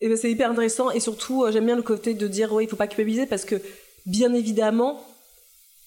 Et 0.00 0.08
ben, 0.08 0.16
c'est 0.16 0.30
hyper 0.30 0.50
intéressant 0.50 0.90
et 0.90 1.00
surtout, 1.00 1.44
euh, 1.44 1.52
j'aime 1.52 1.66
bien 1.66 1.76
le 1.76 1.82
côté 1.82 2.14
de 2.14 2.26
dire, 2.26 2.52
oui, 2.52 2.64
il 2.64 2.70
faut 2.70 2.76
pas 2.76 2.86
culpabiliser 2.86 3.26
parce 3.26 3.44
que, 3.44 3.56
bien 4.06 4.32
évidemment, 4.32 5.00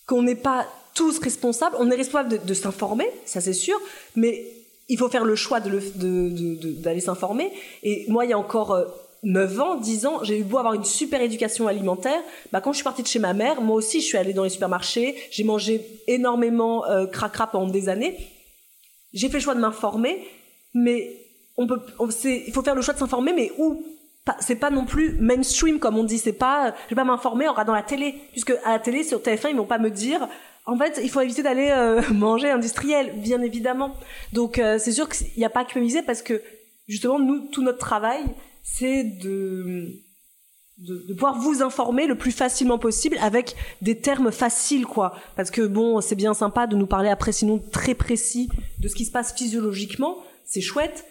qu'on 0.08 0.22
n'est 0.22 0.36
pas 0.36 0.68
tous 0.94 1.18
responsables, 1.20 1.76
on 1.80 1.90
est 1.90 1.96
responsable 1.96 2.46
de, 2.46 2.54
s'informer, 2.54 3.10
ça 3.26 3.42
c'est 3.42 3.54
sûr, 3.54 3.80
mais 4.16 4.46
il 4.90 5.00
faut 5.00 5.10
faire 5.10 5.26
le 5.26 5.36
choix 5.36 5.60
d'aller 5.60 5.80
de, 5.96 6.94
de, 6.94 7.00
s'informer. 7.00 7.52
Et 7.82 8.06
moi, 8.10 8.26
il 8.26 8.30
y 8.30 8.34
a 8.34 8.38
encore 8.38 8.78
9 9.24 9.58
euh, 9.58 9.62
ans, 9.62 9.76
10 9.78 10.06
ans, 10.06 10.24
j'ai 10.24 10.38
eu 10.38 10.44
beau 10.44 10.60
avoir 10.60 10.76
une 10.76 10.84
super 10.84 11.20
éducation 11.22 11.68
alimentaire, 11.68 12.22
bah 12.52 12.62
quand 12.62 12.74
je 12.74 12.78
suis 12.78 12.84
partie 12.84 13.02
de 13.02 13.08
chez 13.08 13.18
ma 13.18 13.34
mère, 13.34 13.62
moi 13.62 13.76
aussi 13.76 14.02
je 14.02 14.06
suis 14.06 14.18
allée 14.18 14.34
dans 14.34 14.44
les 14.44 14.52
supermarchés, 14.52 15.16
j'ai 15.32 15.44
mangé 15.44 15.82
énormément 16.06 16.86
euh, 16.86 17.08
cracra 17.08 17.48
pendant 17.48 17.72
des 17.72 17.90
années, 17.90 18.16
j'ai 19.14 19.30
fait 19.30 19.38
le 19.38 19.44
choix 19.44 19.56
de 19.56 19.60
m'informer, 19.60 20.28
mais 20.74 21.20
on 21.58 21.68
peut, 21.68 21.80
il 22.24 22.52
faut 22.54 22.64
faire 22.64 22.76
le 22.76 22.82
choix 22.82 22.94
de 22.94 23.00
s'informer, 23.00 23.34
mais 23.34 23.52
où 23.58 23.84
c'est 24.40 24.56
pas 24.56 24.70
non 24.70 24.86
plus 24.86 25.14
mainstream 25.20 25.80
comme 25.80 25.98
on 25.98 26.04
dit. 26.04 26.18
C'est 26.18 26.34
pas, 26.34 26.74
je 26.86 26.90
vais 26.90 26.96
pas 26.96 27.04
m'informer 27.04 27.48
en 27.48 27.52
regardant 27.52 27.74
la 27.74 27.84
télé, 27.84 28.16
puisque 28.32 28.54
à 28.64 28.72
la 28.72 28.80
télé 28.80 29.04
sur 29.04 29.20
TF1 29.20 29.50
ils 29.52 29.58
vont 29.58 29.66
pas 29.66 29.80
me 29.80 29.90
dire. 29.90 30.28
En 30.66 30.78
fait, 30.78 31.02
il 31.04 31.10
faut 31.10 31.20
éviter 31.20 31.44
d'aller 31.44 31.70
euh, 31.72 32.02
manger 32.14 32.50
industriel, 32.50 33.14
bien 33.18 33.42
évidemment. 33.42 33.96
Donc 34.32 34.60
euh, 34.60 34.78
c'est 34.80 34.94
sûr 34.94 35.10
qu'il 35.10 35.28
n'y 35.38 35.46
a 35.46 35.50
pas 35.50 35.66
que 35.66 35.78
miser 35.78 36.02
parce 36.02 36.22
que 36.22 36.42
justement 36.88 37.20
nous 37.20 37.48
tout 37.52 37.62
notre 37.62 37.80
travail 37.80 38.22
c'est 38.64 39.04
de 39.04 39.90
de, 40.78 41.06
de, 41.08 41.14
pouvoir 41.14 41.40
vous 41.40 41.62
informer 41.62 42.08
le 42.08 42.16
plus 42.16 42.32
facilement 42.32 42.80
possible 42.80 43.18
avec 43.22 43.56
des 43.82 43.98
termes 43.98 44.32
faciles 44.32 44.86
quoi. 44.86 45.16
Parce 45.36 45.52
que 45.52 45.62
bon 45.62 46.02
c'est 46.02 46.16
bien 46.16 46.34
sympa 46.34 46.68
de 46.68 46.76
nous 46.76 46.88
parler 46.88 47.10
après 47.10 47.32
sinon 47.32 47.62
très 47.72 47.94
précis 47.94 48.50
de 48.80 48.88
ce 48.88 48.96
qui 48.96 49.06
se 49.06 49.12
passe 49.12 49.34
physiologiquement. 49.34 50.18
C'est 50.46 50.62
chouette. 50.62 51.06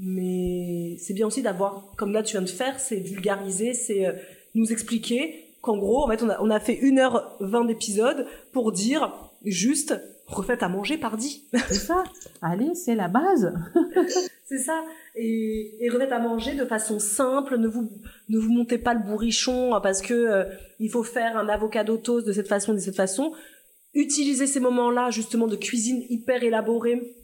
Mais 0.00 0.96
c'est 1.00 1.12
bien 1.12 1.26
aussi 1.26 1.42
d'avoir 1.42 1.92
comme 1.96 2.12
là 2.12 2.22
tu 2.22 2.32
viens 2.32 2.42
de 2.42 2.48
faire 2.48 2.78
c'est 2.78 3.00
vulgariser 3.00 3.74
c'est 3.74 4.06
euh, 4.06 4.12
nous 4.54 4.70
expliquer 4.70 5.56
qu'en 5.60 5.76
gros 5.76 6.04
en 6.04 6.08
fait 6.08 6.22
on 6.22 6.30
a, 6.30 6.40
on 6.40 6.50
a 6.50 6.60
fait 6.60 6.74
1h20 6.74 7.66
d'épisode 7.66 8.24
pour 8.52 8.70
dire 8.70 9.12
juste 9.44 10.00
refaites 10.28 10.62
à 10.62 10.68
manger 10.68 10.98
pardi 10.98 11.48
c'est 11.68 11.74
ça 11.74 12.04
allez 12.42 12.74
c'est 12.74 12.94
la 12.94 13.08
base 13.08 13.52
c'est 14.46 14.58
ça 14.58 14.84
et, 15.14 15.84
et 15.84 15.90
remettre 15.90 16.12
à 16.12 16.20
manger 16.20 16.54
de 16.54 16.64
façon 16.64 16.98
simple. 17.00 17.58
Ne 17.58 17.66
vous 17.66 17.90
ne 18.28 18.38
vous 18.38 18.50
montez 18.50 18.78
pas 18.78 18.94
le 18.94 19.00
bourrichon 19.00 19.74
hein, 19.74 19.80
parce 19.80 20.00
que 20.00 20.14
euh, 20.14 20.44
il 20.78 20.90
faut 20.90 21.02
faire 21.02 21.36
un 21.36 21.48
avocado 21.48 21.96
toast 21.96 22.26
de 22.26 22.32
cette 22.32 22.48
façon, 22.48 22.72
de 22.72 22.78
cette 22.78 22.96
façon. 22.96 23.32
Utilisez 23.94 24.46
ces 24.46 24.60
moments-là 24.60 25.10
justement 25.10 25.48
de 25.48 25.56
cuisine 25.56 26.04
hyper 26.08 26.42
élaborée 26.44 27.14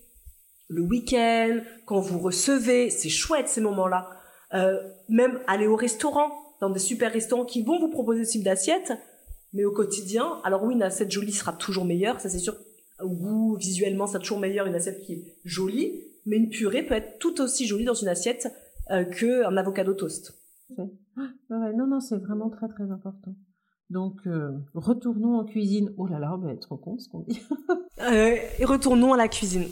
le 0.68 0.82
week-end, 0.82 1.60
quand 1.84 2.00
vous 2.00 2.18
recevez, 2.18 2.90
c'est 2.90 3.08
chouette 3.10 3.48
ces 3.48 3.60
moments-là. 3.60 4.10
Euh, 4.54 4.80
même 5.08 5.40
aller 5.46 5.66
au 5.66 5.76
restaurant, 5.76 6.30
dans 6.60 6.70
des 6.70 6.78
super 6.78 7.12
restaurants 7.12 7.44
qui 7.44 7.62
vont 7.62 7.78
vous 7.78 7.90
proposer 7.90 8.24
ce 8.24 8.32
type 8.32 8.44
d'assiette, 8.44 8.92
mais 9.52 9.64
au 9.64 9.72
quotidien, 9.72 10.40
alors 10.42 10.64
oui, 10.64 10.74
une 10.74 10.82
assiette 10.82 11.10
jolie 11.10 11.32
sera 11.32 11.52
toujours 11.52 11.84
meilleure, 11.84 12.20
ça 12.20 12.28
c'est 12.28 12.38
sûr. 12.38 12.56
Au 13.00 13.08
goût, 13.08 13.56
visuellement, 13.56 14.06
c'est 14.06 14.18
toujours 14.20 14.38
meilleur 14.38 14.66
une 14.66 14.74
assiette 14.74 15.00
qui 15.02 15.14
est 15.14 15.24
jolie, 15.44 16.00
mais 16.26 16.36
une 16.36 16.48
purée 16.48 16.84
peut 16.84 16.94
être 16.94 17.18
tout 17.18 17.40
aussi 17.40 17.66
jolie 17.66 17.84
dans 17.84 17.94
une 17.94 18.08
assiette 18.08 18.52
euh, 18.90 19.04
qu'un 19.04 19.56
avocado 19.56 19.94
toast. 19.94 20.34
non, 20.78 21.86
non, 21.86 22.00
c'est 22.00 22.16
vraiment 22.16 22.50
très 22.50 22.68
très 22.68 22.90
important. 22.90 23.34
Donc, 23.90 24.14
euh, 24.26 24.50
retournons 24.74 25.38
en 25.38 25.44
cuisine. 25.44 25.92
Oh 25.98 26.06
là 26.06 26.18
là, 26.18 26.34
on 26.34 26.38
va 26.38 26.52
être 26.52 26.74
con 26.76 26.98
ce 26.98 27.08
qu'on 27.08 27.20
dit. 27.20 27.40
euh, 28.00 28.36
et 28.58 28.64
retournons 28.64 29.12
à 29.12 29.16
la 29.16 29.28
cuisine. 29.28 29.66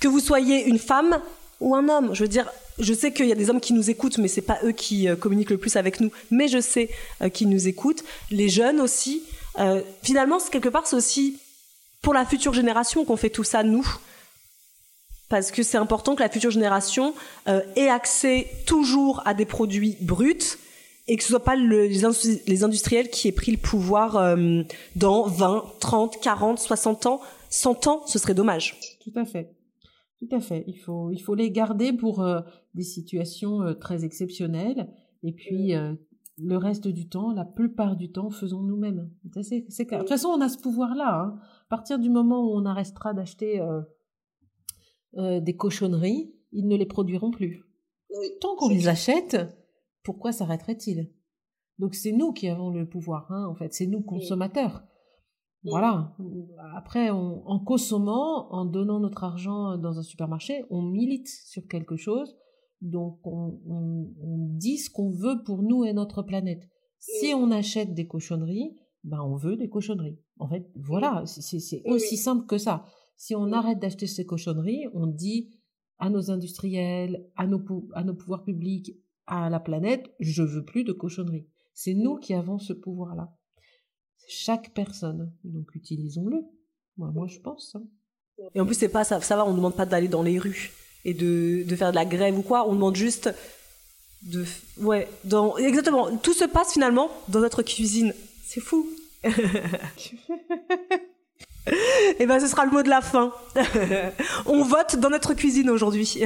Que 0.00 0.08
vous 0.08 0.20
soyez 0.20 0.66
une 0.66 0.78
femme 0.78 1.18
ou 1.60 1.74
un 1.74 1.88
homme, 1.90 2.14
je 2.14 2.24
veux 2.24 2.28
dire, 2.28 2.50
je 2.78 2.94
sais 2.94 3.12
qu'il 3.12 3.26
y 3.26 3.32
a 3.32 3.34
des 3.34 3.50
hommes 3.50 3.60
qui 3.60 3.74
nous 3.74 3.90
écoutent, 3.90 4.16
mais 4.16 4.28
c'est 4.28 4.40
pas 4.40 4.58
eux 4.64 4.72
qui 4.72 5.08
euh, 5.08 5.14
communiquent 5.14 5.50
le 5.50 5.58
plus 5.58 5.76
avec 5.76 6.00
nous. 6.00 6.10
Mais 6.30 6.48
je 6.48 6.60
sais 6.60 6.88
qu'ils 7.34 7.50
nous 7.50 7.68
écoutent. 7.68 8.02
Les 8.30 8.48
jeunes 8.48 8.80
aussi. 8.80 9.22
Finalement, 10.02 10.38
quelque 10.50 10.70
part, 10.70 10.86
c'est 10.86 10.96
aussi 10.96 11.36
pour 12.02 12.14
la 12.14 12.24
future 12.24 12.52
génération 12.52 13.04
qu'on 13.04 13.16
fait 13.16 13.30
tout 13.30 13.44
ça, 13.44 13.62
nous 13.62 13.86
parce 15.30 15.52
que 15.52 15.62
c'est 15.62 15.78
important 15.78 16.16
que 16.16 16.22
la 16.22 16.28
future 16.28 16.50
génération 16.50 17.14
euh, 17.48 17.62
ait 17.76 17.88
accès 17.88 18.48
toujours 18.66 19.22
à 19.24 19.32
des 19.32 19.46
produits 19.46 19.96
bruts 20.02 20.58
et 21.06 21.16
que 21.16 21.22
ce 21.22 21.30
soit 21.30 21.44
pas 21.44 21.56
le, 21.56 21.86
les, 21.86 22.64
industriels 22.64 23.08
qui 23.08 23.28
aient 23.28 23.32
pris 23.32 23.52
le 23.52 23.58
pouvoir 23.58 24.16
euh, 24.16 24.62
dans 24.96 25.26
20, 25.28 25.64
30, 25.80 26.20
40, 26.20 26.58
60 26.58 27.06
ans. 27.06 27.20
100 27.48 27.86
ans, 27.86 28.02
ce 28.06 28.18
serait 28.18 28.34
dommage. 28.34 28.76
Tout 29.02 29.12
à 29.16 29.24
fait. 29.24 29.56
Tout 30.18 30.28
à 30.34 30.40
fait. 30.40 30.64
Il 30.66 30.78
faut, 30.78 31.10
il 31.12 31.20
faut 31.20 31.34
les 31.34 31.50
garder 31.50 31.92
pour 31.92 32.22
euh, 32.22 32.40
des 32.74 32.82
situations 32.82 33.74
très 33.80 34.04
exceptionnelles. 34.04 34.88
Et 35.22 35.32
puis, 35.32 35.74
le 36.42 36.56
reste 36.56 36.88
du 36.88 37.08
temps, 37.08 37.32
la 37.32 37.44
plupart 37.44 37.96
du 37.96 38.10
temps, 38.10 38.30
faisons 38.30 38.62
nous-mêmes. 38.62 39.10
C'est, 39.42 39.64
c'est 39.68 39.86
clair. 39.86 40.00
De 40.00 40.04
toute 40.04 40.10
façon, 40.10 40.28
on 40.28 40.40
a 40.40 40.48
ce 40.48 40.58
pouvoir-là. 40.58 41.22
Hein. 41.22 41.38
À 41.70 41.76
partir 41.76 42.00
du 42.00 42.10
moment 42.10 42.44
où 42.44 42.56
on 42.56 42.64
arrêtera 42.64 43.14
d'acheter 43.14 43.60
euh, 45.16 45.40
des 45.40 45.56
cochonneries, 45.56 46.34
ils 46.50 46.66
ne 46.66 46.76
les 46.76 46.84
produiront 46.84 47.30
plus. 47.30 47.62
Tant 48.40 48.56
qu'on 48.56 48.68
les 48.68 48.88
achète, 48.88 49.36
pourquoi 50.02 50.32
s'arrêterait-il 50.32 51.12
Donc 51.78 51.94
c'est 51.94 52.10
nous 52.10 52.32
qui 52.32 52.48
avons 52.48 52.70
le 52.70 52.88
pouvoir, 52.88 53.30
hein, 53.30 53.46
en 53.46 53.54
fait, 53.54 53.72
c'est 53.72 53.86
nous 53.86 54.02
consommateurs. 54.02 54.82
Voilà. 55.62 56.16
Après, 56.74 57.10
en 57.10 57.60
consommant, 57.60 58.52
en 58.52 58.64
donnant 58.64 58.98
notre 58.98 59.22
argent 59.22 59.78
dans 59.78 59.96
un 59.96 60.02
supermarché, 60.02 60.64
on 60.70 60.82
milite 60.82 61.28
sur 61.28 61.68
quelque 61.68 61.94
chose. 61.94 62.36
Donc, 62.80 63.24
on, 63.24 63.60
on 63.68 64.36
dit 64.56 64.78
ce 64.78 64.90
qu'on 64.90 65.10
veut 65.10 65.44
pour 65.44 65.62
nous 65.62 65.84
et 65.84 65.92
notre 65.92 66.22
planète. 66.22 66.68
Si 66.98 67.32
on 67.32 67.52
achète 67.52 67.94
des 67.94 68.08
cochonneries, 68.08 68.76
ben 69.04 69.20
on 69.22 69.36
veut 69.36 69.56
des 69.56 69.68
cochonneries. 69.68 70.18
En 70.40 70.48
fait, 70.48 70.70
voilà, 70.74 71.24
c'est 71.26 71.82
aussi 71.84 72.16
simple 72.16 72.46
que 72.46 72.58
ça. 72.58 72.84
Si 73.16 73.34
on 73.34 73.52
arrête 73.52 73.78
d'acheter 73.78 74.06
ces 74.06 74.24
cochonneries, 74.24 74.86
on 74.94 75.06
dit 75.06 75.50
à 75.98 76.08
nos 76.08 76.30
industriels, 76.30 77.26
à 77.36 77.46
nos, 77.46 77.62
à 77.92 78.02
nos 78.02 78.14
pouvoirs 78.14 78.42
publics, 78.42 78.96
à 79.26 79.50
la 79.50 79.60
planète, 79.60 80.10
je 80.18 80.42
veux 80.42 80.64
plus 80.64 80.82
de 80.82 80.92
cochonneries. 80.92 81.46
C'est 81.74 81.92
nous 81.92 82.16
qui 82.16 82.32
avons 82.32 82.58
ce 82.58 82.72
pouvoir-là. 82.72 83.36
Chaque 84.26 84.72
personne. 84.72 85.32
Donc 85.44 85.74
utilisons-le. 85.74 86.42
Moi, 86.96 87.10
moi, 87.12 87.26
je 87.26 87.38
pense. 87.38 87.76
Hein. 87.76 87.84
Et 88.54 88.60
en 88.60 88.66
plus, 88.66 88.74
c'est 88.74 88.88
pas 88.88 89.04
ça, 89.04 89.20
ça 89.20 89.36
va, 89.36 89.46
on 89.46 89.50
ne 89.50 89.56
demande 89.56 89.76
pas 89.76 89.86
d'aller 89.86 90.08
dans 90.08 90.22
les 90.22 90.38
rues 90.38 90.72
et 91.04 91.12
de, 91.12 91.64
de 91.66 91.76
faire 91.76 91.90
de 91.90 91.96
la 91.96 92.06
grève 92.06 92.38
ou 92.38 92.42
quoi. 92.42 92.68
On 92.68 92.74
demande 92.74 92.96
juste 92.96 93.30
de. 94.22 94.44
Ouais, 94.78 95.08
dans. 95.24 95.58
Exactement. 95.58 96.16
Tout 96.16 96.32
se 96.32 96.44
passe 96.44 96.72
finalement 96.72 97.10
dans 97.28 97.40
notre 97.40 97.62
cuisine. 97.62 98.14
C'est 98.44 98.60
fou. 98.60 98.88
Et 99.24 99.32
eh 102.20 102.26
ben, 102.26 102.40
ce 102.40 102.46
sera 102.46 102.64
le 102.64 102.70
mot 102.70 102.82
de 102.82 102.88
la 102.88 103.00
fin. 103.00 103.32
on 104.46 104.62
vote 104.62 104.96
dans 104.96 105.10
notre 105.10 105.34
cuisine 105.34 105.68
aujourd'hui. 105.68 106.22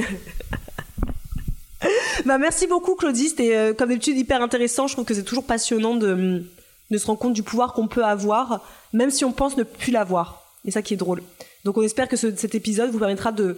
bah, 2.25 2.37
merci 2.37 2.67
beaucoup, 2.67 2.95
Claudie. 2.95 3.29
C'était, 3.29 3.55
euh, 3.55 3.73
comme 3.73 3.89
d'habitude, 3.89 4.17
hyper 4.17 4.41
intéressant. 4.41 4.87
Je 4.87 4.93
trouve 4.93 5.05
que 5.05 5.13
c'est 5.13 5.23
toujours 5.23 5.45
passionnant 5.45 5.95
de, 5.95 6.45
de 6.89 6.97
se 6.97 7.05
rendre 7.05 7.19
compte 7.19 7.33
du 7.33 7.43
pouvoir 7.43 7.73
qu'on 7.73 7.87
peut 7.87 8.05
avoir, 8.05 8.65
même 8.93 9.11
si 9.11 9.25
on 9.25 9.33
pense 9.33 9.57
ne 9.57 9.63
plus 9.63 9.91
l'avoir. 9.91 10.43
Et 10.63 10.71
ça 10.71 10.81
qui 10.81 10.93
est 10.93 10.97
drôle. 10.97 11.21
Donc, 11.65 11.77
on 11.77 11.81
espère 11.81 12.07
que 12.07 12.15
cet 12.15 12.55
épisode 12.55 12.91
vous 12.91 12.99
permettra 12.99 13.31
de 13.31 13.57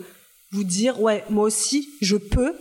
vous 0.51 0.63
dire, 0.63 1.01
ouais, 1.01 1.23
moi 1.29 1.43
aussi, 1.43 1.89
je 2.01 2.17
peux. 2.17 2.55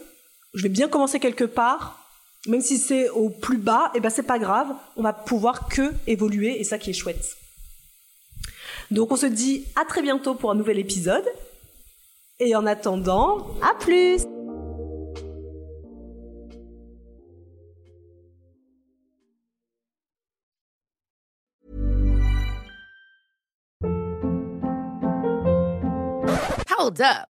Je 0.55 0.62
vais 0.62 0.69
bien 0.69 0.89
commencer 0.89 1.20
quelque 1.20 1.44
part. 1.44 2.05
Même 2.47 2.60
si 2.60 2.78
c'est 2.78 3.09
au 3.10 3.28
plus 3.28 3.59
bas, 3.59 3.90
et 3.94 3.98
eh 3.98 4.01
ben 4.01 4.10
c'est 4.10 4.23
pas 4.23 4.39
grave. 4.39 4.68
On 4.97 5.02
va 5.02 5.12
pouvoir 5.12 5.68
que 5.68 5.93
évoluer 6.06 6.60
et 6.60 6.64
ça 6.64 6.78
qui 6.78 6.90
est 6.90 6.93
chouette. 6.93 7.36
Donc 8.90 9.10
on 9.10 9.16
se 9.16 9.27
dit 9.27 9.64
à 9.74 9.85
très 9.85 10.02
bientôt 10.02 10.35
pour 10.35 10.51
un 10.51 10.55
nouvel 10.55 10.78
épisode. 10.78 11.24
Et 12.39 12.55
en 12.55 12.66
attendant, 12.66 13.56
à 13.62 13.74
plus 13.74 14.24
Hold 26.78 27.01
up. 27.01 27.35